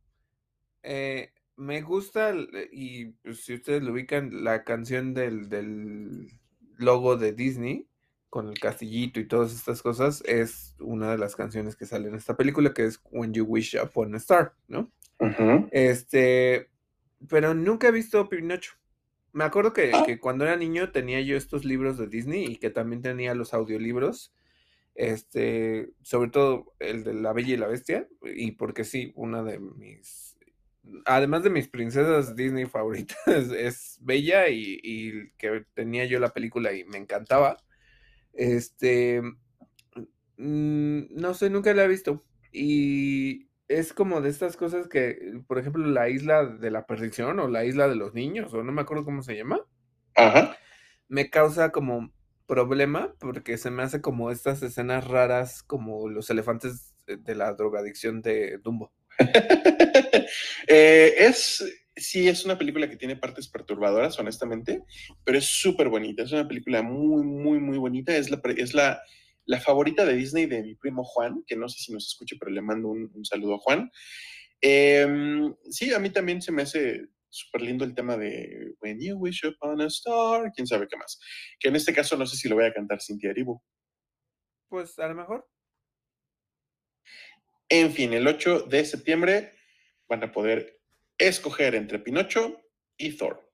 Eh, 0.83 1.33
me 1.57 1.83
gusta, 1.83 2.35
y 2.73 3.07
pues, 3.23 3.45
si 3.45 3.55
ustedes 3.55 3.83
lo 3.83 3.93
ubican, 3.93 4.43
la 4.43 4.65
canción 4.65 5.13
del, 5.13 5.51
del 5.51 6.31
logo 6.79 7.17
de 7.17 7.33
Disney 7.33 7.87
con 8.31 8.49
el 8.49 8.59
castillito 8.59 9.21
y 9.21 9.29
todas 9.29 9.53
estas 9.55 9.83
cosas, 9.83 10.23
es 10.27 10.77
una 10.81 11.11
de 11.11 11.19
las 11.19 11.37
canciones 11.37 11.77
que 11.77 11.85
sale 11.85 12.09
en 12.09 12.15
esta 12.15 12.37
película, 12.37 12.73
que 12.73 12.87
es 12.87 13.01
When 13.11 13.35
You 13.35 13.45
Wish 13.45 13.77
Upon 13.77 14.15
a 14.15 14.19
Star, 14.19 14.55
¿no? 14.67 14.91
Uh 15.19 15.27
-huh. 15.27 15.69
Este, 15.73 16.71
pero 17.29 17.53
nunca 17.53 17.89
he 17.89 17.93
visto 17.93 18.29
Pinocho. 18.31 18.73
Me 19.33 19.45
acuerdo 19.45 19.75
que, 19.75 19.93
ah. 19.95 20.05
que, 20.07 20.19
cuando 20.19 20.45
era 20.45 20.57
niño 20.57 20.91
tenía 20.91 21.21
yo 21.21 21.37
estos 21.37 21.67
libros 21.67 21.99
de 21.99 22.07
Disney 22.07 22.47
y 22.47 22.57
que 22.57 22.71
también 22.71 23.03
tenía 23.03 23.35
los 23.35 23.53
audiolibros, 23.53 24.35
este, 24.97 25.91
sobre 26.03 26.31
todo 26.31 26.75
el 26.81 27.05
de 27.05 27.15
La 27.15 27.33
Bella 27.33 27.55
y 27.55 27.57
la 27.59 27.69
Bestia, 27.69 28.09
y 28.23 28.53
porque 28.53 28.85
sí, 28.85 29.13
una 29.15 29.43
de 29.43 29.59
mis 29.61 30.37
además 31.05 31.43
de 31.43 31.51
mis 31.51 31.69
princesas 31.69 32.37
Disney 32.37 32.67
favoritas, 32.67 33.17
es, 33.57 33.99
Bella 34.01 34.49
y, 34.49 34.79
y, 34.83 35.31
que 35.39 35.65
tenía 35.75 36.05
yo 36.05 36.19
la 36.19 36.33
película 36.33 36.73
y 36.73 36.85
me 36.85 36.99
encantaba. 36.99 37.57
Este, 38.33 39.23
mmm, 40.37 41.03
no 41.11 41.35
sé, 41.35 41.51
nunca 41.51 41.75
la 41.75 41.85
he 41.85 41.89
visto. 41.89 42.25
Y 42.53 43.49
es 43.69 43.93
como 43.93 44.21
de 44.21 44.31
estas 44.31 44.57
cosas 44.57 44.89
que, 44.89 45.41
por 45.47 45.59
ejemplo, 45.59 45.87
la 45.87 46.09
isla 46.09 46.47
de 46.47 46.71
la 46.71 46.87
perdición 46.87 47.41
o 47.41 47.49
la 47.49 47.65
isla 47.65 47.89
de 47.89 47.97
los 47.97 48.15
niños, 48.15 48.55
o 48.55 48.63
no 48.63 48.73
me 48.73 48.83
acuerdo 48.83 49.05
cómo 49.05 49.23
se 49.23 49.37
llama. 49.37 49.61
Ajá. 50.15 50.57
Me 51.09 51.31
causa 51.31 51.71
como 51.71 52.13
problema 52.47 53.15
porque 53.19 53.59
se 53.59 53.71
me 53.71 53.83
hace 53.83 54.01
como 54.01 54.31
estas 54.31 54.63
escenas 54.63 55.07
raras 55.07 55.63
como 55.63 56.09
los 56.09 56.31
elefantes 56.31 56.95
de 57.07 57.35
la 57.35 57.53
drogadicción 57.55 58.23
de 58.23 58.59
Dumbo. 58.59 58.93
eh, 60.69 61.15
es, 61.19 61.65
sí, 61.95 62.29
es 62.29 62.45
una 62.45 62.59
película 62.59 62.89
que 62.89 62.97
tiene 62.97 63.17
partes 63.17 63.49
perturbadoras, 63.49 64.19
honestamente, 64.19 64.83
pero 65.25 65.39
es 65.39 65.45
súper 65.45 65.89
bonita. 65.89 66.23
Es 66.23 66.33
una 66.33 66.49
película 66.49 66.83
muy, 66.83 67.23
muy, 67.25 67.59
muy 67.59 67.79
bonita. 67.79 68.17
Es 68.17 68.31
la, 68.31 68.41
es 68.57 68.75
la, 68.75 69.01
la, 69.45 69.61
favorita 69.61 70.05
de 70.05 70.15
Disney 70.15 70.47
de 70.47 70.63
mi 70.63 70.75
primo 70.75 71.05
Juan, 71.05 71.45
que 71.47 71.57
no 71.57 71.69
sé 71.69 71.83
si 71.83 71.93
nos 71.93 72.07
escucha, 72.07 72.37
pero 72.39 72.51
le 72.51 72.63
mando 72.63 72.89
un, 72.89 73.25
saludo 73.25 73.55
a 73.55 73.59
Juan. 73.59 73.91
Eh, 74.61 75.07
sí, 75.71 75.93
a 75.93 75.99
mí 75.99 76.11
también 76.11 76.43
se 76.43 76.53
me 76.53 76.63
hace 76.63 77.09
súper 77.37 77.63
lindo 77.63 77.85
el 77.85 77.95
tema 77.95 78.17
de 78.17 78.75
When 78.81 79.01
You 79.01 79.17
Wish 79.17 79.45
Upon 79.45 79.81
a 79.81 79.87
Star, 79.87 80.51
quién 80.55 80.67
sabe 80.67 80.89
qué 80.89 80.97
más. 80.97 81.19
Que 81.59 81.69
en 81.69 81.77
este 81.77 81.93
caso 81.93 82.17
no 82.17 82.27
sé 82.27 82.37
si 82.37 82.49
lo 82.49 82.57
voy 82.57 82.65
a 82.65 82.73
cantar 82.73 83.01
Cintia 83.03 83.31
Eribu. 83.31 83.61
Pues 84.69 84.99
a 84.99 85.09
lo 85.09 85.15
mejor. 85.15 85.49
En 87.69 87.93
fin, 87.93 88.13
el 88.13 88.27
8 88.27 88.63
de 88.63 88.85
septiembre 88.85 89.53
van 90.09 90.23
a 90.23 90.33
poder 90.33 90.81
escoger 91.19 91.75
entre 91.75 91.99
Pinocho 91.99 92.63
y 92.97 93.17
Thor. 93.17 93.47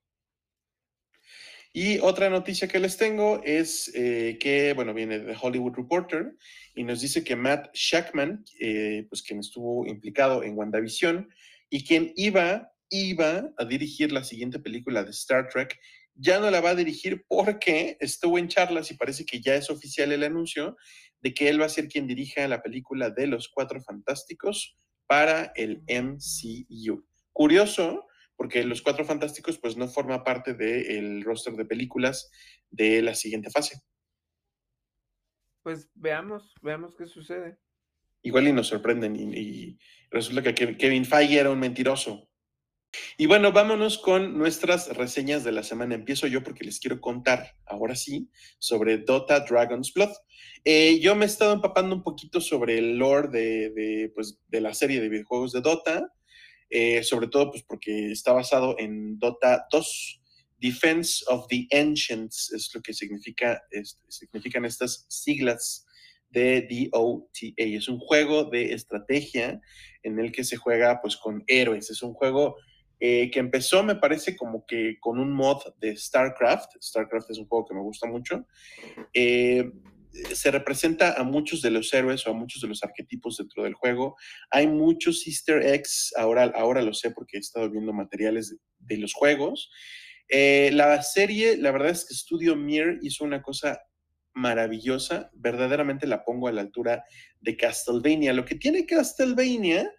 Y 1.74 1.98
otra 2.00 2.28
noticia 2.28 2.68
que 2.68 2.78
les 2.78 2.98
tengo 2.98 3.40
es 3.44 3.90
eh, 3.94 4.36
que, 4.38 4.74
bueno, 4.74 4.92
viene 4.92 5.18
de 5.20 5.36
Hollywood 5.40 5.74
Reporter 5.74 6.34
y 6.74 6.84
nos 6.84 7.00
dice 7.00 7.24
que 7.24 7.34
Matt 7.34 7.74
Shackman, 7.74 8.44
eh, 8.60 9.06
pues 9.08 9.22
quien 9.22 9.40
estuvo 9.40 9.86
implicado 9.86 10.42
en 10.42 10.56
WandaVision 10.56 11.30
y 11.70 11.82
quien 11.84 12.12
iba, 12.16 12.71
iba 12.92 13.50
a 13.56 13.64
dirigir 13.64 14.12
la 14.12 14.22
siguiente 14.22 14.60
película 14.60 15.02
de 15.02 15.10
Star 15.10 15.48
Trek 15.48 15.80
ya 16.14 16.38
no 16.40 16.50
la 16.50 16.60
va 16.60 16.70
a 16.70 16.74
dirigir 16.74 17.24
porque 17.26 17.96
estuvo 18.00 18.38
en 18.38 18.48
charlas 18.48 18.90
y 18.90 18.94
parece 18.94 19.24
que 19.24 19.40
ya 19.40 19.54
es 19.54 19.70
oficial 19.70 20.12
el 20.12 20.24
anuncio 20.24 20.76
de 21.20 21.32
que 21.34 21.48
él 21.48 21.60
va 21.60 21.66
a 21.66 21.70
ser 21.70 21.88
quien 21.88 22.06
dirija 22.06 22.46
la 22.48 22.62
película 22.62 23.10
de 23.10 23.26
los 23.26 23.48
Cuatro 23.48 23.80
Fantásticos 23.80 24.76
para 25.06 25.52
el 25.56 25.82
MCU. 25.88 27.06
Curioso, 27.32 28.06
porque 28.36 28.64
los 28.64 28.82
Cuatro 28.82 29.04
Fantásticos 29.04 29.58
pues 29.58 29.76
no 29.76 29.88
forma 29.88 30.24
parte 30.24 30.54
del 30.54 31.22
roster 31.22 31.54
de 31.54 31.64
películas 31.64 32.30
de 32.70 33.02
la 33.02 33.14
siguiente 33.14 33.50
fase. 33.50 33.80
Pues 35.62 35.88
veamos, 35.94 36.54
veamos 36.60 36.94
qué 36.96 37.06
sucede. 37.06 37.56
Igual 38.22 38.48
y 38.48 38.52
nos 38.52 38.68
sorprenden 38.68 39.16
y, 39.16 39.38
y 39.38 39.78
resulta 40.10 40.42
que 40.42 40.76
Kevin 40.76 41.04
Feige 41.04 41.38
era 41.38 41.50
un 41.50 41.58
mentiroso. 41.58 42.28
Y 43.16 43.26
bueno, 43.26 43.52
vámonos 43.52 43.98
con 43.98 44.36
nuestras 44.36 44.88
reseñas 44.96 45.44
de 45.44 45.52
la 45.52 45.62
semana. 45.62 45.94
Empiezo 45.94 46.26
yo 46.26 46.42
porque 46.42 46.64
les 46.64 46.78
quiero 46.78 47.00
contar, 47.00 47.56
ahora 47.66 47.96
sí, 47.96 48.28
sobre 48.58 48.98
Dota 48.98 49.40
Dragon's 49.40 49.92
Blood. 49.92 50.12
Eh, 50.64 51.00
yo 51.00 51.14
me 51.14 51.24
he 51.24 51.28
estado 51.28 51.52
empapando 51.52 51.96
un 51.96 52.02
poquito 52.02 52.40
sobre 52.40 52.78
el 52.78 52.96
lore 52.96 53.28
de, 53.28 54.10
pues, 54.14 54.38
de 54.48 54.60
la 54.60 54.74
serie 54.74 55.00
de 55.00 55.08
videojuegos 55.08 55.52
de 55.52 55.60
Dota, 55.60 56.12
eh, 56.70 57.02
sobre 57.02 57.28
todo 57.28 57.50
pues, 57.50 57.62
porque 57.62 58.12
está 58.12 58.32
basado 58.32 58.76
en 58.78 59.18
Dota 59.18 59.66
2. 59.70 60.20
Defense 60.58 61.24
of 61.26 61.48
the 61.48 61.66
Ancients 61.72 62.52
es 62.52 62.72
lo 62.72 62.80
que 62.82 62.94
significa, 62.94 63.60
significan 64.08 64.64
estas 64.64 65.06
siglas 65.08 65.84
de 66.30 66.68
DOTA. 66.70 67.54
Es 67.56 67.88
un 67.88 67.98
juego 67.98 68.44
de 68.44 68.72
estrategia 68.72 69.60
en 70.02 70.18
el 70.18 70.32
que 70.32 70.44
se 70.44 70.56
juega 70.56 71.00
pues 71.02 71.16
con 71.16 71.42
héroes. 71.46 71.90
Es 71.90 72.02
un 72.02 72.14
juego 72.14 72.56
eh, 73.04 73.32
que 73.32 73.40
empezó, 73.40 73.82
me 73.82 73.96
parece, 73.96 74.36
como 74.36 74.64
que 74.64 74.96
con 75.00 75.18
un 75.18 75.32
mod 75.32 75.60
de 75.80 75.96
StarCraft. 75.96 76.80
StarCraft 76.80 77.30
es 77.30 77.38
un 77.38 77.48
juego 77.48 77.66
que 77.66 77.74
me 77.74 77.80
gusta 77.80 78.06
mucho. 78.06 78.46
Eh, 79.12 79.72
se 80.32 80.52
representa 80.52 81.14
a 81.14 81.24
muchos 81.24 81.62
de 81.62 81.72
los 81.72 81.92
héroes 81.92 82.24
o 82.24 82.30
a 82.30 82.32
muchos 82.32 82.62
de 82.62 82.68
los 82.68 82.84
arquetipos 82.84 83.38
dentro 83.38 83.64
del 83.64 83.74
juego. 83.74 84.14
Hay 84.52 84.68
muchos 84.68 85.26
easter 85.26 85.66
eggs, 85.66 86.12
ahora, 86.16 86.52
ahora 86.54 86.80
lo 86.80 86.94
sé 86.94 87.10
porque 87.10 87.38
he 87.38 87.40
estado 87.40 87.68
viendo 87.68 87.92
materiales 87.92 88.56
de, 88.78 88.98
los 88.98 89.14
juegos. 89.14 89.72
Eh, 90.28 90.70
la 90.72 91.02
serie, 91.02 91.56
la 91.56 91.72
verdad 91.72 91.90
es 91.90 92.04
que 92.04 92.14
Studio 92.14 92.54
Mir 92.54 93.00
hizo 93.02 93.24
una 93.24 93.42
cosa 93.42 93.80
maravillosa, 94.32 95.28
verdaderamente 95.34 96.06
la 96.06 96.24
pongo 96.24 96.46
a 96.46 96.52
la 96.52 96.60
altura 96.60 97.02
de 97.40 97.56
Castlevania. 97.56 98.32
Lo 98.32 98.44
que 98.44 98.54
tiene 98.54 98.86
Castlevania 98.86 99.90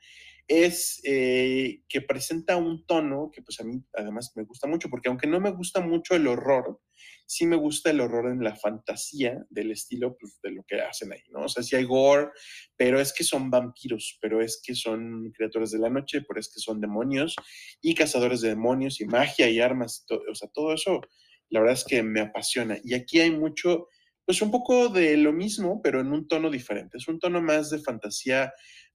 es 0.47 1.01
eh, 1.05 1.83
que 1.87 2.01
presenta 2.01 2.57
un 2.57 2.85
tono 2.85 3.31
que 3.33 3.41
pues 3.41 3.59
a 3.59 3.63
mí 3.63 3.81
además 3.93 4.33
me 4.35 4.43
gusta 4.43 4.67
mucho, 4.67 4.89
porque 4.89 5.09
aunque 5.09 5.27
no 5.27 5.39
me 5.39 5.51
gusta 5.51 5.79
mucho 5.79 6.15
el 6.15 6.27
horror, 6.27 6.81
sí 7.25 7.45
me 7.45 7.55
gusta 7.55 7.89
el 7.89 8.01
horror 8.01 8.29
en 8.29 8.43
la 8.43 8.55
fantasía 8.55 9.45
del 9.49 9.71
estilo 9.71 10.17
pues, 10.17 10.39
de 10.43 10.51
lo 10.51 10.63
que 10.67 10.81
hacen 10.81 11.13
ahí, 11.13 11.23
¿no? 11.31 11.45
O 11.45 11.49
sea, 11.49 11.63
sí 11.63 11.75
hay 11.75 11.85
gore, 11.85 12.29
pero 12.75 12.99
es 12.99 13.13
que 13.13 13.23
son 13.23 13.49
vampiros, 13.49 14.17
pero 14.21 14.41
es 14.41 14.61
que 14.63 14.75
son 14.75 15.31
criaturas 15.31 15.71
de 15.71 15.79
la 15.79 15.89
noche, 15.89 16.21
pero 16.27 16.39
es 16.39 16.51
que 16.53 16.59
son 16.59 16.81
demonios 16.81 17.35
y 17.81 17.95
cazadores 17.95 18.41
de 18.41 18.49
demonios 18.49 18.99
y 19.01 19.05
magia 19.05 19.49
y 19.49 19.59
armas, 19.59 20.05
o 20.09 20.35
sea, 20.35 20.49
todo 20.53 20.73
eso, 20.73 21.01
la 21.49 21.61
verdad 21.61 21.75
es 21.75 21.85
que 21.85 22.03
me 22.03 22.21
apasiona. 22.21 22.77
Y 22.83 22.93
aquí 22.93 23.19
hay 23.19 23.31
mucho, 23.31 23.87
pues 24.25 24.41
un 24.41 24.51
poco 24.51 24.89
de 24.89 25.17
lo 25.17 25.31
mismo, 25.31 25.81
pero 25.81 26.01
en 26.01 26.11
un 26.11 26.27
tono 26.27 26.49
diferente, 26.49 26.97
es 26.97 27.07
un 27.07 27.19
tono 27.19 27.41
más 27.41 27.69
de 27.69 27.79
fantasía 27.79 28.53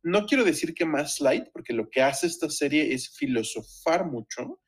no 0.08 0.26
quiero 0.26 0.44
decir 0.44 0.74
que 0.74 0.84
más 0.84 1.20
light, 1.20 1.46
porque 1.52 1.72
lo 1.72 1.88
que 1.90 2.02
hace 2.02 2.26
esta 2.26 2.48
serie 2.48 2.92
es 2.94 3.10
filosofar 3.10 4.06
mucho. 4.06 4.60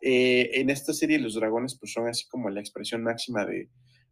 Eh, 0.00 0.50
en 0.60 0.70
esta 0.70 0.92
serie 0.92 1.18
los 1.18 1.34
dragones 1.34 1.76
pues 1.78 1.92
son 1.92 2.08
así 2.08 2.26
como 2.28 2.50
la 2.50 2.60
expresión 2.60 3.02
máxima 3.02 3.44
de, 3.46 3.68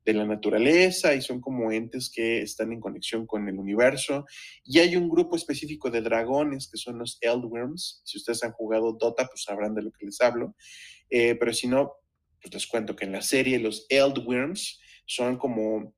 la 0.07 0.27
naturaleza 0.27 1.15
y 1.15 1.23
son 1.23 1.41
como 1.41 1.73
entes 1.73 2.11
que 2.15 2.43
están 2.43 2.73
en 2.73 2.81
conexión 2.81 3.27
con 3.27 3.49
el 3.49 3.59
universo. 3.59 4.27
Y 4.63 4.79
hay 4.81 4.97
un 4.97 5.09
grupo 5.09 5.35
específico 5.35 5.91
de 5.91 6.03
dragones 6.03 6.69
que 6.71 6.77
son 6.77 6.99
los 6.99 7.17
Eldworms. 7.23 8.03
Si 8.05 8.19
ustedes 8.19 8.45
han 8.45 8.53
jugado 8.53 8.93
Dota, 8.93 9.27
pues 9.27 9.45
sabrán 9.45 9.75
de 9.75 9.83
lo 9.83 9.91
que 9.93 10.05
les 10.05 10.21
hablo. 10.21 10.55
Eh, 11.09 11.37
pero 11.37 11.55
si 11.55 11.69
no, 11.69 11.93
pues 12.43 12.53
les 12.53 12.67
cuento 12.67 12.95
que 12.95 13.07
en 13.07 13.13
la 13.13 13.23
serie 13.23 13.59
los 13.59 13.87
Eldworms 13.89 14.79
son 15.07 15.39
como, 15.39 15.95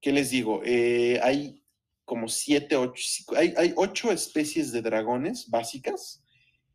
¿qué 0.00 0.10
les 0.10 0.30
digo? 0.30 0.60
Eh, 0.64 1.20
hay 1.22 1.63
como 2.04 2.28
siete, 2.28 2.76
ocho, 2.76 3.02
hay, 3.36 3.54
hay 3.56 3.72
ocho 3.76 4.12
especies 4.12 4.72
de 4.72 4.82
dragones 4.82 5.48
básicas 5.48 6.22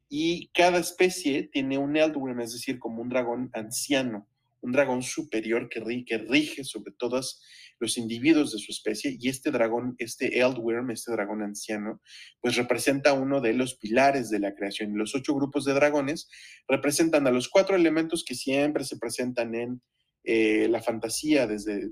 y 0.10 0.50
cada 0.54 0.80
especie 0.80 1.44
tiene 1.44 1.78
un 1.78 1.96
Eldworm, 1.96 2.42
es 2.42 2.54
decir, 2.54 2.80
como 2.80 3.02
un 3.02 3.10
dragón 3.10 3.52
anciano, 3.54 4.28
un 4.62 4.72
dragón 4.72 5.04
superior 5.04 5.70
que, 5.70 5.80
rige 5.80 6.64
sobre 6.64 6.92
todos 6.94 7.42
los 7.80 7.98
individuos 7.98 8.52
de 8.52 8.60
su 8.60 8.72
especie 8.72 9.16
y 9.20 9.30
este 9.30 9.52
dragón, 9.52 9.96
este 10.00 10.40
Eldworm, 10.40 10.90
este 10.92 11.12
dragón 11.12 11.44
anciano, 11.44 12.02
pues 12.42 12.56
representa 12.56 13.14
uno 13.14 13.40
de 13.40 13.54
los 13.54 13.76
pilares 13.76 14.30
de 14.30 14.40
la 14.40 14.56
creación. 14.56 14.98
Los 14.98 15.16
ocho 15.16 15.36
grupos 15.36 15.64
de 15.64 15.74
dragones 15.74 16.28
representan 16.68 17.28
a 17.28 17.32
los 17.32 17.48
cuatro 17.48 17.76
elementos 17.76 18.26
que 18.26 18.36
siempre 18.36 18.84
se 18.84 18.98
presentan 18.98 19.56
en 19.56 19.82
eh, 20.24 20.68
la 20.70 20.82
fantasía 20.82 21.48
desde 21.48 21.92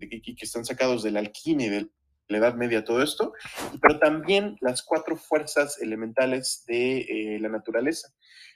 que, 0.00 0.22
que 0.22 0.44
están 0.44 0.64
sacados 0.64 1.02
de 1.02 1.12
la 1.12 1.20
alquimia 1.20 1.66
y 1.66 1.70
del 1.70 1.92
la 2.28 2.38
Edad 2.38 2.54
Media, 2.54 2.84
todo 2.84 3.02
esto, 3.02 3.32
pero 3.80 3.98
también 3.98 4.56
las 4.60 4.82
cuatro 4.82 5.16
fuerzas 5.16 5.80
elementales 5.80 6.64
de 6.66 6.98
eh, 6.98 7.38
la 7.40 7.48
naturaleza, 7.48 8.08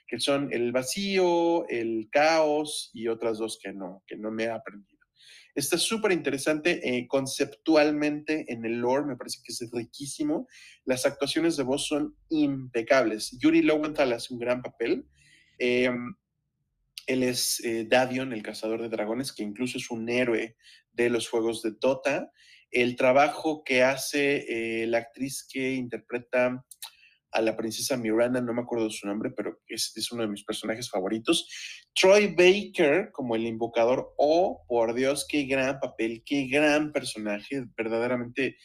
que 0.07 0.19
son 0.19 0.53
el 0.53 0.71
vacío, 0.71 1.67
el 1.67 2.07
caos 2.11 2.91
y 2.93 3.07
otras 3.07 3.39
dos 3.39 3.59
que 3.61 3.73
no, 3.73 4.03
que 4.05 4.15
no 4.15 4.31
me 4.31 4.43
he 4.45 4.49
aprendido. 4.49 4.93
Está 5.55 5.77
súper 5.77 6.11
interesante 6.11 6.81
eh, 6.87 7.07
conceptualmente 7.07 8.45
en 8.51 8.65
el 8.65 8.79
lore, 8.79 9.05
me 9.05 9.15
parece 9.15 9.39
que 9.43 9.53
es 9.53 9.69
riquísimo. 9.71 10.47
Las 10.83 11.05
actuaciones 11.05 11.57
de 11.57 11.63
voz 11.63 11.87
son 11.87 12.15
impecables. 12.29 13.37
Yuri 13.39 13.61
Lowenthal 13.61 14.13
hace 14.13 14.33
un 14.33 14.39
gran 14.39 14.63
papel. 14.63 15.05
Em, 15.59 16.15
él 17.05 17.23
es 17.23 17.63
eh, 17.63 17.85
Davion, 17.87 18.33
el 18.33 18.41
cazador 18.41 18.81
de 18.81 18.89
dragones, 18.89 19.31
que 19.31 19.43
incluso 19.43 19.77
es 19.77 19.91
un 19.91 20.09
héroe 20.09 20.55
de 20.91 21.09
los 21.09 21.29
juegos 21.29 21.61
de 21.61 21.71
Dota 21.79 22.31
el 22.73 22.95
trabajo 22.95 23.63
que 23.63 23.83
hace 23.83 24.81
eh, 24.81 24.87
la 24.87 24.97
actriz 24.97 25.47
que 25.49 25.73
interpreta 25.73 26.65
a 27.33 27.41
la 27.41 27.57
princesa 27.57 27.97
Miranda, 27.97 28.41
no 28.41 28.53
me 28.53 28.61
acuerdo 28.61 28.89
su 28.89 29.07
nombre, 29.07 29.31
pero 29.31 29.59
es, 29.67 30.11
uno 30.11 30.23
de 30.23 30.29
mis 30.29 30.43
personajes 30.43 30.89
favoritos. 30.89 31.47
Troy 31.93 32.27
Baker 32.35 33.11
como 33.11 33.35
el 33.35 33.45
invocador, 33.45 34.13
oh, 34.17 34.63
por 34.67 34.93
Dios, 34.93 35.25
qué 35.27 35.45
gran 35.45 35.79
papel, 35.79 36.23
qué 36.25 36.47
gran 36.47 36.91
personaje, 36.91 37.65
verdaderamente 37.75 38.57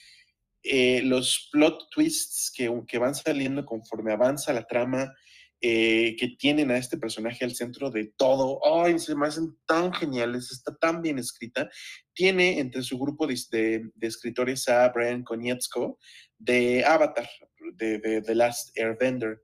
eh, 0.63 1.03
los 1.03 1.49
plot 1.51 1.89
twists 1.91 2.53
que, 2.55 2.99
van 2.99 3.15
saliendo 3.15 3.65
conforme 3.65 4.13
avanza 4.13 4.53
la 4.53 4.67
trama, 4.67 5.15
eh, 5.61 6.15
que 6.17 6.29
tienen 6.39 6.71
a 6.71 6.79
este 6.79 6.99
personaje 6.99 7.45
al 7.45 7.53
centro 7.53 7.91
de 7.91 8.13
todo. 8.17 8.61
¡Ay, 8.65 9.01
se 9.01 9.17
me 9.17 9.27
hacen 9.27 9.57
tan 9.67 9.93
geniales! 9.93 10.53
Está 10.53 10.77
tan 10.77 11.03
bien 11.03 11.19
escrita. 11.19 11.69
Tiene 12.13 12.61
entre 12.61 12.83
su 12.83 12.97
grupo 12.97 13.27
de, 13.27 13.91
escritores 14.01 14.69
a 14.69 14.89
Brian 14.91 15.25
Konietzko 15.25 15.99
de 16.39 16.85
Avatar, 16.85 17.29
de, 17.75 18.23
The 18.23 18.35
Last 18.37 18.79
Airbender. 18.79 19.43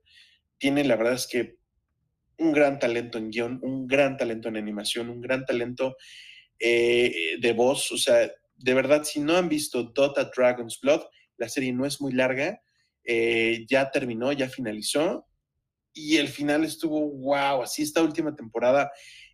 Tiene, 0.57 0.85
la 0.85 0.95
verdad 0.95 1.15
es 1.15 1.27
que, 1.27 1.57
un 2.37 2.53
gran 2.53 2.79
talento 2.79 3.17
en 3.17 3.29
guion, 3.29 3.59
un 3.61 3.85
gran 3.85 4.15
talento 4.15 4.47
en 4.47 4.55
animación, 4.55 5.09
un 5.09 5.19
gran 5.19 5.45
talento 5.45 5.97
eh, 6.59 7.35
de 7.41 7.53
voz. 7.53 7.91
O 7.91 7.97
sea, 7.97 8.31
de 8.55 8.73
verdad, 8.73 9.03
si 9.03 9.19
no 9.19 9.35
han 9.35 9.49
visto 9.49 9.83
Dota 9.83 10.31
Dragon's 10.35 10.79
Blood, 10.81 11.01
la 11.37 11.49
serie 11.49 11.73
no 11.73 11.85
es 11.85 11.99
muy 11.99 12.13
larga. 12.13 12.61
Eh, 13.03 13.65
ya 13.67 13.91
terminó, 13.91 14.31
ya 14.31 14.47
finalizó 14.47 15.27
y 15.95 16.17
el 16.17 16.27
final 16.27 16.63
estuvo 16.65 17.09
wow, 17.09 17.63
así 17.63 17.81
esta 17.81 18.03
última 18.03 18.35
temporada 18.35 18.91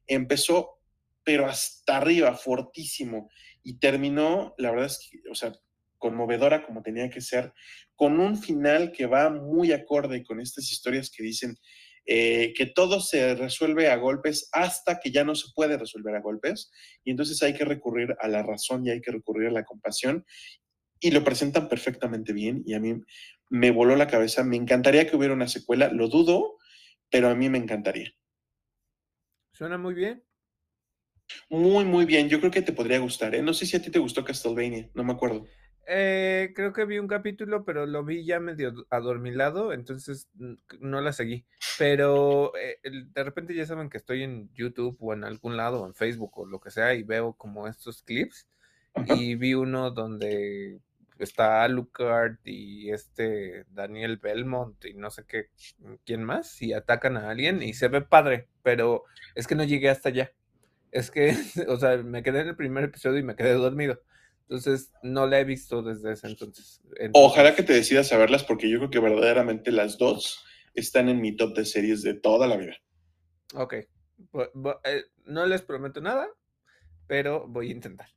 empezó, 0.07 0.77
pero 1.23 1.47
hasta 1.47 1.97
arriba, 1.97 2.33
fortísimo, 2.35 3.29
y 3.63 3.79
terminó, 3.79 4.53
la 4.57 4.71
verdad 4.71 4.85
es 4.87 5.09
que, 5.09 5.19
o 5.29 5.35
sea, 5.35 5.53
conmovedora 5.97 6.65
como 6.65 6.81
tenía 6.81 7.09
que 7.09 7.21
ser, 7.21 7.51
con 7.95 8.19
un 8.19 8.37
final 8.37 8.91
que 8.91 9.07
va 9.07 9.29
muy 9.29 9.71
acorde 9.71 10.23
con 10.23 10.39
estas 10.39 10.71
historias 10.71 11.11
que 11.11 11.23
dicen 11.23 11.57
eh, 12.05 12.53
que 12.55 12.65
todo 12.65 12.99
se 12.99 13.35
resuelve 13.35 13.89
a 13.89 13.97
golpes 13.97 14.49
hasta 14.51 14.99
que 14.99 15.11
ya 15.11 15.23
no 15.23 15.35
se 15.35 15.49
puede 15.53 15.77
resolver 15.77 16.15
a 16.15 16.21
golpes, 16.21 16.71
y 17.03 17.11
entonces 17.11 17.41
hay 17.43 17.53
que 17.53 17.65
recurrir 17.65 18.15
a 18.19 18.27
la 18.27 18.43
razón 18.43 18.85
y 18.85 18.91
hay 18.91 19.01
que 19.01 19.11
recurrir 19.11 19.49
a 19.49 19.51
la 19.51 19.65
compasión, 19.65 20.25
y 20.99 21.09
lo 21.11 21.23
presentan 21.23 21.67
perfectamente 21.69 22.33
bien, 22.33 22.61
y 22.65 22.75
a 22.75 22.79
mí 22.79 22.93
me 23.51 23.69
voló 23.69 23.95
la 23.95 24.07
cabeza. 24.07 24.43
Me 24.43 24.55
encantaría 24.55 25.07
que 25.07 25.15
hubiera 25.15 25.33
una 25.33 25.47
secuela, 25.47 25.91
lo 25.91 26.07
dudo, 26.07 26.57
pero 27.09 27.29
a 27.29 27.35
mí 27.35 27.49
me 27.49 27.57
encantaría. 27.57 28.11
Suena 29.51 29.77
muy 29.77 29.93
bien. 29.93 30.23
Muy, 31.49 31.85
muy 31.85 32.05
bien. 32.05 32.29
Yo 32.29 32.39
creo 32.39 32.51
que 32.51 32.61
te 32.61 32.73
podría 32.73 32.99
gustar. 32.99 33.35
¿eh? 33.35 33.41
No 33.41 33.53
sé 33.53 33.65
si 33.65 33.75
a 33.75 33.81
ti 33.81 33.91
te 33.91 33.99
gustó 33.99 34.23
Castlevania, 34.23 34.89
no 34.93 35.03
me 35.03 35.11
acuerdo. 35.13 35.45
Eh, 35.85 36.53
creo 36.55 36.71
que 36.71 36.85
vi 36.85 36.99
un 36.99 37.07
capítulo, 37.07 37.65
pero 37.65 37.85
lo 37.85 38.05
vi 38.05 38.23
ya 38.23 38.39
medio 38.39 38.73
adormilado, 38.89 39.73
entonces 39.73 40.29
no 40.79 41.01
la 41.01 41.11
seguí. 41.11 41.45
Pero 41.77 42.53
eh, 42.55 42.79
de 42.83 43.23
repente 43.23 43.53
ya 43.53 43.65
saben 43.65 43.89
que 43.89 43.97
estoy 43.97 44.23
en 44.23 44.49
YouTube 44.53 44.95
o 45.01 45.13
en 45.13 45.25
algún 45.25 45.57
lado, 45.57 45.85
en 45.85 45.93
Facebook 45.93 46.37
o 46.37 46.45
lo 46.45 46.61
que 46.61 46.71
sea, 46.71 46.93
y 46.93 47.03
veo 47.03 47.33
como 47.33 47.67
estos 47.67 48.03
clips. 48.03 48.47
Y 49.17 49.35
vi 49.35 49.53
uno 49.53 49.91
donde 49.91 50.79
está 51.23 51.63
Alucard 51.63 52.37
y 52.43 52.91
este 52.91 53.65
Daniel 53.69 54.17
Belmont 54.17 54.83
y 54.85 54.93
no 54.93 55.09
sé 55.09 55.25
qué, 55.27 55.49
quién 56.05 56.23
más, 56.23 56.61
y 56.61 56.73
atacan 56.73 57.17
a 57.17 57.29
alguien 57.29 57.61
y 57.61 57.73
se 57.73 57.87
ve 57.87 58.01
padre, 58.01 58.47
pero 58.63 59.03
es 59.35 59.47
que 59.47 59.55
no 59.55 59.63
llegué 59.63 59.89
hasta 59.89 60.09
allá. 60.09 60.31
Es 60.91 61.11
que, 61.11 61.35
o 61.67 61.77
sea, 61.77 61.97
me 61.97 62.23
quedé 62.23 62.41
en 62.41 62.49
el 62.49 62.55
primer 62.55 62.85
episodio 62.85 63.19
y 63.19 63.23
me 63.23 63.35
quedé 63.35 63.53
dormido. 63.53 64.01
Entonces, 64.43 64.91
no 65.01 65.27
la 65.27 65.39
he 65.39 65.45
visto 65.45 65.81
desde 65.81 66.11
ese 66.11 66.27
entonces. 66.27 66.81
Ojalá 67.13 67.55
que 67.55 67.63
te 67.63 67.71
decidas 67.71 68.11
a 68.11 68.17
verlas 68.17 68.43
porque 68.43 68.69
yo 68.69 68.79
creo 68.79 68.89
que 68.89 68.99
verdaderamente 68.99 69.71
las 69.71 69.97
dos 69.97 70.43
están 70.73 71.07
en 71.07 71.21
mi 71.21 71.35
top 71.35 71.55
de 71.55 71.65
series 71.65 72.01
de 72.01 72.15
toda 72.15 72.47
la 72.47 72.57
vida. 72.57 72.75
Ok. 73.55 73.73
Eh, 73.73 75.03
no 75.25 75.45
les 75.45 75.61
prometo 75.61 76.01
nada, 76.01 76.27
pero 77.07 77.47
voy 77.47 77.69
a 77.69 77.71
intentar. 77.71 78.09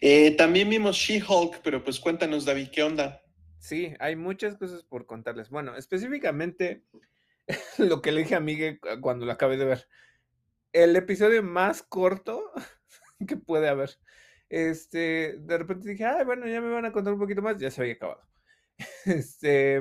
Eh, 0.00 0.34
también 0.36 0.68
vimos 0.68 0.96
She-Hulk, 0.96 1.60
pero 1.62 1.84
pues 1.84 2.00
cuéntanos, 2.00 2.44
David, 2.44 2.70
¿qué 2.72 2.82
onda? 2.82 3.22
Sí, 3.60 3.94
hay 4.00 4.16
muchas 4.16 4.56
cosas 4.56 4.82
por 4.82 5.06
contarles. 5.06 5.50
Bueno, 5.50 5.76
específicamente 5.76 6.82
lo 7.78 8.00
que 8.00 8.10
le 8.10 8.22
dije 8.22 8.34
a 8.34 8.40
Miguel 8.40 8.80
cuando 9.00 9.26
lo 9.26 9.32
acabé 9.32 9.56
de 9.56 9.66
ver. 9.66 9.88
El 10.72 10.96
episodio 10.96 11.42
más 11.42 11.82
corto 11.82 12.50
que 13.28 13.36
puede 13.36 13.68
haber. 13.68 13.98
Este, 14.48 15.36
de 15.38 15.58
repente 15.58 15.90
dije, 15.90 16.04
ay, 16.04 16.24
bueno, 16.24 16.46
ya 16.48 16.60
me 16.60 16.70
van 16.70 16.86
a 16.86 16.92
contar 16.92 17.12
un 17.12 17.20
poquito 17.20 17.42
más, 17.42 17.58
ya 17.58 17.70
se 17.70 17.82
había 17.82 17.94
acabado. 17.94 18.22
Este, 19.04 19.80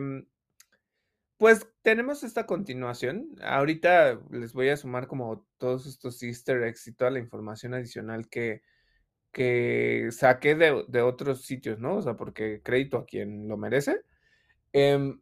pues 1.38 1.66
tenemos 1.84 2.24
esta 2.24 2.46
continuación. 2.46 3.30
Ahorita 3.42 4.20
les 4.30 4.52
voy 4.52 4.70
a 4.70 4.78
sumar 4.78 5.08
como 5.08 5.48
todos 5.58 5.86
estos 5.88 6.22
easter 6.22 6.62
eggs 6.64 6.86
y 6.88 6.94
toda 6.94 7.12
la 7.12 7.20
información 7.20 7.74
adicional 7.74 8.28
que, 8.28 8.62
que 9.32 10.10
saqué 10.12 10.56
de, 10.56 11.02
otros 11.02 11.44
sitios, 11.44 11.80
¿no? 11.80 11.98
O 11.98 12.02
sea, 12.02 12.16
porque 12.16 12.62
crédito 12.64 12.98
a 12.98 13.06
quien 13.06 13.48
lo 13.48 13.58
merece. 13.58 14.02
Em, 14.74 15.20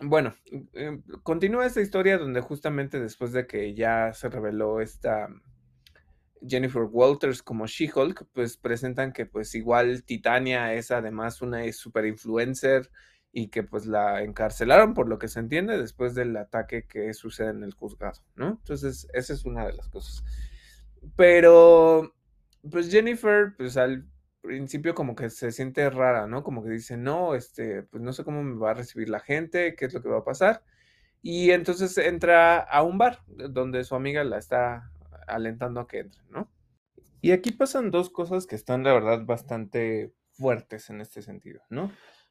bueno, 0.00 0.34
em, 0.74 1.02
continúa 1.22 1.66
esta 1.66 1.80
historia 1.80 2.18
donde 2.18 2.40
justamente 2.40 3.00
después 3.00 3.32
de 3.32 3.46
que 3.46 3.74
ya 3.74 4.12
se 4.12 4.28
reveló 4.28 4.80
esta 4.80 5.28
Jennifer 6.46 6.82
Walters 6.82 7.42
como 7.42 7.66
She-Hulk, 7.66 8.26
pues 8.32 8.56
presentan 8.56 9.12
que 9.12 9.26
pues 9.26 9.54
igual 9.54 10.04
Titania 10.04 10.74
es 10.74 10.90
además 10.90 11.42
una 11.42 11.70
super 11.72 12.06
influencer 12.06 12.90
y 13.32 13.48
que 13.48 13.62
pues 13.62 13.86
la 13.86 14.22
encarcelaron 14.22 14.94
por 14.94 15.08
lo 15.08 15.18
que 15.18 15.28
se 15.28 15.40
entiende 15.40 15.78
después 15.78 16.14
del 16.14 16.36
ataque 16.36 16.86
que 16.86 17.12
sucede 17.14 17.50
en 17.50 17.62
el 17.62 17.74
juzgado, 17.74 18.20
¿no? 18.36 18.50
Entonces, 18.50 19.06
esa 19.12 19.32
es 19.32 19.44
una 19.44 19.66
de 19.66 19.74
las 19.74 19.88
cosas. 19.88 20.24
Pero 21.16 22.14
pues 22.70 22.90
Jennifer, 22.90 23.54
pues 23.56 23.76
al 23.76 24.06
principio 24.40 24.94
como 24.94 25.14
que 25.14 25.30
se 25.30 25.52
siente 25.52 25.88
rara, 25.90 26.26
¿no? 26.26 26.42
Como 26.42 26.62
que 26.62 26.70
dice, 26.70 26.96
no, 26.96 27.34
este, 27.34 27.82
pues 27.84 28.02
no 28.02 28.12
sé 28.12 28.24
cómo 28.24 28.42
me 28.42 28.58
va 28.58 28.70
a 28.72 28.74
recibir 28.74 29.08
la 29.08 29.20
gente, 29.20 29.74
qué 29.76 29.86
es 29.86 29.94
lo 29.94 30.02
que 30.02 30.08
va 30.08 30.18
a 30.18 30.24
pasar. 30.24 30.62
Y 31.22 31.50
entonces 31.50 31.96
entra 31.98 32.58
a 32.58 32.82
un 32.82 32.98
bar 32.98 33.22
donde 33.26 33.84
su 33.84 33.94
amiga 33.94 34.24
la 34.24 34.38
está 34.38 34.90
alentando 35.26 35.80
a 35.80 35.86
que 35.86 36.00
entre, 36.00 36.22
¿no? 36.30 36.50
Y 37.20 37.32
aquí 37.32 37.52
pasan 37.52 37.90
dos 37.90 38.10
cosas 38.10 38.46
que 38.46 38.54
están, 38.54 38.84
la 38.84 38.92
verdad, 38.92 39.24
bastante 39.24 40.12
fuertes 40.32 40.88
en 40.90 41.00
este 41.00 41.22
sentido, 41.22 41.62
¿no? 41.68 41.90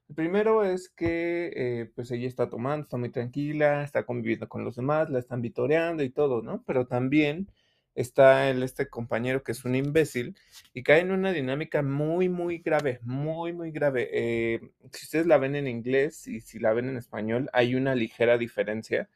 El 0.09 0.15
primero 0.15 0.63
es 0.63 0.89
que, 0.89 1.51
eh, 1.53 1.91
pues 1.93 2.11
ella 2.11 2.27
está 2.27 2.49
tomando, 2.49 2.83
está 2.83 2.97
muy 2.97 3.09
tranquila, 3.09 3.83
está 3.83 4.05
conviviendo 4.05 4.47
con 4.47 4.63
los 4.63 4.77
demás, 4.77 5.09
la 5.09 5.19
están 5.19 5.41
vitoreando 5.41 6.03
y 6.03 6.09
todo, 6.09 6.41
¿no? 6.41 6.63
Pero 6.65 6.87
también 6.87 7.51
está 7.97 8.49
el, 8.49 8.61
este 8.61 8.89
compañero 8.89 9.43
que 9.43 9.51
es 9.51 9.65
un 9.65 9.75
imbécil 9.75 10.35
y 10.71 10.83
cae 10.83 11.01
en 11.01 11.11
una 11.11 11.33
dinámica 11.33 11.81
muy, 11.81 12.29
muy 12.29 12.59
grave, 12.59 12.99
muy, 13.01 13.53
muy 13.53 13.71
grave. 13.71 14.07
Eh, 14.13 14.59
si 14.93 15.05
ustedes 15.05 15.25
la 15.25 15.39
ven 15.39 15.55
en 15.55 15.67
inglés 15.67 16.27
y 16.27 16.39
si 16.41 16.59
la 16.59 16.73
ven 16.73 16.89
en 16.89 16.97
español, 16.97 17.49
hay 17.53 17.73
una 17.75 17.95
ligera 17.95 18.37
diferencia 18.37 19.09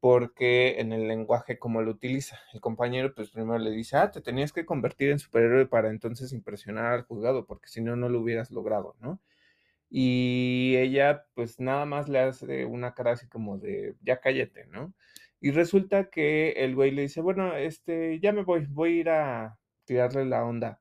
porque 0.00 0.78
en 0.78 0.92
el 0.92 1.08
lenguaje 1.08 1.58
como 1.58 1.80
lo 1.82 1.90
utiliza. 1.90 2.38
El 2.52 2.60
compañero 2.60 3.14
pues 3.14 3.30
primero 3.30 3.58
le 3.58 3.70
dice, 3.70 3.96
ah, 3.96 4.10
te 4.10 4.20
tenías 4.20 4.52
que 4.52 4.66
convertir 4.66 5.10
en 5.10 5.18
superhéroe 5.18 5.66
para 5.66 5.88
entonces 5.90 6.32
impresionar 6.32 6.92
al 6.92 7.04
juzgado, 7.04 7.46
porque 7.46 7.68
si 7.68 7.80
no, 7.80 7.96
no 7.96 8.10
lo 8.10 8.20
hubieras 8.20 8.50
logrado, 8.50 8.94
¿no? 9.00 9.20
Y 9.90 10.76
ella 10.76 11.24
pues 11.34 11.60
nada 11.60 11.86
más 11.86 12.08
le 12.10 12.20
hace 12.20 12.66
una 12.66 12.94
cara 12.94 13.12
así 13.12 13.26
como 13.26 13.58
de, 13.58 13.96
ya 14.02 14.20
cállate, 14.20 14.66
¿no? 14.66 14.92
Y 15.40 15.50
resulta 15.52 16.10
que 16.10 16.52
el 16.52 16.74
güey 16.74 16.90
le 16.90 17.02
dice, 17.02 17.20
bueno, 17.20 17.56
este, 17.56 18.18
ya 18.20 18.32
me 18.32 18.42
voy, 18.42 18.66
voy 18.68 18.98
a 18.98 19.00
ir 19.00 19.08
a 19.10 19.58
tirarle 19.84 20.24
la 20.24 20.44
onda. 20.44 20.80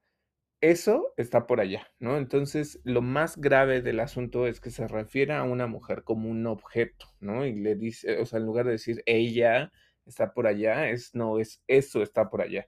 Eso 0.61 1.13
está 1.17 1.45
por 1.45 1.59
allá, 1.61 1.87
¿no? 1.99 2.17
Entonces, 2.17 2.79
lo 2.83 3.01
más 3.03 3.37
grave 3.37 3.81
del 3.81 3.99
asunto 3.99 4.47
es 4.47 4.59
que 4.59 4.71
se 4.71 4.87
refiere 4.87 5.33
a 5.33 5.43
una 5.43 5.67
mujer 5.67 6.03
como 6.03 6.29
un 6.29 6.47
objeto, 6.47 7.05
¿no? 7.19 7.45
Y 7.45 7.53
le 7.55 7.75
dice, 7.75 8.19
o 8.19 8.25
sea, 8.25 8.39
en 8.39 8.45
lugar 8.47 8.65
de 8.65 8.71
decir 8.73 9.03
ella 9.05 9.71
está 10.05 10.33
por 10.33 10.47
allá, 10.47 10.89
es 10.89 11.13
no, 11.13 11.39
es 11.39 11.61
eso 11.67 12.01
está 12.01 12.29
por 12.29 12.41
allá. 12.41 12.67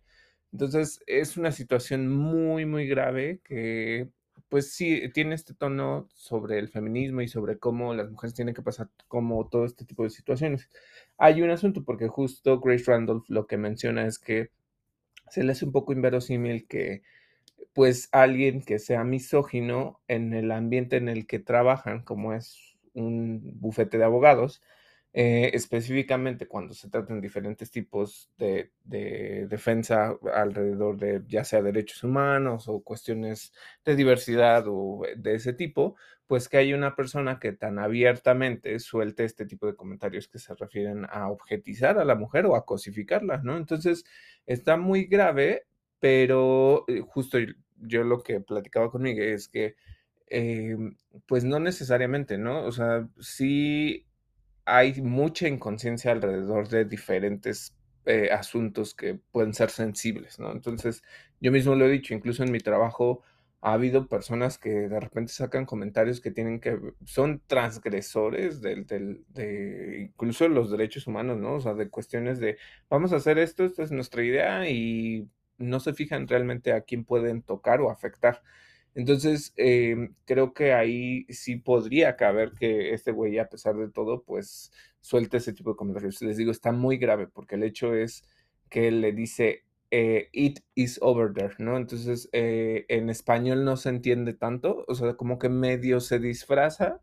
Entonces, 0.52 1.02
es 1.08 1.38
una 1.38 1.52
situación 1.52 2.10
muy, 2.10 2.66
muy 2.66 2.88
grave 2.88 3.42
que 3.44 4.10
pues 4.50 4.74
sí, 4.74 5.10
tiene 5.14 5.36
este 5.36 5.54
tono 5.54 6.08
sobre 6.14 6.60
el 6.60 6.70
feminismo 6.70 7.22
y 7.22 7.28
sobre 7.28 7.60
cómo 7.60 7.94
las 7.94 8.10
mujeres 8.12 8.34
tienen 8.34 8.56
que 8.56 8.64
pasar 8.64 8.90
como 9.08 9.48
todo 9.48 9.66
este 9.66 9.86
tipo 9.86 10.04
de 10.04 10.10
situaciones. 10.10 10.70
Hay 11.18 11.42
un 11.42 11.52
asunto 11.52 11.84
porque 11.86 12.08
justo 12.08 12.60
Grace 12.60 12.86
Randolph 12.88 13.26
lo 13.30 13.48
que 13.48 13.58
menciona 13.58 14.06
es 14.06 14.20
que 14.20 14.50
se 15.30 15.44
le 15.44 15.52
hace 15.52 15.66
un 15.66 15.72
poco 15.72 15.94
inverosímil 15.94 16.68
que 16.68 17.04
pues 17.74 18.10
alguien 18.12 18.62
que 18.62 18.80
sea 18.80 19.04
misógino 19.04 20.02
en 20.08 20.34
el 20.34 20.52
ambiente 20.52 20.98
en 20.98 21.10
el 21.10 21.28
que 21.28 21.40
trabajan, 21.40 22.04
como 22.04 22.34
es 22.34 22.78
un 22.94 23.42
bufete 23.60 23.98
de 23.98 24.04
abogados, 24.04 24.62
eh, 25.12 25.50
específicamente 25.54 26.48
cuando 26.48 26.76
se 26.76 26.88
tratan 26.88 27.20
diferentes 27.20 27.72
tipos 27.72 28.30
de, 28.38 28.72
defensa 28.84 30.16
alrededor 30.34 30.98
de 30.98 31.24
ya 31.28 31.44
sea 31.44 31.64
derechos 31.64 32.04
humanos 32.04 32.68
o 32.68 32.82
cuestiones 32.82 33.52
de 33.84 33.96
diversidad 33.96 34.66
o 34.68 35.02
de 35.18 35.36
ese 35.36 35.54
tipo, 35.54 35.96
pues 36.28 36.48
que 36.48 36.58
hay 36.58 36.74
una 36.74 36.96
persona 36.96 37.40
que 37.40 37.54
tan 37.54 37.80
abiertamente 37.80 38.78
suelte 38.80 39.26
este 39.26 39.46
tipo 39.48 39.66
de 39.66 39.76
comentarios 39.76 40.28
que 40.28 40.38
se 40.38 40.54
refieren 40.54 41.06
a 41.10 41.30
objetizar 41.30 41.98
a 41.98 42.06
la 42.06 42.16
mujer 42.16 42.46
o 42.46 42.56
a 42.56 42.66
cosificarla, 42.66 43.38
¿no? 43.44 43.58
Entonces, 43.58 44.06
está 44.46 44.78
muy 44.78 45.06
grave, 45.06 45.66
pero 46.00 46.86
eh, 46.88 47.02
justo 47.02 47.40
yo 47.78 48.04
lo 48.04 48.22
que 48.22 48.42
platicaba 48.42 48.92
conmigo 48.92 49.24
es 49.24 49.48
que, 49.48 49.76
em, 50.28 50.96
pues 51.28 51.44
no 51.44 51.60
necesariamente, 51.60 52.38
¿no? 52.38 52.64
O 52.66 52.72
sea, 52.72 53.08
sí 53.20 54.06
hay 54.76 55.02
mucha 55.02 55.48
inconsciencia 55.48 56.12
alrededor 56.12 56.68
de 56.70 56.86
diferentes 56.86 57.74
eh, 58.06 58.30
asuntos 58.32 58.94
que 58.94 59.20
pueden 59.32 59.54
ser 59.54 59.70
sensibles, 59.70 60.40
¿no? 60.40 60.52
Entonces, 60.52 61.04
yo 61.42 61.52
mismo 61.52 61.76
lo 61.76 61.86
he 61.86 61.90
dicho, 61.90 62.14
incluso 62.14 62.44
en 62.44 62.52
mi 62.52 62.60
trabajo 62.60 63.22
ha 63.62 63.74
habido 63.74 64.08
personas 64.08 64.58
que 64.58 64.70
de 64.70 65.00
repente 65.00 65.34
sacan 65.34 65.66
comentarios 65.66 66.22
que 66.22 66.32
tienen 66.32 66.60
que, 66.60 66.80
son 67.06 67.42
transgresores 67.46 68.62
del, 68.62 68.86
del, 68.88 69.26
de 69.30 70.02
incluso 70.04 70.48
los 70.48 70.72
derechos 70.72 71.08
humanos, 71.08 71.38
¿no? 71.40 71.56
O 71.56 71.60
sea, 71.60 71.74
de 71.74 71.90
cuestiones 71.90 72.40
de, 72.40 72.58
vamos 72.90 73.12
a 73.14 73.18
hacer 73.18 73.38
esto, 73.38 73.66
esta 73.66 73.84
es 73.84 73.92
nuestra 73.92 74.24
idea 74.24 74.70
y 74.70 75.28
no 75.58 75.80
se 75.80 75.94
fijan 75.94 76.28
realmente 76.28 76.72
a 76.74 76.82
quién 76.82 77.04
pueden 77.04 77.42
tocar 77.42 77.82
o 77.82 77.92
afectar. 77.92 78.42
Entonces, 78.96 79.54
em, 79.58 80.16
creo 80.26 80.54
que 80.54 80.74
ahí 80.74 81.26
sí 81.30 81.56
podría 81.58 82.16
caber 82.16 82.54
que 82.54 82.94
este 82.94 83.12
güey, 83.12 83.38
a 83.40 83.50
pesar 83.50 83.76
de 83.78 83.90
todo, 83.90 84.24
pues 84.24 84.72
suelte 85.02 85.38
ese 85.38 85.54
tipo 85.54 85.72
de 85.72 85.78
comentarios. 85.78 86.22
Les 86.22 86.38
digo, 86.38 86.52
está 86.52 86.72
muy 86.72 86.98
grave 86.98 87.28
porque 87.28 87.56
el 87.56 87.64
hecho 87.64 87.96
es 87.96 88.24
que 88.70 88.92
le 88.92 89.12
dice, 89.14 89.64
eh, 89.92 90.30
it 90.34 90.60
is 90.76 91.00
over 91.02 91.34
there, 91.34 91.54
¿no? 91.60 91.78
Entonces, 91.78 92.30
eh, 92.34 92.86
en 92.90 93.10
español 93.10 93.66
no 93.66 93.78
se 93.78 93.90
entiende 93.90 94.34
tanto, 94.34 94.86
o 94.88 94.96
sea, 94.96 95.16
como 95.16 95.40
que 95.40 95.50
medio 95.50 96.00
se 96.00 96.20
disfraza 96.20 97.02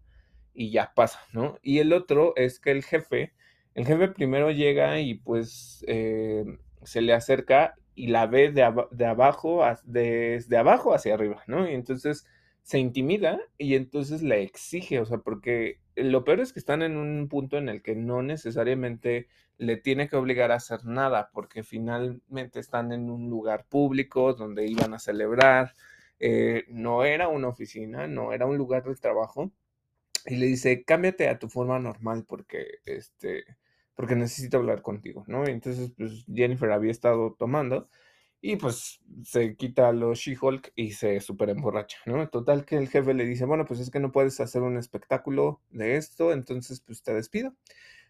y 0.54 0.70
ya 0.70 0.92
pasa, 0.94 1.20
¿no? 1.32 1.58
Y 1.62 1.78
el 1.78 1.92
otro 1.92 2.34
es 2.36 2.60
que 2.60 2.70
el 2.70 2.84
jefe, 2.84 3.34
el 3.74 3.86
jefe 3.86 4.08
primero 4.08 4.50
llega 4.50 5.00
y 5.00 5.14
pues 5.14 5.84
eh, 5.88 6.44
se 6.84 7.00
le 7.02 7.12
acerca 7.12 7.74
y 7.96 8.08
la 8.08 8.26
ve 8.26 8.52
de, 8.52 8.62
abajo, 8.62 9.64
desde 9.84 10.56
abajo 10.58 10.94
hacia 10.94 11.14
arriba, 11.14 11.42
¿no? 11.48 11.68
Y 11.68 11.74
entonces 11.74 12.26
se 12.62 12.78
intimida 12.78 13.40
y 13.58 13.74
entonces 13.74 14.22
le 14.22 14.42
exige, 14.42 15.00
o 15.00 15.06
sea, 15.06 15.18
porque 15.18 15.80
lo 15.96 16.22
peor 16.22 16.40
es 16.40 16.52
que 16.52 16.58
están 16.58 16.82
en 16.82 16.96
un 16.96 17.28
punto 17.28 17.56
en 17.56 17.68
el 17.70 17.82
que 17.82 17.96
no 17.96 18.22
necesariamente 18.22 19.28
le 19.56 19.78
tiene 19.78 20.08
que 20.08 20.16
obligar 20.16 20.52
a 20.52 20.56
hacer 20.56 20.84
nada, 20.84 21.30
porque 21.32 21.62
finalmente 21.62 22.60
están 22.60 22.92
en 22.92 23.08
un 23.08 23.30
lugar 23.30 23.66
público 23.66 24.34
donde 24.34 24.66
iban 24.66 24.92
a 24.92 24.98
celebrar, 24.98 25.74
eh, 26.20 26.64
no 26.68 27.04
era 27.04 27.28
una 27.28 27.48
oficina, 27.48 28.06
no 28.06 28.32
era 28.32 28.46
un 28.46 28.58
lugar 28.58 28.84
de 28.84 28.94
trabajo, 28.96 29.52
y 30.26 30.36
le 30.36 30.46
dice, 30.46 30.84
cámbiate 30.84 31.28
a 31.28 31.38
tu 31.38 31.48
forma 31.48 31.78
normal 31.78 32.24
porque, 32.28 32.78
este, 32.84 33.44
porque 33.96 34.14
necesito 34.14 34.58
hablar 34.58 34.82
contigo, 34.82 35.24
¿no? 35.26 35.46
Entonces, 35.46 35.92
pues 35.96 36.24
Jennifer 36.32 36.70
había 36.70 36.92
estado 36.92 37.34
tomando 37.38 37.88
y 38.40 38.56
pues 38.56 39.00
se 39.24 39.56
quita 39.56 39.90
los 39.92 40.18
She-Hulk 40.18 40.72
y 40.76 40.92
se 40.92 41.20
super 41.20 41.48
emborracha, 41.48 41.98
¿no? 42.06 42.28
Total 42.28 42.64
que 42.64 42.76
el 42.76 42.88
jefe 42.88 43.14
le 43.14 43.24
dice, 43.24 43.46
bueno, 43.46 43.64
pues 43.64 43.80
es 43.80 43.90
que 43.90 43.98
no 43.98 44.12
puedes 44.12 44.38
hacer 44.40 44.62
un 44.62 44.76
espectáculo 44.76 45.60
de 45.70 45.96
esto, 45.96 46.32
entonces 46.32 46.80
pues 46.80 47.02
te 47.02 47.14
despido. 47.14 47.54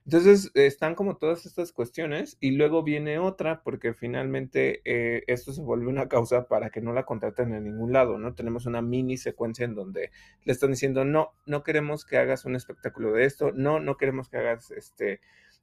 Entonces 0.05 0.53
están 0.55 0.95
como 0.95 1.17
todas 1.17 1.47
estas 1.47 1.73
cuestiones 1.73 2.37
y 2.39 2.53
luego 2.53 2.85
viene 2.85 3.19
otra 3.19 3.63
porque 3.65 3.93
finalmente 3.93 4.81
eh, 4.85 5.25
esto 5.27 5.53
se 5.53 5.63
vuelve 5.63 5.89
una 5.89 6.09
causa 6.09 6.47
para 6.47 6.71
que 6.71 6.81
no 6.81 6.93
la 6.93 7.05
contraten 7.05 7.53
en 7.55 7.65
ningún 7.65 7.93
lado, 7.93 8.17
¿no? 8.17 8.35
Tenemos 8.35 8.67
una 8.67 8.83
mini 8.83 9.17
secuencia 9.17 9.65
en 9.65 9.75
donde 9.75 10.13
le 10.45 10.53
están 10.53 10.71
diciendo, 10.71 11.05
no, 11.05 11.33
no 11.45 11.65
queremos 11.65 12.05
que 12.05 12.19
hagas 12.19 12.45
un 12.45 12.55
espectáculo 12.55 13.13
de 13.13 13.25
esto, 13.25 13.51
no, 13.53 13.81
no 13.81 13.97
queremos 13.97 14.29
que 14.29 14.37
hagas 14.37 14.71
este 14.71 15.21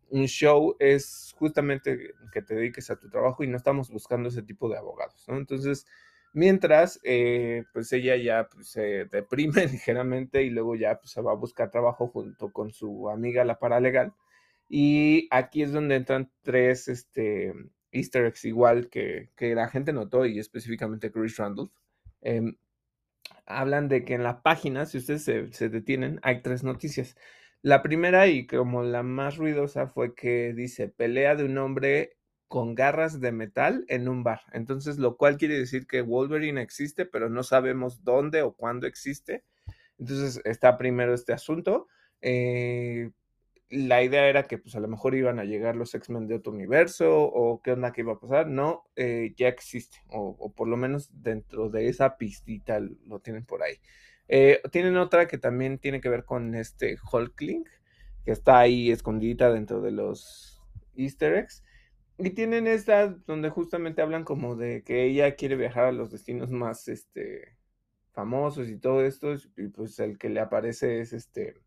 un 0.09 0.25
show 0.27 0.75
es 0.79 1.33
justamente 1.37 2.13
que 2.31 2.41
te 2.41 2.55
dediques 2.55 2.89
a 2.89 2.97
tu 2.97 3.09
trabajo 3.09 3.43
y 3.43 3.47
no 3.47 3.57
estamos 3.57 3.89
buscando 3.89 4.29
ese 4.29 4.43
tipo 4.43 4.69
de 4.69 4.77
abogados, 4.77 5.25
¿no? 5.27 5.37
Entonces, 5.37 5.85
mientras, 6.33 6.99
eh, 7.03 7.63
pues 7.73 7.91
ella 7.93 8.15
ya 8.17 8.47
pues, 8.51 8.67
se 8.69 9.05
deprime 9.05 9.65
ligeramente 9.71 10.43
y 10.43 10.49
luego 10.49 10.75
ya 10.75 10.99
pues, 10.99 11.11
se 11.11 11.21
va 11.21 11.31
a 11.31 11.35
buscar 11.35 11.71
trabajo 11.71 12.07
junto 12.07 12.51
con 12.51 12.71
su 12.71 13.09
amiga 13.09 13.45
la 13.45 13.59
paralegal. 13.59 14.13
Y 14.69 15.27
aquí 15.31 15.63
es 15.63 15.71
donde 15.71 15.95
entran 15.95 16.31
tres 16.41 16.87
este, 16.87 17.53
easter 17.91 18.25
eggs 18.25 18.45
igual 18.45 18.89
que, 18.89 19.29
que 19.35 19.55
la 19.55 19.67
gente 19.69 19.93
notó 19.93 20.25
y 20.25 20.39
específicamente 20.39 21.11
Chris 21.11 21.37
Randolph. 21.37 21.71
Em, 22.21 22.55
hablan 23.45 23.89
de 23.89 24.05
que 24.05 24.15
en 24.15 24.23
la 24.23 24.41
página, 24.41 24.85
si 24.85 24.97
ustedes 24.97 25.23
se 25.23 25.69
detienen, 25.69 26.19
hay 26.23 26.41
tres 26.41 26.63
noticias. 26.63 27.15
La 27.63 27.81
primera 27.81 28.27
y 28.27 28.45
como 28.45 28.83
la 28.83 29.03
más 29.03 29.37
ruidosa 29.37 29.87
fue 29.87 30.13
que 30.15 30.53
dice 30.53 30.89
pelea 30.89 31.35
de 31.35 31.45
un 31.45 31.57
hombre 31.57 32.17
con 32.49 32.75
garras 32.75 33.21
de 33.21 33.31
metal 33.31 33.85
en 33.87 34.09
un 34.09 34.21
bar. 34.21 34.41
Entonces, 34.51 34.97
lo 34.97 35.15
cual 35.15 35.37
quiere 35.37 35.57
decir 35.57 35.87
que 35.87 36.01
Wolverine 36.01 36.61
existe, 36.61 37.05
pero 37.05 37.29
no 37.29 37.41
sabemos 37.41 38.03
dónde 38.03 38.41
o 38.41 38.51
cuándo 38.53 38.85
existe. 38.85 39.45
Entonces, 39.97 40.41
está 40.43 40.77
primero 40.77 41.13
este 41.13 41.31
asunto. 41.31 41.87
Eh, 42.19 43.11
la 43.69 44.03
idea 44.03 44.27
era 44.27 44.43
que 44.43 44.57
pues 44.57 44.75
a 44.75 44.81
lo 44.81 44.89
mejor 44.89 45.15
iban 45.15 45.39
a 45.39 45.45
llegar 45.45 45.77
los 45.77 45.95
X-Men 45.95 46.27
de 46.27 46.35
otro 46.35 46.51
universo 46.51 47.23
o 47.23 47.61
qué 47.61 47.71
onda 47.71 47.93
que 47.93 48.01
iba 48.01 48.11
a 48.13 48.19
pasar. 48.19 48.47
No, 48.47 48.83
eh, 48.97 49.33
ya 49.37 49.47
existe, 49.47 49.99
o, 50.09 50.35
o, 50.37 50.51
por 50.51 50.67
lo 50.67 50.75
menos 50.75 51.09
dentro 51.13 51.69
de 51.69 51.87
esa 51.87 52.17
pistita 52.17 52.81
lo 53.07 53.21
tienen 53.21 53.45
por 53.45 53.63
ahí. 53.63 53.75
Eh, 54.35 54.63
tienen 54.71 54.97
otra 54.97 55.27
que 55.27 55.37
también 55.37 55.77
tiene 55.77 56.01
que 56.01 56.09
ver 56.09 56.25
con 56.25 56.55
este 56.55 56.97
Hulkling, 57.11 57.65
que 58.25 58.31
está 58.31 58.57
ahí 58.57 58.89
escondida 58.89 59.53
dentro 59.53 59.79
de 59.79 59.91
los 59.91 60.59
easter 60.95 61.35
eggs. 61.35 61.63
Y 62.17 62.31
tienen 62.31 62.65
esta 62.65 63.09
donde 63.09 63.51
justamente 63.51 64.01
hablan 64.01 64.23
como 64.23 64.55
de 64.55 64.81
que 64.81 65.03
ella 65.03 65.35
quiere 65.35 65.55
viajar 65.55 65.85
a 65.85 65.91
los 65.91 66.09
destinos 66.09 66.49
más 66.49 66.87
este, 66.87 67.59
famosos 68.11 68.69
y 68.69 68.79
todo 68.79 69.05
esto, 69.05 69.35
y 69.55 69.67
pues 69.67 69.99
el 69.99 70.17
que 70.17 70.29
le 70.29 70.39
aparece 70.39 70.99
es 70.99 71.13
este 71.13 71.61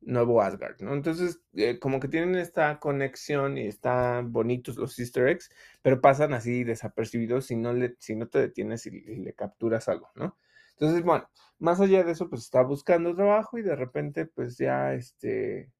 nuevo 0.00 0.42
Asgard, 0.42 0.80
¿no? 0.80 0.94
Entonces, 0.94 1.40
eh, 1.54 1.78
como 1.78 2.00
que 2.00 2.08
tienen 2.08 2.34
esta 2.34 2.80
conexión 2.80 3.58
y 3.58 3.68
están 3.68 4.32
bonitos 4.32 4.76
los 4.76 4.98
easter 4.98 5.28
eggs, 5.28 5.50
pero 5.82 6.00
pasan 6.00 6.34
así 6.34 6.64
desapercibidos 6.64 7.46
si 7.46 7.54
no, 7.54 7.72
le, 7.72 7.94
si 8.00 8.16
no 8.16 8.26
te 8.26 8.40
detienes 8.40 8.86
y 8.86 8.90
le 8.90 9.34
capturas 9.34 9.88
algo, 9.88 10.10
¿no? 10.16 10.36
Entonces, 10.82 11.04
bueno, 11.04 11.30
más 11.60 11.80
allá 11.80 12.02
de 12.02 12.10
eso, 12.10 12.28
pues 12.28 12.42
está 12.42 12.60
buscando 12.62 13.14
trabajo 13.14 13.56
y 13.56 13.62
de 13.62 13.76
repente, 13.76 14.26
pues 14.26 14.58
ya, 14.58 14.94
este, 14.94 15.70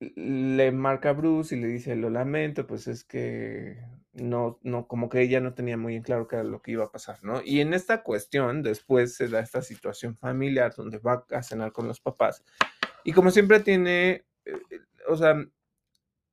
le 0.00 0.72
marca 0.72 1.10
a 1.10 1.12
Bruce 1.12 1.54
y 1.54 1.60
le 1.60 1.66
dice, 1.66 1.94
lo 1.94 2.08
lamento, 2.08 2.66
pues 2.66 2.88
es 2.88 3.04
que 3.04 3.76
no, 4.14 4.58
no, 4.62 4.88
como 4.88 5.10
que 5.10 5.20
ella 5.20 5.40
no 5.42 5.52
tenía 5.52 5.76
muy 5.76 5.94
en 5.94 6.02
claro 6.02 6.26
qué 6.26 6.36
era 6.36 6.44
lo 6.46 6.62
que 6.62 6.70
iba 6.70 6.84
a 6.84 6.90
pasar, 6.90 7.22
¿no? 7.22 7.42
Y 7.44 7.60
en 7.60 7.74
esta 7.74 8.02
cuestión, 8.02 8.62
después 8.62 9.14
se 9.14 9.28
da 9.28 9.40
esta 9.40 9.60
situación 9.60 10.16
familiar 10.16 10.74
donde 10.74 10.96
va 11.00 11.26
a 11.30 11.42
cenar 11.42 11.72
con 11.72 11.86
los 11.86 12.00
papás. 12.00 12.42
Y 13.04 13.12
como 13.12 13.30
siempre 13.30 13.60
tiene, 13.60 14.24
eh, 14.46 14.58
o 15.06 15.18
sea, 15.18 15.36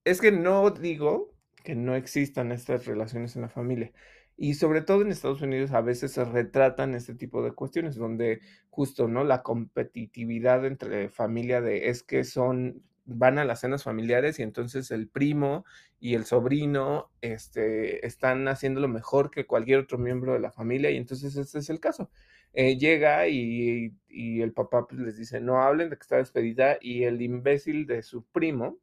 es 0.06 0.22
que 0.22 0.32
no 0.32 0.72
digo 0.72 1.36
que 1.62 1.76
no 1.76 1.94
existan 1.94 2.54
estas 2.54 2.86
relaciones 2.86 3.36
en 3.36 3.42
la 3.42 3.50
familia, 3.50 3.92
y 4.38 4.56
sobre 4.56 4.82
todo 4.82 5.02
en 5.02 5.12
Estados 5.12 5.42
Unidos 5.42 5.72
a 5.72 5.82
veces 5.82 6.12
se 6.12 6.26
retratan 6.26 6.94
este 6.94 7.16
tipo 7.16 7.44
de 7.44 7.54
cuestiones 7.54 7.96
donde 7.96 8.42
justo, 8.70 9.08
¿no? 9.08 9.24
La 9.24 9.44
competitividad 9.44 10.66
entre 10.66 11.10
familia 11.10 11.62
de 11.62 11.90
es 11.90 12.04
que 12.04 12.24
son, 12.26 12.84
van 13.06 13.38
a 13.40 13.46
las 13.46 13.62
cenas 13.62 13.84
familiares 13.84 14.40
y 14.40 14.44
entonces 14.44 14.92
el 14.92 15.08
primo 15.08 15.66
y 16.00 16.16
el 16.16 16.26
sobrino 16.26 17.12
este, 17.22 18.06
están 18.06 18.48
haciendo 18.50 18.82
lo 18.82 18.90
mejor 18.90 19.32
que 19.32 19.46
cualquier 19.48 19.80
otro 19.80 19.98
miembro 19.98 20.34
de 20.34 20.40
la 20.40 20.52
familia 20.52 20.92
y 20.92 20.98
entonces 20.98 21.36
ese 21.38 21.60
es 21.60 21.70
el 21.70 21.80
caso. 21.80 22.10
Eh, 22.54 22.78
llega 22.78 23.28
y, 23.28 23.94
y, 24.08 24.42
el 24.42 24.54
papá 24.54 24.88
pues, 24.88 25.02
les 25.02 25.18
dice, 25.18 25.42
no 25.42 25.62
hablen 25.62 25.90
de 25.90 25.98
que 25.98 26.02
está 26.04 26.18
despedida 26.18 26.78
y 26.82 27.04
el 27.04 27.22
imbécil 27.22 27.86
de 27.86 28.02
su 28.02 28.24
primo, 28.26 28.80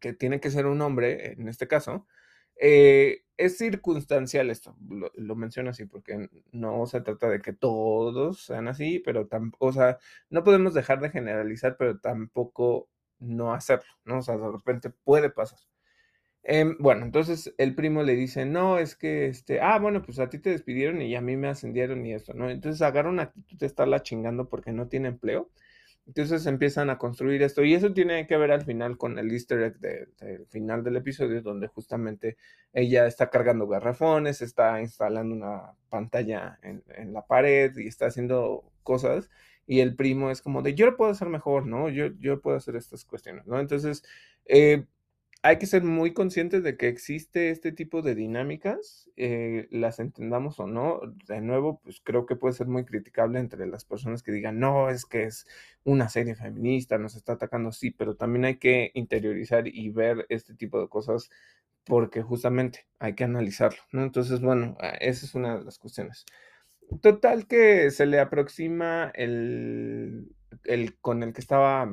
que 0.00 0.12
tiene 0.12 0.40
que 0.40 0.50
ser 0.50 0.66
un 0.66 0.80
hombre 0.82 1.32
en 1.32 1.48
este 1.48 1.68
caso, 1.68 2.06
eh, 2.56 3.22
es 3.36 3.58
circunstancial 3.58 4.50
esto, 4.50 4.76
lo, 4.88 5.10
lo, 5.14 5.36
menciono 5.36 5.70
así 5.70 5.84
porque 5.84 6.28
no 6.52 6.86
se 6.86 7.00
trata 7.02 7.28
de 7.28 7.40
que 7.42 7.52
todos 7.52 8.44
sean 8.44 8.68
así, 8.68 8.98
pero 9.00 9.26
tampoco, 9.26 9.66
o 9.66 9.72
sea, 9.72 9.98
no 10.30 10.42
podemos 10.44 10.74
dejar 10.74 11.00
de 11.00 11.10
generalizar, 11.10 11.76
pero 11.78 11.98
tampoco 11.98 12.88
no 13.18 13.52
hacerlo, 13.54 13.92
¿no? 14.04 14.18
O 14.18 14.22
sea, 14.22 14.36
de 14.36 14.50
repente 14.50 14.90
puede 14.90 15.30
pasar. 15.30 15.58
Eh, 16.48 16.64
bueno, 16.78 17.04
entonces 17.04 17.52
el 17.58 17.74
primo 17.74 18.02
le 18.04 18.14
dice, 18.14 18.46
no, 18.46 18.78
es 18.78 18.94
que, 18.94 19.26
este, 19.26 19.60
ah, 19.60 19.78
bueno, 19.80 20.02
pues 20.02 20.20
a 20.20 20.28
ti 20.30 20.38
te 20.38 20.50
despidieron 20.50 21.02
y 21.02 21.16
a 21.16 21.20
mí 21.20 21.36
me 21.36 21.48
ascendieron 21.48 22.06
y 22.06 22.14
esto, 22.14 22.34
¿no? 22.34 22.48
Entonces 22.48 22.82
agarra 22.82 23.10
una 23.10 23.24
actitud 23.24 23.58
de 23.58 23.66
estarla 23.66 24.02
chingando 24.02 24.48
porque 24.48 24.72
no 24.72 24.88
tiene 24.88 25.08
empleo 25.08 25.50
entonces 26.06 26.46
empiezan 26.46 26.88
a 26.90 26.98
construir 26.98 27.42
esto 27.42 27.64
y 27.64 27.74
eso 27.74 27.92
tiene 27.92 28.26
que 28.26 28.36
ver 28.36 28.52
al 28.52 28.64
final 28.64 28.96
con 28.96 29.18
el 29.18 29.32
easter 29.32 29.60
egg 29.62 29.78
del 29.80 30.08
de 30.20 30.46
final 30.46 30.84
del 30.84 30.96
episodio 30.96 31.42
donde 31.42 31.66
justamente 31.66 32.36
ella 32.72 33.06
está 33.06 33.28
cargando 33.30 33.66
garrafones, 33.66 34.40
está 34.40 34.80
instalando 34.80 35.34
una 35.34 35.72
pantalla 35.88 36.58
en, 36.62 36.84
en, 36.94 37.12
la 37.12 37.26
pared 37.26 37.76
y 37.76 37.88
está 37.88 38.06
haciendo 38.06 38.64
cosas 38.84 39.30
y 39.66 39.80
el 39.80 39.96
primo 39.96 40.30
es 40.30 40.42
como 40.42 40.62
de 40.62 40.74
yo 40.74 40.86
lo 40.86 40.96
puedo 40.96 41.10
hacer 41.10 41.28
mejor, 41.28 41.66
¿no? 41.66 41.88
Yo, 41.88 42.06
yo 42.18 42.40
puedo 42.40 42.56
hacer 42.56 42.76
estas 42.76 43.04
cuestiones, 43.04 43.46
¿no? 43.46 43.58
Entonces, 43.58 44.04
eh, 44.44 44.84
hay 45.46 45.58
que 45.58 45.66
ser 45.66 45.84
muy 45.84 46.12
conscientes 46.12 46.64
de 46.64 46.76
que 46.76 46.88
existe 46.88 47.50
este 47.50 47.70
tipo 47.70 48.02
de 48.02 48.16
dinámicas, 48.16 49.08
eh, 49.16 49.68
las 49.70 50.00
entendamos 50.00 50.58
o 50.58 50.66
no. 50.66 51.00
De 51.28 51.40
nuevo, 51.40 51.80
pues 51.84 52.00
creo 52.02 52.26
que 52.26 52.34
puede 52.34 52.52
ser 52.54 52.66
muy 52.66 52.84
criticable 52.84 53.38
entre 53.38 53.64
las 53.68 53.84
personas 53.84 54.24
que 54.24 54.32
digan, 54.32 54.58
no, 54.58 54.90
es 54.90 55.06
que 55.06 55.22
es 55.22 55.46
una 55.84 56.08
serie 56.08 56.34
feminista, 56.34 56.98
nos 56.98 57.14
está 57.14 57.34
atacando, 57.34 57.70
sí, 57.70 57.92
pero 57.92 58.16
también 58.16 58.44
hay 58.44 58.56
que 58.56 58.90
interiorizar 58.94 59.68
y 59.68 59.88
ver 59.90 60.26
este 60.30 60.54
tipo 60.54 60.80
de 60.80 60.88
cosas 60.88 61.30
porque 61.84 62.22
justamente 62.22 62.88
hay 62.98 63.14
que 63.14 63.22
analizarlo, 63.22 63.78
¿no? 63.92 64.02
Entonces, 64.02 64.40
bueno, 64.40 64.76
ah, 64.80 64.96
esa 65.00 65.26
es 65.26 65.34
una 65.36 65.58
de 65.58 65.64
las 65.64 65.78
cuestiones. 65.78 66.26
Total 67.02 67.46
que 67.46 67.92
se 67.92 68.06
le 68.06 68.18
aproxima 68.18 69.12
el, 69.14 70.34
el 70.64 70.98
con 70.98 71.22
el 71.22 71.32
que 71.32 71.40
estaba 71.40 71.88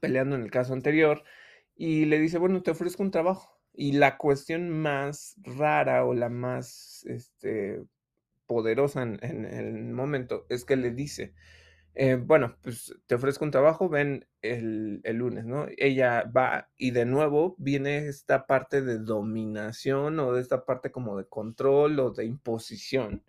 peleando 0.00 0.36
en 0.36 0.42
el 0.42 0.50
caso 0.50 0.72
anterior 0.72 1.24
y 1.76 2.04
le 2.06 2.18
dice, 2.18 2.38
bueno, 2.38 2.62
te 2.62 2.70
ofrezco 2.70 3.02
un 3.02 3.10
trabajo. 3.10 3.60
Y 3.72 3.92
la 3.92 4.16
cuestión 4.18 4.70
más 4.70 5.36
rara 5.42 6.04
o 6.04 6.14
la 6.14 6.28
más 6.28 7.04
este, 7.08 7.82
poderosa 8.46 9.02
en, 9.02 9.44
el 9.44 9.92
momento 9.92 10.46
es 10.48 10.64
que 10.64 10.76
le 10.76 10.92
dice, 10.92 11.34
eh, 11.94 12.16
bueno, 12.16 12.56
pues 12.62 12.94
te 13.06 13.16
ofrezco 13.16 13.44
un 13.44 13.50
trabajo, 13.50 13.88
ven 13.88 14.26
el, 14.42 15.00
el, 15.04 15.16
lunes, 15.16 15.44
¿no? 15.44 15.66
Ella 15.76 16.24
va 16.36 16.70
y 16.76 16.92
de 16.92 17.04
nuevo 17.06 17.56
viene 17.58 18.08
esta 18.08 18.46
parte 18.46 18.82
de 18.82 18.98
dominación 18.98 20.18
o 20.20 20.32
de 20.32 20.40
esta 20.42 20.64
parte 20.64 20.92
como 20.92 21.16
de 21.16 21.26
control 21.26 21.98
o 22.00 22.10
de 22.10 22.24
imposición, 22.26 23.24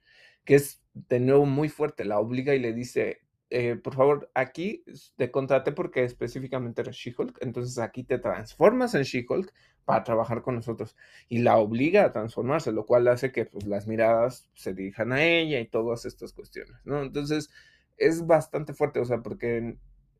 que 0.45 0.55
es 0.55 0.83
de 0.93 1.19
nuevo 1.19 1.45
muy 1.45 1.69
fuerte, 1.69 2.05
la 2.05 2.19
obliga 2.19 2.55
y 2.55 2.59
le 2.59 2.73
dice, 2.73 3.24
eh, 3.49 3.75
por 3.75 3.95
favor, 3.95 4.31
aquí 4.33 4.83
te 5.17 5.31
contraté 5.31 5.71
porque 5.71 6.03
específicamente 6.03 6.81
eres 6.81 6.95
She-Hulk, 6.95 7.39
entonces 7.41 7.77
aquí 7.77 8.03
te 8.03 8.17
transformas 8.17 8.95
en 8.95 9.03
She-Hulk 9.03 9.53
para 9.85 10.03
trabajar 10.03 10.41
con 10.41 10.55
nosotros 10.55 10.95
y 11.29 11.39
la 11.39 11.57
obliga 11.57 12.05
a 12.05 12.11
transformarse, 12.11 12.71
lo 12.71 12.85
cual 12.85 13.07
hace 13.07 13.31
que 13.31 13.45
pues, 13.45 13.67
las 13.67 13.87
miradas 13.87 14.49
se 14.55 14.73
dirijan 14.73 15.11
a 15.11 15.23
ella 15.23 15.59
y 15.59 15.67
todas 15.67 16.05
estas 16.05 16.33
cuestiones, 16.33 16.75
¿no? 16.85 17.03
Entonces 17.03 17.51
es 17.97 18.25
bastante 18.25 18.73
fuerte, 18.73 18.99
o 18.99 19.05
sea, 19.05 19.21
porque 19.21 19.77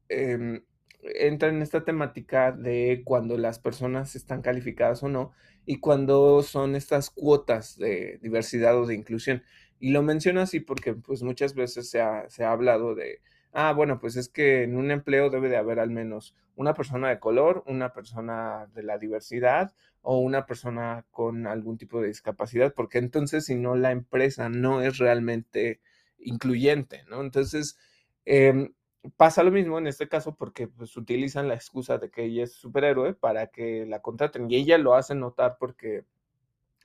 eh, 0.10 0.62
entra 1.02 1.50
en 1.50 1.62
esta 1.62 1.84
temática 1.84 2.52
de 2.52 3.02
cuando 3.04 3.38
las 3.38 3.60
personas 3.60 4.16
están 4.16 4.42
calificadas 4.42 5.04
o 5.04 5.10
no 5.10 5.34
y 5.66 5.80
cuando 5.80 6.44
son 6.44 6.76
estas 6.76 7.10
cuotas 7.10 7.78
de 7.78 8.20
diversidad 8.22 8.80
o 8.80 8.86
de 8.86 8.96
inclusión. 8.96 9.44
Y 9.80 9.92
lo 9.92 10.02
menciono 10.02 10.42
así 10.42 10.60
porque 10.60 10.94
pues 10.94 11.24
muchas 11.24 11.54
veces 11.54 11.90
se 11.90 12.02
ha, 12.02 12.30
se 12.30 12.44
ha 12.44 12.52
hablado 12.52 12.96
de, 12.96 13.22
ah, 13.52 13.74
bueno, 13.74 14.00
pues 14.00 14.16
es 14.16 14.30
que 14.30 14.64
en 14.64 14.76
un 14.76 14.92
empleo 14.92 15.30
debe 15.30 15.50
de 15.50 15.58
haber 15.58 15.80
al 15.80 15.90
menos 15.90 16.36
una 16.56 16.74
persona 16.74 17.10
de 17.10 17.20
color, 17.20 17.64
una 17.68 17.94
persona 17.94 18.68
de 18.74 18.84
la 18.84 18.98
diversidad 18.98 19.74
o 20.02 20.20
una 20.20 20.46
persona 20.46 21.06
con 21.12 21.48
algún 21.48 21.78
tipo 21.78 22.02
de 22.02 22.08
discapacidad, 22.08 22.74
porque 22.74 23.00
entonces 23.00 23.46
si 23.46 23.56
no 23.56 23.76
la 23.76 23.92
empresa 23.92 24.50
no 24.50 24.82
es 24.82 24.98
realmente 24.98 25.82
incluyente, 26.20 27.04
¿no? 27.10 27.22
Entonces, 27.22 27.78
em, 28.26 28.74
pasa 29.18 29.44
lo 29.44 29.52
mismo 29.52 29.78
en 29.78 29.88
este 29.88 30.08
caso 30.08 30.36
porque 30.36 30.68
pues 30.68 30.98
utilizan 30.98 31.48
la 31.48 31.56
excusa 31.56 31.98
de 31.98 32.10
que 32.10 32.26
ella 32.26 32.44
es 32.44 32.54
superhéroe 32.54 33.14
para 33.14 33.48
que 33.48 33.86
la 33.86 34.02
contraten 34.02 34.50
y 34.50 34.56
ella 34.58 34.78
lo 34.78 34.96
hace 34.96 35.16
notar 35.16 35.58
porque 35.60 36.06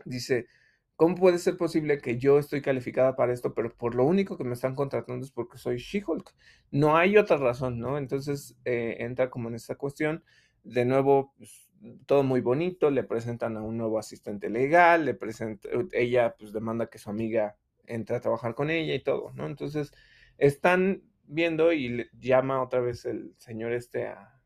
dice, 0.05 0.47
¿cómo 1.01 1.15
puede 1.15 1.39
ser 1.39 1.57
posible 1.57 1.97
que 1.97 2.19
yo 2.19 2.39
estoy 2.39 2.61
calificada 2.61 3.17
para 3.17 3.33
esto, 3.33 3.55
pero 3.55 3.75
por 3.75 3.95
lo 3.95 4.05
único 4.05 4.37
que 4.37 4.45
me 4.45 4.53
están 4.53 4.75
contratando 4.75 5.25
es 5.25 5.33
porque 5.33 5.57
soy 5.57 5.79
She-Hulk? 5.79 6.35
No 6.73 6.95
hay 6.95 7.17
otra 7.17 7.39
razón, 7.39 7.79
¿no? 7.79 7.97
Entonces 7.97 8.55
eh, 8.67 8.97
entra 8.99 9.31
como 9.31 9.49
en 9.49 9.55
esta 9.55 9.77
cuestión. 9.77 10.23
De 10.63 10.85
nuevo, 10.85 11.33
pues, 11.39 11.71
todo 12.05 12.23
muy 12.23 12.43
bonito, 12.43 12.91
le 12.91 13.03
presentan 13.03 13.57
a 13.57 13.63
un 13.63 13.79
nuevo 13.79 13.99
asistente 13.99 14.51
legal, 14.51 15.07
le 15.07 15.15
presenta, 15.15 15.71
ella 15.93 16.37
pues 16.39 16.53
demanda 16.53 16.91
que 16.91 16.99
su 16.99 17.09
amiga 17.09 17.57
entre 17.87 18.17
a 18.17 18.21
trabajar 18.21 18.55
con 18.55 18.69
ella 18.69 18.95
y 18.95 19.03
todo, 19.03 19.33
¿no? 19.33 19.47
Entonces 19.47 19.93
están 20.37 21.03
viendo 21.25 21.73
y 21.73 21.89
le 21.89 22.11
llama 22.19 22.63
otra 22.63 22.81
vez 22.81 23.07
el 23.07 23.35
señor 23.39 23.73
este 23.73 24.09
a, 24.09 24.37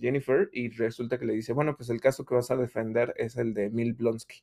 Jennifer 0.00 0.48
y 0.52 0.70
resulta 0.70 1.18
que 1.18 1.26
le 1.26 1.34
dice, 1.34 1.52
bueno, 1.52 1.76
pues 1.76 1.90
el 1.90 2.00
caso 2.00 2.24
que 2.24 2.34
vas 2.34 2.50
a 2.50 2.56
defender 2.56 3.14
es 3.18 3.36
el 3.36 3.52
de 3.54 3.70
Mil 3.70 3.92
Blonsky. 3.92 4.42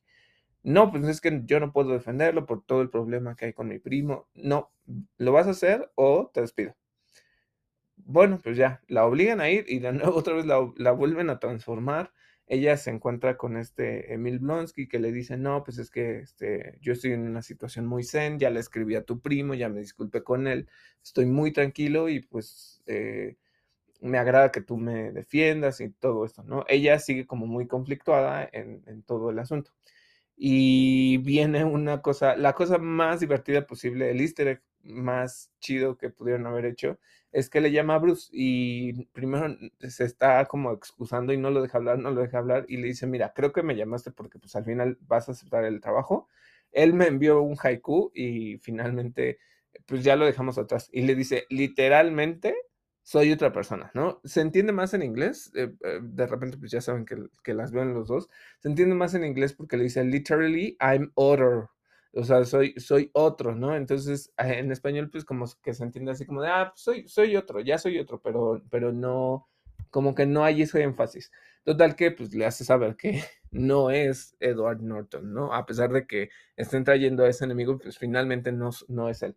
No, 0.64 0.92
pues 0.92 1.04
es 1.06 1.22
que 1.22 1.42
yo 1.46 1.60
no 1.60 1.72
puedo 1.74 1.92
defenderlo 1.94 2.46
por 2.46 2.64
todo 2.64 2.82
el 2.82 2.90
problema 2.90 3.36
que 3.36 3.46
hay 3.46 3.54
con 3.54 3.68
mi 3.68 3.80
primo. 3.80 4.28
No, 4.36 4.72
lo 5.18 5.32
vas 5.32 5.48
a 5.48 5.52
hacer 5.52 5.92
o 5.96 6.30
te 6.34 6.42
despido. 6.42 6.76
Bueno, 7.98 8.40
pues 8.44 8.58
ya, 8.58 8.82
la 8.88 9.06
obligan 9.06 9.42
a 9.42 9.50
ir 9.50 9.66
y 9.68 9.80
de 9.80 9.94
nuevo 9.94 10.16
otra 10.18 10.34
vez 10.34 10.46
la, 10.46 10.92
vuelven 10.92 11.30
a 11.30 11.40
transformar 11.40 12.12
ella 12.48 12.76
se 12.76 12.90
encuentra 12.90 13.38
con 13.38 13.56
este 13.56 14.14
Emil 14.14 14.40
Blonsky 14.40 14.90
que 14.90 15.00
le 15.00 15.14
dice, 15.14 15.38
no, 15.38 15.64
pues 15.64 15.78
es 15.78 15.90
que 15.90 16.20
este, 16.20 16.78
yo 16.82 16.92
estoy 16.92 17.14
en 17.14 17.22
una 17.22 17.42
situación 17.42 17.86
muy 17.88 18.04
zen, 18.04 18.40
ya 18.40 18.50
le 18.50 18.60
escribí 18.60 18.96
a 18.96 19.06
tu 19.06 19.22
primo, 19.22 19.54
ya 19.54 19.70
me 19.70 19.80
disculpé 19.80 20.22
con 20.22 20.48
él, 20.48 20.68
estoy 21.02 21.28
muy 21.28 21.54
tranquilo 21.54 22.10
y 22.10 22.20
pues 22.20 22.82
eh, 22.88 23.38
me 24.02 24.18
agrada 24.18 24.52
que 24.52 24.60
tú 24.60 24.76
me 24.76 25.14
defiendas 25.14 25.80
y 25.80 25.92
todo 25.92 26.26
esto, 26.26 26.44
¿no? 26.44 26.66
Ella 26.68 27.00
sigue 27.00 27.26
como 27.26 27.48
muy 27.48 27.68
conflictuada 27.68 28.50
en 28.52 29.04
todo 29.04 29.30
el 29.30 29.40
asunto. 29.40 29.72
Y 30.36 31.18
viene 31.20 31.64
una 31.66 32.02
cosa, 32.02 32.36
la 32.36 32.53
cosa 32.53 32.78
más 32.78 33.20
divertida 33.20 33.66
posible, 33.68 34.10
el 34.12 34.22
easter 34.22 34.48
egg 34.48 34.62
más 34.84 35.52
chido 35.60 35.98
que 35.98 36.10
pudieron 36.10 36.48
haber 36.48 36.66
hecho, 36.66 36.99
es 37.32 37.49
que 37.49 37.62
le 37.62 37.72
llama 37.72 37.95
a 37.95 37.99
Bruce 37.99 38.30
y 38.32 39.06
primero 39.08 39.56
se 39.80 40.03
está 40.03 40.45
como 40.45 40.72
excusando 40.74 41.32
y 41.34 41.38
no 41.38 41.52
lo 41.52 41.62
deja 41.62 41.78
hablar, 41.78 41.99
no 41.99 42.12
lo 42.12 42.22
deja 42.22 42.40
hablar 42.40 42.66
y 42.68 42.78
le 42.78 42.88
dice, 42.88 43.08
mira, 43.08 43.34
creo 43.34 43.52
que 43.53 43.64
me 43.64 43.76
llamaste 43.76 44.12
porque 44.12 44.40
pues 44.40 44.56
al 44.56 44.66
final 44.66 44.98
vas 45.02 45.30
a 45.30 45.34
aceptar 45.34 45.64
el 45.66 45.80
trabajo. 45.82 46.28
Él 46.72 46.94
me 46.94 47.08
envió 47.08 47.41
un 47.41 47.58
haiku 47.62 48.12
y 48.14 48.58
finalmente 48.58 49.40
pues 49.86 50.03
ya 50.03 50.16
lo 50.16 50.26
dejamos 50.26 50.58
atrás 50.58 50.90
y 50.91 51.02
le 51.03 51.16
dice, 51.16 51.45
literalmente 51.49 52.56
soy 53.03 53.32
otra 53.32 53.52
persona, 53.52 53.91
¿no? 53.94 54.22
Se 54.23 54.41
entiende 54.41 54.72
más 54.72 54.94
en 54.94 55.03
inglés, 55.03 55.52
eh, 55.56 55.72
eh, 55.84 55.99
de 56.02 56.28
repente 56.28 56.57
pues 56.57 56.72
ya 56.72 56.82
saben 56.82 57.06
que, 57.06 57.18
que 57.44 57.53
las 57.53 57.72
veo 57.72 57.84
en 57.84 57.94
los 57.94 58.07
dos, 58.07 58.30
se 58.60 58.69
entiende 58.69 58.95
más 58.95 59.14
en 59.15 59.26
inglés 59.26 59.53
porque 59.53 59.78
le 59.78 59.84
dice, 59.86 60.03
literally, 60.03 60.78
I'm 60.80 61.11
other, 61.15 61.68
o 62.14 62.23
sea, 62.23 62.44
soy, 62.45 62.73
soy 62.78 63.10
otro, 63.14 63.56
¿no? 63.56 63.76
Entonces, 63.76 64.32
eh, 64.38 64.60
en 64.60 64.72
español, 64.72 65.10
pues 65.10 65.26
como 65.26 65.45
que 65.64 65.73
se 65.73 65.84
entiende 65.84 66.11
así 66.11 66.26
como 66.26 66.41
de, 66.41 66.49
ah, 66.49 66.69
pues 66.72 66.82
soy, 66.82 67.07
soy 67.07 67.36
otro, 67.36 67.60
ya 67.61 67.78
soy 67.78 67.99
otro, 67.99 68.22
pero, 68.22 68.61
pero 68.69 68.91
no, 68.91 69.48
como 69.90 70.15
que 70.15 70.26
no 70.26 70.44
hay 70.44 70.64
ese 70.64 70.82
énfasis. 70.84 71.32
Total 71.64 71.95
que, 71.95 72.11
pues 72.11 72.34
le 72.34 72.45
hace 72.45 72.65
saber 72.65 72.95
que 72.95 73.23
no 73.52 73.91
es 73.91 74.36
Edward 74.40 74.82
Norton, 74.82 75.34
¿no? 75.34 75.53
A 75.53 75.65
pesar 75.65 75.91
de 75.91 76.07
que 76.07 76.30
estén 76.56 76.84
trayendo 76.84 77.23
a 77.23 77.30
ese 77.30 77.45
enemigo, 77.45 77.78
pues 77.80 77.98
finalmente 77.98 78.52
no, 78.52 78.72
no 78.88 79.10
es 79.10 79.22
él. 79.23 79.36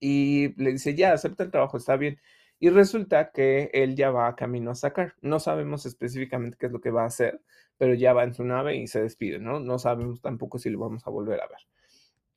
Y 0.00 0.54
le 0.62 0.72
dice, 0.72 0.94
ya, 0.94 1.12
acepta 1.12 1.44
el 1.44 1.50
trabajo, 1.50 1.76
está 1.78 1.96
bien. 1.96 2.20
Y 2.64 2.70
resulta 2.70 3.30
que 3.30 3.68
él 3.74 3.94
ya 3.94 4.10
va 4.10 4.34
camino 4.36 4.70
a 4.70 4.74
sacar. 4.74 5.16
No 5.20 5.38
sabemos 5.38 5.84
específicamente 5.84 6.56
qué 6.58 6.64
es 6.64 6.72
lo 6.72 6.80
que 6.80 6.90
va 6.90 7.02
a 7.02 7.08
hacer, 7.08 7.42
pero 7.76 7.92
ya 7.92 8.14
va 8.14 8.24
en 8.24 8.32
su 8.32 8.42
nave 8.42 8.74
y 8.78 8.86
se 8.86 9.02
despide, 9.02 9.38
¿no? 9.38 9.60
No 9.60 9.78
sabemos 9.78 10.22
tampoco 10.22 10.58
si 10.58 10.70
lo 10.70 10.78
vamos 10.78 11.06
a 11.06 11.10
volver 11.10 11.42
a 11.42 11.46
ver. 11.46 11.58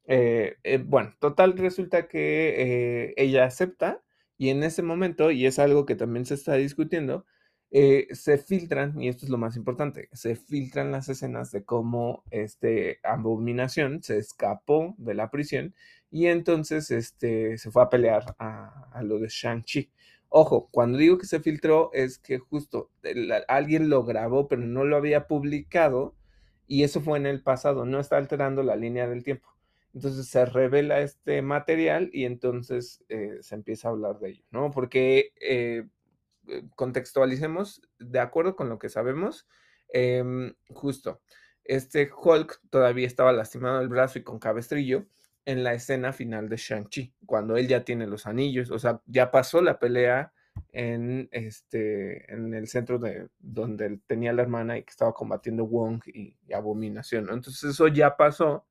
Eh, 0.04 0.58
eh, 0.66 0.84
bueno, 0.86 1.14
total, 1.22 1.58
resulta 1.58 2.10
que 2.10 2.56
eh, 2.58 3.14
ella 3.16 3.46
acepta 3.46 4.04
y 4.38 4.50
en 4.50 4.64
ese 4.64 4.84
momento, 4.84 5.32
y 5.32 5.46
es 5.46 5.60
algo 5.60 5.86
que 5.86 5.96
también 5.96 6.26
se 6.26 6.34
está 6.34 6.56
discutiendo, 6.56 7.26
se 7.72 8.38
filtran, 8.38 9.02
y 9.02 9.08
esto 9.08 9.26
es 9.26 9.30
lo 9.30 9.38
más 9.38 9.56
importante, 9.56 10.10
se 10.12 10.36
filtran 10.36 10.92
las 10.92 11.08
escenas 11.08 11.52
de 11.52 11.64
cómo 11.64 12.26
este 12.32 13.00
abominación 13.04 14.04
se 14.04 14.18
escapó 14.18 14.94
de 14.98 15.14
la 15.14 15.32
prisión 15.32 15.74
y 16.12 16.28
entonces 16.28 16.92
este, 16.92 17.58
se 17.58 17.72
fue 17.72 17.84
a 17.84 17.90
pelear 17.90 18.36
a, 18.40 18.90
a 18.92 19.04
lo 19.04 19.20
de 19.20 19.28
Shang-Chi. 19.30 19.90
Ojo, 20.30 20.70
cuando 20.72 20.98
digo 20.98 21.18
que 21.18 21.26
se 21.26 21.40
filtró 21.40 21.90
es 21.94 22.20
que 22.20 22.38
justo 22.38 22.92
alguien 23.48 23.90
lo 23.90 24.04
grabó, 24.04 24.48
pero 24.48 24.62
no 24.62 24.84
lo 24.84 24.98
había 24.98 25.28
publicado 25.28 26.16
y 26.68 26.84
eso 26.84 27.02
fue 27.02 27.18
en 27.18 27.26
el 27.26 27.42
pasado, 27.42 27.86
no 27.86 28.00
está 28.00 28.18
alterando 28.18 28.62
la 28.62 28.76
línea 28.76 29.08
del 29.08 29.24
tiempo. 29.24 29.48
Entonces 29.94 30.28
se 30.28 30.46
revela 30.46 31.00
este 31.00 31.42
material 31.42 32.10
y 32.14 32.26
entonces 32.26 33.04
eh, 33.10 33.38
se 33.42 33.56
empieza 33.56 33.88
a 33.88 33.92
hablar 33.92 34.20
de 34.20 34.30
ello, 34.32 34.44
¿no? 34.52 34.70
Porque 34.70 35.32
eh, 35.42 35.88
eh, 36.48 36.64
contextualicemos, 36.76 37.82
de 37.98 38.20
acuerdo 38.20 38.56
con 38.56 38.70
lo 38.70 38.80
que 38.80 38.90
sabemos, 38.90 39.48
em, 39.90 40.54
justo, 40.70 41.22
este 41.64 42.10
Hulk 42.16 42.62
todavía 42.70 43.08
estaba 43.08 43.32
lastimado 43.34 43.82
el 43.82 43.90
brazo 43.90 44.20
y 44.20 44.24
con 44.24 44.40
cabestrillo, 44.40 45.06
en 45.48 45.64
la 45.64 45.74
escena 45.74 46.12
final 46.12 46.50
de 46.50 46.58
Shang-Chi, 46.58 47.14
cuando 47.26 47.56
él 47.56 47.70
ya 47.70 47.86
tiene 47.86 48.06
los 48.06 48.28
anillos, 48.28 48.70
o 48.70 48.78
sea, 48.80 49.02
ya 49.06 49.32
pasó 49.32 49.62
la 49.62 49.80
pelea 49.80 50.34
en, 50.74 51.30
este, 51.32 52.30
en 52.34 52.54
el 52.54 52.68
centro 52.68 53.00
de 53.00 53.30
donde 53.40 53.86
él 53.86 54.02
tenía 54.06 54.34
la 54.34 54.42
hermana 54.42 54.78
y 54.78 54.84
que 54.84 54.90
estaba 54.90 55.14
combatiendo 55.14 55.66
Wong 55.66 56.02
y, 56.08 56.36
Abominación, 56.54 57.30
Entonces 57.32 57.64
eso 57.64 57.88
ya 57.88 58.18
pasó 58.18 58.68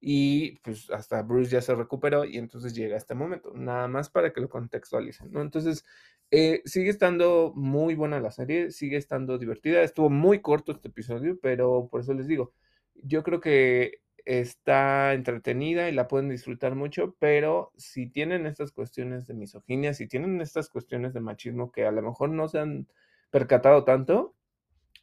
y 0.00 0.58
pues 0.58 0.90
hasta 0.90 1.22
Bruce 1.22 1.50
ya 1.50 1.62
se 1.62 1.74
recuperó 1.74 2.26
y 2.26 2.36
entonces 2.36 2.74
llega 2.74 2.98
este 2.98 3.14
momento, 3.14 3.54
nada 3.54 3.88
más 3.88 4.10
para 4.10 4.34
que 4.34 4.42
lo 4.42 4.50
contextualicen, 4.50 5.32
¿no? 5.32 5.40
Entonces, 5.40 5.82
eh, 6.30 6.60
sigue 6.66 6.90
estando 6.90 7.52
muy 7.56 7.94
buena 7.94 8.20
la 8.20 8.32
serie, 8.32 8.70
sigue 8.70 8.98
estando 8.98 9.38
divertida, 9.38 9.80
estuvo 9.82 10.10
muy 10.10 10.40
corto 10.42 10.72
este 10.72 10.88
episodio, 10.88 11.38
pero 11.40 11.88
por 11.90 12.02
eso 12.02 12.12
les 12.12 12.26
digo, 12.26 12.52
yo 12.96 13.22
creo 13.22 13.40
que 13.40 14.02
está 14.24 15.12
entretenida 15.14 15.88
y 15.88 15.92
la 15.92 16.08
pueden 16.08 16.28
disfrutar 16.28 16.74
mucho, 16.74 17.16
pero 17.18 17.72
si 17.76 18.08
tienen 18.08 18.46
estas 18.46 18.72
cuestiones 18.72 19.26
de 19.26 19.34
misoginia, 19.34 19.94
si 19.94 20.06
tienen 20.06 20.40
estas 20.40 20.68
cuestiones 20.68 21.12
de 21.12 21.20
machismo 21.20 21.72
que 21.72 21.86
a 21.86 21.92
lo 21.92 22.02
mejor 22.02 22.30
no 22.30 22.48
se 22.48 22.58
han 22.58 22.88
percatado 23.30 23.84
tanto, 23.84 24.34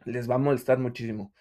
les 0.06 0.30
va 0.30 0.36
a 0.36 0.40
molestar 0.40 0.80
muchísimo. 0.80 1.34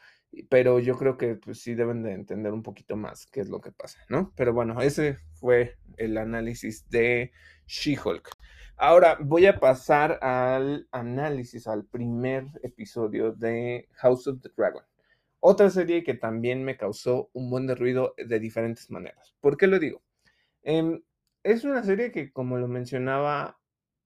Pero 0.51 0.79
yo 0.79 0.97
creo 0.99 1.17
que 1.17 1.37
pues 1.37 1.61
sí 1.61 1.75
deben 1.75 2.03
de 2.03 2.13
entender 2.13 2.53
un 2.53 2.63
poquito 2.63 2.97
más 2.97 3.27
qué 3.27 3.41
es 3.41 3.49
lo 3.49 3.61
que 3.61 3.73
pasa, 3.73 3.99
¿no? 4.09 4.33
Pero 4.37 4.53
bueno, 4.53 4.81
ese 4.83 5.19
fue 5.33 5.77
el 5.97 6.19
análisis 6.19 6.89
de 6.91 7.33
She-Hulk. 7.67 8.29
Ahora 8.77 9.19
voy 9.21 9.47
a 9.47 9.59
pasar 9.59 10.19
al 10.23 10.87
análisis, 10.93 11.67
al 11.67 11.85
primer 11.85 12.47
episodio 12.63 13.33
de 13.33 13.89
House 13.95 14.27
of 14.29 14.41
the 14.41 14.51
Dragon. 14.57 14.85
Otra 15.41 15.71
serie 15.71 16.03
que 16.03 16.15
también 16.15 16.65
me 16.65 16.77
causó 16.77 17.31
un 17.33 17.51
buen 17.51 17.67
de 17.67 17.75
ruido 17.75 18.15
de 18.17 18.41
diferentes 18.41 18.91
maneras. 18.91 19.35
¿Por 19.41 19.57
qué 19.57 19.67
lo 19.67 19.79
digo? 19.79 20.03
Em, 20.63 21.03
es 21.43 21.65
una 21.65 21.83
serie 21.85 22.11
que, 22.11 22.33
como 22.33 22.59
lo 22.59 22.69
mencionaba 22.69 23.59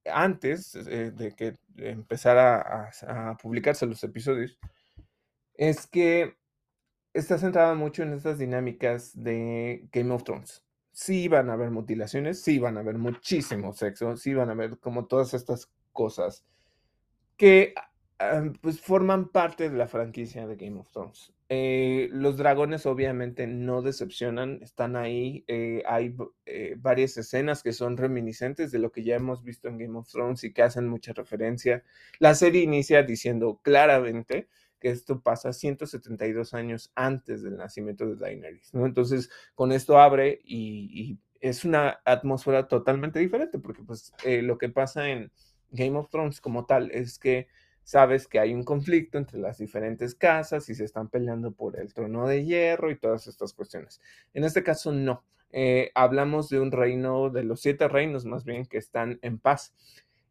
antes 0.04 0.74
eh, 0.74 1.10
de 1.10 1.32
que 1.34 1.56
empezara 1.76 2.90
a, 3.06 3.36
publicarse 3.36 3.86
los 3.86 4.02
episodios, 4.04 4.58
es 5.54 5.86
que 5.86 6.36
está 7.14 7.38
centrada 7.38 7.74
mucho 7.74 8.02
en 8.02 8.12
estas 8.14 8.38
dinámicas 8.38 9.12
de 9.14 9.88
Game 9.92 10.12
of 10.12 10.24
Thrones. 10.24 10.64
Sí 10.92 11.28
van 11.28 11.48
a 11.48 11.54
haber 11.54 11.70
mutilaciones, 11.70 12.42
sí 12.42 12.58
van 12.58 12.76
a 12.76 12.80
haber 12.80 12.98
muchísimo 12.98 13.72
sexo, 13.72 14.16
sí 14.16 14.34
van 14.34 14.50
a 14.50 14.52
haber 14.52 14.78
como 14.78 15.06
todas 15.06 15.32
estas 15.34 15.70
cosas 15.92 16.44
que 17.36 17.74
pues 18.60 18.80
forman 18.80 19.28
parte 19.28 19.70
de 19.70 19.76
la 19.76 19.88
franquicia 19.88 20.46
de 20.46 20.56
Game 20.56 20.78
of 20.78 20.90
Thrones. 20.90 21.32
Eh, 21.48 22.08
los 22.12 22.38
dragones 22.38 22.86
obviamente 22.86 23.46
no 23.46 23.82
decepcionan, 23.82 24.60
están 24.62 24.96
ahí, 24.96 25.44
eh, 25.48 25.82
hay 25.86 26.14
eh, 26.46 26.76
varias 26.78 27.16
escenas 27.18 27.62
que 27.62 27.74
son 27.74 27.98
reminiscentes 27.98 28.72
de 28.72 28.78
lo 28.78 28.90
que 28.90 29.04
ya 29.04 29.16
hemos 29.16 29.44
visto 29.44 29.68
en 29.68 29.76
Game 29.76 29.98
of 29.98 30.10
Thrones 30.10 30.44
y 30.44 30.52
que 30.52 30.62
hacen 30.62 30.88
mucha 30.88 31.12
referencia. 31.12 31.84
La 32.18 32.34
serie 32.34 32.62
inicia 32.62 33.02
diciendo 33.02 33.60
claramente 33.62 34.48
que 34.82 34.90
esto 34.90 35.20
pasa 35.20 35.52
172 35.52 36.54
años 36.54 36.90
antes 36.96 37.42
del 37.42 37.56
nacimiento 37.56 38.04
de 38.06 38.16
Daenerys, 38.16 38.74
¿no? 38.74 38.84
Entonces, 38.84 39.30
con 39.54 39.72
esto 39.72 39.98
abre 39.98 40.40
y, 40.44 41.18
es 41.40 41.64
una 41.64 42.00
atmósfera 42.04 42.68
totalmente 42.68 43.18
diferente, 43.18 43.58
porque 43.58 43.82
pues 43.82 44.12
eh, 44.24 44.42
lo 44.42 44.58
que 44.58 44.68
pasa 44.68 45.08
en 45.08 45.32
Game 45.70 45.98
of 45.98 46.08
Thrones 46.08 46.40
como 46.40 46.66
tal 46.66 46.90
es 46.92 47.18
que 47.18 47.48
sabes 47.84 48.26
que 48.26 48.38
hay 48.38 48.54
un 48.54 48.64
conflicto 48.64 49.18
entre 49.18 49.38
las 49.38 49.58
diferentes 49.58 50.14
casas 50.14 50.68
y 50.68 50.74
se 50.74 50.84
están 50.84 51.08
peleando 51.08 51.52
por 51.52 51.78
el 51.78 51.92
trono 51.92 52.26
de 52.26 52.44
hierro 52.44 52.90
y 52.90 52.98
todas 52.98 53.26
estas 53.26 53.52
cuestiones. 53.52 54.00
En 54.34 54.44
este 54.44 54.62
caso, 54.62 54.92
no. 54.92 55.24
Eh, 55.50 55.90
hablamos 55.94 56.48
de 56.48 56.60
un 56.60 56.72
reino, 56.72 57.30
de 57.30 57.44
los 57.44 57.60
siete 57.60 57.88
reinos 57.88 58.24
más 58.24 58.44
bien, 58.44 58.64
que 58.66 58.78
están 58.78 59.18
en 59.22 59.38
paz. 59.38 59.74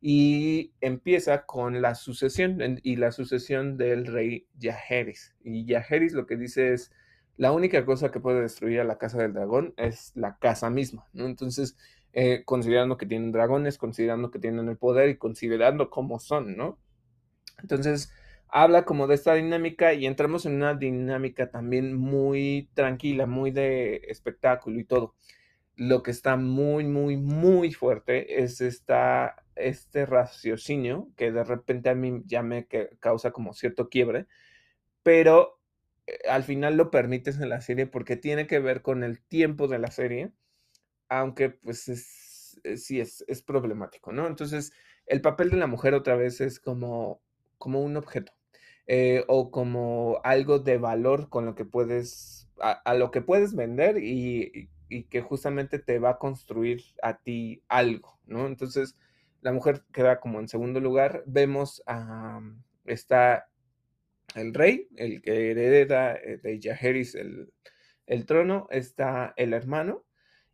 Y 0.03 0.73
empieza 0.81 1.45
con 1.45 1.81
la 1.81 1.93
sucesión 1.93 2.79
y 2.81 2.95
la 2.95 3.11
sucesión 3.11 3.77
del 3.77 4.07
rey 4.07 4.47
Yajeris. 4.57 5.35
Y 5.43 5.65
Yajeris 5.65 6.13
lo 6.13 6.25
que 6.25 6.37
dice 6.37 6.73
es, 6.73 6.91
la 7.37 7.51
única 7.51 7.85
cosa 7.85 8.11
que 8.11 8.19
puede 8.19 8.41
destruir 8.41 8.79
a 8.79 8.83
la 8.83 8.97
casa 8.97 9.19
del 9.19 9.33
dragón 9.33 9.73
es 9.77 10.11
la 10.15 10.37
casa 10.37 10.69
misma, 10.69 11.07
¿no? 11.13 11.25
Entonces, 11.25 11.77
eh, 12.13 12.43
considerando 12.45 12.97
que 12.97 13.05
tienen 13.05 13.31
dragones, 13.31 13.77
considerando 13.77 14.31
que 14.31 14.39
tienen 14.39 14.67
el 14.69 14.77
poder 14.77 15.09
y 15.09 15.17
considerando 15.17 15.89
cómo 15.89 16.19
son, 16.19 16.57
¿no? 16.57 16.77
Entonces, 17.61 18.13
habla 18.51 18.85
como 18.85 19.07
de 19.07 19.15
esta 19.15 19.33
dinámica 19.35 19.93
y 19.93 20.05
entramos 20.05 20.45
en 20.45 20.55
una 20.55 20.75
dinámica 20.75 21.49
también 21.49 21.95
muy 21.95 22.69
tranquila, 22.73 23.25
muy 23.25 23.51
de 23.51 24.01
espectáculo 24.07 24.79
y 24.79 24.83
todo. 24.83 25.15
Lo 25.75 26.03
que 26.03 26.11
está 26.11 26.35
muy, 26.37 26.85
muy, 26.85 27.17
muy 27.17 27.71
fuerte 27.73 28.43
es 28.43 28.61
esta, 28.61 29.35
este 29.55 30.05
raciocinio 30.05 31.09
que 31.15 31.31
de 31.31 31.43
repente 31.43 31.89
a 31.89 31.95
mí 31.95 32.23
ya 32.25 32.43
me 32.43 32.67
causa 32.99 33.31
como 33.31 33.53
cierto 33.53 33.89
quiebre, 33.89 34.27
pero 35.03 35.59
eh, 36.07 36.19
al 36.29 36.43
final 36.43 36.77
lo 36.77 36.91
permites 36.91 37.39
en 37.39 37.49
la 37.49 37.61
serie 37.61 37.87
porque 37.87 38.17
tiene 38.17 38.47
que 38.47 38.59
ver 38.59 38.81
con 38.81 39.03
el 39.03 39.21
tiempo 39.21 39.67
de 39.67 39.79
la 39.79 39.91
serie, 39.91 40.33
aunque 41.09 41.49
pues 41.51 41.87
es, 41.89 42.59
eh, 42.63 42.77
sí 42.77 42.99
es, 43.01 43.23
es 43.27 43.41
problemático, 43.43 44.11
¿no? 44.11 44.27
Entonces, 44.27 44.73
el 45.05 45.21
papel 45.21 45.51
de 45.51 45.57
la 45.57 45.67
mujer 45.67 45.93
otra 45.93 46.15
vez 46.15 46.41
es 46.41 46.59
como 46.59 47.21
como 47.61 47.81
un 47.81 47.95
objeto 47.95 48.33
eh, 48.87 49.23
o 49.29 49.51
como 49.51 50.19
algo 50.25 50.59
de 50.59 50.77
valor 50.77 51.29
con 51.29 51.45
lo 51.45 51.55
que 51.55 51.63
puedes, 51.63 52.49
a, 52.59 52.93
lo 52.95 53.11
que 53.11 53.21
puedes 53.21 53.55
vender 53.55 53.97
y, 54.03 54.69
que 55.09 55.21
justamente 55.21 55.79
te 55.79 55.99
va 55.99 56.09
a 56.09 56.17
construir 56.17 56.83
a 57.01 57.17
ti 57.19 57.63
algo, 57.69 58.19
¿no? 58.25 58.47
Entonces, 58.47 58.97
la 59.39 59.53
mujer 59.53 59.83
queda 59.93 60.19
como 60.19 60.41
en 60.41 60.49
segundo 60.49 60.81
lugar. 60.81 61.23
Vemos 61.25 61.81
a, 61.85 62.41
está 62.83 63.47
el 64.35 64.53
rey, 64.53 64.89
el 64.97 65.21
que 65.21 65.51
hereda 65.51 66.15
eh, 66.15 66.39
de 66.43 66.59
Yajeris 66.59 67.15
el, 67.15 67.53
el 68.07 68.25
trono, 68.25 68.67
está 68.71 69.33
el 69.37 69.53
hermano 69.53 70.03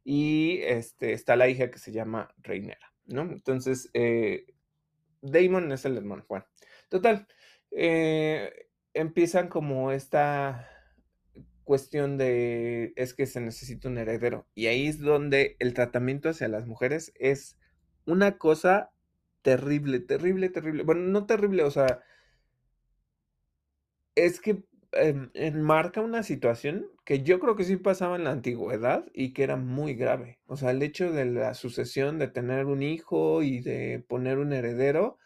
y 0.03 0.59
este, 0.61 1.13
está 1.13 1.35
la 1.35 1.49
hija 1.49 1.71
que 1.71 1.79
se 1.79 1.91
llama 1.91 2.29
Reinera, 2.37 2.93
¿no? 3.05 3.23
Entonces, 3.23 3.89
eh, 3.93 4.45
Damon 5.21 5.71
es 5.71 5.85
el 5.85 5.97
hermano, 5.97 6.23
Juan. 6.27 6.45
Total, 6.89 7.27
eh, 7.71 8.67
empiezan 8.93 9.49
como 9.49 9.91
esta 9.91 10.69
cuestión 11.63 12.17
de 12.17 12.93
es 12.95 13.13
que 13.13 13.25
se 13.25 13.41
necesita 13.41 13.89
un 13.89 13.97
heredero. 13.97 14.47
Y 14.55 14.67
ahí 14.67 14.87
es 14.87 14.99
donde 14.99 15.57
el 15.59 15.73
tratamiento 15.73 16.29
hacia 16.29 16.47
las 16.47 16.65
mujeres 16.65 17.11
es 17.19 17.57
una 18.05 18.37
cosa 18.37 18.91
terrible, 19.41 19.99
terrible, 19.99 20.49
terrible. 20.49 20.83
Bueno, 20.83 21.01
no 21.01 21.25
terrible, 21.25 21.63
o 21.63 21.71
sea, 21.71 22.01
es 24.15 24.39
que 24.41 24.63
em, 24.93 25.29
enmarca 25.33 26.01
una 26.01 26.23
situación 26.23 26.87
que 27.05 27.23
yo 27.23 27.39
creo 27.39 27.55
que 27.55 27.63
sí 27.63 27.77
pasaba 27.77 28.15
en 28.15 28.23
la 28.23 28.31
antigüedad 28.31 29.05
y 29.13 29.33
que 29.33 29.43
era 29.43 29.55
muy 29.57 29.93
grave. 29.95 30.39
O 30.47 30.57
sea, 30.57 30.71
el 30.71 30.81
hecho 30.83 31.11
de 31.11 31.25
la 31.25 31.53
sucesión, 31.53 32.17
de 32.19 32.27
tener 32.27 32.65
un 32.65 32.81
hijo 32.83 33.43
y 33.43 33.61
de 33.61 34.03
poner 34.07 34.39
un 34.39 34.53
heredero, 34.53 35.17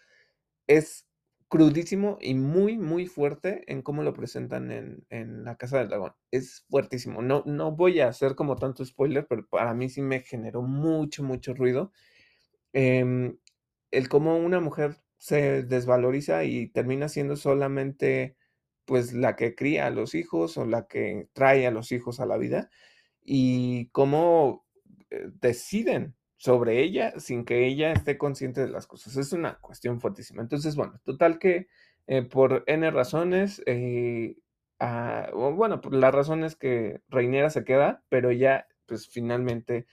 es 0.68 1.08
crudísimo 1.52 2.18
y 2.22 2.34
muy, 2.34 2.78
muy 2.78 3.08
fuerte 3.08 3.66
en 3.68 3.82
cómo 3.82 4.04
lo 4.04 4.14
presentan 4.14 4.72
en, 5.10 5.44
La 5.44 5.58
Casa 5.58 5.80
del 5.80 5.90
Dragón. 5.90 6.14
Es 6.32 6.66
fuertísimo. 6.70 7.22
No, 7.22 7.44
no 7.46 7.74
voy 7.74 8.00
a 8.00 8.08
hacer 8.08 8.36
como 8.36 8.56
tanto 8.56 8.86
spoiler, 8.86 9.28
pero 9.28 9.46
para 9.50 9.74
mí 9.74 9.90
sí 9.90 10.02
me 10.02 10.22
generó 10.22 10.62
mucho, 10.62 11.24
mucho 11.24 11.54
ruido. 11.54 11.92
Em, 12.72 13.38
el 13.92 14.08
cómo 14.08 14.38
una 14.38 14.62
mujer 14.62 14.96
se 15.18 15.64
desvaloriza 15.64 16.46
y 16.46 16.70
termina 16.70 17.10
siendo 17.10 17.36
solamente 17.36 18.38
pues 18.86 19.12
la 19.14 19.36
que 19.36 19.54
cría 19.54 19.88
a 19.88 19.92
los 19.92 20.16
hijos 20.16 20.58
o 20.58 20.66
la 20.66 20.88
que 20.88 21.28
trae 21.34 21.68
a 21.68 21.72
los 21.72 21.92
hijos 21.92 22.22
a 22.22 22.26
la 22.26 22.38
vida 22.38 22.70
y 23.22 23.90
cómo 23.90 24.66
eh, 25.10 25.28
deciden 25.42 26.16
sobre 26.42 26.82
ella 26.82 27.14
sin 27.20 27.46
que 27.46 27.68
ella 27.68 27.92
esté 27.92 28.18
consciente 28.18 28.62
de 28.62 28.68
las 28.68 28.88
cosas. 28.88 29.16
Es 29.16 29.32
una 29.32 29.60
cuestión 29.60 30.02
fuertísima. 30.02 30.42
Entonces, 30.42 30.76
bueno, 30.76 31.00
total 31.04 31.38
que 31.38 31.68
eh, 32.08 32.24
por 32.24 32.64
N 32.66 32.90
razones, 32.90 33.62
eh, 33.68 34.38
ah, 34.80 35.30
bueno, 35.34 35.82
por 35.82 35.94
las 35.94 36.12
razones 36.12 36.56
que 36.56 37.02
Reinera 37.10 37.52
se 37.52 37.64
queda, 37.64 38.04
pero 38.10 38.32
ya, 38.32 38.68
pues 38.88 39.08
finalmente 39.08 39.86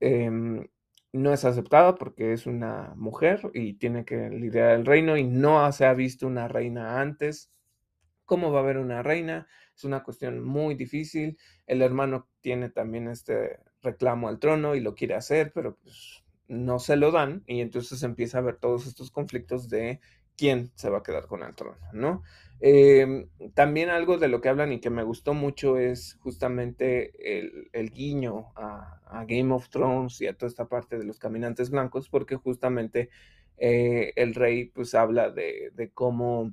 em, 0.00 0.66
no 1.12 1.32
es 1.32 1.44
aceptada 1.44 1.94
porque 1.94 2.32
es 2.32 2.46
una 2.46 2.92
mujer 2.96 3.42
y 3.54 3.74
tiene 3.74 4.04
que 4.04 4.28
liderar 4.30 4.72
el 4.74 4.86
reino 4.86 5.16
y 5.16 5.22
no 5.22 5.70
se 5.70 5.86
ha 5.86 5.94
visto 5.94 6.26
una 6.26 6.48
reina 6.48 7.00
antes. 7.00 7.52
¿Cómo 8.24 8.50
va 8.50 8.58
a 8.58 8.62
haber 8.64 8.78
una 8.78 9.04
reina? 9.04 9.46
Es 9.76 9.84
una 9.84 10.02
cuestión 10.02 10.42
muy 10.42 10.74
difícil. 10.74 11.38
El 11.64 11.80
hermano 11.82 12.28
tiene 12.40 12.70
también 12.70 13.06
este 13.06 13.60
reclamo 13.82 14.28
al 14.28 14.38
trono 14.38 14.74
y 14.74 14.80
lo 14.80 14.94
quiere 14.94 15.14
hacer, 15.14 15.52
pero 15.52 15.76
pues 15.76 16.24
no 16.48 16.78
se 16.78 16.96
lo 16.96 17.10
dan 17.10 17.42
y 17.46 17.60
entonces 17.60 18.02
empieza 18.02 18.38
a 18.38 18.42
ver 18.42 18.56
todos 18.56 18.86
estos 18.86 19.10
conflictos 19.10 19.68
de 19.68 20.00
quién 20.36 20.70
se 20.74 20.90
va 20.90 20.98
a 20.98 21.02
quedar 21.02 21.26
con 21.26 21.42
el 21.42 21.54
trono, 21.54 21.78
¿no? 21.92 22.22
Em, 22.60 23.28
también 23.54 23.90
algo 23.90 24.16
de 24.18 24.28
lo 24.28 24.40
que 24.40 24.48
hablan 24.48 24.72
y 24.72 24.80
que 24.80 24.90
me 24.90 25.02
gustó 25.02 25.34
mucho 25.34 25.78
es 25.78 26.14
justamente 26.20 27.12
el, 27.38 27.90
guiño 27.90 28.52
a, 28.56 29.24
Game 29.26 29.52
of 29.54 29.68
Thrones 29.68 30.20
y 30.20 30.26
a 30.26 30.36
toda 30.36 30.48
esta 30.48 30.68
parte 30.68 30.98
de 30.98 31.04
los 31.04 31.18
caminantes 31.18 31.70
blancos, 31.70 32.08
porque 32.08 32.36
justamente 32.36 33.08
eh, 33.58 34.12
el 34.16 34.34
rey 34.34 34.66
pues 34.66 34.94
habla 34.94 35.30
de, 35.30 35.70
de 35.74 35.90
cómo 35.90 36.52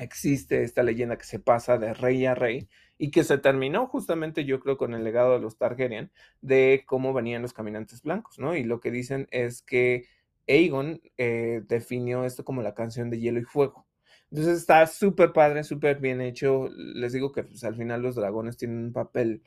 existe 0.00 0.62
esta 0.62 0.82
leyenda 0.82 1.18
que 1.18 1.24
se 1.24 1.38
pasa 1.38 1.78
de 1.78 1.94
rey 1.94 2.24
a 2.26 2.34
rey 2.34 2.68
y 2.98 3.10
que 3.10 3.24
se 3.24 3.38
terminó 3.38 3.86
justamente 3.86 4.44
yo 4.44 4.60
creo 4.60 4.76
con 4.76 4.94
el 4.94 5.04
legado 5.04 5.34
de 5.34 5.40
los 5.40 5.58
Targaryen 5.58 6.10
de 6.40 6.84
cómo 6.86 7.12
venían 7.12 7.42
los 7.42 7.52
caminantes 7.52 8.02
blancos, 8.02 8.38
¿no? 8.38 8.56
Y 8.56 8.64
lo 8.64 8.80
que 8.80 8.90
dicen 8.90 9.28
es 9.30 9.62
que 9.62 10.06
Aegon 10.48 11.00
eh, 11.18 11.62
definió 11.66 12.24
esto 12.24 12.44
como 12.44 12.62
la 12.62 12.74
canción 12.74 13.10
de 13.10 13.20
hielo 13.20 13.40
y 13.40 13.44
fuego. 13.44 13.86
Entonces 14.30 14.58
está 14.58 14.86
súper 14.86 15.32
padre, 15.32 15.64
súper 15.64 15.98
bien 16.00 16.20
hecho. 16.20 16.68
Les 16.76 17.12
digo 17.12 17.32
que 17.32 17.44
pues, 17.44 17.64
al 17.64 17.76
final 17.76 18.02
los 18.02 18.16
dragones 18.16 18.56
tienen 18.56 18.78
un 18.86 18.92
papel 18.92 19.42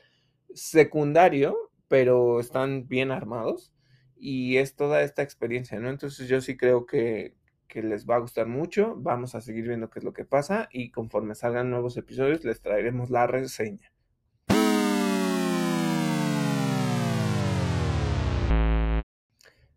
secundario, 0.53 1.71
pero 1.87 2.39
están 2.39 2.87
bien 2.87 3.11
armados 3.11 3.73
y 4.15 4.57
es 4.57 4.75
toda 4.75 5.01
esta 5.01 5.23
experiencia, 5.23 5.79
¿no? 5.79 5.89
Entonces 5.89 6.27
yo 6.27 6.41
sí 6.41 6.57
creo 6.57 6.85
que, 6.85 7.35
que 7.69 7.81
les 7.81 8.05
va 8.05 8.15
a 8.15 8.19
gustar 8.19 8.47
mucho. 8.47 8.95
Vamos 8.97 9.35
a 9.35 9.41
seguir 9.41 9.65
viendo 9.67 9.89
qué 9.89 9.99
es 9.99 10.03
lo 10.03 10.11
que 10.11 10.25
pasa 10.25 10.67
y 10.73 10.91
conforme 10.91 11.35
salgan 11.35 11.69
nuevos 11.69 11.95
episodios 11.95 12.43
les 12.43 12.61
traeremos 12.61 13.09
la 13.09 13.27
reseña. 13.27 13.93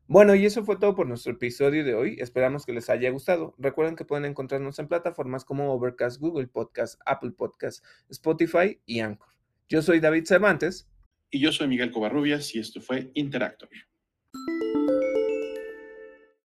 Bueno, 0.08 0.34
y 0.34 0.44
eso 0.44 0.62
fue 0.64 0.76
todo 0.76 0.94
por 0.94 1.06
nuestro 1.06 1.32
episodio 1.32 1.84
de 1.84 1.94
hoy. 1.94 2.16
Esperamos 2.18 2.66
que 2.66 2.72
les 2.72 2.90
haya 2.90 3.08
gustado. 3.10 3.54
Recuerden 3.56 3.96
que 3.96 4.04
pueden 4.04 4.26
encontrarnos 4.26 4.78
en 4.78 4.88
plataformas 4.88 5.44
como 5.44 5.72
Overcast, 5.72 6.20
Google 6.20 6.48
Podcast, 6.48 7.00
Apple 7.06 7.30
Podcast, 7.30 7.82
Spotify 8.10 8.78
y 8.84 9.00
Anchor. 9.00 9.28
Yo 9.68 9.80
soy 9.80 10.00
David 10.00 10.24
Cervantes. 10.26 10.86
Y 11.30 11.40
yo 11.40 11.50
soy 11.50 11.66
Miguel 11.66 11.90
Covarrubias 11.90 12.54
y 12.54 12.58
esto 12.58 12.82
fue 12.82 13.10
Interactor. 13.14 13.70